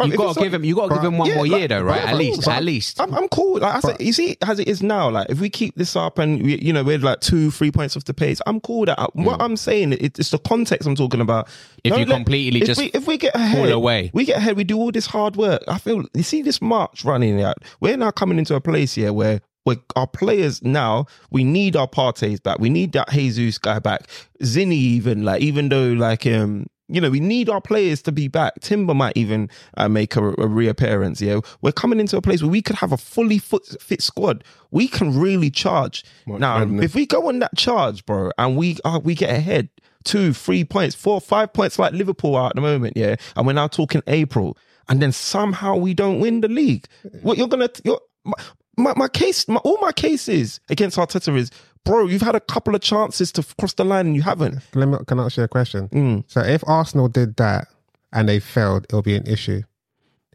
But 0.00 0.10
you 0.12 0.16
gotta 0.16 0.40
give 0.40 0.52
like- 0.52 0.60
him, 0.60 0.64
you 0.64 0.74
got 0.74 0.88
to 0.88 0.94
give 0.96 1.04
him 1.04 1.18
one 1.18 1.28
Yeah, 1.28 1.34
more 1.36 1.46
like- 1.46 1.58
year 1.58 1.68
though, 1.68 1.82
right? 1.82 2.00
but- 2.02 2.08
At 2.10 2.16
least, 2.16 2.48
at 2.48 2.64
least. 2.64 3.00
I'm, 3.00 3.14
I'm 3.14 3.28
cool. 3.28 3.60
Like 3.60 3.74
I 3.76 3.80
said, 3.80 4.00
you 4.00 4.12
see, 4.12 4.36
as 4.42 4.58
it 4.58 4.68
is 4.68 4.82
now, 4.82 5.10
like 5.10 5.28
if 5.30 5.40
we 5.40 5.50
keep 5.50 5.74
this 5.76 5.94
up 5.96 6.18
and 6.18 6.42
we, 6.42 6.58
you 6.60 6.72
know 6.72 6.82
we're 6.82 6.98
like 6.98 7.20
two, 7.20 7.50
three 7.50 7.70
points 7.70 7.96
off 7.96 8.04
the 8.04 8.14
pace, 8.14 8.40
I'm 8.46 8.60
cool. 8.60 8.86
That 8.86 9.14
what 9.14 9.40
I'm 9.40 9.56
saying, 9.56 9.92
it, 9.94 10.18
it's 10.18 10.30
the 10.30 10.38
context 10.38 10.86
I'm 10.88 10.94
talking 10.96 11.20
about. 11.20 11.48
If 11.84 11.90
Don't 11.90 12.00
you 12.00 12.06
completely 12.06 12.60
if 12.60 12.66
just 12.66 12.80
we, 12.80 12.86
if 12.92 13.06
we 13.06 13.16
get 13.18 13.34
ahead, 13.34 13.70
away. 13.70 14.10
we 14.12 14.24
get 14.24 14.36
ahead. 14.38 14.56
We 14.56 14.64
do 14.64 14.76
all 14.78 14.92
this 14.92 15.06
hard 15.06 15.36
work. 15.36 15.62
I 15.68 15.78
feel 15.78 16.04
you 16.14 16.22
see 16.22 16.42
this 16.42 16.60
March 16.60 17.04
running 17.04 17.40
out. 17.42 17.58
We're 17.80 17.96
now 17.96 18.10
coming 18.10 18.38
into 18.38 18.54
a 18.54 18.60
place 18.60 18.94
here 18.94 19.12
where. 19.12 19.40
Where 19.64 19.76
our 19.94 20.06
players 20.06 20.62
now, 20.62 21.04
we 21.30 21.44
need 21.44 21.76
our 21.76 21.86
parties 21.86 22.40
back. 22.40 22.58
We 22.60 22.70
need 22.70 22.92
that 22.92 23.10
Jesus 23.10 23.58
guy 23.58 23.78
back. 23.78 24.08
Zinni 24.42 24.72
even 24.72 25.22
like, 25.22 25.42
even 25.42 25.68
though 25.68 25.88
like 25.92 26.26
um, 26.26 26.64
you 26.90 27.00
know, 27.00 27.10
we 27.10 27.20
need 27.20 27.48
our 27.48 27.60
players 27.60 28.02
to 28.02 28.12
be 28.12 28.28
back. 28.28 28.54
Timber 28.60 28.94
might 28.94 29.16
even 29.16 29.48
uh, 29.76 29.88
make 29.88 30.16
a, 30.16 30.28
a 30.38 30.46
reappearance. 30.46 31.20
Yeah, 31.20 31.40
we're 31.62 31.72
coming 31.72 32.00
into 32.00 32.16
a 32.16 32.22
place 32.22 32.42
where 32.42 32.50
we 32.50 32.62
could 32.62 32.76
have 32.76 32.92
a 32.92 32.96
fully 32.96 33.38
fit, 33.38 33.64
fit 33.80 34.02
squad. 34.02 34.44
We 34.70 34.88
can 34.88 35.18
really 35.18 35.50
charge. 35.50 36.04
now, 36.26 36.62
if 36.82 36.94
we 36.94 37.06
go 37.06 37.28
on 37.28 37.38
that 37.40 37.56
charge, 37.56 38.04
bro, 38.06 38.30
and 38.38 38.56
we 38.56 38.76
uh, 38.84 39.00
we 39.02 39.14
get 39.14 39.30
ahead 39.30 39.68
two, 40.04 40.32
three 40.32 40.64
points, 40.64 40.94
four, 40.94 41.20
five 41.20 41.52
points 41.52 41.78
like 41.78 41.92
Liverpool 41.92 42.34
are 42.34 42.48
at 42.48 42.54
the 42.54 42.60
moment, 42.60 42.96
yeah, 42.96 43.16
and 43.36 43.46
we're 43.46 43.52
now 43.52 43.66
talking 43.66 44.02
April, 44.06 44.56
and 44.88 45.00
then 45.00 45.12
somehow 45.12 45.76
we 45.76 45.94
don't 45.94 46.20
win 46.20 46.40
the 46.40 46.48
league. 46.48 46.86
What 47.22 47.38
you're 47.38 47.48
gonna, 47.48 47.68
you're, 47.84 48.00
my, 48.24 48.34
my, 48.76 48.94
my 48.96 49.08
case, 49.08 49.46
my, 49.48 49.56
all 49.56 49.78
my 49.80 49.92
cases 49.92 50.60
against 50.68 50.96
Arteta 50.96 51.36
is, 51.36 51.50
bro, 51.84 52.06
you've 52.06 52.22
had 52.22 52.34
a 52.34 52.40
couple 52.40 52.74
of 52.74 52.80
chances 52.80 53.32
to 53.32 53.44
cross 53.58 53.74
the 53.74 53.84
line 53.84 54.06
and 54.06 54.16
you 54.16 54.22
haven't. 54.22 54.60
Let 54.74 54.88
me, 54.88 54.98
can 55.06 55.20
I 55.20 55.24
ask 55.24 55.36
you 55.36 55.42
a 55.42 55.48
question? 55.48 55.88
Mm. 55.88 56.24
So 56.26 56.40
if 56.40 56.62
Arsenal 56.68 57.08
did 57.08 57.36
that 57.36 57.68
and 58.12 58.28
they 58.28 58.40
failed, 58.40 58.84
it'll 58.84 59.02
be 59.02 59.16
an 59.16 59.26
issue. 59.26 59.62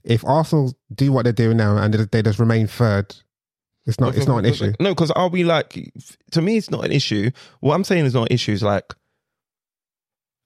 If 0.03 0.23
Arsenal 0.25 0.73
do 0.93 1.11
what 1.11 1.23
they're 1.23 1.33
doing 1.33 1.57
now 1.57 1.77
and 1.77 1.93
they, 1.93 2.21
just 2.21 2.39
remain 2.39 2.67
third, 2.67 3.15
it's 3.87 3.99
not. 3.99 4.15
It's 4.15 4.27
not 4.27 4.39
an 4.39 4.45
issue. 4.45 4.73
No, 4.79 4.89
because 4.95 5.11
I'll 5.15 5.29
be 5.29 5.43
like, 5.43 5.91
to 6.31 6.41
me, 6.41 6.57
it's 6.57 6.71
not 6.71 6.85
an 6.85 6.91
issue. 6.91 7.29
What 7.59 7.75
I'm 7.75 7.83
saying 7.83 8.05
is 8.05 8.13
not 8.15 8.29
an 8.29 8.33
issue. 8.33 8.51
Is 8.51 8.63
like, 8.63 8.93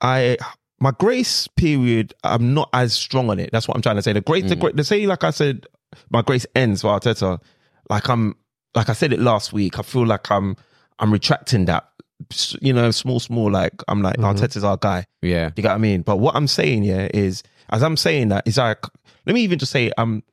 I 0.01 0.37
my 0.79 0.91
grace 0.91 1.47
period. 1.47 2.13
I'm 2.23 2.53
not 2.53 2.69
as 2.73 2.93
strong 2.93 3.29
on 3.29 3.39
it. 3.39 3.49
That's 3.51 3.67
what 3.67 3.75
I'm 3.75 3.81
trying 3.81 3.97
to 3.97 4.01
say. 4.01 4.13
The 4.13 4.21
grace, 4.21 4.47
the 4.49 4.55
Mm. 4.55 4.59
grace. 4.59 4.73
The 4.75 4.83
say, 4.83 5.05
like 5.07 5.23
I 5.23 5.31
said, 5.31 5.67
my 6.09 6.21
grace 6.21 6.45
ends 6.55 6.81
for 6.81 6.87
Arteta. 6.87 7.39
Like 7.89 8.09
I'm, 8.09 8.35
like 8.75 8.89
I 8.89 8.93
said 8.93 9.11
it 9.13 9.19
last 9.19 9.51
week. 9.51 9.79
I 9.79 9.81
feel 9.81 10.05
like 10.05 10.29
I'm, 10.31 10.55
I'm 10.99 11.11
retracting 11.11 11.65
that. 11.65 11.85
You 12.61 12.73
know, 12.73 12.91
small, 12.91 13.19
small. 13.19 13.49
Like 13.49 13.73
I'm 13.87 14.01
like 14.01 14.17
Mm-hmm. 14.17 14.43
Arteta's 14.43 14.63
our 14.63 14.77
guy. 14.77 15.05
Yeah. 15.21 15.51
You 15.55 15.63
got 15.63 15.69
what 15.69 15.75
I 15.75 15.79
mean? 15.79 16.01
But 16.01 16.17
what 16.17 16.35
I'm 16.35 16.47
saying 16.47 16.83
here 16.83 17.09
is, 17.13 17.43
as 17.69 17.81
I'm 17.81 17.95
saying 17.97 18.29
that, 18.29 18.45
it's 18.45 18.57
like 18.57 18.83
let 19.25 19.33
me 19.33 19.41
even 19.41 19.57
just 19.59 19.71
say 19.71 19.91
um 19.97 20.23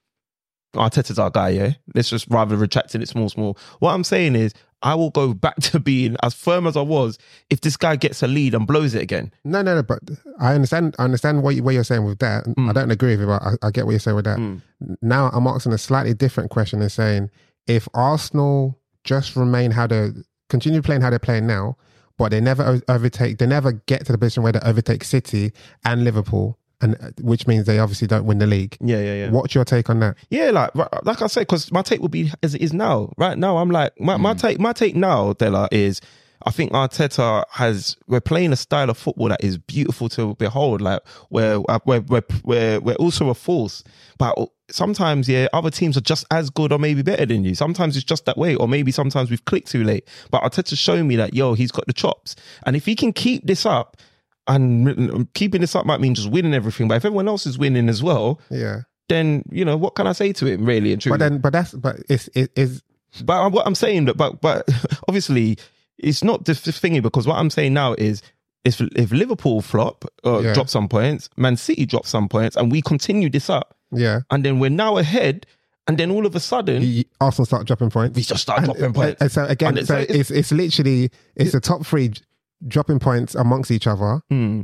Arteta's 0.74 1.18
our 1.18 1.30
guy, 1.30 1.50
yeah. 1.50 1.72
Let's 1.94 2.10
just 2.10 2.26
rather 2.28 2.56
retracting 2.56 3.00
it 3.02 3.08
small, 3.08 3.28
small. 3.28 3.56
What 3.78 3.92
I'm 3.92 4.04
saying 4.04 4.34
is 4.34 4.52
I 4.82 4.94
will 4.94 5.10
go 5.10 5.32
back 5.32 5.56
to 5.60 5.80
being 5.80 6.16
as 6.22 6.34
firm 6.34 6.66
as 6.66 6.76
I 6.76 6.82
was 6.82 7.18
if 7.50 7.60
this 7.60 7.76
guy 7.76 7.96
gets 7.96 8.22
a 8.22 8.26
lead 8.26 8.54
and 8.54 8.66
blows 8.66 8.94
it 8.94 9.02
again. 9.02 9.32
No, 9.44 9.62
no, 9.62 9.76
no. 9.76 9.82
But 9.82 10.00
I 10.40 10.54
understand. 10.54 10.96
I 10.98 11.04
understand 11.04 11.42
what, 11.42 11.54
you, 11.54 11.62
what 11.62 11.72
you're 11.74 11.84
saying 11.84 12.04
with 12.04 12.18
that. 12.18 12.44
Mm. 12.44 12.68
I 12.68 12.72
don't 12.72 12.90
agree 12.90 13.12
with 13.12 13.20
you, 13.20 13.26
but 13.26 13.42
I, 13.42 13.52
I 13.68 13.70
get 13.70 13.86
what 13.86 13.92
you're 13.92 14.00
saying 14.00 14.16
with 14.16 14.26
that. 14.26 14.60
Now 15.00 15.30
I'm 15.32 15.46
asking 15.46 15.72
a 15.72 15.78
slightly 15.78 16.14
different 16.14 16.50
question 16.50 16.82
and 16.82 16.90
saying 16.92 17.30
if 17.66 17.88
Arsenal 17.94 18.78
just 19.04 19.36
remain 19.36 19.70
how 19.70 19.86
they 19.86 20.10
continue 20.48 20.82
playing 20.82 21.00
how 21.02 21.10
they're 21.10 21.18
playing 21.18 21.46
now, 21.46 21.76
but 22.18 22.30
they 22.30 22.40
never 22.40 22.80
overtake, 22.88 23.38
they 23.38 23.46
never 23.46 23.72
get 23.72 24.06
to 24.06 24.12
the 24.12 24.18
position 24.18 24.42
where 24.42 24.52
they 24.52 24.60
overtake 24.60 25.04
City 25.04 25.52
and 25.84 26.04
Liverpool, 26.04 26.58
and 26.80 26.94
uh, 27.00 27.10
which 27.20 27.46
means 27.46 27.66
they 27.66 27.78
obviously 27.78 28.06
don't 28.06 28.24
win 28.24 28.38
the 28.38 28.46
league. 28.46 28.76
Yeah, 28.80 29.00
yeah, 29.00 29.14
yeah. 29.14 29.30
What's 29.30 29.54
your 29.54 29.64
take 29.64 29.90
on 29.90 30.00
that? 30.00 30.16
Yeah, 30.30 30.50
like 30.50 30.74
like 30.74 31.22
I 31.22 31.26
said, 31.26 31.42
because 31.42 31.70
my 31.72 31.82
take 31.82 32.00
would 32.00 32.10
be 32.10 32.32
as 32.42 32.54
it 32.54 32.62
is 32.62 32.72
now. 32.72 33.12
Right 33.16 33.36
now, 33.38 33.58
I'm 33.58 33.70
like 33.70 33.98
my, 34.00 34.16
my 34.16 34.34
take. 34.34 34.58
My 34.58 34.72
take 34.72 34.94
now, 34.94 35.32
Della, 35.34 35.68
is 35.70 36.00
I 36.46 36.50
think 36.52 36.72
Arteta 36.72 37.44
has. 37.50 37.96
We're 38.06 38.20
playing 38.20 38.52
a 38.52 38.56
style 38.56 38.88
of 38.88 38.96
football 38.96 39.28
that 39.28 39.42
is 39.42 39.58
beautiful 39.58 40.08
to 40.10 40.34
behold. 40.36 40.80
Like 40.80 41.02
we're 41.28 41.60
uh, 41.68 41.80
we're 41.84 42.00
we're 42.02 42.22
we're, 42.44 42.80
we're 42.80 42.94
also 42.94 43.28
a 43.30 43.34
force, 43.34 43.82
but 44.16 44.38
sometimes 44.70 45.28
yeah, 45.28 45.48
other 45.52 45.70
teams 45.70 45.96
are 45.96 46.00
just 46.02 46.24
as 46.30 46.48
good 46.50 46.72
or 46.72 46.78
maybe 46.78 47.02
better 47.02 47.26
than 47.26 47.42
you. 47.44 47.54
Sometimes 47.54 47.96
it's 47.96 48.04
just 48.04 48.26
that 48.26 48.38
way, 48.38 48.54
or 48.54 48.68
maybe 48.68 48.92
sometimes 48.92 49.28
we've 49.28 49.44
clicked 49.44 49.68
too 49.70 49.82
late. 49.84 50.08
But 50.30 50.42
Arteta's 50.42 50.78
shown 50.78 51.08
me 51.08 51.16
that 51.16 51.34
yo, 51.34 51.54
he's 51.54 51.72
got 51.72 51.86
the 51.88 51.92
chops, 51.92 52.36
and 52.64 52.76
if 52.76 52.86
he 52.86 52.94
can 52.94 53.12
keep 53.12 53.46
this 53.46 53.66
up. 53.66 53.96
And 54.48 55.26
keeping 55.34 55.60
this 55.60 55.74
up 55.74 55.86
might 55.86 56.00
mean 56.00 56.14
just 56.14 56.30
winning 56.30 56.54
everything, 56.54 56.86
but 56.86 56.94
if 56.94 57.04
everyone 57.04 57.26
else 57.26 57.46
is 57.46 57.58
winning 57.58 57.88
as 57.88 58.00
well, 58.00 58.40
Yeah, 58.48 58.82
then 59.08 59.42
you 59.50 59.64
know 59.64 59.76
what 59.76 59.96
can 59.96 60.06
I 60.06 60.12
say 60.12 60.32
to 60.34 60.46
him 60.46 60.64
really 60.64 60.92
and 60.92 61.02
truly. 61.02 61.18
but 61.18 61.28
then, 61.28 61.38
but 61.40 61.52
that's 61.52 61.72
but 61.72 61.96
it's 62.08 62.28
it 62.32 62.52
is 62.54 62.80
But 63.24 63.50
what 63.50 63.66
I'm 63.66 63.74
saying, 63.74 64.04
that, 64.04 64.16
but 64.16 64.40
but 64.40 64.68
obviously, 65.08 65.58
it's 65.98 66.22
not 66.24 66.44
the 66.44 66.52
thingy 66.52 67.02
because 67.02 67.26
what 67.26 67.36
I'm 67.38 67.50
saying 67.50 67.74
now 67.74 67.94
is. 67.94 68.22
If, 68.64 68.80
if 68.80 69.12
Liverpool 69.12 69.62
flop 69.62 70.04
or 70.24 70.42
Yeah. 70.42 70.52
drop 70.52 70.68
some 70.68 70.88
points, 70.88 71.30
Man 71.36 71.56
City 71.56 71.86
drop 71.86 72.04
some 72.04 72.28
points, 72.28 72.56
and 72.56 72.72
we 72.72 72.82
continue 72.82 73.30
this 73.30 73.48
up, 73.48 73.76
yeah. 73.92 74.22
and 74.32 74.44
then 74.44 74.58
we're 74.58 74.70
now 74.70 74.96
ahead, 74.96 75.46
and 75.86 75.96
then 75.98 76.10
all 76.10 76.26
of 76.26 76.34
a 76.34 76.40
sudden 76.40 77.04
Arsenal 77.20 77.46
start 77.46 77.68
dropping 77.68 77.90
points. 77.90 78.16
we 78.16 78.22
just 78.22 78.42
start 78.42 78.64
dropping 78.64 78.92
points. 78.92 79.22
and 79.22 79.30
so 79.30 79.44
again, 79.44 79.68
And 79.68 79.78
it's- 79.78 79.86
so 79.86 79.98
it's- 79.98 80.18
it's 80.18 80.30
it's 80.32 80.50
literally 80.50 81.10
it's 81.36 81.52
the 81.52 81.60
top 81.60 81.86
three 81.86 82.12
dropping 82.66 82.98
points 82.98 83.36
amongst 83.36 83.70
each 83.70 83.86
other, 83.86 84.20
Hmm. 84.30 84.62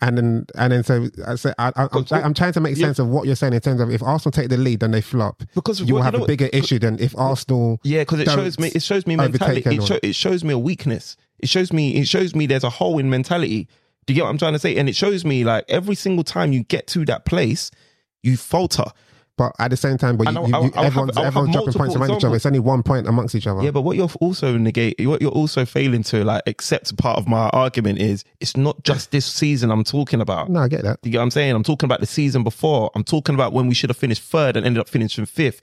And 0.00 0.16
then 0.18 0.46
and 0.56 0.72
then 0.72 0.84
so 0.84 1.08
I 1.26 1.32
I, 1.58 1.72
I, 1.76 1.88
I'm, 1.92 2.04
I'm 2.10 2.34
trying 2.34 2.52
to 2.52 2.60
make 2.60 2.76
Yeah. 2.76 2.86
sense 2.86 2.98
of 2.98 3.08
what 3.08 3.26
you're 3.26 3.36
saying 3.36 3.52
in 3.52 3.60
terms 3.60 3.80
of 3.80 3.90
if 3.90 4.02
Arsenal 4.02 4.30
take 4.32 4.48
the 4.48 4.56
lead, 4.56 4.80
then 4.80 4.90
they 4.92 5.00
flop. 5.00 5.42
Because 5.54 5.80
you 5.80 5.94
will 5.94 6.02
have 6.02 6.14
you 6.14 6.18
know 6.20 6.24
a 6.24 6.28
bigger 6.28 6.46
issue 6.52 6.78
than 6.78 6.98
if 7.00 7.16
Arsenal. 7.18 7.80
Yeah, 7.82 8.02
because 8.02 8.20
it 8.20 8.28
shows 8.28 8.58
me 8.58 8.68
it 8.74 8.82
shows 8.82 9.06
me 9.06 9.16
mentality. 9.16 9.76
It, 9.76 9.82
show, 9.84 9.98
it 10.02 10.14
shows 10.14 10.44
me 10.44 10.54
a 10.54 10.58
weakness. 10.58 11.16
It 11.40 11.48
shows 11.48 11.72
me 11.72 11.96
it 11.96 12.06
shows 12.08 12.34
me 12.34 12.46
there's 12.46 12.64
a 12.64 12.70
hole 12.70 12.98
in 12.98 13.10
mentality. 13.10 13.68
Do 14.06 14.12
you 14.12 14.16
get 14.16 14.24
what 14.24 14.30
I'm 14.30 14.38
trying 14.38 14.54
to 14.54 14.58
say? 14.58 14.76
And 14.76 14.88
it 14.88 14.96
shows 14.96 15.24
me 15.24 15.44
like 15.44 15.64
every 15.68 15.94
single 15.94 16.24
time 16.24 16.52
you 16.52 16.62
get 16.64 16.86
to 16.88 17.04
that 17.06 17.24
place, 17.26 17.70
you 18.22 18.36
falter. 18.36 18.84
But 19.38 19.52
at 19.60 19.70
the 19.70 19.76
same 19.76 19.96
time, 19.96 20.16
but 20.16 20.26
And 20.26 20.36
you, 20.36 20.42
you, 20.42 20.64
you, 20.64 20.72
everyone's, 20.74 21.16
have 21.16 21.26
everyone's 21.26 21.52
dropping 21.52 21.72
points 21.72 21.94
around 21.94 22.10
each 22.10 22.24
other. 22.24 22.34
It's 22.34 22.44
only 22.44 22.58
one 22.58 22.82
point 22.82 23.06
amongst 23.06 23.36
each 23.36 23.46
other. 23.46 23.62
Yeah, 23.62 23.70
but 23.70 23.82
what 23.82 23.96
you're 23.96 24.10
also 24.20 24.58
negate, 24.58 24.96
what 25.06 25.22
you're 25.22 25.30
also 25.30 25.64
failing 25.64 26.02
to 26.04 26.24
like 26.24 26.42
accept 26.46 26.94
part 26.98 27.18
of 27.18 27.28
my 27.28 27.48
argument 27.50 28.00
is 28.00 28.24
it's 28.40 28.56
not 28.56 28.82
just 28.82 29.12
this 29.12 29.24
season 29.24 29.70
I'm 29.70 29.84
talking 29.84 30.20
about. 30.20 30.50
no, 30.50 30.60
I 30.60 30.68
get 30.68 30.82
that. 30.82 30.98
You 31.04 31.12
get 31.12 31.18
what 31.18 31.22
I'm 31.22 31.30
saying? 31.30 31.54
I'm 31.54 31.62
talking 31.62 31.86
about 31.86 32.00
the 32.00 32.06
season 32.06 32.42
before. 32.42 32.90
I'm 32.96 33.04
talking 33.04 33.36
about 33.36 33.52
when 33.52 33.68
we 33.68 33.74
should 33.74 33.90
have 33.90 33.96
finished 33.96 34.22
third 34.22 34.56
and 34.56 34.66
ended 34.66 34.80
up 34.80 34.88
finishing 34.88 35.24
fifth. 35.24 35.62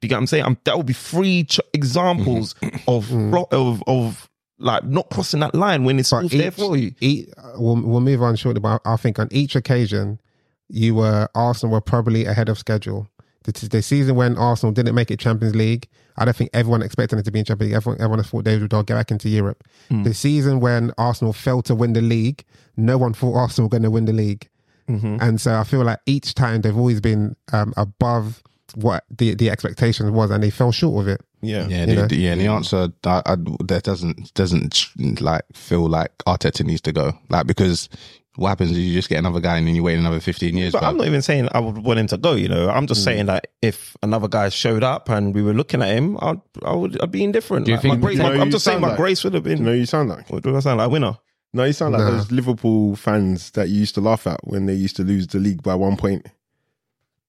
Do 0.00 0.06
you 0.06 0.08
get 0.08 0.14
what 0.14 0.20
I'm 0.20 0.26
saying? 0.28 0.44
I'm, 0.44 0.58
that 0.64 0.76
would 0.76 0.86
be 0.86 0.92
three 0.92 1.44
ch- 1.44 1.60
examples 1.72 2.54
mm-hmm. 2.54 2.76
of, 2.88 3.06
mm. 3.06 3.30
flo- 3.30 3.48
of 3.50 3.82
of 3.88 4.30
like 4.58 4.84
not 4.84 5.10
crossing 5.10 5.40
that 5.40 5.54
line 5.54 5.84
when 5.84 5.98
it's 5.98 6.10
But 6.10 6.22
all 6.22 6.28
there 6.28 6.50
for 6.52 6.76
you. 6.76 6.94
each- 7.00 7.28
we'll, 7.56 7.80
we'll 7.82 8.00
move 8.00 8.22
on 8.22 8.36
shortly, 8.36 8.60
but 8.60 8.80
I 8.84 8.96
think 8.96 9.18
on 9.18 9.28
each 9.30 9.56
occasion, 9.56 10.20
you 10.68 10.94
were 10.94 11.28
Arsenal 11.34 11.72
were 11.74 11.80
probably 11.80 12.24
ahead 12.24 12.48
of 12.48 12.58
schedule. 12.58 13.08
The, 13.46 13.68
the 13.68 13.82
season 13.82 14.14
when 14.16 14.36
Arsenal 14.36 14.72
didn't 14.72 14.94
make 14.94 15.10
it 15.10 15.18
Champions 15.18 15.54
League, 15.56 15.88
I 16.16 16.24
don't 16.24 16.36
think 16.36 16.50
everyone 16.52 16.82
expected 16.82 17.18
it 17.18 17.24
to 17.24 17.30
be 17.30 17.38
in 17.38 17.44
Champions 17.44 17.70
League. 17.70 17.76
Everyone, 17.76 18.00
everyone 18.00 18.22
thought 18.24 18.44
they 18.44 18.58
would 18.58 18.70
get 18.70 18.86
back 18.88 19.10
into 19.10 19.28
Europe. 19.28 19.64
The 19.90 20.12
season 20.14 20.60
when 20.60 20.92
Arsenal 20.98 21.32
failed 21.32 21.64
to 21.66 21.74
win 21.74 21.92
the 21.94 22.00
league, 22.02 22.44
no 22.76 22.98
one 22.98 23.12
thought 23.14 23.34
Arsenal 23.34 23.66
were 23.66 23.70
going 23.70 23.82
to 23.84 23.90
win 23.90 24.04
the 24.04 24.12
league. 24.12 24.48
And 24.88 25.40
so 25.40 25.54
I 25.58 25.64
feel 25.64 25.82
like 25.82 25.98
each 26.06 26.34
time 26.34 26.60
they've 26.60 26.76
always 26.76 27.00
been 27.00 27.34
um, 27.52 27.72
above 27.76 28.42
what 28.74 29.04
the, 29.10 29.34
the 29.34 29.50
expectations 29.50 30.10
was, 30.10 30.30
and 30.30 30.42
they 30.42 30.50
fell 30.50 30.70
short 30.72 31.02
of 31.02 31.08
it. 31.08 31.20
Yeah. 31.42 31.66
Yeah, 31.68 31.86
the, 31.86 32.06
the- 32.06 32.16
yeah. 32.16 32.32
And 32.32 32.40
the 32.40 32.46
answer 32.46 32.88
I, 33.04 33.22
I, 33.26 33.36
that 33.66 33.82
doesn't 33.84 34.32
doesn't 34.34 35.20
like 35.20 35.42
feel 35.54 35.88
like 35.88 36.16
Arteta 36.26 36.64
needs 36.64 36.80
to 36.82 36.92
go. 36.92 37.12
Like 37.28 37.46
because 37.46 37.88
what 38.36 38.48
happens 38.48 38.70
is 38.72 38.78
you 38.78 38.92
just 38.94 39.08
get 39.08 39.18
another 39.18 39.40
guy 39.40 39.56
and 39.58 39.66
then 39.66 39.74
you 39.74 39.82
wait 39.82 39.98
another 39.98 40.20
fifteen 40.20 40.56
years. 40.56 40.72
But 40.72 40.82
bruv. 40.82 40.88
I'm 40.88 40.96
not 40.98 41.06
even 41.06 41.22
saying 41.22 41.48
I 41.52 41.60
would 41.60 41.78
want 41.78 41.98
him 41.98 42.06
to 42.08 42.16
go. 42.18 42.34
You 42.34 42.48
know, 42.48 42.68
I'm 42.70 42.86
just 42.86 43.00
mm. 43.00 43.04
saying 43.04 43.26
that 43.26 43.48
if 43.62 43.96
another 44.02 44.28
guy 44.28 44.48
showed 44.50 44.82
up 44.82 45.08
and 45.08 45.34
we 45.34 45.42
were 45.42 45.54
looking 45.54 45.82
at 45.82 45.88
him, 45.96 46.16
I'd 46.20 46.40
I 46.64 46.72
would 46.74 47.00
I'd 47.02 47.10
be 47.10 47.24
indifferent. 47.24 47.66
Do 47.66 47.72
you 47.72 47.76
Like, 47.76 47.82
think- 47.82 47.94
my 47.94 48.00
grace, 48.00 48.16
You 48.18 48.22
know 48.22 48.32
I'm 48.32 48.46
you 48.46 48.52
just 48.52 48.64
saying 48.64 48.74
sound 48.76 48.82
my 48.82 48.88
like- 48.88 48.96
grace 48.96 49.24
would 49.24 49.34
have 49.34 49.44
Do 49.44 49.50
you 49.50 49.56
been. 49.56 49.64
know 49.64 49.72
who 49.72 49.78
you 49.78 49.86
sound 49.86 50.08
like? 50.10 50.30
What 50.30 50.42
do 50.42 50.56
I 50.56 50.60
sound 50.60 50.78
like? 50.78 50.90
Winner. 50.90 51.16
No, 51.52 51.64
you 51.64 51.72
sound 51.72 51.94
like 51.94 52.02
Nah. 52.02 52.10
those 52.10 52.30
Liverpool 52.30 52.96
fans 52.96 53.50
that 53.52 53.68
you 53.70 53.76
used 53.80 53.94
to 53.94 54.00
laugh 54.02 54.26
at 54.26 54.40
when 54.46 54.66
they 54.66 54.74
used 54.74 54.96
to 54.96 55.02
lose 55.04 55.26
the 55.28 55.38
league 55.38 55.62
by 55.62 55.74
one 55.74 55.96
point. 55.96 56.26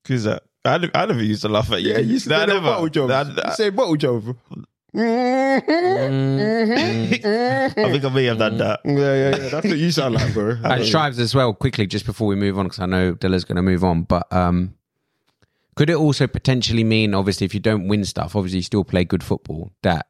Who's 0.07 0.23
that? 0.23 0.43
I, 0.65 0.89
I 0.93 1.05
never 1.05 1.23
used 1.23 1.43
to 1.43 1.49
laugh 1.49 1.71
at 1.71 1.81
you. 1.81 1.91
Yeah, 1.91 1.99
you 1.99 2.13
used 2.13 2.25
to 2.25 2.31
Nah, 2.31 2.39
say 2.41 2.45
never. 2.47 2.59
bottle 2.61 2.89
joke. 2.89 3.09
Nah, 3.09 3.21
You 3.23 3.33
nah. 3.35 3.49
say 3.51 3.69
bottle 3.69 3.95
joke. 3.95 4.23
I 4.95 5.61
think 7.75 8.05
I 8.05 8.09
may 8.09 8.25
have 8.25 8.37
done 8.37 8.57
that. 8.57 8.79
Yeah, 8.85 8.93
yeah, 8.93 9.29
yeah. 9.29 9.49
That's 9.49 9.67
what 9.67 9.77
you 9.77 9.91
sound 9.91 10.15
like, 10.15 10.33
bro. 10.33 10.57
And 10.63 10.85
Strives 10.85 11.19
as 11.19 11.35
well, 11.35 11.53
quickly, 11.53 11.87
just 11.87 12.05
before 12.05 12.27
we 12.27 12.35
move 12.35 12.57
on, 12.57 12.65
because 12.65 12.79
I 12.79 12.85
know 12.85 13.13
Dilla's 13.13 13.45
going 13.45 13.57
to 13.57 13.61
move 13.61 13.83
on. 13.83 14.03
But 14.03 14.31
um, 14.31 14.75
could 15.75 15.89
it 15.89 15.95
also 15.97 16.25
potentially 16.27 16.83
mean, 16.83 17.13
obviously, 17.13 17.45
if 17.45 17.53
you 17.53 17.59
don't 17.59 17.87
win 17.87 18.05
stuff, 18.05 18.35
obviously 18.35 18.59
you 18.59 18.63
still 18.63 18.83
play 18.83 19.03
good 19.03 19.23
football, 19.23 19.71
that 19.83 20.07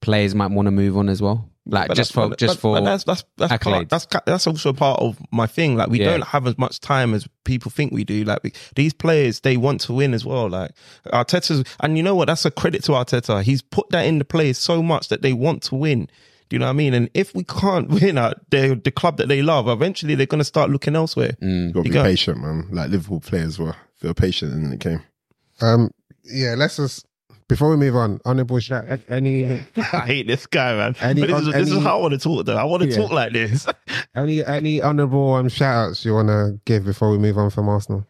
players 0.00 0.34
might 0.34 0.50
want 0.50 0.66
to 0.66 0.72
move 0.72 0.96
on 0.96 1.08
as 1.08 1.20
well? 1.20 1.50
Like 1.66 1.88
But 1.88 1.96
just 1.96 2.12
that's- 2.12 2.26
for 2.26 2.30
but- 2.30 2.38
just 2.38 2.58
for 2.60 2.74
but 2.76 2.84
that's 2.84 3.04
that's 3.04 3.24
that's 3.38 3.64
part, 3.64 3.88
that's 3.88 4.06
that's 4.26 4.46
also 4.46 4.72
part 4.74 5.00
of 5.00 5.18
my 5.32 5.46
thing. 5.46 5.76
Like 5.76 5.88
we 5.88 6.00
Yeah. 6.00 6.10
don't 6.10 6.24
have 6.26 6.46
as 6.46 6.58
much 6.58 6.78
time 6.80 7.14
as 7.14 7.26
people 7.44 7.70
think 7.70 7.90
we 7.92 8.04
do. 8.04 8.22
Like 8.24 8.42
we, 8.44 8.52
these 8.76 8.92
players, 8.92 9.40
they 9.40 9.56
want 9.56 9.80
to 9.82 9.94
win 9.94 10.12
as 10.12 10.26
well. 10.26 10.48
Like 10.50 10.72
Arteta's, 11.06 11.64
and 11.80 11.96
you 11.96 12.02
know 12.02 12.14
what? 12.14 12.26
That's 12.26 12.44
a 12.44 12.50
credit 12.50 12.84
to 12.84 12.92
Arteta. 12.92 13.42
He's 13.42 13.62
put 13.62 13.88
that 13.90 14.04
in 14.04 14.18
the 14.18 14.24
players 14.26 14.58
so 14.58 14.82
much 14.82 15.08
that 15.08 15.22
they 15.22 15.32
want 15.32 15.62
to 15.64 15.74
win. 15.74 16.08
Do 16.50 16.56
you 16.56 16.58
know 16.58 16.66
what 16.66 16.70
I 16.70 16.74
mean? 16.74 16.92
And 16.92 17.08
if 17.14 17.34
we 17.34 17.44
can't 17.44 17.88
win 18.00 18.18
at 18.18 18.38
the 18.50 18.78
the 18.84 18.90
club 18.90 19.16
that 19.16 19.28
they 19.28 19.40
love, 19.40 19.66
eventually 19.66 20.14
they're 20.14 20.26
going 20.26 20.40
to 20.40 20.44
start 20.44 20.68
looking 20.68 20.94
elsewhere. 20.94 21.32
Mm. 21.40 21.72
Got 21.72 21.80
to 21.80 21.82
be 21.84 21.88
You 21.88 21.94
got- 21.94 22.04
patient, 22.04 22.38
man. 22.42 22.68
Like 22.72 22.90
Liverpool 22.90 23.20
players 23.20 23.58
were. 23.58 23.74
They 24.02 24.08
were 24.08 24.14
patient 24.14 24.52
in 24.52 24.68
the 24.68 24.76
game. 24.76 25.02
Um, 25.62 25.90
yeah, 26.24 26.56
let's 26.58 26.76
just 26.76 27.06
before 27.48 27.70
we 27.70 27.76
move 27.76 27.96
on, 27.96 28.20
honorable 28.24 28.58
shout. 28.60 28.88
Out 28.88 29.00
any 29.08 29.44
I 29.76 30.06
hate 30.06 30.26
this 30.26 30.46
guy, 30.46 30.74
man. 30.74 30.96
Any- 31.00 31.20
but 31.22 31.28
this, 31.30 31.40
is, 31.46 31.52
this 31.52 31.70
is 31.70 31.82
how 31.82 31.98
I 31.98 32.00
want 32.02 32.12
to 32.14 32.18
talk. 32.18 32.46
Though 32.46 32.56
I 32.56 32.64
want 32.64 32.82
to 32.82 32.88
Yeah. 32.88 32.96
talk 32.96 33.10
like 33.10 33.32
this. 33.32 33.66
any 34.16 34.44
any 34.44 34.82
honorable 34.82 35.34
um 35.34 35.48
shout 35.48 35.90
outs 35.90 36.04
you 36.04 36.14
want 36.14 36.28
to 36.28 36.58
give 36.64 36.84
before 36.84 37.10
we 37.10 37.18
move 37.18 37.38
on 37.38 37.50
from 37.50 37.68
Arsenal? 37.68 38.06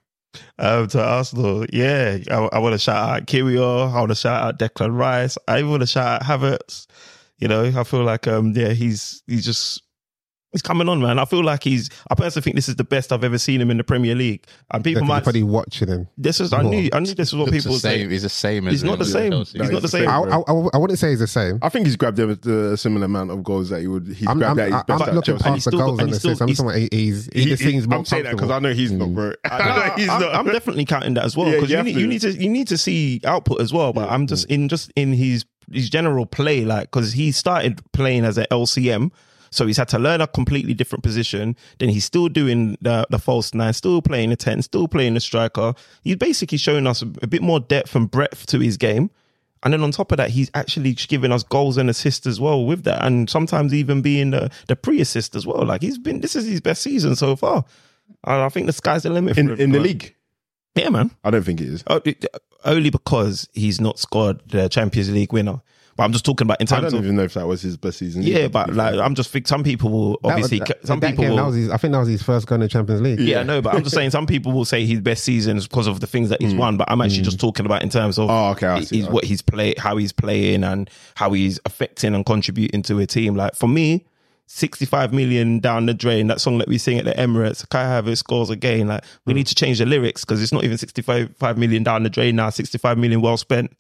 Um, 0.59 0.89
to 0.89 1.01
Arsenal, 1.01 1.65
yeah, 1.73 2.19
I, 2.29 2.35
I 2.55 2.59
want 2.59 2.73
to 2.73 2.79
shout 2.79 3.09
out 3.09 3.27
Kiwior. 3.27 3.93
I 3.93 3.99
want 4.01 4.11
to 4.11 4.17
shout 4.17 4.43
out 4.43 4.59
Declan 4.59 4.97
Rice. 4.99 5.39
I 5.47 5.59
even 5.59 5.71
want 5.71 5.83
to 5.83 5.87
shout 5.87 6.23
out 6.23 6.23
Havertz. 6.25 6.89
You 7.39 7.47
know, 7.47 7.65
I 7.65 7.85
feel 7.85 8.03
like 8.03 8.27
um, 8.27 8.53
yeah, 8.57 8.71
he's 8.71 9.23
he's 9.29 9.45
just 9.45 9.84
he's 10.55 10.63
coming 10.63 10.89
on, 10.89 11.01
man. 11.03 11.19
I 11.19 11.27
feel 11.27 11.45
like 11.45 11.63
he's. 11.63 11.91
I 12.11 12.15
personally 12.15 12.43
think 12.43 12.57
this 12.57 12.69
is 12.71 12.77
the 12.77 12.85
best 12.85 13.13
I've 13.13 13.23
ever 13.25 13.37
seen 13.37 13.61
him 13.61 13.71
in 13.71 13.77
the 13.77 13.85
Premier 13.85 14.15
League. 14.15 14.47
And 14.71 14.83
people 14.83 15.01
They're 15.03 15.09
might. 15.09 15.23
probably 15.25 15.43
watching 15.43 15.89
him. 15.89 16.09
This 16.17 16.41
is 16.41 16.53
I 16.53 16.63
knew 16.63 16.89
I 16.93 17.01
knew 17.01 17.13
this 17.15 17.29
is 17.29 17.35
what 17.35 17.51
people 17.53 17.75
say. 17.75 18.09
He's 18.09 18.23
the 18.23 18.29
same. 18.31 18.67
He's 18.67 18.83
not 18.83 18.99
the 18.99 19.05
same. 19.05 19.33
He's 19.33 19.55
not 19.55 19.71
the 19.73 19.81
the 19.81 19.89
same. 19.89 20.09
I, 20.09 20.23
bro. 20.23 20.31
I, 20.33 20.53
I, 20.53 20.69
I 20.75 20.79
wouldn't 20.79 20.99
say 20.99 21.11
he's 21.11 21.19
the 21.19 21.27
same. 21.27 21.59
I 21.61 21.69
think 21.69 21.85
he's 21.87 21.97
grabbed 21.97 22.19
a, 22.19 22.31
a 22.73 22.77
similar 22.77 23.05
amount 23.05 23.31
of 23.33 23.43
goals 23.45 23.69
that 23.69 23.81
he 23.81 23.87
would. 23.89 24.07
He's 24.07 24.27
I'm, 24.27 24.39
grabbed 24.39 24.59
I'm, 24.61 24.73
at 24.73 24.87
his 24.89 25.01
I'm, 25.01 25.09
I'm 25.09 25.15
looking 25.15 25.39
past 25.39 25.65
the 25.65 25.71
still- 25.71 25.79
goals 25.81 25.91
and 25.99 26.01
and 26.01 26.09
he's 26.11 26.17
assists. 26.25 26.37
still- 26.39 26.45
I'm 26.45 26.49
he's- 26.49 26.59
talking 26.59 26.71
about 26.83 26.93
he's 26.95 27.29
he, 27.33 27.41
He- 27.43 27.45
just 27.51 27.63
he- 27.63 27.81
more 27.87 27.99
I'm 27.99 28.05
saying 28.05 28.25
that 28.25 28.33
because 28.33 28.51
I 28.51 28.59
know 28.61 28.73
he's 28.73 28.93
not, 28.93 29.13
bro. 29.15 29.33
I 29.45 29.59
know 29.59 29.95
he's 29.97 30.09
I'm, 30.09 30.21
not. 30.21 30.35
I'm 30.35 30.47
definitely 30.47 30.85
counting 30.85 31.15
that 31.15 31.25
as 31.25 31.37
well 31.37 31.51
because 31.51 31.69
you 31.69 31.73
you, 31.73 31.77
have 31.79 31.87
need, 31.87 31.95
to. 31.95 32.01
you 32.01 32.07
need 32.07 32.21
to 32.23 32.33
you 32.33 32.49
need 32.49 32.69
to 32.69 32.79
see 32.79 33.21
output 33.25 33.61
as 33.61 33.73
well. 33.73 33.93
But 33.93 34.09
I'm 34.11 34.27
just 34.27 34.47
in 34.47 34.69
just 34.69 34.93
in 34.97 35.13
his 35.13 35.45
his 35.73 35.89
general 35.91 36.27
play, 36.27 36.65
like 36.65 36.91
because 36.91 37.13
he 37.13 37.33
started 37.33 37.81
playing 37.93 38.25
as 38.25 38.37
an 38.39 38.47
LCM, 38.51 39.11
so 39.55 39.67
he's 39.67 39.77
had 39.77 39.89
to 39.89 39.99
learn 39.99 40.21
a 40.21 40.27
completely 40.27 40.75
different 40.75 41.03
position. 41.05 41.57
Then 41.79 41.89
he's 41.89 42.05
still 42.05 42.29
doing 42.29 42.77
the 42.81 43.07
the 43.11 43.19
false 43.19 43.55
nine, 43.55 43.73
still 43.73 44.03
playing 44.03 44.31
the 44.31 44.37
ten, 44.37 44.63
still 44.63 44.89
playing 44.89 45.15
the 45.15 45.21
striker. 45.21 45.75
He's 46.03 46.17
basically 46.17 46.59
showing 46.59 46.87
us 46.87 47.03
a, 47.03 47.07
a 47.23 47.27
bit 47.27 47.43
more 47.43 47.61
depth 47.61 47.95
and 47.95 48.11
breadth 48.11 48.47
to 48.47 48.59
his 48.59 48.77
game. 48.77 49.11
And 49.63 49.73
then 49.73 49.83
on 49.83 49.93
top 49.93 50.13
of 50.13 50.19
that, 50.19 50.29
he's 50.31 50.51
actually 50.53 50.93
giving 50.93 51.33
us 51.33 51.43
goals 51.43 51.79
and 51.79 51.89
assists 51.89 52.27
as 52.27 52.39
well 52.39 52.67
with 52.67 52.85
that, 52.85 53.03
and 53.03 53.31
sometimes 53.31 53.73
even 53.73 54.03
being 54.03 54.31
the, 54.31 54.51
the 54.69 54.77
pre-assist 54.77 55.35
as 55.35 55.47
well. 55.47 55.65
Like 55.65 55.81
he's 55.81 55.97
been, 55.97 56.21
this 56.21 56.37
is 56.37 56.47
his 56.47 56.61
best 56.61 56.83
season 56.83 57.17
so 57.17 57.35
far. 57.35 57.65
I 58.25 58.45
I 58.45 58.49
think 58.51 58.67
the 58.67 58.75
sky's 58.75 59.05
the 59.05 59.11
limit 59.11 59.35
for 59.35 59.41
in 59.41 59.49
him, 59.49 59.61
in 59.61 59.73
the 59.73 59.81
league. 59.81 60.15
Yeah, 60.75 60.91
man. 60.91 61.13
I 61.23 61.31
don't 61.31 61.45
think 61.45 61.61
it 61.61 61.69
is. 61.69 61.85
Oh, 61.87 62.03
Only 62.65 62.91
because 62.91 63.49
he's 63.53 63.81
not 63.81 63.99
scored 63.99 64.41
the 64.49 64.69
Champions 64.69 65.11
League 65.11 65.33
winner. 65.33 65.63
But 65.97 66.05
I'm 66.05 66.13
just 66.13 66.25
talking 66.25 66.47
about 66.47 66.61
in 66.61 66.67
terms. 66.67 66.87
I 66.87 66.89
don't 66.91 66.99
of 66.99 67.05
even 67.05 67.17
know 67.17 67.23
if 67.23 67.35
that 67.35 67.47
was 67.47 67.63
his 67.63 67.77
best 67.77 67.99
season. 67.99 68.23
yeah. 68.23 68.49
But 68.49 68.75
like. 68.75 68.95
I'm 68.95 69.15
just 69.15 69.31
think 69.31 69.47
some 69.47 69.63
people 69.63 69.91
will 69.91 70.11
That 70.23 70.37
was- 70.37 70.45
obviously 70.45 70.59
that- 70.61 70.87
some 70.87 71.01
that 71.01 71.11
people 71.11 71.25
game, 71.25 71.31
will. 71.31 71.37
that 71.37 71.47
was 71.47 71.57
his, 71.57 71.71
I 71.71 71.77
think 71.77 71.93
that 71.93 71.99
was 71.99 72.09
his 72.09 72.23
first 72.23 72.47
goal 72.47 72.57
in 72.57 72.61
the 72.61 72.69
Champions 72.69 73.03
League. 73.03 73.21
yeah, 73.21 73.41
I 73.41 73.43
know, 73.43 73.61
but 73.61 73.75
I'm 73.75 73.83
just 73.83 73.95
saying 73.95 74.11
some 74.11 74.27
people 74.27 74.53
will 74.53 74.65
say 74.65 74.85
his 74.87 75.01
best 75.01 75.25
season 75.25 75.57
is 75.57 75.69
because 75.69 75.87
of 75.87 76.01
the 76.01 76.07
things 76.07 76.29
that 76.31 76.41
he's 76.41 76.53
hmm. 76.53 76.59
won. 76.59 76.77
But 76.77 76.91
I'm 76.91 77.01
actually 77.01 77.19
hmm. 77.19 77.25
just 77.25 77.41
talking 77.41 77.67
about 77.67 77.83
in 77.83 77.91
terms 77.91 78.19
of 78.19 78.31
Oh, 78.31 78.51
okay, 78.51 78.67
I 78.67 78.81
see. 78.81 78.97
he's, 78.97 79.09
what 79.09 79.25
he's 79.25 79.43
play, 79.43 79.75
how 79.79 79.97
he's 79.97 80.13
playing, 80.13 80.65
and 80.65 80.91
how 81.15 81.33
he's 81.33 81.61
affecting 81.65 82.15
and 82.15 82.25
contributing 82.27 82.83
to 82.83 82.99
a 82.99 83.07
team. 83.07 83.35
Like 83.35 83.55
for 83.55 83.69
me, 83.69 84.05
65 84.47 85.13
million 85.13 85.61
down 85.61 85.87
the 85.87 85.95
drain. 85.95 86.27
That 86.27 86.41
song 86.41 86.59
that 86.59 86.69
we 86.69 86.79
sing 86.79 86.99
at 86.99 87.05
the 87.05 87.13
Emirates, 87.13 87.69
Kai 87.69 87.85
Havertz 87.85 88.19
scores 88.19 88.51
again. 88.51 88.89
Like 88.89 89.05
we 89.25 89.33
hmm. 89.33 89.39
need 89.39 89.47
to 89.47 89.55
change 89.55 89.79
the 89.79 89.87
lyrics 89.87 90.25
because 90.25 90.43
it's 90.43 90.53
not 90.53 90.65
even 90.65 90.79
65 90.79 91.37
5 91.37 91.59
million 91.59 91.83
down 91.83 92.03
the 92.03 92.11
drain 92.11 92.37
now. 92.37 92.51
65 92.51 92.99
million 92.99 93.21
well 93.21 93.37
spent. 93.37 93.77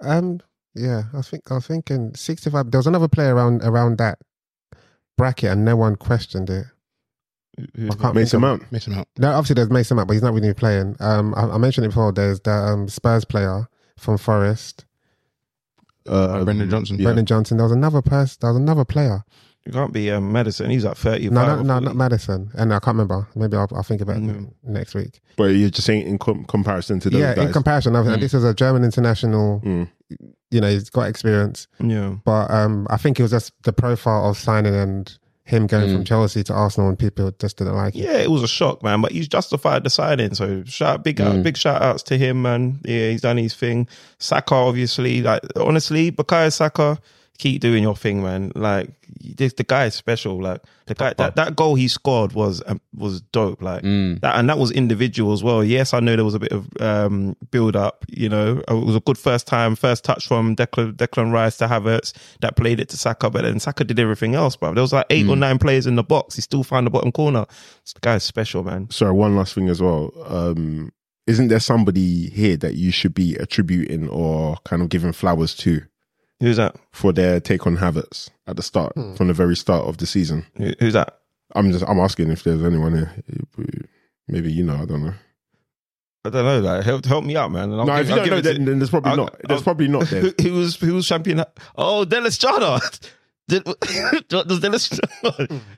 Um, 0.00 0.40
yeah, 0.74 1.04
I 1.14 1.22
think 1.22 1.50
I 1.50 1.54
was 1.54 1.66
thinking 1.66 2.14
sixty-five. 2.14 2.70
There 2.70 2.78
was 2.78 2.86
another 2.86 3.08
player 3.08 3.34
around 3.34 3.62
around 3.62 3.98
that 3.98 4.18
bracket, 5.16 5.50
and 5.50 5.64
no 5.64 5.76
one 5.76 5.96
questioned 5.96 6.50
it. 6.50 6.66
I 7.58 7.94
can't 7.94 8.14
Mason 8.16 8.40
Mount. 8.40 8.70
Mason 8.72 8.94
Mount. 8.94 9.06
No, 9.16 9.30
obviously 9.30 9.54
there's 9.54 9.70
Mason 9.70 9.96
Mount, 9.96 10.08
but 10.08 10.14
he's 10.14 10.22
not 10.24 10.34
really 10.34 10.52
playing. 10.54 10.96
Um, 10.98 11.34
I, 11.36 11.42
I 11.42 11.58
mentioned 11.58 11.84
it 11.84 11.90
before. 11.90 12.10
There's 12.10 12.40
the 12.40 12.50
um, 12.50 12.88
Spurs 12.88 13.24
player 13.24 13.68
from 13.96 14.18
Forest, 14.18 14.84
Uh, 16.06 16.42
Brennan 16.44 16.68
Johnson. 16.68 16.98
Yeah. 16.98 17.04
Brennan 17.04 17.26
Johnson. 17.26 17.56
There 17.58 17.64
was 17.64 17.72
another 17.72 18.02
person. 18.02 18.38
There 18.40 18.50
was 18.50 18.58
another 18.58 18.84
player. 18.84 19.22
You 19.66 19.72
can't 19.72 19.92
be 19.94 20.10
um, 20.10 20.30
Maddison. 20.30 20.68
He's 20.70 20.84
at 20.84 20.98
30. 20.98 21.30
No, 21.30 21.46
no, 21.46 21.62
no, 21.62 21.78
not 21.78 21.96
Maddison. 21.96 22.50
And 22.54 22.72
I 22.74 22.78
can't 22.80 22.94
remember. 22.98 23.26
Maybe 23.34 23.56
I'll, 23.56 23.68
I'll 23.74 23.82
think 23.82 24.02
about 24.02 24.16
it 24.16 24.22
Mm. 24.22 24.50
next 24.62 24.94
week. 24.94 25.20
But 25.36 25.44
you're 25.54 25.70
just 25.70 25.86
saying 25.86 26.06
in 26.06 26.18
com- 26.18 26.44
comparison 26.44 27.00
to 27.00 27.08
the 27.10 27.18
yeah, 27.18 27.34
guys. 27.34 27.46
in 27.46 27.52
comparison, 27.52 27.96
obviously, 27.96 28.20
this 28.20 28.34
is 28.34 28.44
a 28.44 28.52
German 28.52 28.84
international. 28.84 29.62
Mm. 29.64 29.88
You 30.50 30.60
know, 30.60 30.68
he's 30.68 30.90
got 30.90 31.08
experience, 31.08 31.66
Yeah. 31.82 32.16
but 32.24 32.50
um, 32.50 32.86
I 32.90 32.98
think 32.98 33.18
it 33.18 33.22
was 33.22 33.32
just 33.32 33.52
the 33.62 33.72
profile 33.72 34.28
of 34.28 34.36
signing 34.36 34.74
and 34.74 35.16
him 35.44 35.66
going 35.66 35.92
from 35.92 36.04
Chelsea 36.04 36.42
to 36.44 36.52
Arsenal, 36.54 36.88
and 36.90 36.98
people 36.98 37.30
just 37.38 37.56
didn't 37.58 37.74
like 37.74 37.94
it. 37.94 38.00
Yeah, 38.04 38.18
it 38.18 38.30
was 38.30 38.42
a 38.42 38.48
shock, 38.48 38.82
man. 38.82 39.00
But 39.02 39.12
he's 39.12 39.28
justified 39.28 39.82
the 39.84 39.90
signing. 39.90 40.34
So 40.34 40.62
shout 40.64 41.02
big 41.04 41.20
out, 41.20 41.42
big 41.42 41.56
shout 41.56 41.82
outs 41.82 42.02
to 42.04 42.16
him, 42.18 42.42
man. 42.42 42.80
Yeah, 42.84 43.08
he's 43.10 43.20
done 43.22 43.36
his 43.38 43.54
thing. 43.54 43.88
Saka, 44.18 44.54
obviously, 44.54 45.22
like 45.22 45.42
honestly, 45.56 46.10
Bukayo 46.12 46.50
Saka, 46.52 46.98
keep 47.36 47.60
doing 47.60 47.82
your 47.82 47.96
thing, 47.96 48.22
man. 48.22 48.52
Like 48.54 48.90
this, 49.32 49.54
the 49.54 49.64
guy 49.64 49.86
is 49.86 49.94
special. 49.94 50.40
Like 50.40 50.62
the 50.86 50.94
guy, 50.94 51.14
that, 51.14 51.36
that 51.36 51.56
goal 51.56 51.74
he 51.74 51.88
scored 51.88 52.32
was 52.32 52.62
um, 52.66 52.80
was 52.94 53.20
dope. 53.20 53.62
Like 53.62 53.82
that, 53.82 54.36
and 54.36 54.48
that 54.48 54.58
was 54.58 54.70
individual 54.70 55.32
as 55.32 55.42
well. 55.42 55.64
Yes, 55.64 55.94
I 55.94 56.00
know 56.00 56.16
there 56.16 56.24
was 56.24 56.34
a 56.34 56.38
bit 56.38 56.52
of 56.52 56.68
um, 56.80 57.36
build 57.50 57.76
up. 57.76 58.04
You 58.08 58.28
know, 58.28 58.62
it 58.68 58.72
was 58.72 58.96
a 58.96 59.00
good 59.00 59.18
first 59.18 59.46
time, 59.46 59.76
first 59.76 60.04
touch 60.04 60.26
from 60.26 60.56
Declan, 60.56 60.94
Declan 60.94 61.32
Rice 61.32 61.56
to 61.58 61.66
Havertz 61.66 62.12
that 62.40 62.56
played 62.56 62.80
it 62.80 62.88
to 62.90 62.96
Saka, 62.96 63.30
but 63.30 63.42
then 63.42 63.60
Saka 63.60 63.84
did 63.84 63.98
everything 63.98 64.34
else, 64.34 64.56
bro. 64.56 64.74
There 64.74 64.82
was 64.82 64.92
like 64.92 65.06
eight 65.10 65.28
or 65.28 65.36
nine 65.36 65.58
players 65.58 65.86
in 65.86 65.96
the 65.96 66.04
box. 66.04 66.36
He 66.36 66.42
still 66.42 66.62
found 66.62 66.86
the 66.86 66.90
bottom 66.90 67.12
corner. 67.12 67.46
This 67.82 67.94
guy's 68.00 68.24
special, 68.24 68.64
man. 68.64 68.90
Sorry, 68.90 69.12
one 69.12 69.36
last 69.36 69.54
thing 69.54 69.68
as 69.68 69.80
well. 69.80 70.12
Um, 70.26 70.92
isn't 71.26 71.48
there 71.48 71.60
somebody 71.60 72.28
here 72.28 72.56
that 72.58 72.74
you 72.74 72.90
should 72.90 73.14
be 73.14 73.34
attributing 73.36 74.08
or 74.08 74.56
kind 74.64 74.82
of 74.82 74.90
giving 74.90 75.12
flowers 75.12 75.54
to 75.56 75.82
Who's 76.44 76.56
that? 76.58 76.76
for 76.92 77.12
their 77.12 77.40
take 77.40 77.66
on 77.66 77.76
Havertz 77.78 78.30
at 78.46 78.56
the 78.56 78.62
start, 78.62 78.92
hmm. 78.94 79.14
from 79.14 79.28
the 79.28 79.34
very 79.34 79.56
start 79.56 79.86
of 79.86 79.96
the 79.98 80.06
season? 80.06 80.44
Who- 80.56 80.74
Who's 80.78 80.92
that? 80.92 81.18
I'm 81.54 81.70
just 81.72 81.84
I'm 81.88 82.00
asking 82.00 82.30
if 82.30 82.42
there's 82.42 82.62
anyone 82.62 82.94
here. 82.94 83.12
Maybe 84.28 84.52
you 84.52 84.64
know, 84.64 84.74
I 84.76 84.84
don't 84.84 85.04
know. 85.04 85.14
I 86.26 86.30
don't 86.30 86.44
know. 86.44 86.60
Like, 86.60 86.84
help, 86.84 87.04
help 87.04 87.24
me 87.24 87.36
out, 87.36 87.50
man. 87.52 87.70
And 87.70 87.80
I'll 87.80 87.86
no, 87.86 87.96
give- 87.98 88.02
if 88.02 88.08
you 88.08 88.12
I'll 88.12 88.16
don't 88.16 88.24
give 88.24 88.32
know, 88.32 88.38
it 88.38 88.42
to- 88.42 88.58
then, 88.58 88.64
then 88.64 88.78
there's 88.78 88.90
probably 88.90 89.10
I'll- 89.10 89.16
not. 89.16 89.36
There's 89.46 89.58
I'll- 89.60 89.64
probably 89.64 89.88
not 89.88 90.04
there. 90.06 90.20
Who, 90.22 90.32
who 90.42 90.52
was 90.54 90.76
who 90.76 90.94
was 90.94 91.06
champion? 91.08 91.44
Oh, 91.76 92.04
Dennis 92.04 92.34
Strada. 92.34 92.80
Did, 93.46 93.62
does 94.28 94.60
Dennis 94.60 94.88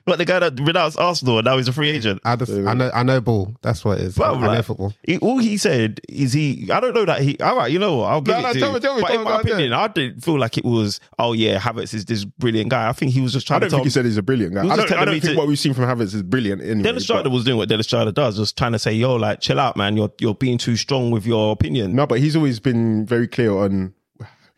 what 0.05 0.17
the 0.17 0.23
guy 0.25 0.39
that 0.39 0.57
renounced 0.59 0.97
Arsenal 0.97 1.39
and 1.39 1.45
now 1.45 1.57
he's 1.57 1.67
a 1.67 1.73
free 1.73 1.89
agent? 1.89 2.21
I 2.23 2.37
just, 2.37 2.51
I 2.51 2.73
know, 2.73 2.89
I 2.93 3.03
know 3.03 3.19
ball. 3.19 3.53
That's 3.61 3.83
what 3.83 3.97
it 3.99 4.05
is. 4.05 4.15
Bro, 4.15 4.35
I, 4.35 4.47
I 4.47 4.55
know 4.55 4.61
football. 4.61 4.93
He, 5.03 5.17
all 5.17 5.37
he 5.37 5.57
said 5.57 5.99
is 6.07 6.31
he. 6.31 6.69
I 6.71 6.79
don't 6.79 6.93
know 6.93 7.03
that 7.03 7.21
he. 7.21 7.37
All 7.39 7.57
right, 7.57 7.69
you 7.69 7.77
know 7.77 7.97
what? 7.97 8.05
I'll 8.05 8.21
give 8.21 8.35
No, 8.35 8.39
it 8.39 8.43
no, 8.43 8.53
to 8.53 8.59
tell 8.59 8.69
you. 8.69 8.73
me, 8.75 8.79
tell 8.79 8.95
me, 8.95 9.01
but 9.01 9.07
tell 9.09 9.17
in 9.19 9.23
my 9.25 9.39
opinion, 9.41 9.73
I 9.73 9.87
didn't 9.89 10.21
feel 10.23 10.39
like 10.39 10.57
it 10.57 10.63
was. 10.63 11.01
Oh 11.19 11.33
yeah, 11.33 11.59
Havertz 11.59 11.93
is 11.93 12.05
this 12.05 12.23
brilliant 12.23 12.69
guy. 12.69 12.87
I 12.87 12.93
think 12.93 13.11
he 13.11 13.19
was 13.19 13.33
just 13.33 13.45
trying 13.45 13.57
I 13.57 13.59
don't 13.61 13.67
to 13.67 13.71
tell. 13.71 13.79
think 13.79 13.87
he 13.87 13.91
said 13.91 14.05
he's 14.05 14.17
a 14.17 14.23
brilliant 14.23 14.53
guy. 14.55 14.61
I 14.61 14.75
don't, 14.77 14.91
I 14.93 15.03
don't 15.05 15.19
think 15.19 15.33
to- 15.33 15.37
what 15.37 15.47
we've 15.49 15.59
seen 15.59 15.73
from 15.73 15.83
Havertz 15.85 16.13
is 16.15 16.23
brilliant. 16.23 16.61
Anyway, 16.61 16.83
Dennis 16.83 17.05
but- 17.07 17.29
was 17.29 17.43
doing 17.43 17.57
what 17.57 17.67
Dennis 17.67 17.87
Strada 17.87 18.13
does, 18.13 18.37
just 18.37 18.57
trying 18.57 18.71
to 18.71 18.79
say, 18.79 18.93
"Yo, 18.93 19.15
like, 19.15 19.41
chill 19.41 19.59
out, 19.59 19.75
man. 19.75 19.97
You're 19.97 20.11
you're 20.21 20.35
being 20.35 20.57
too 20.57 20.77
strong 20.77 21.11
with 21.11 21.25
your 21.25 21.51
opinion." 21.51 21.95
No, 21.95 22.07
but 22.07 22.19
he's 22.19 22.35
always 22.37 22.61
been 22.61 23.05
very 23.05 23.27
clear 23.27 23.51
on 23.51 23.93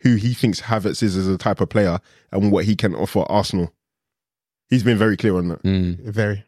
who 0.02 0.16
he 0.16 0.34
thinks 0.34 0.62
Havertz 0.62 1.02
is 1.02 1.16
as 1.16 1.28
a 1.28 1.38
type 1.38 1.60
of 1.60 1.68
player 1.68 2.00
and 2.32 2.50
what 2.50 2.64
he 2.64 2.76
can 2.76 2.94
offer 2.94 3.20
Arsenal. 3.28 3.72
He's 4.68 4.82
been 4.82 4.98
very 4.98 5.16
clear 5.16 5.36
on 5.36 5.48
that. 5.48 5.60
Hmm. 5.62 5.94
Very. 5.98 6.44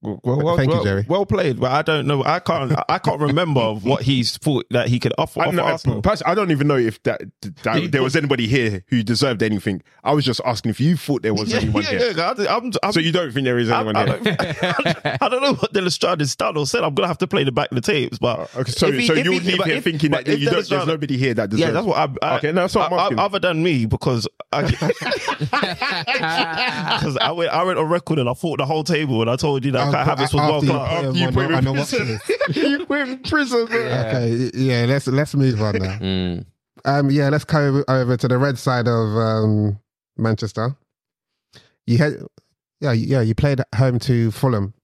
Well, 0.00 0.20
well, 0.22 0.56
Thank 0.56 0.68
you, 0.70 0.76
well- 0.76 0.84
Jerry. 0.84 1.04
Well 1.08 1.26
played, 1.26 1.58
but 1.58 1.72
I 1.72 1.82
don't 1.82 2.06
know. 2.06 2.22
I 2.24 2.38
can't. 2.38 2.72
I 2.88 2.98
can't 2.98 3.20
remember 3.20 3.74
what 3.74 4.02
he's 4.02 4.36
thought 4.36 4.64
that 4.70 4.86
he 4.88 5.00
could 5.00 5.12
offer, 5.18 5.40
I, 5.40 5.46
offer 5.46 5.56
don't 5.56 5.66
know, 5.66 5.72
Arsenal. 5.72 6.02
pers- 6.02 6.22
I 6.24 6.34
don't 6.36 6.52
even 6.52 6.68
know 6.68 6.76
if 6.76 7.02
that, 7.02 7.22
that 7.64 7.76
He- 7.76 7.86
there 7.88 8.04
was 8.04 8.14
anybody 8.14 8.46
here 8.46 8.84
who 8.90 9.02
deserved 9.02 9.42
anything. 9.42 9.82
I 10.04 10.12
was 10.12 10.24
just 10.24 10.40
asking 10.46 10.70
if 10.70 10.78
you 10.80 10.96
thought 10.96 11.22
there 11.22 11.34
was 11.34 11.50
Yeah, 11.50 11.58
anyone 11.62 11.82
yeah, 11.82 11.88
here. 11.98 12.12
yeah, 12.16 12.32
I, 12.38 12.56
I'm, 12.56 12.70
I'm, 12.84 12.92
So 12.92 13.00
you 13.00 13.10
don't 13.10 13.32
think 13.32 13.44
there 13.44 13.58
is 13.58 13.70
I, 13.70 13.76
anyone 13.80 13.96
I 13.96 14.06
here? 14.06 14.18
don't, 14.36 15.06
I 15.22 15.28
don't 15.28 15.42
know 15.42 15.54
what 15.54 15.72
Dennis 15.72 15.94
Strada's 15.98 16.36
done 16.36 16.56
or 16.56 16.64
said. 16.64 16.84
I'm 16.84 16.94
gonna 16.94 17.08
have 17.08 17.18
to 17.18 17.26
play 17.26 17.42
the 17.42 17.50
back 17.50 17.72
of 17.72 17.74
the 17.74 17.80
tapes, 17.80 18.18
but 18.18 18.38
Uh, 18.38 18.46
Okay, 18.60 18.70
so 18.70 18.92
he- 18.92 19.04
so 19.04 19.14
you 19.14 19.32
he- 19.32 19.40
leave 19.40 19.64
here 19.64 19.76
if- 19.78 19.84
thinking 19.84 20.12
that 20.12 20.28
you 20.28 20.36
don't, 20.44 20.52
Dennis 20.54 20.68
there's 20.68 20.86
nobody 20.86 21.16
here 21.18 21.34
that 21.34 21.50
deserves. 21.50 21.66
Yeah, 21.66 21.72
that's 21.72 21.86
what 21.86 21.98
I'm. 21.98 22.16
I, 22.22 22.36
Okay, 22.36 22.52
no, 22.52 22.60
that's 22.62 22.74
what 22.76 22.92
I'm 22.92 23.18
I- 23.18 23.20
I- 23.20 23.24
Other 23.24 23.40
than 23.40 23.64
me, 23.64 23.84
because 23.86 24.28
I, 24.52 24.62
because 26.98 27.16
I 27.20 27.32
went, 27.32 27.50
I 27.50 27.62
went 27.64 27.78
on 27.78 27.88
record 27.88 28.18
and 28.20 28.28
I 28.28 28.34
fought 28.34 28.58
the 28.58 28.66
whole 28.66 28.84
table 28.84 29.20
and 29.20 29.30
I 29.30 29.36
told 29.36 29.64
you 29.64 29.72
that 29.72 29.87
Kai 29.92 30.04
Havertz 30.04 30.20
was 30.20 30.34
world 30.34 30.64
class. 30.64 31.04
After 31.04 31.18
you 31.18 31.26
put 31.30 31.44
him 31.46 31.54
I 31.54 31.58
in 31.58 31.64
know 31.64 31.72
what 31.72 31.88
prison. 31.88 32.20
you 32.54 32.86
put 32.86 33.00
him 33.00 33.08
in 33.10 33.18
prison. 33.20 33.62
Okay, 33.70 34.50
yeah, 34.54 34.84
let's 34.86 35.06
let's 35.06 35.34
move 35.34 35.60
on 35.62 35.74
now. 35.76 35.98
Mm. 35.98 36.46
Um, 36.84 37.10
yeah, 37.10 37.28
let's 37.28 37.44
go 37.44 37.58
over, 37.58 37.84
over 37.88 38.16
to 38.16 38.28
the 38.28 38.38
red 38.38 38.58
side 38.58 38.86
of 38.88 39.16
um, 39.16 39.78
Manchester. 40.16 40.76
You 41.86 41.98
had, 41.98 42.14
yeah, 42.80 42.92
yeah, 42.92 43.20
you 43.20 43.34
played 43.34 43.60
at 43.60 43.68
home 43.74 43.98
to 44.00 44.30
Fulham. 44.30 44.74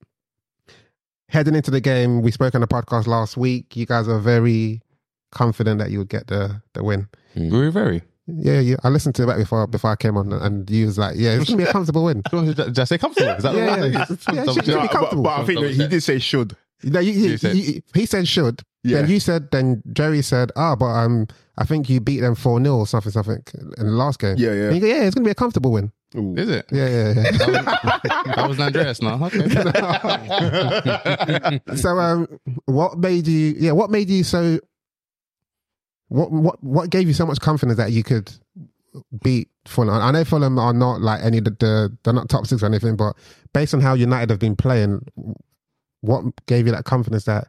Heading 1.28 1.55
into 1.55 1.70
the 1.70 1.80
game, 1.80 2.22
we 2.22 2.30
spoke 2.30 2.55
on 2.55 2.61
the 2.61 2.66
podcast 2.66 3.07
last 3.07 3.36
week. 3.36 3.76
You 3.76 3.86
guys 3.86 4.09
are 4.09 4.18
very 4.18 4.82
confident 5.32 5.78
that 5.80 5.90
you 5.90 5.98
would 5.98 6.09
get 6.09 6.28
the 6.28 6.62
the 6.74 6.82
win. 6.84 7.09
Very, 7.34 7.70
very. 7.70 8.02
Yeah, 8.27 8.61
yeah. 8.61 8.77
I 8.83 8.89
listened 8.89 9.14
to 9.16 9.25
it 9.25 9.27
back 9.27 9.37
before 9.37 9.66
before 9.66 9.91
I 9.91 9.97
came 9.97 10.16
on, 10.16 10.33
and 10.33 10.68
you 10.70 10.87
was 10.87 10.97
like, 10.97 11.16
"Yeah, 11.18 11.33
it's 11.37 11.45
gonna 11.51 11.59
be 11.62 11.68
a 11.68 11.72
comfortable 11.72 12.05
win." 12.05 12.22
Did 12.31 12.79
I 12.79 12.85
say 12.85 12.97
comfortable? 12.99 13.33
Is 13.33 13.43
that 13.43 13.55
Yeah, 13.55 13.70
what 13.81 13.93
yeah, 13.93 14.01
I 14.01 14.05
said? 14.07 14.18
yeah, 14.35 14.43
it 14.49 14.53
should 14.55 14.64
be 14.64 14.72
check. 14.72 14.77
No, 14.77 14.81
but, 14.83 14.91
comfortable. 14.91 15.22
but 15.25 15.41
I 15.41 15.45
think 15.45 15.61
that 15.61 15.70
he 15.72 15.87
did 15.89 16.03
say 16.03 16.18
should. 16.18 16.57
No, 16.85 17.01
you, 17.01 17.12
you, 17.12 17.29
You 17.31 17.37
said- 17.39 17.57
you- 17.57 17.83
he 17.95 18.07
said 18.07 18.27
should. 18.29 18.62
Then 18.83 18.93
Yeah. 19.07 19.07
you 19.12 19.20
said. 19.20 19.51
Then 19.51 19.83
Jerry 19.93 20.22
said, 20.22 20.53
"Ah, 20.57 20.75
but 20.77 20.87
um, 20.87 21.27
I 21.59 21.64
think 21.64 21.89
you 21.91 22.01
beat 22.01 22.20
them 22.20 22.35
four 22.35 22.61
0 22.62 22.77
or 22.77 22.87
something, 22.87 23.12
something 23.12 23.43
in 23.79 23.87
the 23.87 23.93
last 23.93 24.18
game." 24.18 24.37
Yeah, 24.39 24.53
yeah. 24.53 24.79
Go, 24.79 24.87
yeah, 24.87 25.03
it's 25.05 25.14
gonna 25.14 25.25
be 25.25 25.31
a 25.31 25.35
comfortable 25.35 25.72
win. 25.72 25.93
Ooh. 26.16 26.35
Is 26.37 26.49
it? 26.49 26.66
Yeah, 26.70 26.89
yeah, 26.89 27.12
yeah. 27.14 27.31
That 28.37 28.47
was 28.49 28.61
Andreas 28.66 29.03
now. 29.03 29.18
Okay. 29.25 29.39
so 31.77 31.99
um 31.99 32.29
what 32.66 32.99
made 32.99 33.27
you 33.27 33.55
yeah 33.59 33.72
what 33.72 33.91
made 33.91 34.09
you 34.09 34.22
so 34.25 34.59
what 36.14 36.30
what 36.30 36.62
what 36.62 36.90
gave 36.90 37.08
you 37.08 37.14
so 37.14 37.26
much 37.26 37.40
confidence 37.40 37.76
that 37.76 37.90
you 37.90 38.04
could 38.04 38.32
beat 39.22 39.48
Fulham? 39.66 40.00
I 40.00 40.12
know 40.12 40.24
Fulham 40.24 40.58
are 40.58 40.72
not 40.72 41.00
like 41.00 41.22
any 41.22 41.40
the, 41.40 41.50
the 41.50 41.98
they're 42.04 42.14
not 42.14 42.28
top 42.28 42.46
six 42.46 42.62
or 42.62 42.66
anything 42.66 42.94
but 42.94 43.16
based 43.52 43.74
on 43.74 43.80
how 43.80 43.94
United 43.94 44.30
have 44.30 44.38
been 44.38 44.54
playing 44.54 45.04
what 46.02 46.24
gave 46.46 46.66
you 46.66 46.72
that 46.72 46.84
confidence 46.84 47.24
that 47.24 47.48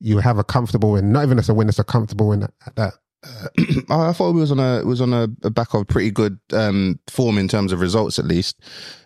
you 0.00 0.18
have 0.18 0.38
a 0.38 0.44
comfortable 0.44 0.92
win? 0.92 1.12
Not 1.12 1.24
even 1.24 1.38
as 1.38 1.50
a 1.50 1.54
win 1.54 1.68
it's 1.68 1.78
a 1.78 1.84
comfortable 1.84 2.28
win 2.28 2.44
at, 2.44 2.54
at 2.66 2.76
that. 2.76 2.94
I 3.90 4.08
I 4.08 4.12
thought 4.14 4.34
we 4.34 4.40
was 4.40 4.50
on 4.50 4.58
a 4.58 4.84
was 4.86 5.02
on 5.02 5.12
a, 5.12 5.28
a 5.42 5.50
back 5.50 5.74
of 5.74 5.86
pretty 5.86 6.10
good 6.10 6.38
um, 6.54 6.98
form 7.08 7.36
in 7.36 7.46
terms 7.46 7.72
of 7.72 7.80
results. 7.80 8.18
At 8.18 8.24
least, 8.24 8.58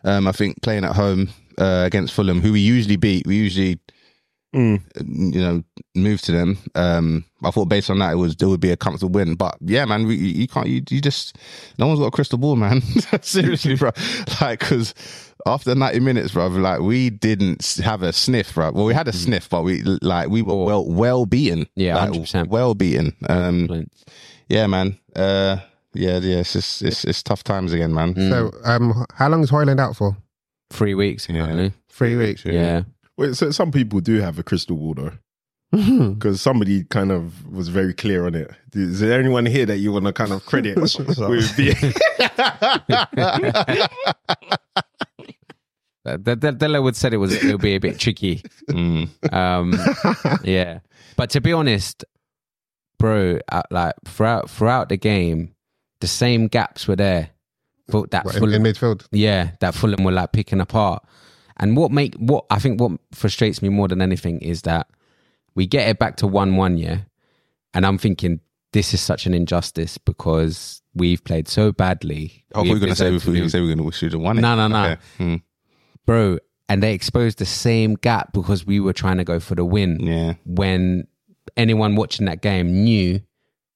um, 0.04 0.28
I 0.28 0.32
think 0.32 0.62
playing 0.62 0.84
at 0.84 0.94
home 0.94 1.28
uh, 1.58 1.82
against 1.84 2.14
Fulham, 2.14 2.40
who 2.40 2.52
we 2.52 2.60
usually 2.60 2.96
beat, 2.96 3.26
we 3.26 3.36
usually 3.36 3.80
Mm. 4.56 5.34
you 5.34 5.40
know 5.40 5.62
move 5.94 6.22
to 6.22 6.32
them. 6.32 6.56
Um, 6.74 7.24
I 7.44 7.50
thought 7.50 7.66
based 7.68 7.90
on 7.90 7.98
that, 7.98 8.12
it 8.12 8.16
was 8.16 8.34
it 8.40 8.44
would 8.46 8.60
be 8.60 8.70
a 8.70 8.76
comfortable 8.76 9.12
win. 9.12 9.34
But 9.34 9.56
yeah, 9.60 9.84
man, 9.84 10.06
we, 10.06 10.16
you 10.16 10.40
you 10.42 10.48
can't 10.48 10.66
you, 10.66 10.82
you 10.88 11.00
just 11.02 11.36
no 11.78 11.86
one's 11.86 12.00
got 12.00 12.06
a 12.06 12.10
crystal 12.10 12.38
ball, 12.38 12.56
man. 12.56 12.80
Seriously, 13.22 13.76
bro. 13.76 13.90
Like 14.40 14.60
because 14.60 14.94
after 15.46 15.74
90 15.74 16.00
minutes, 16.00 16.32
bro, 16.32 16.46
like 16.48 16.80
we 16.80 17.10
didn't 17.10 17.64
have 17.84 18.02
a 18.02 18.12
sniff, 18.12 18.54
bro. 18.54 18.72
Well, 18.72 18.84
we 18.86 18.94
had 18.94 19.08
a 19.08 19.12
sniff, 19.12 19.48
but 19.50 19.62
we 19.62 19.82
like 19.82 20.28
we 20.30 20.40
were 20.42 20.64
well 20.64 20.86
well 20.86 21.26
beaten. 21.26 21.66
Yeah, 21.76 21.96
Like, 21.96 22.10
100%. 22.12 22.48
well 22.48 22.74
beaten. 22.74 23.14
Um, 23.28 23.86
yeah, 24.48 24.66
man. 24.66 24.98
Uh, 25.14 25.58
yeah, 25.94 26.18
yeah. 26.18 26.38
It's 26.38 26.52
just, 26.54 26.82
it's 26.82 27.04
it's 27.04 27.22
tough 27.22 27.44
times 27.44 27.72
again, 27.72 27.92
man. 27.94 28.14
so 28.14 28.50
um 28.64 29.04
how 29.14 29.28
long 29.28 29.42
is 29.42 29.50
Hojlund 29.50 29.80
out 29.80 29.96
for 29.96 30.16
Three 30.70 30.94
weeks 30.94 31.26
apparently. 31.28 31.72
three 31.88 32.16
weeks 32.16 32.44
Yeah. 32.44 32.82
Wait, 33.16 33.34
so 33.36 33.50
some 33.50 33.72
people 33.72 34.00
do 34.00 34.20
have 34.20 34.38
a 34.38 34.42
crystal 34.42 34.76
ball 34.76 34.94
though, 34.94 35.12
because 36.12 36.40
somebody 36.40 36.84
kind 36.84 37.10
of 37.10 37.46
was 37.50 37.68
very 37.68 37.94
clear 37.94 38.26
on 38.26 38.34
it. 38.34 38.50
Is 38.74 39.00
there 39.00 39.18
anyone 39.18 39.46
here 39.46 39.66
that 39.66 39.78
you 39.78 39.92
want 39.92 40.04
to 40.04 40.12
kind 40.12 40.32
of 40.32 40.44
credit 40.44 40.76
with 40.80 40.92
the? 41.56 41.74
The, 46.04 46.36
the, 46.36 46.52
Della 46.52 46.80
would 46.80 46.94
said 46.94 47.12
it 47.14 47.16
was 47.16 47.34
it 47.34 47.50
would 47.50 47.60
be 47.60 47.74
a 47.74 47.80
bit 47.80 47.98
tricky. 47.98 48.42
Mm. 48.70 49.32
Um, 49.32 49.74
yeah, 50.44 50.78
but 51.16 51.30
to 51.30 51.40
be 51.40 51.52
honest, 51.52 52.04
bro, 52.98 53.40
uh, 53.50 53.62
like 53.72 53.94
throughout 54.04 54.48
throughout 54.48 54.88
the 54.88 54.96
game, 54.96 55.54
the 56.00 56.06
same 56.06 56.46
gaps 56.46 56.86
were 56.86 56.96
there. 56.96 57.30
For 57.90 58.06
that 58.08 58.24
What, 58.24 58.34
in, 58.34 58.40
Fulham, 58.40 58.66
in 58.66 58.72
midfield. 58.72 59.06
yeah, 59.10 59.52
that 59.60 59.74
Fulham 59.74 60.04
were 60.04 60.12
like 60.12 60.32
picking 60.32 60.60
apart. 60.60 61.04
And 61.58 61.76
what 61.76 61.90
make 61.90 62.14
what 62.16 62.44
I 62.50 62.58
think 62.58 62.80
what 62.80 62.92
frustrates 63.12 63.62
me 63.62 63.68
more 63.68 63.88
than 63.88 64.02
anything 64.02 64.40
is 64.40 64.62
that 64.62 64.88
we 65.54 65.66
get 65.66 65.88
it 65.88 65.98
back 65.98 66.16
to 66.18 66.26
one 66.26 66.56
one, 66.56 66.76
year, 66.76 67.06
and 67.74 67.86
I'm 67.86 67.98
thinking 67.98 68.40
this 68.72 68.92
is 68.92 69.00
such 69.00 69.24
an 69.26 69.32
injustice 69.32 69.96
because 69.96 70.82
we've 70.94 71.24
played 71.24 71.48
so 71.48 71.72
badly. 71.72 72.44
Oh, 72.54 72.62
we 72.62 72.68
were 72.70 72.74
We've 72.74 72.80
going 72.82 72.92
to 72.92 72.96
say 72.96 73.06
we 73.10 73.12
deserved 73.12 73.26
were 73.26 73.32
to 73.32 73.38
going 73.38 73.46
to 73.46 73.50
say 73.50 73.60
we 73.60 73.66
were 73.66 73.70
going 73.70 73.78
to 73.78 73.84
we 73.84 73.92
should 73.92 74.12
have 74.12 74.20
won 74.20 74.38
it. 74.38 74.42
No, 74.42 74.54
no, 74.54 74.68
no. 74.68 74.84
Okay. 74.84 75.00
Mm. 75.18 75.42
bro, 76.04 76.38
and 76.68 76.82
they 76.82 76.92
exposed 76.92 77.38
the 77.38 77.46
same 77.46 77.94
gap 77.94 78.32
because 78.32 78.66
we 78.66 78.80
were 78.80 78.92
trying 78.92 79.16
to 79.16 79.24
go 79.24 79.40
for 79.40 79.54
the 79.54 79.64
win. 79.64 79.98
Yeah. 80.00 80.34
When 80.44 81.06
anyone 81.56 81.96
watching 81.96 82.26
that 82.26 82.42
game 82.42 82.84
knew 82.84 83.20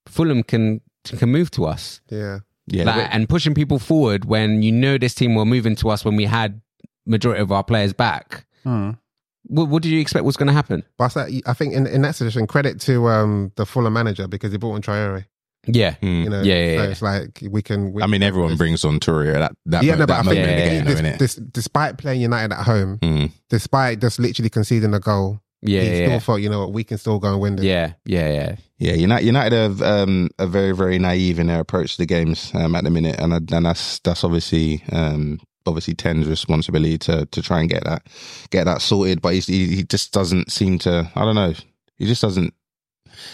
Fulham 0.07 0.43
can 0.43 0.81
can 1.05 1.31
move 1.31 1.51
to 1.53 1.65
us, 1.65 2.01
Yeah. 2.11 2.41
Yeah. 2.67 2.85
like, 2.85 3.09
and 3.15 3.29
pushing 3.29 3.55
people 3.55 3.79
forward 3.79 4.27
when 4.27 4.63
you 4.63 4.71
know 4.71 4.99
this 4.99 5.15
team 5.15 5.35
were 5.35 5.47
moving 5.47 5.75
to 5.77 5.89
us 5.89 6.05
when 6.05 6.15
we 6.15 6.25
had 6.27 6.61
majority 7.11 7.43
of 7.43 7.51
our 7.53 7.65
players 7.65 7.93
back. 7.93 8.45
Hmm. 8.65 8.93
What, 9.45 9.69
what 9.69 9.83
did 9.83 9.89
you 9.91 10.01
expect 10.01 10.25
was 10.25 10.37
going 10.37 10.47
to 10.49 10.53
happen? 10.53 10.83
But 10.99 11.17
I 11.17 11.41
I 11.47 11.53
think 11.55 11.75
in, 11.75 11.87
in 11.87 12.03
that 12.03 12.15
situation, 12.15 12.47
credit 12.47 12.81
to 12.83 13.09
um, 13.09 13.53
the 13.57 13.67
Fulham 13.67 13.93
manager 13.95 14.29
because 14.29 14.53
he 14.53 14.59
brought 14.59 14.77
in 14.77 14.83
Traore. 14.83 15.25
Yeah, 15.67 15.95
Mm. 16.03 16.25
You 16.25 16.31
know, 16.31 16.43
Yeah, 16.43 16.55
yeah, 16.55 16.77
so 16.79 16.83
yeah. 16.85 16.91
it's 16.91 17.03
like 17.03 17.43
we 17.51 17.61
can. 17.63 17.93
We, 17.93 18.03
I 18.03 18.07
mean, 18.07 18.23
everyone 18.23 18.57
brings 18.57 18.83
on 18.85 18.99
Touria. 18.99 19.35
That 19.35 19.53
that 19.67 19.83
yeah, 19.83 19.93
mo- 19.93 19.99
no, 19.99 20.07
but 20.07 20.15
that 20.15 20.21
I 20.21 20.23
think 20.23 20.39
moment 20.41 20.49
yeah, 20.49 20.53
in 20.53 20.57
the 20.57 20.63
yeah, 20.65 20.71
game, 20.73 20.85
this, 20.87 21.01
though, 21.01 21.09
innit? 21.09 21.19
this, 21.19 21.35
despite 21.35 21.99
playing 21.99 22.21
United 22.23 22.55
at 22.55 22.65
home, 22.65 22.99
Mm. 23.03 23.31
despite 23.51 24.01
just 24.01 24.19
literally 24.19 24.49
conceding 24.49 24.95
a 24.95 25.01
goal, 25.01 25.41
yeah, 25.63 25.83
he 25.83 25.89
yeah, 26.01 26.07
still 26.07 26.21
thought, 26.21 26.37
you 26.37 26.49
know 26.49 26.61
what, 26.61 26.73
we 26.73 26.83
can 26.85 26.97
still 26.97 27.19
go 27.19 27.33
and 27.33 27.41
win 27.43 27.57
this. 27.57 27.65
yeah, 27.67 27.93
yeah, 28.07 28.33
yeah. 28.33 28.57
Yeah, 28.79 28.95
United, 28.95 29.27
United 29.27 29.83
are, 29.83 30.03
um, 30.03 30.31
are 30.39 30.47
very, 30.47 30.73
very 30.75 30.99
naive 30.99 31.39
in 31.39 31.49
their 31.49 31.61
approach 31.61 31.93
to 31.93 31.99
the 31.99 32.07
games 32.07 32.51
um, 32.55 32.75
at 32.75 32.85
the 32.85 32.91
minute, 32.91 33.17
and 33.21 33.33
and 33.53 33.67
that's 33.67 33.99
that's 34.01 34.25
obviously 34.25 34.83
um, 34.93 35.39
obviously 35.67 35.95
Ten's 35.95 36.27
responsibility 36.29 36.99
to 36.99 37.27
to 37.27 37.43
try 37.43 37.61
and 37.61 37.69
get 37.71 37.85
that 37.85 38.07
get 38.51 38.65
that 38.65 38.83
sorted. 38.83 39.21
But 39.23 39.35
he's, 39.35 39.47
he 39.47 39.67
he 39.77 39.83
just 39.85 40.13
doesn't 40.13 40.51
seem 40.51 40.79
to. 40.81 41.11
I 41.15 41.25
don't 41.25 41.35
know. 41.35 41.55
He 41.97 42.07
just 42.07 42.23
doesn't. 42.23 42.55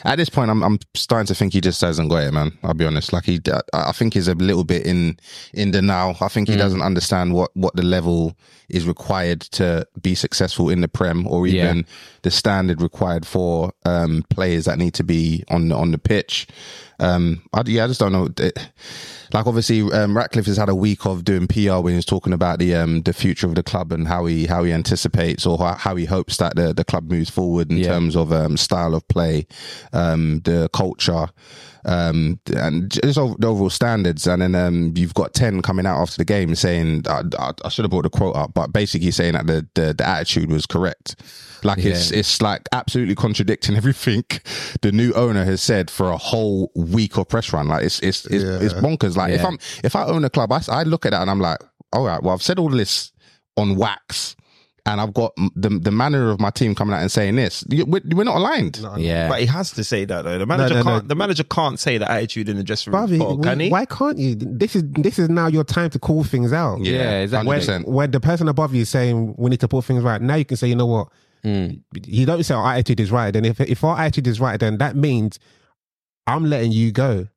At 0.05 0.17
this 0.17 0.29
point, 0.31 0.51
I'm 0.51 0.63
I'm 0.63 0.79
starting 0.95 1.27
to 1.27 1.35
think 1.35 1.53
he 1.53 1.61
just 1.61 1.81
hasn't 1.81 2.09
got 2.11 2.23
it, 2.25 2.33
man. 2.33 2.57
I'll 2.63 2.75
be 2.75 2.87
honest. 2.87 3.13
Like 3.13 3.25
he, 3.25 3.41
I 3.73 3.93
think 3.93 4.15
he's 4.15 4.27
a 4.27 4.35
little 4.35 4.65
bit 4.65 4.87
in 4.87 5.19
in 5.53 5.71
denial. 5.71 6.17
I 6.21 6.29
think 6.29 6.49
he 6.49 6.55
Mm. 6.55 6.59
doesn't 6.59 6.83
understand 6.83 7.35
what 7.35 7.51
what 7.55 7.77
the 7.77 7.83
level 7.83 8.37
is 8.69 8.87
required 8.87 9.41
to 9.43 9.87
be 10.03 10.15
successful 10.15 10.69
in 10.71 10.81
the 10.81 10.89
Prem, 10.89 11.27
or 11.27 11.47
Yeah. 11.47 11.65
even 11.65 11.87
the 12.23 12.31
standard 12.31 12.81
required 12.83 13.27
for 13.27 13.73
um, 13.85 14.25
players 14.31 14.65
that 14.65 14.79
need 14.79 14.95
to 14.95 15.05
be 15.05 15.45
on 15.49 15.69
the, 15.69 15.77
on 15.77 15.91
the 15.93 15.99
pitch. 15.99 16.47
Um, 16.99 17.43
I, 17.53 17.63
yeah, 17.67 17.85
I 17.85 17.89
just 17.89 18.01
don't 18.01 18.13
know. 18.13 18.29
Like 19.33 19.47
obviously, 19.47 19.83
um, 19.93 20.17
Ratcliffe 20.17 20.47
has 20.47 20.57
had 20.57 20.69
a 20.69 20.75
week 20.75 21.05
of 21.05 21.25
doing 21.25 21.47
PR 21.47 21.79
when 21.81 21.95
he's 21.95 22.05
talking 22.07 22.33
about 22.33 22.59
the 22.59 22.75
um, 22.75 23.03
the 23.03 23.13
future 23.13 23.47
of 23.47 23.55
the 23.55 23.63
club 23.63 23.93
and 23.93 24.07
how 24.09 24.25
he 24.27 24.47
how 24.47 24.63
he 24.65 24.73
anticipates 24.73 25.45
or 25.45 25.59
how, 25.59 25.75
how 25.75 25.95
he 25.97 26.05
hopes 26.07 26.37
that 26.39 26.55
the, 26.57 26.73
the 26.73 26.85
club 26.85 27.11
moves 27.11 27.29
forward 27.29 27.71
in 27.71 27.79
Yeah. 27.79 27.89
terms 27.89 28.17
of 28.17 28.33
um, 28.33 28.57
style 28.57 28.95
of 28.95 29.07
play, 29.09 29.47
um, 29.93 30.41
the 30.45 30.71
culture, 30.73 31.29
um, 31.87 32.39
and 32.55 32.91
just 32.91 33.17
over, 33.19 33.35
the 33.39 33.47
overall 33.49 33.71
standards. 33.71 34.27
And 34.27 34.43
then 34.43 34.55
um, 34.55 34.93
you've 34.97 35.15
got 35.15 35.33
ten 35.35 35.63
coming 35.63 35.87
out 35.87 36.01
after 36.01 36.19
the 36.19 36.25
game 36.25 36.55
saying 36.55 37.05
I, 37.09 37.23
I, 37.39 37.53
I 37.65 37.69
should 37.69 37.85
have 37.85 37.91
brought 37.91 38.03
the 38.03 38.11
quote 38.11 38.37
up, 38.37 38.53
but 38.55 38.73
basically 38.73 39.11
saying 39.13 39.33
that 39.35 39.47
the 39.47 39.67
the, 39.75 39.95
the 39.95 40.07
attitude 40.07 40.51
was 40.51 40.67
correct. 40.67 41.17
Like 41.63 41.79
it's 41.79 42.11
Yeah. 42.11 42.19
it's 42.19 42.43
like 42.43 42.63
absolutely 42.73 43.15
contradicting 43.15 43.77
everything 43.83 44.25
the 44.83 44.93
new 44.93 45.13
owner 45.15 45.45
has 45.45 45.63
said 45.63 45.91
for 45.91 46.11
a 46.11 46.17
whole 46.17 46.71
week 46.75 47.17
of 47.17 47.29
press 47.29 47.53
run. 47.53 47.69
Like 47.69 47.85
it's 47.85 48.01
it's 48.01 48.27
it's, 48.27 48.45
Yeah. 48.45 48.59
it's 48.61 48.75
bonkers. 48.75 49.17
Like 49.17 49.33
if 49.33 49.45
I'm 49.45 49.59
if 49.85 49.97
I 49.97 50.05
own 50.05 50.25
a 50.25 50.31
club, 50.31 50.53
I, 50.53 50.61
I 50.69 50.83
look 50.83 51.07
at 51.07 51.13
that 51.13 51.23
and 51.23 51.31
I'm 51.31 51.41
like, 51.41 51.59
all 51.93 52.05
right, 52.05 52.23
well 52.23 52.35
I've 52.35 52.43
said 52.43 52.59
all 52.59 52.69
this 52.69 53.13
on 53.57 53.77
wax. 53.77 54.37
And 54.87 55.01
I've 55.01 55.13
got 55.13 55.35
the 55.55 55.69
the 55.69 55.91
manner 55.91 56.31
of 56.31 56.41
my 56.41 56.51
team 56.51 56.75
coming 56.75 56.95
out 56.95 57.01
and 57.01 57.11
saying 57.11 57.35
this. 57.35 57.65
We're, 57.69 57.85
we're 57.87 58.25
not 58.25 58.37
aligned. 58.37 58.83
No, 58.83 58.97
Yeah. 58.97 59.29
But 59.29 59.41
he 59.41 59.47
has 59.47 59.73
to 59.73 59.85
say 59.85 60.05
that 60.05 60.23
though. 60.23 60.39
The 60.39 60.47
manager 60.47 60.75
no, 60.75 60.81
no. 60.81 60.85
can't. 60.85 61.09
The 61.09 61.15
manager 61.17 61.45
can't 61.45 61.79
say 61.79 61.99
the 61.99 62.11
attitude 62.11 62.49
in 62.49 62.57
the 62.57 62.63
dressing 62.63 62.93
room. 62.93 63.03
Bobby, 63.03 63.17
spot, 63.19 63.43
can 63.43 63.61
he? 63.61 63.69
why 63.69 63.85
can't 63.85 64.19
you? 64.19 64.37
This 64.37 64.77
is 64.77 64.85
this 64.93 65.19
is 65.19 65.29
now 65.29 65.49
your 65.49 65.65
time 65.65 65.91
to 65.91 65.99
call 65.99 66.23
things 66.23 66.53
out. 66.53 66.81
Yeah, 66.81 67.21
exactly. 67.21 67.49
When, 67.49 67.61
100%. 67.61 68.13
the 68.13 68.21
person 68.21 68.49
above 68.49 68.75
you 68.75 68.83
is 68.83 68.89
saying 68.89 69.35
we 69.37 69.51
need 69.51 69.61
to 69.61 69.69
put 69.69 69.85
things 69.85 70.05
right, 70.05 70.23
now 70.23 70.37
you 70.37 70.45
can 70.45 70.57
say, 70.57 70.69
you 70.69 70.77
know 70.77 70.87
what? 70.87 71.09
Mm. 71.45 71.83
You 72.07 72.27
don't 72.27 72.43
say 72.45 72.55
our 72.55 72.73
attitude 72.73 73.01
is 73.01 73.11
right. 73.11 73.33
Then 73.33 73.45
if 73.45 73.61
if 73.61 73.83
our 73.85 73.99
attitude 73.99 74.27
is 74.27 74.41
right, 74.41 74.59
then 74.59 74.79
that 74.79 74.97
means 74.97 75.39
I'm 76.27 76.45
letting 76.45 76.73
you 76.73 76.93
go. 76.93 77.29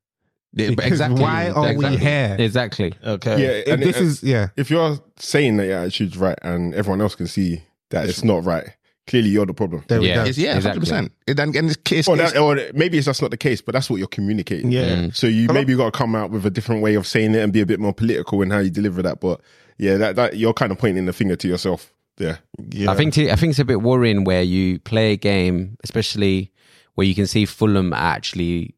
Yeah, 0.52 0.70
Because 0.70 0.86
exactly. 0.92 1.22
Why 1.22 1.50
are 1.50 1.62
we 1.62 1.70
Exactly. 1.70 1.98
here? 1.98 2.36
Exactly. 2.38 2.94
Okay. 3.04 3.42
Yeah, 3.42 3.48
If 3.48 3.68
and 3.68 3.82
this 3.82 3.96
it- 3.96 4.02
is 4.02 4.22
yeah. 4.22 4.48
if 4.56 4.70
you're 4.70 4.98
saying 5.18 5.56
that 5.58 5.66
your 5.66 5.78
attitude's 5.78 6.16
right 6.16 6.38
and 6.42 6.74
everyone 6.74 7.00
else 7.00 7.14
can 7.14 7.26
see 7.26 7.62
that 7.90 8.08
it's 8.08 8.24
not 8.24 8.44
right, 8.44 8.68
clearly 9.06 9.28
you're 9.30 9.46
the 9.46 9.54
problem. 9.54 9.84
There 9.88 10.00
Yeah. 10.02 10.24
It's, 10.24 10.38
yeah, 10.38 10.56
Exactly. 10.56 10.68
hundred 10.70 10.80
percent. 10.80 11.12
And, 11.28 11.56
and 11.56 11.70
it's, 11.70 11.78
it's, 11.92 12.08
Or, 12.08 12.16
that, 12.16 12.36
or 12.36 12.58
maybe 12.74 12.98
it's 12.98 13.06
just 13.06 13.22
not 13.22 13.30
the 13.30 13.36
case, 13.36 13.60
but 13.60 13.72
that's 13.72 13.88
what 13.90 13.96
you're 13.98 14.08
communicating. 14.08 14.70
Yeah. 14.72 14.96
Mm. 14.96 15.16
So 15.16 15.26
you 15.26 15.46
maybe 15.48 15.74
got 15.76 15.92
to 15.92 15.96
come 15.98 16.14
out 16.14 16.30
with 16.30 16.44
a 16.46 16.50
different 16.50 16.82
way 16.82 16.94
of 16.94 17.06
saying 17.06 17.34
it 17.34 17.38
and 17.40 17.52
be 17.52 17.60
a 17.60 17.66
bit 17.66 17.80
more 17.80 17.92
political 17.92 18.42
in 18.42 18.50
how 18.50 18.58
you 18.58 18.70
deliver 18.70 19.02
that. 19.02 19.20
But 19.20 19.40
yeah, 19.78 19.96
that, 19.98 20.16
that 20.16 20.36
you're 20.36 20.52
kind 20.54 20.70
of 20.72 20.78
pointing 20.78 21.06
the 21.06 21.12
finger 21.12 21.36
to 21.36 21.48
yourself. 21.48 21.92
Yeah. 22.18 22.36
Yeah. 22.70 22.90
I 22.90 22.96
think 22.96 23.14
t- 23.14 23.30
I 23.30 23.36
think 23.36 23.50
it's 23.50 23.58
a 23.60 23.64
bit 23.64 23.82
worrying 23.82 24.24
where 24.24 24.42
you 24.42 24.78
play 24.80 25.12
a 25.12 25.16
game, 25.16 25.76
especially 25.84 26.52
where 26.96 27.06
you 27.06 27.14
can 27.14 27.26
see 27.26 27.46
Fulham 27.46 27.92
actually 27.94 28.74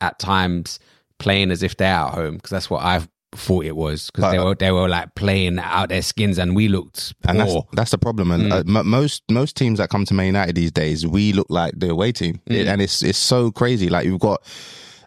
at 0.00 0.18
times 0.18 0.78
playing 1.18 1.50
as 1.50 1.62
if 1.62 1.76
they're 1.76 1.92
at 1.94 2.14
home 2.14 2.36
because 2.36 2.50
that's 2.50 2.70
what 2.70 2.82
I 2.82 3.00
thought 3.32 3.66
it 3.66 3.76
was 3.76 4.10
because 4.10 4.32
they 4.32 4.38
were 4.38 4.54
they 4.54 4.72
were 4.72 4.88
like 4.88 5.14
playing 5.14 5.58
out 5.58 5.90
their 5.90 6.00
skins 6.02 6.38
and 6.38 6.56
we 6.56 6.66
looked 6.68 7.12
and 7.28 7.38
that's 7.38 7.54
that's 7.74 7.90
the 7.90 7.98
problem. 7.98 8.30
And 8.30 8.52
uh, 8.52 8.62
m- 8.66 8.88
most 8.88 9.22
most 9.30 9.56
teams 9.56 9.78
that 9.78 9.90
come 9.90 10.04
to 10.06 10.14
Man 10.14 10.26
United 10.26 10.54
these 10.54 10.72
days, 10.72 11.06
we 11.06 11.32
look 11.34 11.48
like 11.50 11.74
the 11.76 11.90
away 11.90 12.12
team, 12.12 12.40
It- 12.46 12.66
and 12.66 12.80
it's 12.80 13.02
it's 13.02 13.18
so 13.18 13.50
crazy. 13.50 13.88
Like 13.88 14.06
you've 14.06 14.20
got. 14.20 14.42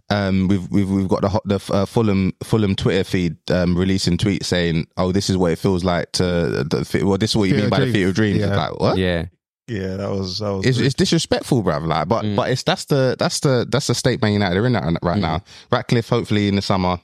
Um, 0.09 0.49
we've 0.49 0.69
we've 0.69 0.89
we've 0.89 1.07
got 1.07 1.21
the 1.21 1.29
hot- 1.29 1.43
the 1.47 1.55
uh, 1.71 1.85
Fulham 1.85 2.33
Fulham 2.43 2.75
Twitter 2.75 3.05
feed 3.05 3.37
um, 3.49 3.77
releasing 3.77 4.17
tweets 4.17 4.43
saying, 4.43 4.87
"Oh, 4.97 5.13
this 5.13 5.29
is 5.29 5.37
what 5.37 5.53
it 5.53 5.55
feels 5.57 5.85
like 5.85 6.11
to 6.13 6.23
the, 6.23 7.01
well, 7.05 7.17
this 7.17 7.29
is 7.29 7.37
what 7.37 7.45
you 7.45 7.51
Theatre 7.55 7.63
mean 7.63 7.69
by 7.69 7.79
the 7.79 7.85
of 7.87 7.91
theatre 7.93 8.09
of 8.09 8.15
dreams." 8.15 8.37
dreams. 8.39 8.51
It's 8.51 8.57
Yeah. 8.57 8.67
like 8.69 8.79
what? 8.81 8.97
yeah, 8.97 9.25
yeah, 9.71 9.95
that 9.97 10.09
was 10.09 10.39
that 10.39 10.49
was. 10.53 10.65
It's, 10.65 10.79
it's 10.79 10.95
disrespectful, 10.95 11.63
bruv. 11.63 11.87
Like, 11.87 12.07
but 12.07 12.23
Mm. 12.25 12.35
but 12.35 12.49
it's 12.51 12.63
that's 12.63 12.85
the 12.85 13.15
that's 13.17 13.39
the 13.39 13.65
that's 13.69 13.87
the 13.87 13.95
state 13.95 14.21
Man 14.21 14.33
United 14.33 14.57
are 14.59 14.65
in 14.67 14.73
that 14.73 14.97
right 15.01 15.19
now. 15.19 15.41
Ratcliffe, 15.71 16.09
hopefully 16.09 16.47
in 16.47 16.55
the 16.55 16.61
summer, 16.61 16.99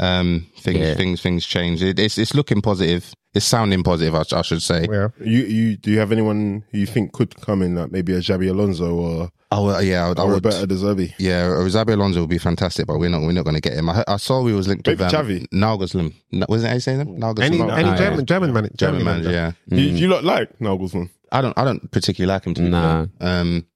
um, 0.00 0.46
things 0.58 0.78
Yeah. 0.78 0.94
things 0.94 1.20
things 1.22 1.46
change. 1.46 1.82
It, 1.82 1.98
it's 1.98 2.18
it's 2.18 2.34
looking 2.34 2.60
positive. 2.62 3.12
It's 3.34 3.46
sounding 3.46 3.82
positive. 3.82 4.14
I, 4.14 4.24
I 4.38 4.42
should 4.42 4.60
say. 4.62 4.86
Yeah. 4.90 5.08
You 5.24 5.42
you 5.44 5.76
do 5.76 5.90
you 5.90 5.98
have 6.00 6.12
anyone 6.12 6.64
you 6.72 6.86
think 6.86 7.12
could 7.12 7.34
come 7.40 7.62
in, 7.62 7.74
like 7.74 7.90
maybe 7.90 8.12
a 8.12 8.18
Xabi 8.18 8.50
Alonso 8.50 8.94
or, 8.94 9.30
Oh 9.54 9.78
yeah, 9.80 10.04
I 10.04 10.08
would. 10.08 10.18
I 10.18 10.24
would 10.24 10.32
Roberto 10.44 10.66
De 10.66 10.74
Zerbi? 10.74 11.14
yeah, 11.18 11.44
Rosario 11.46 11.96
Alonso 11.96 12.20
would 12.20 12.28
be 12.30 12.38
fantastic, 12.38 12.86
but 12.86 12.98
we're 12.98 13.08
not 13.10 13.22
we're 13.22 13.32
not 13.32 13.44
going 13.44 13.54
to 13.54 13.60
get 13.60 13.74
him. 13.74 13.88
I, 13.88 14.04
I 14.08 14.16
saw 14.18 14.42
we 14.42 14.52
was 14.54 14.66
linked 14.68 14.86
Maybe 14.86 15.02
with 15.04 15.14
um, 15.14 15.26
Xavi. 15.26 15.46
Nagelsmann. 15.48 16.12
No, 16.30 16.46
wasn't 16.48 16.66
it 16.66 16.68
how 16.68 16.74
you 16.74 16.80
say 16.80 16.96
them? 16.96 17.08
Nagelsmann. 17.18 17.42
Any 17.42 17.58
No, 17.58 17.68
any 17.68 17.90
no, 17.90 17.96
German 17.96 18.26
German 18.26 18.52
man, 18.52 18.68
German 18.76 19.04
manager. 19.04 19.30
Yeah, 19.30 19.52
Do, 19.68 19.80
you, 19.80 19.90
do 19.92 19.96
you 19.96 20.08
lot 20.08 20.24
like 20.24 20.58
Nagelsmann? 20.58 21.08
I 21.32 21.40
don't 21.40 21.56
I 21.58 21.64
don't 21.64 21.90
particularly 21.90 22.32
like 22.32 22.44
him 22.44 22.54
to 22.54 22.62
be 22.62 22.68
No. 22.68 23.08
fair. 23.20 23.28
Um, 23.40 23.66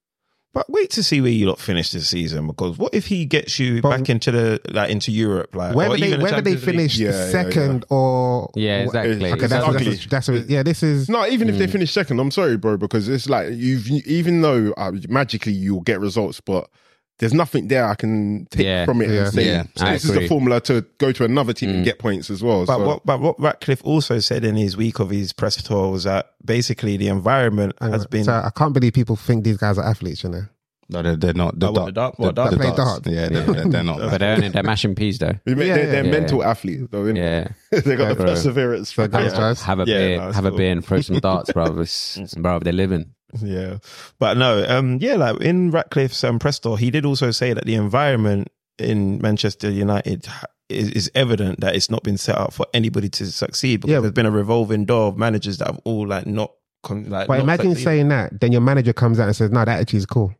But 0.54 0.70
wait 0.70 0.88
to 0.92 1.02
see 1.02 1.20
where 1.20 1.30
you 1.30 1.46
lot 1.48 1.58
finish 1.60 1.90
this 1.90 2.08
season 2.08 2.46
because 2.46 2.78
what 2.78 2.94
if 2.94 3.06
he 3.08 3.26
gets 3.26 3.58
you 3.58 3.82
But- 3.82 3.90
back 3.98 4.08
into 4.08 4.30
the 4.32 4.58
like 4.70 4.88
into 4.90 5.12
Europe 5.12 5.54
like 5.54 5.74
or 5.74 5.76
Whether 5.76 5.98
they 5.98 6.06
even 6.06 6.18
the 6.20 6.24
whether 6.24 6.40
they 6.40 6.54
Champions 6.54 6.66
League? 6.66 6.76
finish 6.76 6.98
Yeah, 6.98 7.10
yeah, 7.10 7.30
second 7.30 7.84
or 7.90 8.50
yeah, 8.54 8.78
exactly. 8.84 9.32
Okay, 9.32 9.46
that's, 9.48 10.28
yeah. 10.48 10.62
This 10.62 10.82
is 10.82 11.08
No, 11.10 11.26
even 11.26 11.48
Mm. 11.48 11.52
if 11.52 11.58
they 11.58 11.66
finish 11.66 11.92
second, 11.92 12.20
I'm 12.20 12.30
sorry, 12.30 12.56
bro, 12.56 12.78
because 12.78 13.06
it's 13.08 13.28
like 13.28 13.48
you've 13.52 13.86
even 14.06 14.40
though 14.40 14.72
uh, 14.78 14.92
magically 15.10 15.52
you'll 15.52 15.82
get 15.82 16.00
results, 16.00 16.40
but 16.40 16.70
there's 17.18 17.32
nothing 17.34 17.68
there 17.68 17.86
I 17.86 17.94
can 17.94 18.46
take 18.50 18.64
Yeah. 18.66 18.84
from 18.84 19.00
it 19.02 19.08
Yeah. 19.10 19.24
and 19.24 19.32
say 19.34 19.46
Yeah, 19.46 19.62
so 19.76 19.86
I 19.86 19.92
this 19.94 20.04
is 20.04 20.10
agree. 20.10 20.26
a 20.26 20.28
formula 20.28 20.60
to 20.62 20.84
go 20.98 21.12
to 21.12 21.24
another 21.24 21.52
team 21.52 21.70
Mm. 21.70 21.74
and 21.76 21.84
get 21.84 21.98
points 21.98 22.28
as 22.30 22.42
well. 22.42 22.66
But 22.66 22.78
so. 22.78 22.86
what 22.86 23.06
but 23.06 23.20
what 23.20 23.40
Ratcliffe 23.40 23.82
also 23.84 24.18
said 24.18 24.44
in 24.44 24.56
his 24.56 24.76
week 24.76 24.98
of 24.98 25.10
his 25.10 25.32
press 25.32 25.62
tour 25.62 25.90
was 25.90 26.04
that 26.04 26.30
basically 26.44 26.96
the 26.96 27.08
environment 27.08 27.74
has 27.80 28.06
been 28.06 28.24
So 28.24 28.32
I 28.32 28.50
can't 28.54 28.74
believe 28.74 28.92
people 28.92 29.16
think 29.16 29.44
these 29.44 29.56
guys 29.56 29.78
are 29.78 29.84
athletes. 29.84 30.24
You 30.24 30.30
know, 30.30 30.42
No, 30.88 31.02
they're, 31.02 31.16
they're 31.16 31.34
not. 31.34 31.58
The 31.58 31.66
Oh, 31.68 31.72
what, 31.72 31.86
the 31.86 31.92
dart- 31.92 32.14
what, 32.20 32.26
the- 32.26 32.32
dart- 32.32 32.50
the 32.52 32.56
Play 32.58 32.66
darts. 32.66 32.76
darts. 32.78 33.08
Yeah, 33.08 33.28
they're, 33.28 33.42
they're, 33.42 33.68
they're 33.68 33.82
not. 33.82 33.98
But 34.10 34.18
they're 34.18 34.34
only 34.36 34.48
they're 34.50 34.62
mashing 34.62 34.94
peas 34.94 35.18
though. 35.18 35.32
They're, 35.44 35.56
Yeah, 35.60 35.74
they're, 35.74 35.86
they're 35.90 36.04
yeah. 36.04 36.10
mental 36.12 36.44
athletes, 36.44 36.84
though. 36.92 37.04
innit? 37.06 37.16
Yeah. 37.16 37.48
they 37.80 37.96
got 37.96 38.08
the 38.10 38.14
Bro. 38.14 38.26
perseverance. 38.26 38.94
So 38.94 39.08
guys, 39.08 39.32
Yeah. 39.32 39.54
Have 39.66 39.80
a 39.80 39.84
Yeah, 39.86 39.98
beer, 39.98 40.18
no, 40.18 40.26
it's 40.28 40.36
have 40.36 40.44
a 40.44 40.52
beer, 40.52 40.70
and 40.70 40.84
throw 40.84 41.00
some 41.00 41.18
darts, 41.18 41.50
bro. 41.56 41.80
It's, 41.80 42.34
bro, 42.36 42.60
they're 42.60 42.72
living. 42.72 43.14
Yeah, 43.40 43.78
but 44.18 44.36
no, 44.36 44.64
um, 44.68 44.98
yeah, 45.00 45.16
like 45.16 45.40
in 45.40 45.70
Ratcliffe's 45.70 46.22
um, 46.24 46.38
press 46.38 46.58
tour, 46.58 46.76
he 46.78 46.90
did 46.90 47.04
also 47.04 47.30
say 47.32 47.52
that 47.52 47.64
the 47.66 47.74
environment 47.74 48.48
in 48.78 49.20
Manchester 49.20 49.70
United 49.70 50.26
is, 50.68 50.90
is 50.90 51.10
evident 51.14 51.60
that 51.60 51.74
it's 51.74 51.90
not 51.90 52.02
been 52.02 52.16
set 52.18 52.36
up 52.38 52.52
for 52.52 52.66
anybody 52.72 53.08
to 53.08 53.26
succeed 53.30 53.80
because 53.80 53.92
Yeah. 53.92 54.00
there's 54.00 54.12
been 54.12 54.26
a 54.26 54.30
revolving 54.30 54.84
door 54.84 55.08
of 55.08 55.16
managers 55.18 55.58
that 55.58 55.66
have 55.66 55.80
all 55.84 56.06
like 56.06 56.26
not 56.26 56.52
con- 56.82 57.08
like. 57.10 57.26
But 57.26 57.36
not 57.38 57.42
imagine 57.44 57.70
succeeded. 57.72 57.84
saying 57.84 58.08
that, 58.08 58.40
then 58.40 58.52
your 58.52 58.60
manager 58.60 58.92
comes 58.92 59.18
out 59.18 59.26
and 59.26 59.36
says, 59.36 59.50
"No, 59.50 59.64
that 59.64 59.80
actually 59.80 59.98
is 59.98 60.06
cool." 60.06 60.32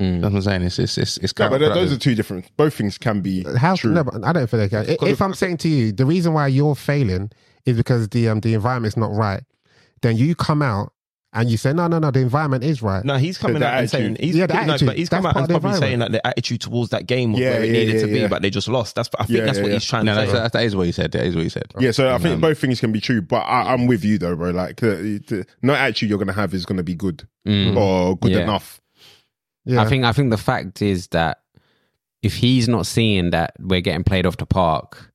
Mm. 0.00 0.20
That's 0.22 0.32
what 0.32 0.38
I'm 0.38 0.42
saying. 0.42 0.62
It's 0.62 0.78
it's 0.80 0.98
it's, 0.98 1.16
it's 1.18 1.38
No, 1.38 1.50
but 1.50 1.58
those 1.58 1.92
are 1.92 1.98
two 1.98 2.14
different. 2.16 2.50
Both 2.56 2.74
things 2.74 2.98
can 2.98 3.20
be 3.20 3.44
How? 3.56 3.76
true. 3.76 3.92
No, 3.92 4.02
but 4.02 4.24
I 4.24 4.32
don't 4.32 4.48
feel 4.50 4.58
like 4.60 4.70
that. 4.72 4.86
Because 4.88 5.08
If 5.08 5.22
I'm 5.22 5.34
saying 5.34 5.58
to 5.58 5.68
you, 5.68 5.92
the 5.92 6.04
reason 6.06 6.32
why 6.32 6.48
you're 6.48 6.74
failing 6.74 7.30
is 7.64 7.76
because 7.76 8.08
the 8.08 8.28
um 8.28 8.40
the 8.40 8.54
environment's 8.54 8.96
not 8.96 9.12
right, 9.12 9.42
then 10.02 10.16
you 10.16 10.34
come 10.34 10.62
out 10.62 10.92
and 11.34 11.50
you 11.50 11.56
say, 11.56 11.72
"No, 11.72 11.86
no, 11.86 11.98
no, 11.98 12.10
the 12.10 12.20
environment 12.20 12.62
is 12.64 12.82
right." 12.82 13.04
No, 13.04 13.16
he's 13.16 13.38
coming 13.38 13.60
the 13.60 13.66
out 13.66 13.80
and 13.80 13.90
saying 13.90 14.04
attitude. 14.12 14.24
he's, 14.24 14.36
Yeah, 14.36 14.46
the 14.46 14.54
no, 14.66 14.76
but 14.86 14.96
he's 14.98 15.08
That's 15.08 15.22
come 15.22 15.26
out 15.26 15.36
and 15.36 15.48
probably 15.48 15.78
saying 15.78 15.98
that 16.00 16.12
the 16.12 16.26
attitude 16.26 16.60
towards 16.60 16.90
that 16.90 17.06
game 17.06 17.32
was 17.32 17.40
Yeah, 17.40 17.50
where 17.52 17.62
it 17.62 17.66
yeah, 17.68 17.72
needed 17.72 17.94
yeah, 17.94 18.00
to 18.00 18.06
be, 18.06 18.26
but 18.28 18.42
they 18.42 18.50
just 18.50 18.68
lost. 18.68 18.94
That's 18.96 19.08
I 19.18 19.24
think 19.24 19.38
Yeah, 19.38 19.44
that's 19.46 19.56
yeah, 19.58 19.62
what 19.62 19.68
yeah. 19.68 19.74
he's 19.74 19.84
trying 19.84 20.04
No, 20.04 20.14
to 20.14 20.20
that's, 20.20 20.32
say. 20.32 20.38
that, 20.38 20.52
that 20.52 20.62
is 20.64 20.76
what 20.76 20.86
he 20.86 20.92
said. 20.92 21.12
That 21.12 21.24
is 21.24 21.34
what 21.34 21.42
he 21.44 21.48
said. 21.48 21.72
Yeah, 21.78 21.90
so 21.92 22.14
I 22.14 22.18
think 22.18 22.34
Um, 22.34 22.40
both 22.40 22.58
things 22.58 22.80
can 22.80 22.92
be 22.92 23.00
true, 23.00 23.22
but 23.22 23.40
I, 23.40 23.72
I'm 23.72 23.86
with 23.86 24.04
you 24.04 24.18
though, 24.18 24.36
bro. 24.36 24.50
Like 24.50 24.76
the, 24.76 25.22
the 25.26 25.46
no 25.62 25.74
attitude 25.74 26.10
you're 26.10 26.18
gonna 26.18 26.32
have 26.32 26.52
is 26.54 26.66
gonna 26.66 26.82
be 26.82 26.94
good 26.94 27.26
Mm. 27.46 27.76
or 27.76 28.16
good 28.18 28.32
enough. 28.32 28.80
Yeah. 29.64 29.80
I 29.82 29.86
think 29.88 30.04
I 30.04 30.12
think 30.12 30.30
the 30.30 30.36
fact 30.38 30.82
is 30.82 31.06
that 31.08 31.38
if 32.22 32.36
he's 32.36 32.68
not 32.68 32.86
seeing 32.86 33.30
that 33.30 33.54
we're 33.58 33.80
getting 33.80 34.04
played 34.04 34.26
off 34.26 34.36
the 34.36 34.46
park 34.46 35.12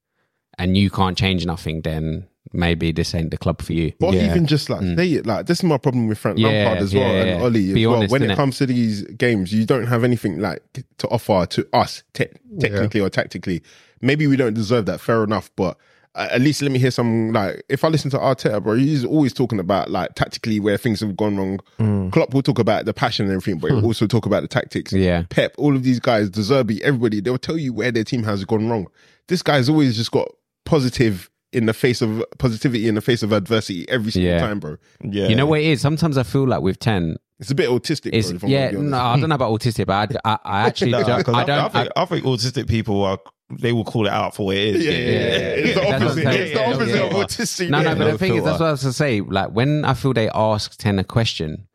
and 0.58 0.76
you 0.76 0.90
can't 0.90 1.18
change 1.18 1.46
nothing, 1.46 1.82
then 1.84 2.28
maybe 2.58 2.92
this 2.92 3.14
ain't 3.16 3.32
the 3.32 3.38
club 3.38 3.62
for 3.62 3.72
you. 3.74 3.94
Or 4.02 4.14
Yeah. 4.14 4.30
even 4.32 4.46
just 4.48 4.70
like 4.70 4.82
say 4.82 5.14
it 5.14 5.26
like 5.26 5.46
this 5.46 5.60
is 5.60 5.64
my 5.64 5.78
problem 5.78 6.08
with 6.08 6.18
Frank 6.18 6.40
Yeah, 6.40 6.48
Lampard 6.48 6.78
as 6.84 6.94
well 6.94 7.04
yeah, 7.14 7.22
and 7.22 7.30
yeah. 7.40 7.46
Ollie 7.46 7.68
as 7.70 7.74
Be 7.76 7.88
well. 7.88 8.08
when 8.08 8.24
it 8.24 8.32
innit? 8.32 8.36
comes 8.36 8.58
to 8.58 8.66
these 8.66 9.04
games, 9.04 9.54
you 9.54 9.66
don't 9.66 9.88
have 9.88 10.04
anything 10.04 10.40
like 10.40 10.62
to 10.98 11.08
offer 11.08 11.46
to 11.52 11.68
us 11.72 12.04
te- 12.14 12.26
technically 12.60 13.00
or 13.00 13.10
tactically. 13.10 13.62
Maybe 14.02 14.28
we 14.28 14.36
don't 14.36 14.54
deserve 14.56 14.86
that. 14.88 15.00
Fair 15.00 15.24
enough, 15.24 15.50
but 15.56 15.78
uh, 16.16 16.28
at 16.32 16.42
least 16.42 16.64
let 16.64 16.72
me 16.72 16.80
hear 16.80 16.90
some 16.90 17.32
like 17.32 17.64
if 17.70 17.84
I 17.84 17.90
listen 17.90 18.10
to 18.12 18.18
Arteta, 18.18 18.64
bro, 18.64 18.74
he's 18.76 19.06
always 19.06 19.34
talking 19.34 19.60
about 19.60 19.92
like 19.92 20.16
tactically 20.16 20.60
where 20.60 20.78
things 20.78 21.00
have 21.02 21.16
gone 21.16 21.38
wrong. 21.38 21.60
Mm. 21.80 22.12
Klopp 22.12 22.34
will 22.34 22.42
talk 22.42 22.58
about 22.58 22.86
the 22.86 22.94
passion 22.94 23.26
and 23.28 23.34
everything, 23.36 23.60
but 23.60 23.70
he'll 23.72 23.86
also 23.86 24.08
talk 24.08 24.26
about 24.26 24.42
the 24.42 24.48
tactics. 24.48 24.92
Yeah. 24.94 25.24
Pep, 25.30 25.54
all 25.60 25.76
of 25.76 25.84
these 25.84 26.00
guys, 26.00 26.30
De 26.32 26.40
Zerbi, 26.42 26.80
everybody, 26.82 27.20
they'll 27.22 27.38
tell 27.38 27.58
you 27.58 27.72
where 27.74 27.92
their 27.92 28.04
team 28.04 28.24
has 28.24 28.44
gone 28.46 28.68
wrong. 28.68 28.88
This 29.28 29.44
guy's 29.44 29.70
always 29.70 29.96
just 29.96 30.12
got 30.12 30.28
positive 30.66 31.30
in 31.54 31.66
the 31.66 31.74
face 31.74 32.02
of 32.02 32.24
positivity 32.40 32.88
in 32.88 32.96
the 32.96 33.02
face 33.02 33.24
of 33.24 33.32
adversity 33.32 33.88
every 33.90 34.12
single 34.12 34.32
Yeah. 34.32 34.40
time, 34.40 34.60
bro. 34.60 34.78
Yeah, 35.04 35.28
You 35.28 35.36
know 35.36 35.46
what 35.46 35.60
it 35.62 35.66
is? 35.66 35.82
Sometimes 35.82 36.18
I 36.18 36.24
feel 36.24 36.46
like 36.48 36.62
with 36.62 36.80
ten, 36.80 37.16
It's 37.40 37.52
a 37.52 37.56
bit 37.56 37.70
autistic. 37.70 38.10
it's 38.14 38.32
bro, 38.34 38.50
yeah. 38.50 38.72
No. 38.72 38.98
I 38.98 39.20
don't 39.20 39.30
know 39.30 39.36
about 39.36 39.52
autistic, 39.58 39.86
but 39.86 40.16
I, 40.26 40.34
I, 40.34 40.38
I 40.44 40.68
actually 40.68 40.92
No, 40.98 41.04
don't, 41.04 41.30
I 41.30 41.40
I, 41.42 41.44
don't. 41.46 41.50
I, 41.60 41.70
think, 41.70 41.92
I 41.96 42.06
think 42.06 42.26
autistic 42.26 42.68
people 42.68 43.04
are 43.04 43.20
they 43.50 43.72
will 43.72 43.86
call 43.86 44.06
it 44.08 44.12
out 44.12 44.36
for 44.36 44.48
what 44.48 44.58
it 44.58 44.76
is. 44.76 44.86
Yeah, 44.86 44.92
yeah, 44.92 44.98
yeah. 44.98 45.38
It's 45.64 45.74
the 45.76 45.80
That's 45.80 45.86
what 45.86 45.96
I'm 45.96 46.04
opposite. 46.04 46.24
saying. 46.24 46.42
It's 46.42 46.54
the 46.54 46.66
opposite 46.66 47.02
of 47.02 47.12
autistic. 47.14 47.70
No, 47.70 47.82
no, 47.82 47.90
yeah. 47.92 47.96
but 47.96 48.12
the 48.12 48.18
thing 48.18 48.36
is, 48.36 48.44
that's 48.44 48.60
what 48.60 48.68
I 48.68 48.72
was 48.72 48.82
to 48.82 48.92
say. 48.94 49.22
Like 49.22 49.52
when 49.52 49.86
I 49.86 49.94
feel 49.94 50.12
they 50.14 50.30
ask 50.34 50.78
ten 50.78 51.00
a 51.00 51.06
question, 51.06 51.68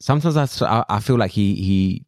sometimes 0.00 0.36
I, 0.62 0.84
I 0.90 1.00
feel 1.00 1.16
like 1.16 1.30
he 1.30 1.54
he 1.54 2.04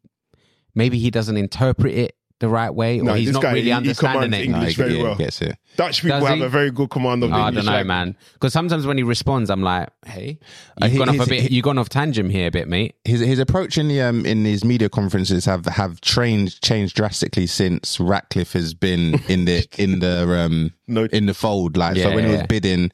maybe 0.75 0.99
he 0.99 1.11
doesn't 1.11 1.37
interpret 1.39 1.95
it 1.95 2.17
the 2.43 2.49
right 2.51 2.69
way, 2.75 3.01
or 3.01 3.05
No, 3.05 3.15
he's 3.15 3.33
not 3.33 3.41
guy, 3.43 3.49
really 3.53 3.63
he- 3.63 3.67
he 3.69 3.73
understanding 3.73 4.23
commands 4.31 4.37
it. 4.37 4.45
English 4.45 4.77
he, 4.77 4.83
very 4.83 4.97
yeah, 4.99 5.03
well. 5.03 5.15
gets 5.17 5.41
it. 5.41 5.57
Dutch 5.77 6.03
people 6.03 6.21
Does 6.21 6.29
have 6.29 6.39
he? 6.39 6.45
a 6.45 6.49
very 6.51 6.71
good 6.71 6.91
command 6.91 7.23
of 7.25 7.33
Oh, 7.33 7.37
the 7.37 7.41
I 7.41 7.51
don't 7.51 7.65
know, 7.65 7.71
language. 7.73 7.87
man. 7.87 8.17
Because 8.35 8.53
sometimes 8.53 8.85
when 8.87 8.99
he 8.99 9.03
responds, 9.03 9.49
I'm 9.49 9.63
like, 9.63 9.89
"Hey, 10.05 10.39
Uh, 10.81 10.85
you've 10.85 10.93
he- 10.93 10.99
gone 10.99 11.09
off 11.09 11.27
a 11.27 11.29
bit. 11.31 11.41
he- 11.45 11.55
You've 11.55 11.65
gone 11.65 11.79
off 11.79 11.89
tangent 11.89 12.31
here 12.31 12.49
a 12.49 12.51
bit, 12.51 12.69
mate." 12.69 12.95
His 13.07 13.21
his 13.21 13.39
approach 13.39 13.79
in 13.79 13.89
the 13.89 14.03
um 14.03 14.27
in 14.27 14.45
his 14.45 14.65
media 14.65 14.91
conferences 14.91 15.47
have 15.47 15.65
have 15.65 16.03
changed 16.03 16.63
changed 16.63 16.95
drastically 16.95 17.47
since 17.47 17.99
Ratcliffe 17.99 18.53
has 18.53 18.75
been 18.75 19.19
in 19.29 19.47
the 19.47 19.67
in 19.79 20.01
the 20.01 20.29
um 20.39 20.73
No. 20.87 21.05
in 21.07 21.25
the 21.25 21.35
fold. 21.35 21.77
Like 21.79 21.97
so 21.97 22.09
Yeah, 22.11 22.15
when 22.15 22.27
he 22.27 22.33
was 22.33 22.43
bidding, 22.49 22.93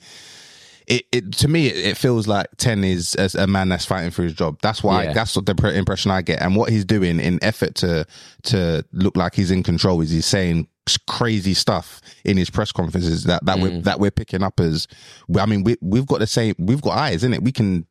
it, 0.89 1.05
it 1.13 1.33
to 1.35 1.49
me 1.49 1.67
it, 1.69 1.77
it 1.91 1.97
feels 1.97 2.27
like 2.27 2.49
ten 2.57 2.83
is 2.83 3.15
as 3.17 3.35
a 3.35 3.47
man 3.47 3.69
that's 3.69 3.85
fighting 3.85 4.11
for 4.11 4.23
his 4.23 4.33
job. 4.35 4.59
That's 4.63 4.83
why 4.83 5.05
Yeah. 5.05 5.13
that's 5.13 5.37
what 5.37 5.47
the 5.47 5.73
impression 5.75 6.11
I 6.11 6.23
get. 6.23 6.41
And 6.43 6.57
what 6.57 6.71
he's 6.71 6.85
doing 6.85 7.21
in 7.21 7.39
effort 7.43 7.75
to 7.77 8.07
to 8.45 8.85
look 8.93 9.17
like 9.17 9.35
he's 9.35 9.51
in 9.51 9.63
control 9.63 10.01
is 10.01 10.11
he's 10.11 10.27
saying 10.27 10.67
crazy 11.07 11.53
stuff 11.53 12.01
in 12.25 12.39
his 12.39 12.49
press 12.49 12.73
conferences 12.73 13.25
that 13.25 13.45
that 13.45 13.59
Mm. 13.59 13.63
we're 13.63 13.81
that 13.83 14.01
we're 14.01 14.11
picking 14.11 14.43
up 14.43 14.59
as. 14.61 14.87
I 15.39 15.45
mean, 15.47 15.63
we 15.63 15.77
we've 15.83 16.07
got 16.07 16.21
the 16.21 16.27
same. 16.27 16.55
We've 16.59 16.81
got 16.81 16.97
eyes, 16.97 17.23
in 17.25 17.35
it. 17.35 17.43
We 17.43 17.53
can 17.53 17.87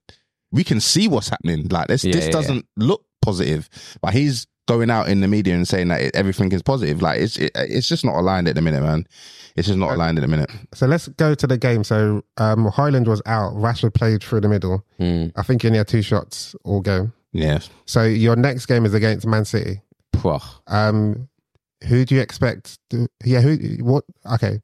we 0.52 0.64
can 0.64 0.80
see 0.80 1.08
what's 1.08 1.30
happening. 1.30 1.68
Like 1.68 1.88
this 1.88 2.04
Yeah, 2.04 2.14
this 2.14 2.26
yeah, 2.26 2.32
doesn't 2.32 2.66
look 2.78 3.06
positive, 3.22 3.70
but 4.02 4.14
he's 4.14 4.48
going 4.68 4.92
out 4.92 5.10
in 5.10 5.22
the 5.22 5.28
media 5.28 5.56
and 5.56 5.68
saying 5.68 5.88
that 5.88 6.02
it, 6.02 6.16
everything 6.16 6.52
is 6.52 6.62
positive. 6.62 7.02
Like 7.02 7.20
it's 7.20 7.38
it, 7.38 7.52
it's 7.56 7.88
just 7.88 8.06
not 8.06 8.16
aligned 8.16 8.48
at 8.48 8.56
the 8.56 8.62
minute, 8.62 8.84
man. 8.84 9.08
It's 9.56 9.68
just 9.68 9.80
not 9.80 9.94
aligned 9.94 10.20
at 10.20 10.22
the 10.22 10.28
minute. 10.28 10.52
So 10.76 10.86
let's 10.86 11.08
go 11.08 11.34
to 11.34 11.48
the 11.48 11.58
game. 11.58 11.84
So 11.84 12.24
um, 12.38 12.68
Hojlund 12.70 13.08
was 13.08 13.24
out. 13.26 13.54
Rashford 13.54 13.96
played 13.96 14.22
through 14.22 14.42
the 14.42 14.50
middle. 14.50 14.86
Mm. 15.00 15.32
I 15.36 15.42
think 15.42 15.64
he 15.64 15.68
only 15.68 15.80
had 15.80 15.88
two 15.88 16.04
shots 16.04 16.56
all 16.64 16.82
game. 16.82 17.14
Yeah. 17.34 17.60
So 17.86 18.04
your 18.04 18.36
next 18.36 18.68
game 18.68 18.86
is 18.86 18.94
against 18.94 19.26
Man 19.26 19.46
City. 19.46 19.82
Pwah. 20.14 20.44
Um, 20.68 21.28
who 21.88 22.06
do 22.06 22.16
you 22.16 22.22
expect? 22.22 22.80
To, 22.92 23.08
yeah, 23.24 23.42
who? 23.42 23.58
What? 23.84 24.04
Okay, 24.34 24.62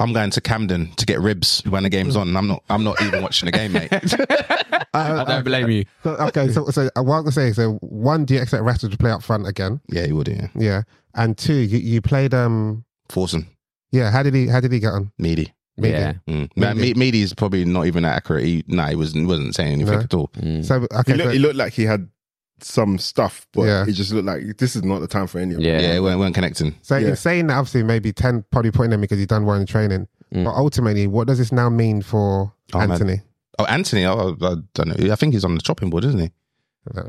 I'm 0.00 0.12
going 0.12 0.30
to 0.30 0.40
Camden 0.40 0.92
to 0.96 1.06
get 1.06 1.20
ribs 1.20 1.62
when 1.66 1.82
the 1.82 1.88
game's 1.90 2.16
on. 2.16 2.36
I'm 2.36 2.46
not. 2.48 2.62
I'm 2.68 2.84
not 2.84 3.00
even 3.02 3.22
watching 3.22 3.46
the 3.46 3.52
game, 3.52 3.72
mate. 3.72 3.88
I 4.94 5.24
don't 5.24 5.44
blame 5.44 5.70
you. 5.70 5.84
So, 6.02 6.10
okay, 6.28 6.50
so 6.52 6.66
so 6.70 6.88
uh, 6.96 7.02
what 7.02 7.16
I'm 7.16 7.22
gonna 7.24 7.32
say 7.32 7.52
so 7.52 7.72
one, 7.80 8.24
do 8.24 8.34
you 8.34 8.40
expect 8.40 8.62
Rashford 8.62 8.90
to 8.92 8.96
play 8.96 9.10
up 9.10 9.22
front 9.22 9.46
again? 9.46 9.80
yeah, 9.88 10.06
he 10.06 10.12
would. 10.12 10.28
Yeah, 10.28 10.48
Yeah, 10.54 10.82
and 11.14 11.36
two, 11.36 11.54
you, 11.54 11.78
you 11.78 12.00
played 12.00 12.34
um, 12.34 12.84
Forson, 13.08 13.46
yeah. 13.92 14.10
How 14.10 14.22
did 14.22 14.34
he? 14.34 14.46
How 14.46 14.60
did 14.60 14.72
he 14.72 14.78
get 14.80 14.92
on? 14.92 15.12
Meaty. 15.18 15.52
Meaty. 15.78 15.92
Yeah. 15.92 16.14
Mm. 16.26 16.50
Man, 16.56 16.78
Me- 16.78 16.94
Meaty 16.94 17.20
is 17.20 17.34
probably 17.34 17.64
not 17.66 17.86
even 17.86 18.02
that 18.04 18.16
accurate. 18.16 18.44
He, 18.44 18.64
nah, 18.66 18.88
he 18.88 18.96
wasn't. 18.96 19.26
Wasn't 19.28 19.54
saying 19.54 19.72
anything 19.72 19.94
No. 19.94 20.00
at 20.00 20.14
all. 20.14 20.28
Mm. 20.38 20.64
So 20.64 20.80
He, 20.80 20.86
okay, 21.00 21.12
looked, 21.14 21.24
so, 21.28 21.30
he 21.30 21.38
looked 21.38 21.56
like 21.56 21.72
he 21.74 21.84
had 21.84 22.08
some 22.60 22.98
stuff, 22.98 23.46
but 23.52 23.62
Yeah. 23.62 23.84
he 23.84 23.92
just 23.92 24.12
looked 24.12 24.26
like 24.26 24.56
this 24.58 24.76
is 24.76 24.82
not 24.82 25.00
the 25.00 25.06
time 25.06 25.26
for 25.26 25.38
any 25.38 25.54
of 25.54 25.60
it. 25.60 25.64
Yeah. 25.66 25.80
Yeah, 25.80 25.94
we 25.94 26.00
weren't, 26.00 26.18
weren't 26.20 26.34
connecting. 26.34 26.74
so 26.82 26.96
yeah. 26.96 27.08
in 27.08 27.16
saying 27.16 27.46
that, 27.48 27.54
obviously, 27.58 27.82
maybe 27.82 28.12
ten 28.12 28.44
probably 28.50 28.70
putting 28.70 28.92
him 28.92 29.00
because 29.00 29.18
he's 29.18 29.26
done 29.26 29.44
well 29.44 29.56
in 29.60 29.66
training. 29.66 30.08
Mm. 30.34 30.44
But 30.44 30.54
ultimately, 30.54 31.06
what 31.06 31.26
does 31.28 31.38
this 31.38 31.52
now 31.52 31.68
mean 31.68 32.02
for 32.02 32.52
Oh, 32.74 32.78
man. 32.78 32.90
Antony? 32.92 33.20
Oh, 33.58 33.64
Antony. 33.66 34.04
Oh, 34.04 34.36
I 34.42 34.54
don't 34.74 34.88
know. 34.88 35.12
I 35.12 35.16
think 35.16 35.34
he's 35.34 35.44
on 35.44 35.54
the 35.54 35.60
chopping 35.62 35.88
board, 35.88 36.04
isn't 36.04 36.18
he? 36.20 36.30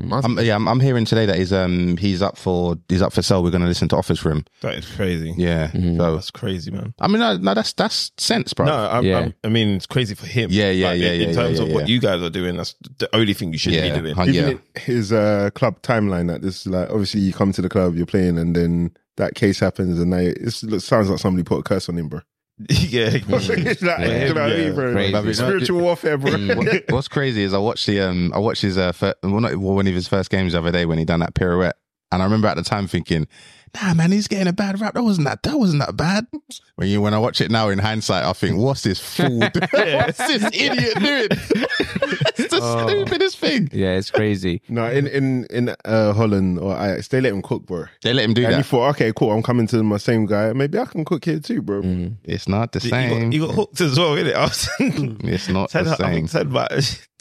Must- 0.02 0.26
I'm, 0.26 0.40
yeah, 0.40 0.56
I'm, 0.56 0.68
I'm 0.68 0.80
hearing 0.80 1.06
today 1.06 1.26
that 1.26 1.38
he's 1.38 1.54
um 1.54 1.98
he's 1.98 2.22
up 2.22 2.38
for 2.38 2.76
he's 2.90 3.02
up 3.02 3.14
for 3.14 3.22
sale. 3.22 3.44
We're 3.44 3.52
going 3.52 3.62
to 3.62 3.68
listen 3.68 3.88
to 3.90 3.96
offers 3.98 4.20
for 4.20 4.32
him. 4.32 4.46
That 4.62 4.76
is 4.76 4.86
crazy. 4.96 5.34
Yeah. 5.38 5.68
Mhm. 5.70 5.98
So 5.98 6.16
That's 6.16 6.32
crazy, 6.32 6.72
man. 6.72 6.94
I 7.00 7.08
mean, 7.08 7.20
no, 7.20 7.38
no, 7.38 7.54
that's 7.54 7.74
that's 7.74 8.12
sense, 8.18 8.54
bro. 8.54 8.66
No, 8.66 8.74
I, 8.74 9.00
Yeah. 9.02 9.20
I, 9.20 9.34
I 9.44 9.50
mean 9.50 9.70
it's 9.70 9.86
crazy 9.86 10.16
for 10.16 10.26
him. 10.26 10.50
Yeah, 10.52 10.72
yeah, 10.72 10.90
Like, 10.90 11.00
yeah, 11.02 11.12
In, 11.12 11.22
yeah, 11.22 11.28
in 11.28 11.36
terms 11.36 11.58
yeah, 11.58 11.64
of 11.64 11.70
yeah, 11.70 11.76
what 11.76 11.88
you 11.90 12.00
guys 12.00 12.22
are 12.22 12.30
doing, 12.30 12.58
that's 12.58 12.76
the 12.98 13.10
only 13.16 13.34
thing 13.34 13.52
you 13.54 13.60
should 13.60 13.74
yeah, 13.74 13.94
be 13.94 14.02
doing. 14.02 14.16
hun- 14.16 14.30
Even 14.30 14.62
yeah. 14.76 14.82
his 14.82 15.14
uh, 15.14 15.50
club 15.56 15.82
timeline, 15.82 16.28
that 16.28 16.42
this 16.42 16.66
like 16.66 16.90
obviously 16.90 17.22
you 17.22 17.34
come 17.34 17.52
to 17.54 17.62
the 17.62 17.70
club, 17.70 17.96
you're 17.96 18.06
playing, 18.06 18.38
and 18.38 18.56
then 18.56 18.92
that 19.18 19.36
case 19.36 19.60
happens, 19.60 20.00
and 20.00 20.12
now 20.12 20.18
it 20.18 20.38
it 20.42 20.82
sounds 20.82 21.10
like 21.10 21.20
somebody 21.20 21.44
put 21.44 21.60
a 21.60 21.64
curse 21.64 21.90
on 21.90 21.98
him, 21.98 22.08
bro. 22.08 22.22
yeah, 22.70 23.10
it's 23.14 23.82
like, 23.84 24.00
Yeah. 24.00 24.28
you 24.28 24.34
know 24.34 24.70
what 24.70 24.76
bro? 24.76 24.94
Crazy. 24.94 25.34
Spiritual 25.34 25.80
warfare, 25.82 26.18
bro. 26.18 26.32
Mm, 26.32 26.56
what- 26.58 26.84
what's 26.90 27.08
crazy 27.08 27.44
is 27.44 27.54
I 27.54 27.60
watched 27.60 27.86
the 27.86 28.00
um 28.02 28.32
I 28.34 28.40
watched 28.40 28.64
his 28.64 28.78
uh 28.78 28.92
fir- 28.94 29.14
well 29.22 29.40
not 29.42 29.56
well, 29.58 29.76
one 29.76 29.86
of 29.88 29.94
his 29.94 30.08
first 30.08 30.30
games 30.32 30.54
the 30.54 30.60
other 30.60 30.72
day 30.72 30.86
when 30.88 30.98
he 30.98 31.06
done 31.06 31.20
that 31.20 31.36
pirouette 31.36 31.76
and 32.12 32.22
I 32.22 32.26
remember 32.26 32.48
at 32.48 32.56
the 32.56 32.64
time 32.64 32.88
thinking 32.88 33.28
nah 33.82 33.94
man 33.94 34.12
he's 34.12 34.28
getting 34.28 34.48
a 34.48 34.54
bad 34.54 34.80
rap 34.82 34.94
that 34.94 35.04
wasn't 35.04 35.26
that 35.28 35.44
that 35.44 35.58
wasn't 35.58 35.80
that 35.86 35.96
bad 35.96 36.26
when 36.76 36.88
you 36.88 37.02
when 37.02 37.14
I 37.14 37.20
watch 37.20 37.42
it 37.42 37.52
now 37.52 37.70
in 37.70 37.80
hindsight 37.80 38.24
I 38.24 38.34
think 38.34 38.58
what's 38.58 38.84
this 38.84 39.00
fool 39.00 39.40
what's 39.72 40.18
this 40.18 40.44
idiot 40.54 40.96
doing 41.00 41.28
it's 42.38 42.54
the 42.54 42.60
Oh. 42.60 42.88
stupidest 42.88 43.38
thing 43.38 43.70
Yeah, 43.72 43.92
it's 43.98 44.10
crazy. 44.12 44.62
no, 44.68 44.90
in 44.90 45.06
in 45.08 45.46
in 45.46 45.76
uh, 45.86 46.14
Holland 46.14 46.60
or 46.60 46.74
Ajax, 46.74 47.08
they 47.10 47.22
let 47.22 47.32
him 47.34 47.42
cook, 47.42 47.66
bro. 47.68 47.86
they 48.02 48.14
let 48.14 48.26
him 48.26 48.34
do 48.34 48.46
and 48.46 48.58
you 48.58 48.64
thought, 48.64 48.90
okay, 48.92 49.12
cool, 49.16 49.32
I'm 49.32 49.44
coming 49.44 49.68
to 49.68 49.84
my 49.84 49.98
same 49.98 50.26
guy. 50.26 50.54
Maybe 50.54 50.78
I 50.80 50.86
can 50.86 51.06
cook 51.06 51.26
here 51.26 51.40
too, 51.40 51.62
bro. 51.62 51.82
Mm. 51.82 52.16
it's 52.24 52.48
not 52.48 52.72
the 52.72 52.80
you 52.80 52.90
same 52.90 53.10
got, 53.30 53.34
you 53.34 53.46
got 53.46 53.56
hooked 53.56 53.82
as 53.82 53.98
well, 54.00 54.16
innit? 54.16 54.34
I 54.34 54.44
was, 54.44 54.70
it's 54.80 55.50
not 55.50 55.70
Ted, 55.70 55.86
the 55.86 55.92
I 55.92 55.96
same 55.96 56.14
think 56.14 56.32
Ted 56.32 56.52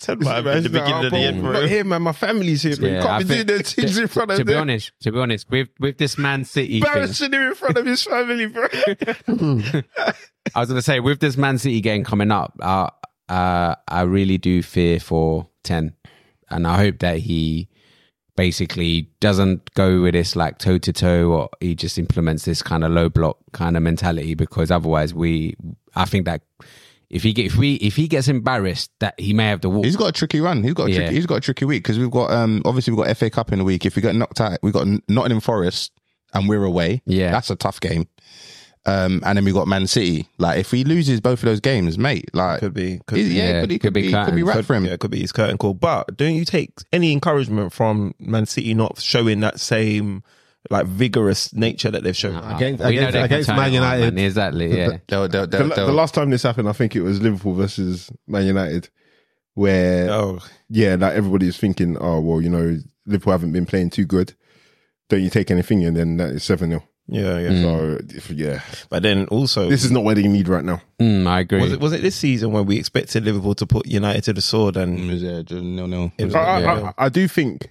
might, 0.01 0.06
Ted 0.06 0.20
might 0.23 0.35
have 0.35 0.44
been 0.44 0.62
the 0.62 0.68
beginning 0.70 0.94
of 0.94 1.02
the 1.05 1.10
bro, 1.10 1.18
end, 1.18 1.36
I'm 1.36 1.43
bro. 1.43 1.52
Not 1.52 1.68
here, 1.68 1.85
man. 1.85 2.02
My 2.02 2.12
family's 2.12 2.62
here, 2.62 2.77
bro. 2.77 2.89
Yeah, 2.89 3.01
can't 3.02 3.10
I 3.12 3.18
be 3.18 3.24
think- 3.24 3.47
doing 3.47 3.59
the 3.59 3.64
things 3.64 3.98
in 3.98 4.09
front 4.09 4.31
of 4.31 4.36
to 4.39 4.44
be 4.44 4.52
them. 4.52 4.62
honest, 4.62 4.93
to 5.01 5.12
be 5.12 5.18
honest, 5.18 5.51
with 5.51 5.68
with 5.81 5.98
this 5.98 6.18
Man 6.18 6.44
City 6.44 6.81
thing, 6.81 6.89
Embarrassing 6.89 7.32
him 7.32 7.43
in 7.43 7.55
front 7.55 7.77
of 7.78 7.86
his 7.86 8.02
family, 8.02 8.47
bro. 8.47 8.66
I 10.55 10.60
was 10.60 10.68
going 10.68 10.77
to 10.78 10.82
say 10.82 11.01
with 11.01 11.20
this 11.20 11.36
Man 11.36 11.59
City 11.59 11.81
game 11.81 12.05
coming 12.05 12.31
up, 12.31 12.56
uh, 12.60 12.89
uh, 13.28 13.74
I 13.89 14.02
really 14.02 14.39
do 14.39 14.62
fear 14.62 15.01
for 15.01 15.48
ten, 15.62 15.94
and 16.51 16.66
I 16.66 16.77
hope 16.77 16.98
that 17.01 17.18
he 17.18 17.68
basically 18.36 19.10
doesn't 19.20 19.73
go 19.74 20.02
with 20.02 20.12
this 20.12 20.36
like 20.36 20.59
toe 20.59 20.78
to 20.78 20.93
toe, 20.93 21.32
or 21.32 21.48
he 21.60 21.74
just 21.74 21.98
implements 21.98 22.44
this 22.44 22.62
kind 22.62 22.85
of 22.85 22.93
low 22.93 23.09
block 23.09 23.39
kind 23.52 23.77
of 23.77 23.82
mentality. 23.82 24.35
Because 24.35 24.70
otherwise, 24.70 25.14
we, 25.14 25.56
I 25.94 26.05
think 26.05 26.27
that 26.27 26.43
if 27.11 27.23
he 27.23 27.33
get, 27.33 27.47
if 27.47 27.57
we 27.57 27.74
if 27.74 27.97
he 27.97 28.09
gets 28.09 28.28
embarrassed, 28.28 28.91
that 29.01 29.15
he 29.19 29.33
may 29.33 29.49
have 29.49 29.61
to 29.62 29.69
walk. 29.70 29.85
He's 29.85 29.97
got 29.97 30.09
a 30.09 30.12
tricky 30.12 30.41
run. 30.41 30.62
He's 30.62 30.74
got 30.74 30.89
a 30.89 30.91
Yeah. 30.91 30.97
tricky, 30.99 31.15
he's 31.15 31.27
got 31.27 31.37
a 31.37 31.41
tricky 31.41 31.65
week 31.65 31.83
because 31.83 31.99
we've 31.99 32.11
got 32.11 32.31
um 32.33 32.62
obviously 32.65 32.93
we've 32.93 33.05
got 33.05 33.16
FA 33.16 33.31
Cup 33.31 33.53
in 33.53 33.61
a 33.61 33.65
week. 33.65 33.87
If 33.87 33.97
we 33.97 34.03
get 34.03 34.15
knocked 34.16 34.41
out, 34.41 34.59
we've 34.62 34.73
got 34.73 34.87
Nottingham 35.09 35.41
Forest 35.41 35.93
and 36.35 36.49
we're 36.49 36.65
away. 36.65 37.03
Yeah. 37.07 37.31
that's 37.31 37.51
a 37.51 37.57
tough 37.57 37.81
game. 37.81 38.09
Um, 38.89 39.20
and 39.27 39.37
then 39.37 39.45
we 39.45 39.51
got 39.53 39.66
Man 39.66 39.89
City. 39.89 40.28
Like 40.39 40.59
if 40.61 40.70
he 40.70 40.85
loses 40.85 41.20
both 41.20 41.41
of 41.41 41.47
those 41.47 41.59
games, 41.61 41.99
mate, 41.99 42.31
like 42.35 42.61
Could 42.61 42.73
be. 42.74 43.01
Could 43.07 43.19
he's- 43.19 43.31
be. 43.31 43.35
yeah, 43.37 43.51
Yeah, 43.55 43.61
could, 43.62 43.70
he 43.73 43.78
could 43.78 43.87
could 43.89 43.95
be 43.95 44.03
be 44.03 44.12
could 44.12 44.35
be 44.37 44.43
right 44.45 44.65
for 44.65 44.74
him. 44.77 44.85
Yeah, 44.85 44.97
could 44.97 45.11
be 45.11 45.20
his 45.20 45.33
curtain 45.33 45.59
call. 45.59 45.74
But 45.74 46.16
don't 46.16 46.35
you 46.35 46.45
take 46.45 46.70
any 46.93 47.12
encouragement 47.12 47.73
from 47.73 48.15
Man 48.20 48.47
City 48.47 48.74
not 48.74 49.01
showing 49.01 49.41
that 49.41 49.59
same 49.59 50.23
like 50.70 50.86
vigorous 50.86 51.52
nature 51.55 51.90
that 51.90 52.02
they've 52.02 52.16
shown? 52.16 52.36
Against- 52.36 52.82
against- 52.84 53.16
against 53.16 53.48
Man 53.48 53.72
United. 53.72 54.14
man. 54.14 54.24
exactly. 54.24 54.76
Yeah, 54.76 54.98
They'll, 55.09 55.28
they'll, 55.28 55.47
The, 55.47 55.56
they'll, 55.59 55.68
the 55.68 55.74
they'll- 55.74 55.93
last 55.93 56.14
time 56.14 56.30
this 56.30 56.43
happened, 56.43 56.68
I 56.68 56.72
think 56.72 56.97
it 56.97 57.02
was 57.02 57.20
Liverpool 57.20 57.55
versus 57.55 58.10
Man 58.26 58.47
United, 58.47 58.88
where 59.55 60.10
Oh, 60.10 60.38
yeah, 60.68 60.97
like 60.97 61.14
everybody's 61.14 61.56
thinking, 61.56 61.97
oh 62.01 62.20
well, 62.20 62.40
you 62.40 62.51
know, 62.51 62.78
Liverpool 63.06 63.32
haven't 63.32 63.52
been 63.52 63.66
playing 63.66 63.90
too 63.90 64.05
good. 64.05 64.34
Don't 65.09 65.22
you 65.22 65.30
take 65.30 65.51
anything, 65.51 65.84
and 65.84 65.97
then 65.97 66.16
that 66.16 66.30
is 66.30 66.43
seven 66.44 66.70
0 66.70 66.82
yeah, 67.09 67.38
yeah. 67.38 67.48
Mm. 67.51 67.62
So 67.62 68.05
if- 68.16 68.30
yeah, 68.32 68.60
But 68.90 69.05
then 69.05 69.26
also, 69.26 69.68
this 69.70 69.84
is 69.84 69.93
not 69.93 70.02
what 70.02 70.16
they 70.16 70.26
need 70.26 70.48
right 70.48 70.64
now. 70.64 70.82
Mm, 71.01 71.24
I 71.28 71.40
agree. 71.40 71.60
was 71.60 71.72
it 71.72 71.80
was 71.80 71.93
it 71.93 72.02
this 72.02 72.16
season 72.16 72.51
when 72.51 72.66
we 72.66 72.76
expected 72.78 73.24
Liverpool 73.24 73.55
to 73.55 73.66
put 73.66 73.86
United 73.86 74.24
to 74.24 74.32
the 74.32 74.43
sword 74.43 74.76
and 74.76 74.98
Mm, 74.98 75.20
yeah, 75.20 75.43
just 75.43 75.62
nil 75.62 75.86
nil. 75.86 76.12
It 76.18 76.24
was- 76.24 76.34
I, 76.34 76.40
I- 76.40 76.60
Yeah. 76.60 76.93
I, 76.98 77.05
I 77.06 77.09
do 77.09 77.28
think. 77.28 77.70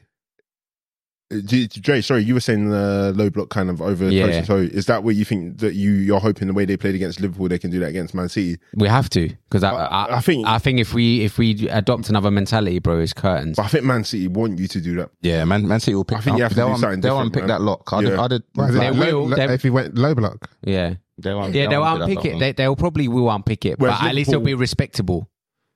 Dre, 1.41 2.01
sorry, 2.01 2.23
you 2.23 2.33
were 2.33 2.39
saying 2.39 2.69
the 2.69 3.13
low 3.15 3.29
block 3.29 3.49
kind 3.49 3.69
of 3.69 3.81
over. 3.81 4.09
Yeah. 4.09 4.43
So 4.43 4.57
is 4.57 4.85
that 4.87 5.03
what 5.03 5.15
you 5.15 5.25
think 5.25 5.59
that 5.59 5.73
you 5.75 5.91
you're 5.91 6.19
hoping 6.19 6.47
the 6.47 6.53
way 6.53 6.65
they 6.65 6.77
played 6.77 6.95
against 6.95 7.19
Liverpool 7.19 7.47
they 7.47 7.59
can 7.59 7.71
do 7.71 7.79
that 7.79 7.87
against 7.87 8.13
Man 8.13 8.29
City? 8.29 8.57
We 8.75 8.87
have 8.87 9.09
to 9.11 9.29
because 9.49 9.63
I, 9.63 9.71
I- 9.71 9.85
I, 10.05 10.17
I 10.17 10.21
think- 10.21 10.47
I 10.47 10.59
think 10.59 10.79
if 10.79 10.93
we 10.93 11.21
if 11.23 11.37
we 11.37 11.67
adopt 11.69 12.09
another 12.09 12.31
mentality, 12.31 12.79
bro, 12.79 12.99
it's 12.99 13.13
curtains. 13.13 13.57
But 13.57 13.65
I 13.65 13.67
think 13.69 13.83
Man 13.85 14.03
City 14.03 14.27
want 14.27 14.59
you 14.59 14.67
to 14.67 14.81
do 14.81 14.95
that. 14.97 15.09
Yeah, 15.21 15.43
Man, 15.45 15.67
Man 15.67 15.79
City 15.79 15.95
will 15.95 16.05
pick. 16.05 16.17
I 16.17 16.21
think 16.21 16.37
you 16.37 16.43
have 16.43 16.51
to 16.51 16.55
they'll, 16.55 16.67
do 16.67 16.73
un- 16.73 16.79
something 16.79 17.01
they'll 17.01 17.13
different, 17.23 17.35
unpick 17.35 17.41
man. 17.43 17.47
that 17.49 17.61
lock. 17.61 17.93
I'd, 17.93 18.03
Yeah. 18.03 18.21
I'd, 18.21 18.31
What 18.53 18.69
is 18.69 18.75
it? 18.75 18.79
They 18.79 18.91
Low- 18.91 19.19
will, 19.21 19.27
low- 19.29 19.37
if 19.37 19.61
he 19.63 19.69
went 19.69 19.95
low 19.97 20.15
block. 20.15 20.49
Yeah, 20.63 20.95
they'll 21.17 21.39
un- 21.39 21.53
yeah, 21.53 21.67
they'll 21.69 21.83
unpick 21.83 22.07
that 22.07 22.17
unpick 22.17 22.25
it. 22.35 22.39
They 22.39 22.51
they'll 22.53 22.75
probably 22.75 23.07
will 23.07 23.29
unpick 23.29 23.65
it, 23.65 23.79
Whereas 23.79 23.99
but 23.99 24.07
at 24.09 24.15
least 24.15 24.29
it'll 24.29 24.41
be 24.41 24.53
respectable. 24.53 25.29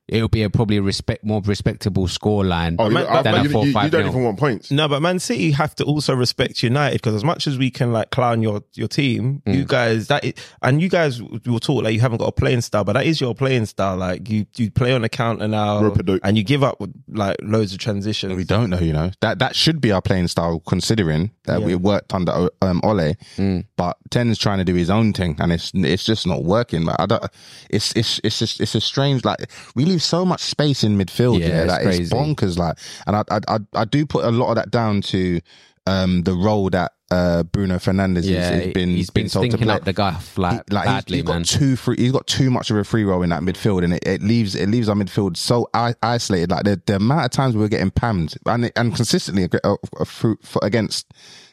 It'll 0.09 0.27
be 0.27 0.43
a 0.43 0.49
probably 0.49 0.79
respect 0.79 1.23
more 1.23 1.41
respectable 1.45 2.07
scoreline 2.07 2.75
Oh, 2.79 2.89
Man- 2.89 3.05
than 3.05 3.23
but 3.23 3.39
a 3.39 3.43
you, 3.43 3.49
four 3.49 3.61
you- 3.63 3.67
you 3.67 3.73
five 3.73 3.91
don't 3.91 4.01
nil. 4.01 4.09
even 4.11 4.23
want 4.23 4.39
points. 4.39 4.71
No, 4.71 4.87
but 4.87 5.01
Man 5.01 5.19
City 5.19 5.51
have 5.51 5.75
to 5.75 5.83
also 5.85 6.13
respect 6.15 6.63
United 6.63 6.95
because 6.95 7.15
as 7.15 7.23
much 7.23 7.47
as 7.47 7.57
we 7.57 7.69
can 7.71 7.93
like 7.93 8.09
clown 8.11 8.41
your 8.41 8.61
your 8.73 8.87
team, 8.87 9.41
you 9.45 9.65
guys 9.65 10.07
that 10.07 10.25
is, 10.25 10.33
and 10.61 10.81
you 10.81 10.89
guys 10.89 11.21
will 11.21 11.59
talk 11.59 11.83
like 11.83 11.93
you 11.93 11.99
haven't 12.01 12.17
got 12.17 12.27
a 12.27 12.31
playing 12.31 12.61
style, 12.61 12.83
but 12.83 12.93
that 12.93 13.05
is 13.05 13.21
your 13.21 13.33
playing 13.35 13.65
style. 13.65 13.97
Like 13.97 14.29
you 14.29 14.45
you 14.57 14.71
play 14.71 14.93
on 14.93 15.01
the 15.01 15.09
counter 15.09 15.47
now, 15.47 15.81
Rope-a-dope. 15.81 16.21
and 16.23 16.37
you 16.37 16.43
give 16.43 16.63
up 16.63 16.81
like 17.07 17.37
loads 17.41 17.71
of 17.73 17.79
transitions. 17.79 18.33
We 18.35 18.43
don't 18.43 18.69
know, 18.69 18.79
you 18.79 18.93
know. 18.93 19.11
That 19.21 19.39
that 19.39 19.55
should 19.55 19.79
be 19.81 19.91
our 19.91 20.01
playing 20.01 20.27
style, 20.29 20.59
considering 20.67 21.31
that 21.45 21.59
Yeah. 21.59 21.65
we 21.65 21.75
worked 21.75 22.13
under 22.13 22.49
um, 22.61 22.81
Ole. 22.83 23.15
Mm. 23.37 23.65
But 23.77 23.97
Ten's 24.09 24.37
trying 24.37 24.57
to 24.59 24.65
do 24.65 24.73
his 24.73 24.89
own 24.89 25.13
thing, 25.13 25.35
and 25.39 25.51
it's 25.51 25.71
it's 25.75 26.03
just 26.03 26.25
not 26.25 26.43
working. 26.43 26.83
Like, 26.85 26.95
I 26.99 27.05
don't. 27.05 27.23
It's 27.69 27.91
it's 27.95 28.19
it's 28.23 28.39
just 28.39 28.59
it's 28.61 28.75
a 28.75 28.81
strange. 28.81 29.23
Like 29.25 29.49
we 29.75 29.85
leave 29.85 29.98
so 29.99 30.25
much 30.25 30.41
space 30.41 30.83
in 30.83 30.97
midfield. 30.97 31.39
Yeah, 31.39 31.47
Yeah, 31.47 31.63
it's 31.63 31.85
like, 31.85 31.99
it's 31.99 32.09
bonkers. 32.11 32.57
Like, 32.57 32.77
and 33.07 33.15
I, 33.15 33.23
I 33.31 33.39
I 33.47 33.57
I 33.73 33.85
do 33.85 34.05
put 34.05 34.25
a 34.25 34.31
lot 34.31 34.49
of 34.49 34.55
that 34.55 34.71
down 34.71 35.01
to 35.01 35.39
um 35.87 36.23
the 36.23 36.33
role 36.33 36.69
that 36.69 36.91
uh 37.09 37.41
Bruno 37.43 37.77
Fernandes 37.77 38.23
Yeah, 38.25 38.41
has, 38.51 38.63
has 38.65 38.73
been 38.73 38.89
he's 38.89 39.09
been 39.09 39.27
told 39.29 39.49
to 39.49 39.57
play. 39.57 39.73
up 39.73 39.83
the 39.85 39.93
guff 39.93 40.37
like, 40.37 40.63
He- 40.69 40.75
like 40.75 40.87
he's- 40.87 41.03
badly, 41.03 41.17
he's 41.17 41.25
got 41.25 41.45
too 41.45 41.75
free. 41.75 41.95
He's 41.97 42.11
got 42.11 42.27
too 42.27 42.51
much 42.51 42.69
of 42.69 42.77
a 42.77 42.83
free 42.83 43.03
role 43.03 43.23
in 43.23 43.29
that 43.29 43.41
midfield, 43.41 43.83
and 43.83 43.93
it, 43.93 44.03
it 44.05 44.21
leaves 44.21 44.53
it 44.55 44.67
leaves 44.69 44.87
our 44.89 44.95
midfield 44.95 45.35
so 45.37 45.67
I, 45.73 45.95
isolated. 46.03 46.51
Like 46.51 46.65
the, 46.65 46.79
the 46.85 46.97
amount 46.97 47.25
of 47.25 47.31
times 47.31 47.55
we 47.55 47.63
are 47.63 47.69
getting 47.69 47.89
pammed 47.91 48.37
and 48.45 48.71
and 48.75 48.95
consistently 48.95 49.45
ag- 49.45 49.59
uh, 49.63 49.77
uh, 49.99 50.05
through- 50.05 50.37
for- 50.43 50.59
against 50.63 51.11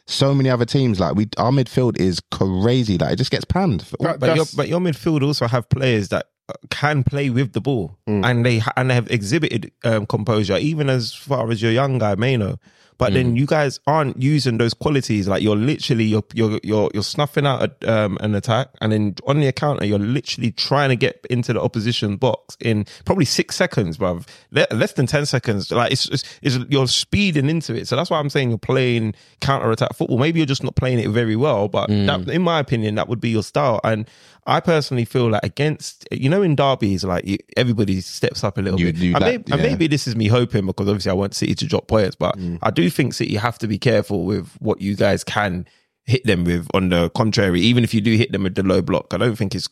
so 0.08 0.34
many 0.34 0.50
other 0.50 0.66
teams. 0.66 1.00
Like 1.00 1.14
we, 1.14 1.28
our 1.38 1.50
midfield 1.50 1.98
is 1.98 2.20
crazy. 2.30 2.98
Like 2.98 3.14
it 3.14 3.16
just 3.16 3.30
gets 3.30 3.44
panned. 3.46 3.80
That- 4.00 4.20
but 4.20 4.36
your 4.36 4.44
but 4.54 4.68
your 4.68 4.80
midfield 4.80 5.22
also 5.22 5.46
have 5.48 5.66
players 5.70 6.08
that 6.08 6.26
can 6.70 7.02
play 7.04 7.30
with 7.30 7.52
the 7.52 7.60
ball, 7.60 7.96
and 8.06 8.44
they 8.46 8.58
ha- 8.58 8.72
and 8.76 8.90
they 8.90 8.94
have 8.94 9.10
exhibited 9.10 9.72
um, 9.84 10.06
composure, 10.06 10.56
even 10.58 10.88
as 10.88 11.12
far 11.14 11.50
as 11.50 11.60
your 11.62 11.72
young 11.72 11.98
guy 11.98 12.14
Mainoo. 12.14 12.56
But 12.98 13.12
then 13.12 13.36
you 13.36 13.44
guys 13.44 13.78
aren't 13.86 14.22
using 14.22 14.56
those 14.56 14.72
qualities. 14.72 15.28
Like 15.28 15.42
you're 15.42 15.54
literally 15.54 16.04
you're 16.04 16.24
you're 16.32 16.58
you're, 16.62 16.90
you're 16.94 17.02
snuffing 17.02 17.46
out 17.46 17.62
a, 17.82 17.92
um, 17.92 18.16
an 18.22 18.34
attack, 18.34 18.68
and 18.80 18.90
then 18.90 19.16
on 19.26 19.38
the 19.40 19.52
counter 19.52 19.84
you're 19.84 19.98
literally 19.98 20.50
trying 20.52 20.88
to 20.88 20.96
get 20.96 21.20
into 21.28 21.52
the 21.52 21.60
opposition 21.60 22.16
box 22.16 22.56
in 22.58 22.86
probably 23.04 23.26
six 23.26 23.54
seconds, 23.54 23.98
bruv. 23.98 24.26
Le- 24.50 24.66
less 24.70 24.94
than 24.94 25.04
ten 25.06 25.26
seconds. 25.26 25.70
Like 25.70 25.92
it's, 25.92 26.06
it's 26.08 26.24
it's 26.40 26.56
you're 26.70 26.86
speeding 26.88 27.50
into 27.50 27.74
it. 27.74 27.86
So 27.86 27.96
that's 27.96 28.08
why 28.08 28.18
I'm 28.18 28.30
saying 28.30 28.48
you're 28.48 28.56
playing 28.56 29.14
counter 29.42 29.70
attack 29.70 29.94
football. 29.94 30.16
Maybe 30.18 30.38
you're 30.38 30.46
just 30.46 30.64
not 30.64 30.74
playing 30.76 30.98
it 30.98 31.10
very 31.10 31.36
well, 31.36 31.68
but 31.68 31.90
that, 31.90 32.26
in 32.30 32.40
my 32.40 32.60
opinion, 32.60 32.94
that 32.94 33.08
would 33.08 33.20
be 33.20 33.28
your 33.28 33.42
style. 33.42 33.78
And 33.84 34.08
I 34.48 34.60
personally 34.60 35.04
feel 35.04 35.30
like 35.30 35.42
against 35.44 36.06
you 36.12 36.28
know 36.28 36.42
in 36.42 36.54
derbies, 36.56 37.04
like 37.04 37.44
everybody 37.56 38.00
steps 38.00 38.44
up 38.44 38.58
a 38.58 38.62
little 38.62 38.78
You- 38.80 38.92
bit. 38.92 38.96
you- 39.02 39.14
and, 39.14 39.22
that- 39.22 39.26
maybe, 39.26 39.52
and 39.52 39.62
maybe 39.62 39.86
this 39.88 40.06
is 40.06 40.14
me 40.16 40.28
hoping 40.28 40.66
because 40.66 40.88
obviously 40.88 41.10
I 41.10 41.14
want 41.14 41.34
City 41.34 41.54
to 41.56 41.66
drop 41.66 41.88
points, 41.88 42.16
but 42.16 42.36
I 42.62 42.70
do 42.70 42.88
think 42.90 43.14
City 43.14 43.34
have 43.36 43.58
to 43.58 43.66
be 43.66 43.78
careful 43.78 44.24
with 44.24 44.48
what 44.60 44.80
you 44.80 44.94
guys 44.94 45.24
can 45.24 45.66
hit 46.04 46.24
them 46.24 46.44
with. 46.44 46.68
On 46.74 46.88
the 46.90 47.10
contrary, 47.10 47.60
even 47.60 47.82
if 47.84 47.92
you 47.92 48.00
do 48.00 48.16
hit 48.16 48.30
them 48.32 48.44
with 48.44 48.54
the 48.54 48.62
low 48.62 48.82
block, 48.82 49.12
I 49.12 49.16
don't 49.16 49.36
think 49.36 49.54
it's 49.54 49.68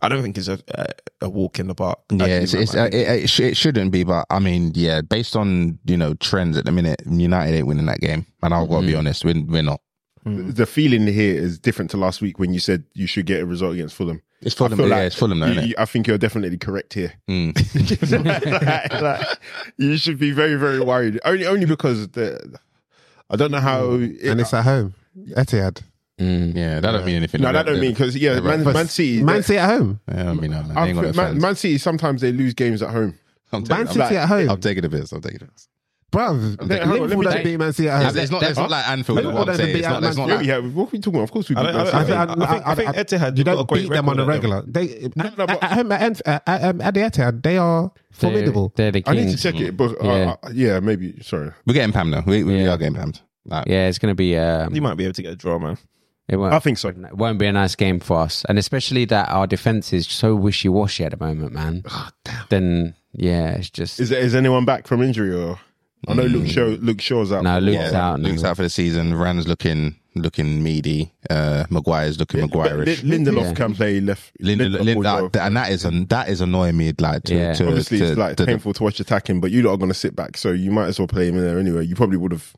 I 0.00 0.08
don't 0.08 0.22
think 0.22 0.38
it's 0.38 0.46
a 0.48 0.60
a, 0.68 0.86
a 1.22 1.28
walk 1.28 1.58
in 1.58 1.66
the 1.66 1.74
park. 1.74 1.98
Yeah, 2.12 2.26
it's, 2.26 2.54
it's, 2.54 2.74
uh, 2.76 2.88
it, 2.92 2.94
it, 3.24 3.30
sh- 3.30 3.40
it 3.40 3.56
shouldn't 3.56 3.90
be, 3.90 4.04
but 4.04 4.26
I 4.30 4.38
mean, 4.38 4.70
yeah, 4.74 5.00
based 5.00 5.34
on 5.34 5.78
you 5.86 5.96
know 5.96 6.14
trends 6.14 6.56
at 6.56 6.66
the 6.66 6.72
minute, 6.72 7.02
United 7.10 7.54
ain't 7.56 7.66
winning 7.66 7.86
that 7.86 8.00
game, 8.00 8.26
and 8.42 8.54
I've 8.54 8.68
got 8.68 8.82
to 8.82 8.86
be 8.86 8.94
honest, 8.94 9.24
we're, 9.24 9.42
we're 9.44 9.62
not. 9.62 9.80
The 10.36 10.66
feeling 10.66 11.06
here 11.06 11.34
is 11.34 11.58
different 11.58 11.90
to 11.92 11.96
last 11.96 12.20
week 12.20 12.38
when 12.38 12.52
you 12.52 12.60
said 12.60 12.84
you 12.94 13.06
should 13.06 13.26
get 13.26 13.40
a 13.42 13.46
result 13.46 13.74
against 13.74 13.94
Fulham. 13.94 14.20
It's 14.40 14.54
I 14.54 14.58
Fulham, 14.58 14.78
feel 14.78 14.88
yeah, 14.88 14.94
like 14.96 15.06
it's 15.06 15.16
Fulham, 15.16 15.40
though, 15.40 15.46
you- 15.46 15.52
isn't 15.52 15.64
it? 15.64 15.68
you- 15.70 15.74
I 15.78 15.84
think 15.84 16.06
you're 16.06 16.18
definitely 16.18 16.58
correct 16.58 16.94
here. 16.94 17.12
Mm. 17.28 17.52
like, 18.92 19.02
like, 19.02 19.26
you 19.78 19.96
should 19.96 20.18
be 20.18 20.30
very, 20.30 20.54
very 20.56 20.80
worried. 20.80 21.18
Only, 21.24 21.46
only 21.46 21.66
because 21.66 22.08
the 22.08 22.58
I 23.30 23.36
don't 23.36 23.50
know 23.50 23.60
how. 23.60 23.90
and 23.94 24.40
it's 24.40 24.54
at 24.54 24.64
home. 24.64 24.94
Etihad. 25.30 25.82
Mm. 26.20 26.54
Yeah, 26.56 26.80
that 26.80 26.92
don't 26.92 27.04
mean 27.06 27.16
anything. 27.16 27.40
no, 27.42 27.52
that 27.52 27.66
don't 27.66 27.80
mean 27.80 27.92
because 27.92 28.16
yeah, 28.16 28.40
Man, 28.40 28.64
But 28.64 28.74
Man 28.74 28.88
City. 28.88 29.22
Man 29.22 29.42
City 29.42 29.58
at 29.58 29.70
home. 29.70 30.00
Yeah, 30.08 30.30
I 30.30 30.34
mean 30.34 30.50
no, 30.50 30.62
man. 30.62 30.76
I 30.76 30.82
They 30.84 30.90
ain't 30.90 30.96
got 30.96 31.04
think 31.04 31.16
no 31.16 31.22
Man. 31.24 31.38
Man 31.40 31.54
City 31.56 31.78
sometimes 31.78 32.20
they 32.22 32.32
lose 32.32 32.54
games 32.54 32.82
at 32.82 32.90
home. 32.90 33.18
I'm 33.52 33.62
taking- 33.62 33.76
Man 33.76 33.86
I'm 33.86 33.92
City 33.92 33.98
like- 34.00 34.12
at 34.14 34.28
home. 34.28 34.50
I'm 34.50 34.60
taking 34.60 34.82
the 34.82 34.90
piss. 34.90 35.12
I'm 35.12 35.20
taking 35.20 35.38
the 35.38 35.46
piss. 35.46 35.68
Bruv, 36.10 36.58
Okay, 36.62 36.78
hold 36.78 36.88
on, 36.88 36.88
let 36.88 37.00
Liverpool 37.00 37.18
me 37.18 37.24
don't 37.24 37.32
check. 37.34 37.44
beat 37.44 37.56
Man 37.58 37.72
City 37.74 37.88
at 37.90 37.98
home. 37.98 38.06
It's, 38.08 38.16
it's 38.16 38.30
not. 38.30 38.42
It's 38.42 38.58
not 38.58 38.70
like 38.70 38.88
Anfield. 38.88 39.16
Liverpool 39.16 39.38
What 39.40 39.48
I'm 39.50 39.56
doesn't 39.56 39.64
saying. 39.66 39.74
beat 39.76 39.78
It's 39.80 39.88
not. 39.88 40.04
It's 40.04 40.16
not 40.16 40.28
Man 40.28 40.28
Yeah, 40.28 40.54
like. 40.54 40.62
we 40.62 40.66
have. 40.68 40.74
What 40.74 40.82
are 40.84 40.90
we 40.92 40.98
talking 41.00 41.14
about? 41.16 41.22
Of 41.24 41.30
course 41.32 41.48
we. 41.50 41.56
I 41.56 41.60
beat 41.60 41.66
don't- 41.66 41.74
Man 41.74 41.86
I 41.86 42.00
City. 42.00 42.12
don't- 42.14 42.42
I 42.42 42.46
think- 42.46 42.66
I 42.66 42.74
think 42.74 42.90
Etihad, 42.96 43.30
you 43.32 43.36
you've 43.36 43.44
got 43.44 43.52
a 43.52 43.56
don't 43.56 43.68
great 43.68 43.82
beat 43.82 43.92
them 43.92 44.08
on 44.08 44.16
record 44.16 44.20
a 44.20 44.22
at 44.22 44.28
regular. 44.28 44.62
They 44.66 45.10
no, 45.16 45.24
at, 45.26 45.36
but- 45.36 45.62
at 45.64 45.72
home 45.72 45.92
at, 45.92 46.20
at, 46.26 46.42
at, 46.48 46.64
um, 46.64 46.80
at 46.80 46.94
the 46.94 47.00
Etihad, 47.00 47.42
they 47.42 47.58
are 47.58 47.92
formidable. 48.10 48.72
They're, 48.74 48.90
they're 48.90 49.02
the 49.02 49.10
I 49.10 49.14
need 49.14 49.20
kings. 49.26 49.42
to 49.42 49.52
check 49.52 49.60
it, 49.60 49.76
but 49.76 49.90
uh, 50.02 50.06
Yeah. 50.06 50.36
yeah, 50.44 50.50
yeah 50.74 50.80
maybe. 50.80 51.20
Sorry. 51.20 51.50
We're 51.66 51.74
getting 51.74 51.92
pammed 51.92 52.10
now. 52.10 52.22
We, 52.26 52.42
we 52.42 52.58
Yeah. 52.62 52.72
are 52.72 52.78
getting 52.78 52.94
pammed. 52.94 53.20
Like, 53.44 53.66
Yeah, 53.68 53.88
it's 53.88 53.98
gonna 53.98 54.14
be. 54.14 54.34
Um, 54.38 54.74
you 54.74 54.80
might 54.80 54.94
be 54.96 55.04
able 55.04 55.12
to 55.14 55.22
get 55.22 55.32
a 55.32 55.36
draw, 55.36 55.58
man. 55.58 55.76
it 56.26 56.36
won't. 56.36 56.54
I 56.54 56.58
think 56.58 56.78
so. 56.78 56.88
It 56.88 57.16
won't 57.18 57.38
be 57.38 57.44
a 57.46 57.52
nice 57.52 57.74
game 57.74 58.00
for 58.00 58.20
us, 58.20 58.46
and 58.48 58.58
especially 58.58 59.04
that 59.06 59.28
our 59.28 59.46
defense 59.46 59.92
is 59.92 60.06
so 60.08 60.34
wishy 60.34 60.68
washy 60.70 61.04
at 61.04 61.10
the 61.10 61.16
moment, 61.22 61.52
man. 61.52 61.82
Then 62.48 62.94
yeah, 63.12 63.50
it's 63.56 63.68
just 63.70 64.00
Is 64.00 64.10
is 64.10 64.34
anyone 64.34 64.64
back 64.64 64.86
from 64.86 65.02
injury 65.02 65.34
or? 65.34 65.58
I 66.06 66.14
know 66.14 66.22
Luke 66.24 66.46
Shaw. 66.46 66.76
Luke 66.80 67.00
Shaw's 67.00 67.32
out. 67.32 67.42
no. 67.42 67.58
Luke's 67.58 67.74
yeah, 67.74 67.86
out. 68.12 68.20
now. 68.20 68.28
Luke's 68.28 68.44
out 68.44 68.56
for 68.56 68.62
the 68.62 68.68
season. 68.70 69.14
Ran's 69.14 69.48
looking 69.48 69.96
looking 70.14 70.62
meaty. 70.62 71.12
Uh, 71.30 71.64
Maguire's 71.70 72.18
looking 72.18 72.40
But 72.40 72.50
Maguire-ish. 72.56 73.02
Lindelof 73.02 73.42
Yeah. 73.44 73.52
can 73.54 73.74
play 73.74 74.00
left. 74.00 74.32
Lind- 74.40 74.60
Lindelof 74.60 74.84
Lind- 74.84 74.96
will 75.22 75.28
go. 75.28 75.40
and 75.40 75.56
that 75.56 75.70
is 75.70 75.84
an, 75.84 76.06
that 76.06 76.28
is 76.28 76.40
annoying 76.40 76.76
me. 76.76 76.92
Like 76.98 77.22
to, 77.24 77.34
Yeah. 77.34 77.52
to 77.54 77.66
Obviously, 77.68 77.98
to, 77.98 78.04
it's 78.10 78.18
like 78.18 78.36
to- 78.36 78.46
painful 78.46 78.72
to 78.74 78.82
watch 78.82 78.98
attacking, 79.00 79.40
but 79.40 79.50
you 79.50 79.62
lot 79.62 79.72
are 79.74 79.76
going 79.76 79.90
to 79.90 79.94
sit 79.94 80.16
back, 80.16 80.36
so 80.36 80.50
you 80.52 80.70
might 80.70 80.86
as 80.86 80.98
well 80.98 81.06
play 81.08 81.28
him 81.28 81.36
in 81.36 81.42
there 81.44 81.58
anyway. 81.58 81.84
You 81.84 81.94
probably 81.94 82.16
would 82.16 82.32
have. 82.32 82.52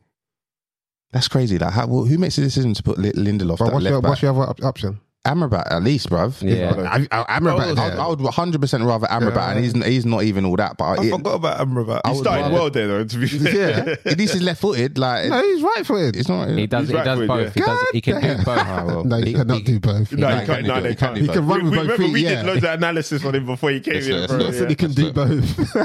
That's 1.12 1.28
crazy. 1.28 1.58
Like, 1.58 1.72
how, 1.72 1.86
who 1.86 2.18
makes 2.18 2.36
the 2.36 2.42
decision 2.42 2.72
to 2.74 2.82
put 2.82 2.98
Li- 2.98 3.12
Lindelof 3.12 3.58
But 3.58 3.66
that 3.66 3.74
what's 3.74 3.84
left 3.84 3.92
your, 3.92 4.00
back? 4.02 4.08
what's 4.10 4.22
your 4.22 4.30
other 4.32 4.50
op- 4.50 4.62
option? 4.64 5.00
Amrabat 5.26 5.70
at 5.70 5.82
least, 5.82 6.08
bruv. 6.08 6.40
Yeah. 6.40 6.72
I, 6.90 7.06
I, 7.12 7.24
I'm 7.36 7.46
about 7.46 7.78
I. 7.78 7.90
I 8.02 8.06
would 8.08 8.22
100 8.22 8.58
percent 8.58 8.84
rather 8.84 9.06
Amrabat, 9.06 9.54
and 9.56 9.62
he's 9.64 9.74
he's 9.84 10.06
not 10.06 10.22
even 10.22 10.46
all 10.46 10.56
that. 10.56 10.78
But 10.78 10.98
I 10.98 11.04
it, 11.04 11.10
forgot 11.10 11.34
about 11.34 11.58
Amrabat. 11.68 12.00
He 12.06 12.12
would 12.12 12.18
started 12.20 12.42
rather- 12.44 12.54
well 12.54 12.70
there, 12.70 12.88
though. 12.88 13.04
To 13.04 13.18
be 13.18 13.26
fair. 13.28 13.88
yeah. 13.90 13.94
at 14.10 14.16
least 14.18 14.32
he's 14.32 14.42
left 14.42 14.62
footed. 14.62 14.96
Like 14.96 15.28
No, 15.28 15.42
he's 15.42 15.62
right 15.62 15.84
footed. 15.86 16.16
it's 16.16 16.26
not. 16.28 16.48
He 16.48 16.66
does. 16.66 16.88
He 16.88 16.94
right 16.94 17.04
does 17.04 17.18
with 17.18 17.28
both. 17.28 17.54
you. 17.54 17.62
He 17.62 17.68
does. 17.68 17.86
He 17.92 18.00
can 18.00 18.20
do 18.22 18.44
both. 18.44 18.48
Ah, 18.48 18.84
well. 18.86 19.04
no, 19.04 19.16
he, 19.18 19.34
cannot 19.34 19.62
do 19.64 19.78
both. 19.78 20.10
No, 20.12 20.28
He 20.28 20.40
he 20.40 20.46
can 20.46 20.46
can't. 20.46 20.66
No, 20.66 20.80
they 20.80 20.88
He 20.88 20.94
can 20.94 21.08
can't. 21.14 21.18
He 21.18 21.28
can 21.28 21.46
run 21.46 21.64
with 21.64 21.74
both 21.74 21.80
remember 21.82 21.96
feet, 22.02 22.12
we 22.14 22.22
did 22.22 22.46
loads 22.46 22.64
of 22.64 22.70
analysis 22.70 23.22
on 23.24 23.34
him 23.34 23.44
before 23.44 23.70
he 23.72 23.80
came 23.80 23.94
Yes, 23.96 24.06
in. 24.06 24.12
yes, 24.40 24.58
bro. 24.58 24.68
he 24.68 24.74
can 24.74 24.92
do 24.92 25.12
both. 25.12 25.76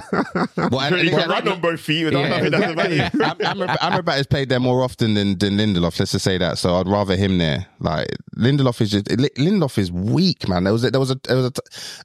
Well, 0.72 0.94
He 0.96 1.10
can 1.10 1.30
run 1.30 1.48
on 1.50 1.60
both 1.60 1.82
feet 1.82 2.06
without 2.06 2.30
that's 2.30 2.48
about 2.48 2.90
exactly. 2.90 2.98
him. 2.98 3.22
Am- 3.22 3.38
Amrabat, 3.58 3.78
Amrabat 3.80 4.14
has 4.16 4.28
played 4.28 4.48
there 4.50 4.60
more 4.62 4.82
often 4.82 5.14
than, 5.14 5.38
than 5.38 5.58
Lindelof. 5.58 6.00
Let's 6.00 6.14
just 6.14 6.24
say 6.24 6.38
that. 6.38 6.58
So 6.58 6.76
I'd 6.78 6.88
rather 6.88 7.16
him 7.18 7.38
there. 7.38 7.66
Like 7.80 8.08
Lindelof 8.38 8.80
is 8.82 8.92
just 8.92 9.12
Li- 9.12 9.25
Lindelof 9.36 9.78
is 9.78 9.92
weak, 9.92 10.48
man. 10.48 10.64
There 10.64 10.74
was 10.74 10.84
a, 10.84 10.92
there 10.92 11.00
was 11.00 11.12
a 11.12 11.20
there 11.24 11.38
was 11.38 11.52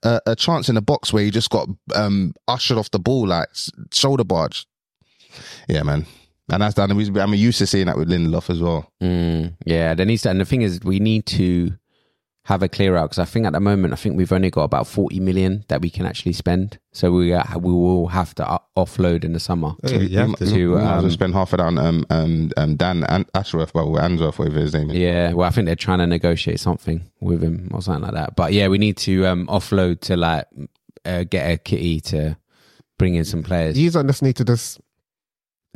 a, 0.03 0.09
a, 0.09 0.21
a 0.33 0.37
chance 0.37 0.69
in 0.69 0.75
the 0.75 0.83
box 0.83 1.13
where 1.13 1.23
he 1.23 1.31
just 1.31 1.51
got 1.51 1.69
um, 1.95 2.35
ushered 2.49 2.79
off 2.79 2.91
the 2.91 2.99
ball 2.99 3.27
like 3.27 3.49
shoulder 3.93 4.25
barge. 4.25 4.67
Yeah, 5.69 5.83
man. 5.83 6.07
And 6.53 6.63
that's 6.63 6.75
done. 6.75 6.91
I'm 6.91 7.35
used 7.35 7.59
to 7.59 7.67
seeing 7.67 7.87
that 7.87 7.97
with 7.97 8.09
Lindelof 8.09 8.51
as 8.51 8.61
well. 8.61 8.91
Mm, 9.01 9.55
yeah, 9.65 9.95
there 9.95 10.07
needs 10.07 10.23
to. 10.23 10.31
And 10.31 10.41
the 10.41 10.45
thing 10.45 10.63
is, 10.63 10.81
we 10.83 10.99
need 10.99 11.27
to 11.27 11.73
have 12.51 12.63
a 12.63 12.69
clear 12.69 12.97
out 12.97 13.11
because 13.11 13.21
I 13.21 13.25
think 13.25 13.47
at 13.47 13.53
the 13.53 13.61
moment, 13.61 13.93
I 13.93 13.97
think 13.97 14.17
we've 14.17 14.33
only 14.33 14.51
got 14.51 14.65
about 14.65 14.87
forty 14.87 15.21
million 15.21 15.65
that 15.69 15.81
we 15.81 15.89
can 15.89 16.05
actually 16.05 16.33
spend. 16.33 16.79
So 16.93 17.13
we 17.13 17.33
uh, 17.33 17.59
we 17.59 17.73
will 17.73 18.09
have 18.09 18.35
to 18.35 18.55
o- 18.55 18.65
offload 18.77 19.25
in 19.25 19.33
the 19.33 19.41
summer. 19.41 19.73
Yeah, 19.85 19.99
you 19.99 20.19
have 20.19 20.37
to. 20.37 20.47
to, 20.47 20.53
We 20.71 20.75
well 20.75 21.05
um, 21.05 21.11
spend 21.11 21.33
half 21.35 21.53
of 21.53 21.59
that 21.59 21.65
on 21.65 21.79
um, 21.79 22.05
um, 22.11 22.51
um, 22.57 22.77
Dan 22.77 23.05
and 23.05 23.25
Ashworth, 23.35 23.73
well, 23.75 23.87
Answorth, 23.93 24.39
whatever 24.39 24.59
his 24.59 24.75
name 24.75 24.91
is. 24.91 24.97
Yeah, 24.97 25.33
well, 25.33 25.47
I 25.49 25.51
think 25.51 25.67
they're 25.67 25.77
trying 25.77 26.01
to 26.01 26.07
negotiate 26.07 26.61
something 26.61 27.09
with 27.21 27.43
him 27.43 27.71
or 27.73 27.83
something 27.83 28.03
like 28.03 28.15
that. 28.15 28.37
But 28.37 28.53
yeah, 28.53 28.69
we 28.69 28.79
need 28.79 28.97
to 28.99 29.27
um, 29.27 29.47
offload 29.47 30.01
to 30.03 30.17
like 30.17 30.47
uh, 31.05 31.25
get 31.25 31.51
a 31.51 31.57
kitty 31.57 32.01
to 32.13 32.37
bring 32.99 33.15
in 33.15 33.25
some 33.25 33.43
players. 33.43 33.79
You 33.79 33.91
just 33.91 34.23
need 34.23 34.37
to 34.37 34.45
just 34.45 34.81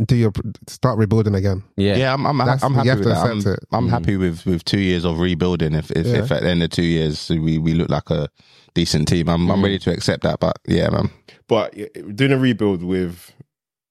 do 0.04 0.16
your 0.16 0.32
start 0.68 0.98
rebuilding 0.98 1.34
again. 1.34 1.62
Yeah, 1.76 1.96
Yeah, 1.96 2.14
I'm 2.14 2.26
I'm, 2.26 2.38
That's- 2.38 2.62
I'm 2.62 2.74
happy 2.74 2.90
with 2.90 3.04
that. 3.04 3.16
I'm, 3.26 3.38
it. 3.38 3.60
I'm 3.72 3.86
Mm. 3.86 3.90
happy 3.90 4.16
with, 4.16 4.44
with 4.44 4.64
two 4.64 4.80
years 4.80 5.04
of 5.04 5.18
rebuilding. 5.20 5.74
If 5.74 5.90
if, 5.92 6.06
Yeah. 6.06 6.24
if 6.24 6.32
at 6.32 6.42
the 6.42 6.48
end 6.48 6.62
of 6.62 6.70
two 6.70 6.82
years 6.82 7.28
we, 7.30 7.58
we 7.58 7.74
look 7.74 7.88
like 7.90 8.10
a 8.10 8.28
decent 8.74 9.06
team, 9.08 9.28
I'm 9.28 9.48
I'm 9.50 9.60
Mm. 9.60 9.64
ready 9.64 9.78
to 9.80 9.92
accept 9.92 10.22
that. 10.24 10.40
But 10.40 10.58
yeah, 10.66 10.88
man, 10.90 11.10
But 11.46 11.74
doing 12.16 12.32
a 12.32 12.38
rebuild 12.38 12.82
with 12.82 13.32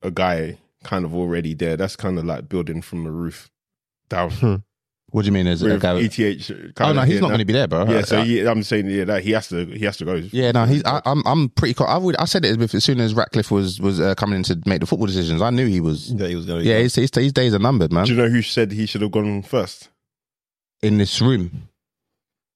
a 0.02 0.12
guy 0.12 0.58
kind 0.84 1.06
of 1.06 1.16
already 1.16 1.54
there, 1.54 1.78
that's 1.78 1.96
kind 1.96 2.20
of 2.20 2.26
like 2.26 2.50
building 2.50 2.82
from 2.82 3.06
the 3.06 3.12
roof 3.12 3.50
down. 4.10 4.64
What 5.14 5.22
do 5.22 5.28
you 5.28 5.32
mean? 5.32 5.46
Is 5.46 5.62
it 5.62 5.70
a 5.70 5.74
With 5.74 5.82
guy? 5.84 5.96
ETH. 6.00 6.74
oh 6.82 6.92
no, 6.92 7.02
he's 7.02 7.22
not 7.22 7.28
going 7.28 7.38
to 7.38 7.46
be 7.46 7.54
there, 7.54 7.68
bro. 7.68 7.86
Yeah, 7.88 8.02
so 8.02 8.18
uh, 8.18 8.24
he, 8.24 8.40
I'm 8.42 8.64
saying 8.64 8.88
yeah, 8.90 9.04
that 9.06 9.24
he 9.24 9.30
has 9.32 9.48
to 9.50 9.64
he 9.68 9.86
has 9.86 9.96
to 9.98 10.06
go. 10.06 10.16
yeah, 10.16 10.52
no, 10.52 10.66
he's. 10.66 10.84
I, 10.86 11.04
I'm 11.06 11.22
I'm 11.28 11.50
pretty. 11.50 11.76
Co- 11.76 11.86
I 11.86 11.98
would. 11.98 12.16
I 12.18 12.26
said 12.26 12.44
it 12.44 12.60
as, 12.60 12.74
as 12.74 12.84
soon 12.84 13.00
as 13.00 13.14
Ratcliffe 13.14 13.52
was 13.52 13.80
was 13.80 14.02
uh, 14.02 14.16
coming 14.16 14.38
in 14.38 14.44
to 14.44 14.60
make 14.66 14.80
the 14.80 14.88
football 14.88 15.06
decisions. 15.06 15.40
I 15.40 15.52
knew 15.52 15.68
he 15.68 15.80
was. 15.82 16.16
that 16.16 16.30
he 16.30 16.36
was 16.36 16.48
going. 16.48 16.66
Yeah, 16.66 16.80
his, 16.80 16.96
his 16.96 17.12
his 17.14 17.32
days 17.32 17.54
are 17.54 17.60
numbered, 17.60 17.94
man. 17.94 18.06
Do 18.06 18.14
you 18.14 18.18
know 18.18 18.28
who 18.28 18.42
said 18.42 18.72
he 18.72 18.88
should 18.88 19.04
have 19.04 19.12
gone 19.12 19.44
first? 19.44 19.90
In 20.82 20.98
this 20.98 21.22
room, 21.22 21.70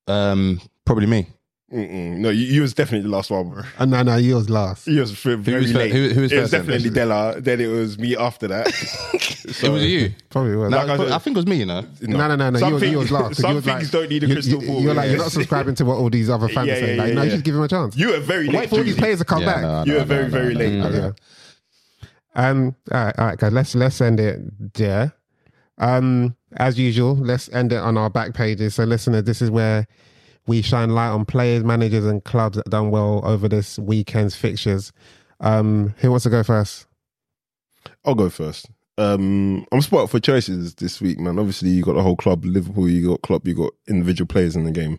um, 0.07 0.59
probably 0.83 1.05
me. 1.05 1.27
Mm-mm. 1.73 2.17
No, 2.19 2.29
you, 2.29 2.45
you 2.45 2.61
was 2.61 2.73
definitely 2.73 3.09
the 3.09 3.13
last 3.13 3.29
one, 3.29 3.49
bro. 3.49 3.61
Uh, 3.77 3.83
no, 3.83 4.01
no, 4.01 4.15
you 4.15 4.35
was 4.35 4.49
last. 4.49 4.85
He 4.85 4.97
was 5.01 5.11
f- 5.11 5.37
very 5.37 5.63
was 5.63 5.73
late. 5.73 5.91
who- 5.91 6.09
who 6.13 6.21
was 6.21 6.31
it 6.31 6.35
was 6.39 6.43
first 6.43 6.51
then? 6.51 6.61
definitely 6.61 6.89
Della. 6.91 7.41
Then 7.41 7.59
it 7.59 7.67
was 7.67 7.99
me 7.99 8.15
after 8.15 8.47
that. 8.47 8.67
so, 9.49 9.67
it 9.67 9.69
was 9.73 9.83
you. 9.83 10.13
Probably 10.29 10.55
was. 10.55 10.69
No, 10.71 10.77
Like 10.85 10.97
I 11.11 11.15
I, 11.15 11.19
think 11.19 11.35
it 11.35 11.39
was 11.39 11.45
me. 11.45 11.57
You 11.57 11.65
know. 11.65 11.81
No, 12.03 12.27
no, 12.29 12.35
no, 12.37 12.49
no. 12.51 12.59
Some 12.59 12.69
You, 12.69 12.73
was- 12.75 12.83
you 12.83 12.87
things- 12.89 12.97
was 12.99 13.11
last. 13.11 13.27
'cause 13.27 13.37
some 13.39 13.49
you 13.49 13.55
was 13.57 13.65
things 13.65 13.83
like, 13.83 13.91
don't 13.91 14.09
need 14.09 14.23
a 14.23 14.27
you- 14.27 14.33
crystal 14.35 14.61
you- 14.61 14.67
ball, 14.69 14.81
You're 14.81 14.93
like, 14.93 15.09
you're 15.09 15.19
not 15.19 15.31
subscribing 15.33 15.75
to 15.75 15.83
what 15.85 15.97
all 15.97 16.09
these 16.09 16.29
other 16.29 16.47
fans 16.47 16.67
Yeah, 16.67 16.73
are 16.73 16.77
saying. 16.79 16.95
yeah, 16.97 17.03
like, 17.03 17.09
yeah, 17.09 17.15
no, 17.15 17.23
yeah. 17.23 17.29
just 17.31 17.43
give 17.43 17.55
him 17.55 17.61
a 17.61 17.67
chance. 17.67 17.97
You 17.97 18.07
were 18.11 18.19
very 18.21 18.45
late. 18.45 18.53
Wait 18.53 18.59
late. 18.61 18.69
for 18.69 18.75
all 18.77 18.83
these 18.83 18.95
players 18.95 19.19
to 19.19 19.25
come 19.25 19.41
Yeah, 19.41 19.53
back. 19.53 19.61
no, 19.63 19.83
You 19.85 19.91
no, 19.93 19.99
were 19.99 20.05
very, 20.05 20.23
no, 20.23 20.29
very 20.29 20.53
late. 20.55 20.73
no, 20.73 20.89
no. 20.89 20.97
Yeah. 20.97 21.11
Um. 22.49 22.75
All 22.93 23.03
right, 23.03 23.15
all 23.19 23.25
right, 23.25 23.37
guys. 23.37 23.51
Let's 23.51 23.75
let's 23.75 23.99
end 23.99 24.21
it 24.21 24.73
there. 24.73 25.11
Um. 25.79 26.33
As 26.55 26.79
usual, 26.79 27.15
let's 27.17 27.49
end 27.49 27.73
it 27.73 27.77
on 27.79 27.97
our 27.97 28.09
back 28.09 28.33
pages. 28.33 28.75
So, 28.75 28.85
listener, 28.85 29.21
this 29.21 29.41
is 29.41 29.51
where 29.51 29.85
we 30.47 30.61
shine 30.61 30.89
light 30.91 31.09
on 31.09 31.25
players, 31.25 31.63
managers, 31.63 32.05
and 32.05 32.23
clubs 32.23 32.57
that 32.57 32.69
done 32.69 32.89
well 32.89 33.21
over 33.23 33.47
this 33.47 33.77
weekend's 33.79 34.35
fixtures. 34.35 34.91
Um. 35.39 35.93
Who 35.99 36.09
wants 36.09 36.23
to 36.23 36.29
go 36.29 36.43
first? 36.43 36.87
I'll 38.05 38.15
go 38.15 38.29
first. 38.29 38.69
Um, 38.97 39.65
I'm 39.71 39.81
spot 39.81 40.09
for 40.09 40.19
choices 40.19 40.73
this 40.75 40.99
week, 40.99 41.19
man. 41.19 41.37
Obviously, 41.37 41.69
you 41.69 41.83
got 41.83 41.93
the 41.93 42.01
whole 42.01 42.15
club, 42.15 42.43
Liverpool. 42.43 42.89
You 42.89 43.09
got 43.09 43.21
club. 43.21 43.47
You 43.47 43.53
got 43.53 43.73
individual 43.87 44.27
players 44.27 44.55
in 44.55 44.63
the 44.63 44.71
game. 44.71 44.97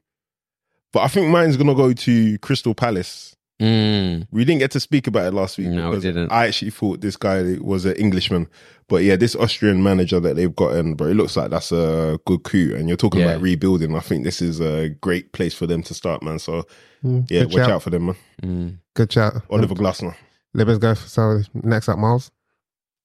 But 0.93 1.01
I 1.01 1.09
think 1.09 1.29
mine's 1.29 1.57
gonna 1.57 1.75
go 1.75 1.93
to 1.93 2.39
Crystal 2.39 2.75
Palace. 2.75 3.35
Mm, 3.61 4.27
We 4.31 4.45
didn't 4.45 4.61
get 4.61 4.71
to 4.73 4.81
speak 4.81 5.07
about 5.09 5.27
it 5.27 5.35
last 5.35 5.59
week. 5.59 5.69
No, 5.69 5.91
we 5.91 5.99
didn't. 6.01 6.31
I 6.31 6.47
actually 6.47 6.71
thought 6.71 7.01
this 7.01 7.17
guy 7.17 7.57
was 7.61 7.85
an 7.85 7.97
Englishman, 7.97 8.47
but 8.89 9.03
yeah, 9.03 9.17
this 9.17 9.35
Austrian 9.35 9.83
manager 9.83 10.21
that 10.21 10.37
they've 10.37 10.55
gotten, 10.55 10.95
bro, 10.95 11.09
it 11.09 11.15
looks 11.15 11.37
like 11.37 11.51
that's 11.51 11.73
a 11.73 12.21
good 12.25 12.45
coup. 12.45 12.75
And 12.77 12.87
you're 12.89 12.97
talking 12.97 13.21
Yeah. 13.21 13.31
about 13.31 13.43
rebuilding. 13.43 13.97
I 13.97 14.01
think 14.01 14.23
this 14.25 14.41
is 14.41 14.61
a 14.61 14.91
great 15.01 15.33
place 15.33 15.55
for 15.55 15.67
them 15.67 15.83
to 15.85 15.95
start, 15.95 16.23
man. 16.23 16.39
So 16.39 16.65
Mm, 17.05 17.27
yeah, 17.31 17.41
good 17.41 17.47
watch 17.53 17.55
shout. 17.63 17.71
out 17.71 17.83
for 17.83 17.91
them, 17.91 18.07
man. 18.07 18.17
mm. 18.43 18.79
Good 18.95 19.11
chat. 19.11 19.35
Oliver 19.51 19.75
Glasner. 19.75 20.15
Libers 20.57 20.79
go. 20.81 20.95
So 20.95 21.43
next 21.55 21.89
up, 21.89 21.99
Miles. 21.99 22.31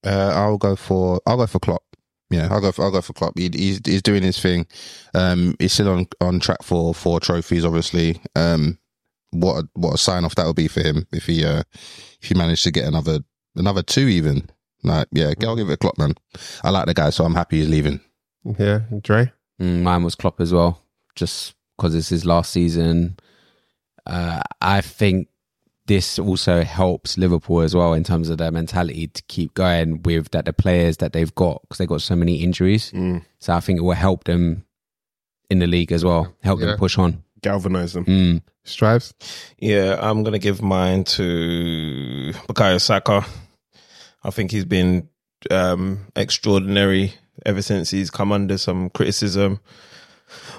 Uh, 0.06 0.32
I'll 0.34 0.58
go 0.58 0.76
for 0.76 1.20
I'll 1.26 1.36
go 1.36 1.46
for 1.46 1.58
Klopp. 1.60 1.82
Yeah, 2.30 2.48
I'll 2.50 2.60
go 2.60 2.72
for 2.72 2.82
I'll 2.84 2.90
go 2.90 3.00
for 3.00 3.12
Klopp. 3.12 3.38
He, 3.38 3.50
he's 3.52 3.80
he's 3.84 4.02
doing 4.02 4.22
his 4.22 4.38
thing. 4.40 4.66
Um, 5.14 5.54
he's 5.58 5.72
still 5.72 5.88
on 5.88 6.06
on 6.20 6.40
track 6.40 6.62
for 6.62 6.92
for 6.94 7.20
trophies. 7.20 7.64
Obviously, 7.64 8.20
um, 8.34 8.78
what 9.34 9.64
a, 9.64 9.68
what 9.74 9.94
a 9.94 9.98
sign 9.98 10.24
off 10.24 10.34
that 10.36 10.46
would 10.46 10.56
be 10.56 10.68
for 10.68 10.80
him 10.80 11.06
if 11.12 11.26
he 11.26 11.44
uh 11.44 11.62
if 12.20 12.28
he 12.28 12.34
managed 12.34 12.64
to 12.64 12.70
get 12.70 12.86
another 12.86 13.20
another 13.56 13.82
two 13.82 14.08
even. 14.08 14.48
Like, 14.82 15.08
yeah, 15.12 15.32
I'll 15.42 15.56
give 15.56 15.70
it 15.70 15.74
a 15.74 15.76
Klopp, 15.78 15.96
man. 15.98 16.14
I 16.62 16.68
like 16.70 16.84
the 16.86 16.92
guy, 16.94 17.08
so 17.10 17.24
I'm 17.24 17.34
happy 17.34 17.58
he's 17.60 17.68
leaving. 17.70 18.00
Yeah, 18.58 18.80
Dre. 19.00 19.32
Mm, 19.60 19.82
mine 19.82 20.02
was 20.04 20.14
Klopp 20.14 20.40
as 20.42 20.52
well, 20.52 20.82
just 21.14 21.54
because 21.76 21.94
it's 21.94 22.10
his 22.10 22.26
last 22.26 22.52
season. 22.52 23.16
Uh, 24.06 24.42
I 24.60 24.82
think 24.82 25.28
this 25.86 26.18
also 26.18 26.62
helps 26.64 27.16
Liverpool 27.16 27.60
as 27.62 27.74
well 27.74 27.94
in 27.94 28.04
terms 28.04 28.28
of 28.28 28.36
their 28.38 28.50
mentality 28.50 29.06
to 29.06 29.22
keep 29.28 29.54
going 29.54 30.02
with 30.02 30.30
that 30.32 30.44
the 30.44 30.52
players 30.52 30.98
that 30.98 31.14
they've 31.14 31.34
got 31.34 31.62
because 31.62 31.78
they 31.78 31.86
got 31.86 32.02
so 32.02 32.14
many 32.16 32.36
injuries. 32.42 32.90
Mm. 32.92 33.24
So 33.38 33.54
I 33.54 33.60
think 33.60 33.78
it 33.78 33.82
will 33.82 33.92
help 33.92 34.24
them 34.24 34.66
in 35.48 35.60
the 35.60 35.66
league 35.66 35.92
as 35.92 36.04
well, 36.04 36.34
help 36.42 36.60
Yeah. 36.60 36.66
them 36.66 36.78
push 36.78 36.98
on. 36.98 37.23
Galvanize 37.44 37.92
them. 37.92 38.04
Mm. 38.06 38.42
Strives. 38.64 39.12
Yeah, 39.58 39.98
I'm 40.00 40.22
gonna 40.22 40.38
give 40.38 40.62
mine 40.62 41.04
to 41.04 42.32
Bukayo 42.48 42.80
Saka. 42.80 43.24
I 44.24 44.30
think 44.30 44.50
he's 44.50 44.64
been 44.64 45.08
um, 45.50 46.06
extraordinary 46.16 47.12
ever 47.44 47.60
since 47.60 47.90
he's 47.90 48.10
come 48.10 48.32
under 48.32 48.56
some 48.56 48.88
criticism 48.90 49.60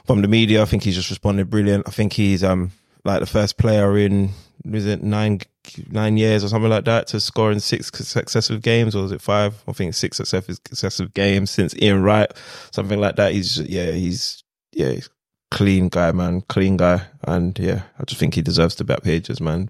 from 0.05 0.21
the 0.21 0.27
media. 0.27 0.61
I 0.61 0.65
think 0.65 0.83
he's 0.83 0.95
just 0.95 1.09
responded 1.09 1.49
brilliant. 1.49 1.87
I 1.87 1.91
think 1.91 2.13
he's 2.13 2.43
um 2.43 2.71
like 3.03 3.19
the 3.19 3.25
first 3.25 3.57
player 3.57 3.97
in 3.97 4.29
was 4.63 4.85
it 4.85 5.01
nine 5.03 5.41
nine 5.89 6.17
years 6.17 6.43
or 6.43 6.49
something 6.49 6.69
like 6.69 6.85
that 6.85 7.07
to 7.07 7.19
score 7.19 7.51
in 7.51 7.59
six 7.59 7.91
successive 7.93 8.61
games 8.61 8.95
or 8.95 9.03
was 9.03 9.11
it 9.11 9.21
five? 9.21 9.63
I 9.67 9.71
think 9.71 9.95
six 9.95 10.17
successive 10.17 10.57
successive 10.67 11.13
games 11.13 11.49
since 11.49 11.75
Ian 11.81 12.03
Wright, 12.03 12.31
something 12.71 12.99
like 12.99 13.15
that. 13.15 13.33
He's 13.33 13.59
yeah 13.59 13.91
he's 13.91 14.43
yeah 14.73 14.91
he's 14.91 15.09
clean 15.51 15.89
guy 15.89 16.11
man, 16.11 16.41
clean 16.41 16.77
guy, 16.77 17.05
and 17.23 17.57
yeah 17.59 17.83
I 17.99 18.03
just 18.05 18.19
think 18.19 18.35
he 18.35 18.41
deserves 18.41 18.75
the 18.75 18.83
back 18.83 19.03
pages 19.03 19.39
man. 19.39 19.69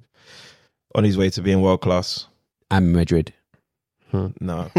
On 0.93 1.03
his 1.03 1.17
way 1.17 1.29
to 1.31 1.41
being 1.41 1.61
world 1.61 1.81
class. 1.81 2.27
And 2.71 2.93
Madrid. 2.93 3.33
No. 4.13 4.33
no. 4.39 4.69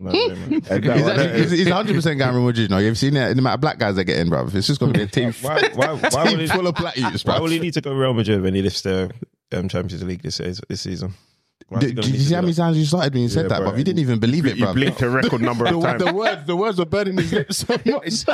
He's, 0.00 0.70
actually, 0.70 1.40
he's, 1.40 1.50
he's 1.50 1.66
100% 1.66 2.18
Cameron 2.18 2.44
Wood, 2.44 2.58
you 2.58 2.68
know. 2.68 2.78
You've 2.78 2.98
seen 2.98 3.14
that, 3.14 3.34
the 3.34 3.38
amount 3.40 3.54
of 3.54 3.60
black 3.60 3.78
guys 3.78 3.96
that 3.96 4.04
get 4.04 4.18
in, 4.18 4.28
bro. 4.28 4.46
It's 4.52 4.66
just 4.66 4.80
going 4.80 4.92
to 4.92 4.98
be 4.98 5.04
a 5.04 5.08
team, 5.08 5.32
Why, 5.42 5.68
why, 5.74 5.94
why, 5.94 5.98
team 6.24 6.38
would 6.38 6.40
he, 6.40 6.46
full 6.46 6.66
of 6.66 6.74
black 6.74 6.96
youths, 6.96 7.24
why 7.24 7.38
will 7.40 7.48
he 7.48 7.58
need 7.58 7.74
to 7.74 7.80
go 7.80 7.92
Real 7.92 8.14
Madrid 8.14 8.42
when 8.42 8.54
he 8.54 8.62
lifts 8.62 8.82
the 8.82 9.10
um, 9.52 9.68
Champions 9.68 10.04
League 10.04 10.22
this? 10.22 10.38
This 10.38 10.80
season? 10.80 11.14
Did, 11.80 11.96
gonna 11.96 12.02
did 12.02 12.12
need 12.12 12.14
you 12.14 12.20
see 12.20 12.34
how 12.34 12.40
many 12.42 12.54
times 12.54 12.78
you 12.78 12.84
started 12.84 13.12
when 13.14 13.22
you 13.24 13.28
said 13.28 13.42
Yeah, 13.42 13.48
that, 13.48 13.58
bro. 13.60 13.74
You 13.76 13.84
didn't 13.84 14.00
even 14.00 14.18
believe 14.18 14.46
it, 14.46 14.58
bro. 14.58 14.72
blinked 14.74 15.00
a 15.02 15.08
record 15.10 15.40
number 15.40 15.64
of 15.66 15.74
The, 15.74 15.80
times. 15.80 16.04
the 16.04 16.12
words, 16.14 16.46
the 16.46 16.56
words 16.56 16.78
were 16.78 16.84
burning 16.86 17.16
his 17.18 17.32
lips 17.32 17.56
so 17.58 17.74
much. 17.86 18.24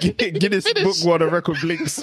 Guinness 0.16 0.72
Book 0.72 0.96
World 1.04 1.22
of 1.22 1.32
Record 1.32 1.58
blinks. 1.60 2.02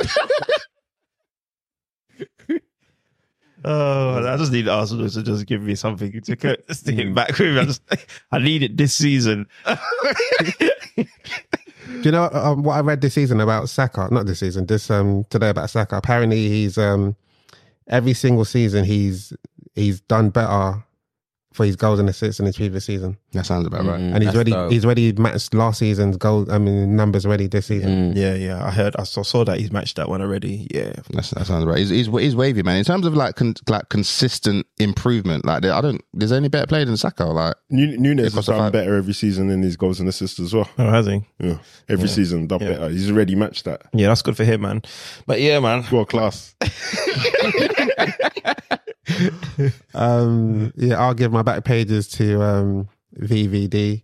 Oh, 3.68 4.28
I 4.32 4.38
just 4.38 4.52
need 4.52 4.68
Arsenal 4.68 5.10
to 5.10 5.24
just 5.24 5.48
give 5.48 5.62
me 5.64 5.74
something 5.74 6.22
to 6.22 6.36
go- 6.36 6.56
stick 6.70 7.00
it 7.00 7.16
back 7.16 7.38
with. 7.40 7.58
I 7.58 7.66
just, 7.66 7.82
I 8.32 8.38
need 8.38 8.62
it 8.62 8.78
this 8.78 8.94
season. 8.94 9.48
Do 10.96 12.02
you 12.04 12.12
know 12.12 12.30
um, 12.32 12.62
what 12.62 12.76
I 12.76 12.82
read 12.82 13.02
this 13.02 13.16
season 13.16 13.40
about 13.42 13.70
Saka? 13.70 14.08
Not 14.12 14.28
this 14.28 14.40
season, 14.40 14.68
this 14.68 14.92
um 14.92 15.24
today 15.32 15.50
about 15.50 15.72
Saka. 15.72 15.98
Apparently, 15.98 16.48
he's 16.48 16.78
um 16.78 17.16
every 17.88 18.14
single 18.14 18.46
season 18.46 18.86
he's 18.86 19.34
he's 19.76 20.02
done 20.02 20.30
better 20.30 20.82
for 21.54 21.66
his 21.66 21.78
goals 21.78 22.02
and 22.02 22.10
assists 22.10 22.38
in 22.42 22.46
his 22.46 22.58
previous 22.58 22.84
season, 22.84 23.18
That 23.32 23.46
sounds 23.46 23.66
about 23.66 23.86
right. 23.86 23.98
Mm, 23.98 24.14
and 24.14 24.18
he's 24.18 24.26
that's 24.26 24.36
already 24.36 24.52
dope. 24.52 24.72
he's 24.74 24.84
already 24.84 25.14
matched 25.14 25.54
last 25.54 25.80
season's 25.80 26.18
goal. 26.18 26.52
I 26.52 26.58
mean 26.58 26.98
numbers 26.98 27.26
already 27.26 27.48
this 27.48 27.68
season. 27.68 28.12
Mm. 28.14 28.18
Yeah, 28.18 28.34
yeah. 28.34 28.66
I 28.66 28.72
heard. 28.72 28.94
I 29.00 29.04
saw, 29.04 29.24
saw 29.24 29.46
that 29.46 29.58
he's 29.62 29.72
matched 29.72 29.96
that 29.96 30.10
one 30.10 30.22
already. 30.22 30.68
Yeah. 30.70 30.92
That's, 31.12 31.30
that 31.30 31.46
sounds 31.48 31.64
right. 31.64 31.78
He's, 31.78 31.88
he's, 31.92 32.08
he's 32.08 32.36
wavy, 32.36 32.62
man. 32.62 32.76
In 32.76 32.84
terms 32.84 33.06
of 33.06 33.14
like 33.14 33.38
con, 33.38 33.54
like 33.70 33.88
consistent 33.88 34.68
improvement, 34.80 35.46
like 35.46 35.64
I 35.64 35.80
don't. 35.80 36.02
There's 36.14 36.34
any 36.34 36.50
better 36.50 36.68
player 36.68 36.84
than 36.84 36.98
Saka. 36.98 37.24
Like 37.24 37.56
Nu- 37.70 37.98
Nunez 38.00 38.34
Across 38.34 38.48
has 38.48 38.58
done 38.58 38.72
better 38.74 38.98
every 38.98 39.14
season 39.14 39.50
in 39.50 39.62
his 39.64 39.78
goals 39.78 40.02
and 40.02 40.10
assists 40.10 40.42
as 40.42 40.54
well. 40.54 40.70
Oh, 40.78 40.90
has 40.90 41.06
he? 41.06 41.22
Yeah, 41.40 41.60
every 41.88 42.10
season 42.10 42.48
done 42.48 42.60
Yeah. 42.60 42.72
better. 42.74 42.90
He's 42.90 43.10
already 43.10 43.36
matched 43.36 43.64
that. 43.64 43.84
Yeah, 43.94 44.10
that's 44.10 44.24
good 44.24 44.36
for 44.36 44.44
him, 44.44 44.60
man. 44.60 44.82
But 45.26 45.40
yeah, 45.40 45.60
man. 45.62 45.86
World 45.90 46.10
class. 46.10 46.54
Um, 49.94 50.74
yeah, 50.76 51.00
I'll 51.00 51.14
give 51.14 51.32
my 51.32 51.42
back 51.42 51.64
pages 51.64 52.08
to 52.10 52.42
um, 52.42 52.90
VVD. 53.20 54.04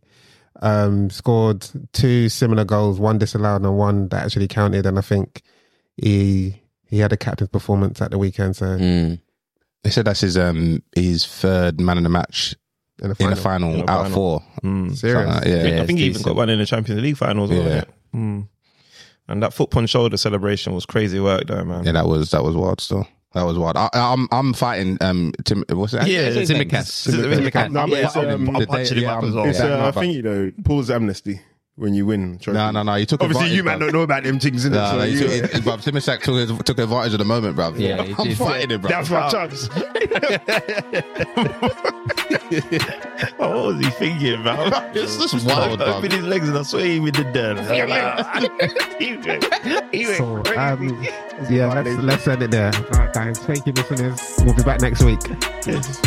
Um, 0.64 1.10
scored 1.10 1.66
two 1.94 2.30
similar 2.30 2.64
goals, 2.64 3.00
one 3.00 3.18
disallowed 3.18 3.64
and 3.64 3.78
one 3.78 4.08
that 4.10 4.26
actually 4.26 4.48
counted. 4.48 4.86
And 4.86 4.98
I 4.98 5.02
think 5.02 5.42
he 5.98 6.62
he 6.88 7.00
had 7.00 7.12
a 7.14 7.18
captain's 7.18 7.50
performance 7.50 8.02
at 8.02 8.12
the 8.12 8.18
weekend. 8.18 8.56
So 8.56 8.66
Mm. 8.78 9.20
they 9.84 9.90
said 9.90 10.06
that's 10.06 10.22
his 10.22 10.38
um 10.38 10.84
his 10.96 11.26
third 11.26 11.80
man 11.82 11.98
in 11.98 12.04
the 12.04 12.10
match 12.10 12.56
in 13.02 13.10
the 13.10 13.16
in 13.20 13.36
final, 13.36 13.36
the 13.36 13.42
final 13.42 13.74
In 13.74 13.86
the 13.86 13.92
out 13.92 14.06
of 14.08 14.14
four. 14.14 14.44
Mm. 14.64 14.96
serious. 14.96 15.18
Something 15.18 15.34
like 15.34 15.44
that, 15.44 15.50
yeah. 15.50 15.76
Yeah, 15.78 15.82
I 15.82 15.86
think 15.88 16.00
he 16.00 16.06
even 16.06 16.22
got 16.22 16.36
one 16.36 16.50
in 16.50 16.60
the 16.60 16.66
Champions 16.66 17.02
League 17.02 17.18
finals. 17.18 17.50
Yeah. 17.52 17.58
it? 17.80 17.90
Mm. 18.16 18.48
And 19.28 19.42
that 19.44 19.54
foot 19.54 19.72
punch 19.72 19.90
shoulder 19.90 20.18
celebration 20.18 20.74
was 20.76 20.86
crazy 20.86 21.20
work, 21.20 21.46
though, 21.48 21.64
man. 21.64 21.86
Yeah, 21.86 21.94
that 21.94 22.06
was 22.08 22.32
that 22.32 22.44
was 22.44 22.56
wild. 22.56 22.82
Still, 22.82 23.08
that 23.34 23.44
was 23.44 23.58
wild. 23.58 23.78
I, 23.78 23.90
I'm 23.94 24.28
I'm 24.32 24.54
fighting 24.54 24.98
um 25.02 25.34
Tim. 25.46 25.64
What's 25.70 25.94
that? 25.94 26.08
Yeah, 26.08 26.22
It's 26.22 26.50
Tsimikas. 26.52 27.08
Tsimikas. 27.08 27.52
Tsimikas. 27.52 27.72
No, 27.72 27.86
Yeah, 27.88 28.08
um, 28.34 28.48
I'm 28.50 28.60
the 28.60 28.68
punching 28.68 28.98
him 28.98 29.04
yeah, 29.04 29.18
up 29.18 29.24
as 29.24 29.34
well. 29.34 29.46
It's 29.46 29.60
Yeah, 29.60 29.66
uh, 29.66 29.70
no, 29.70 29.80
I 29.88 29.92
but- 29.92 30.00
think 30.02 30.16
you 30.16 30.22
know 30.22 30.52
Paul's 30.64 30.90
amnesty 30.92 31.42
when 31.76 31.94
you 31.94 32.06
win. 32.06 32.38
trophy. 32.40 32.58
No, 32.58 32.70
no, 32.72 32.84
no. 32.84 32.96
You 32.96 33.06
took 33.06 33.22
Obviously, 33.22 33.46
advantage, 33.48 33.58
you 33.58 33.64
man 33.64 33.78
bruv. 33.78 33.80
don't 33.80 33.94
know 33.94 34.02
about 34.02 34.24
them 34.24 34.40
things, 34.40 34.66
innit? 34.66 34.72
No, 34.74 34.92
so 34.92 34.98
no, 34.98 35.04
you 35.06 35.20
you- 35.20 35.42
took, 35.42 35.54
it, 35.56 35.64
bruv, 35.64 35.82
Tsimikas 35.82 36.48
took, 36.48 36.66
took 36.66 36.80
advantage 36.80 37.14
of 37.14 37.20
the 37.20 37.26
moment, 37.26 37.56
bro. 37.56 37.74
Yeah, 37.76 38.02
I'm 38.20 38.36
fighting 38.36 38.72
it, 38.72 38.82
bro. 38.82 38.90
That's 38.90 39.10
my 39.10 39.30
chance. 39.30 39.70
Oh, 42.34 42.38
what 43.38 43.66
was 43.68 43.80
he 43.80 43.90
thinking, 43.92 44.44
man? 44.44 44.72
It's 44.96 45.18
just 45.18 45.46
wild, 45.46 45.82
I 45.82 45.86
bruv. 45.86 45.98
opened 45.98 46.14
his 46.14 46.24
legs 46.26 46.50
and 46.50 46.58
I 46.58 46.64
swear 46.64 46.86
he 46.86 46.94
even 46.96 47.14
did 47.14 47.34
that. 47.34 47.58
he 49.00 49.16
went, 49.18 49.94
he 49.94 50.06
went 50.06 50.18
So, 50.18 50.44
crazy. 50.44 50.58
um, 50.58 51.04
yeah, 51.50 51.74
let's, 51.74 51.90
let's 52.04 52.28
end 52.28 52.44
it 52.44 52.52
there. 52.52 52.72
All 52.76 53.00
right, 53.00 53.14
guys. 53.14 53.40
Thank 53.40 53.66
you, 53.66 53.74
listeners. 53.74 54.36
We'll 54.46 54.56
be 54.56 54.64
back 54.64 54.82
next 54.82 55.04
week. 55.04 55.20
Yes. 55.66 56.02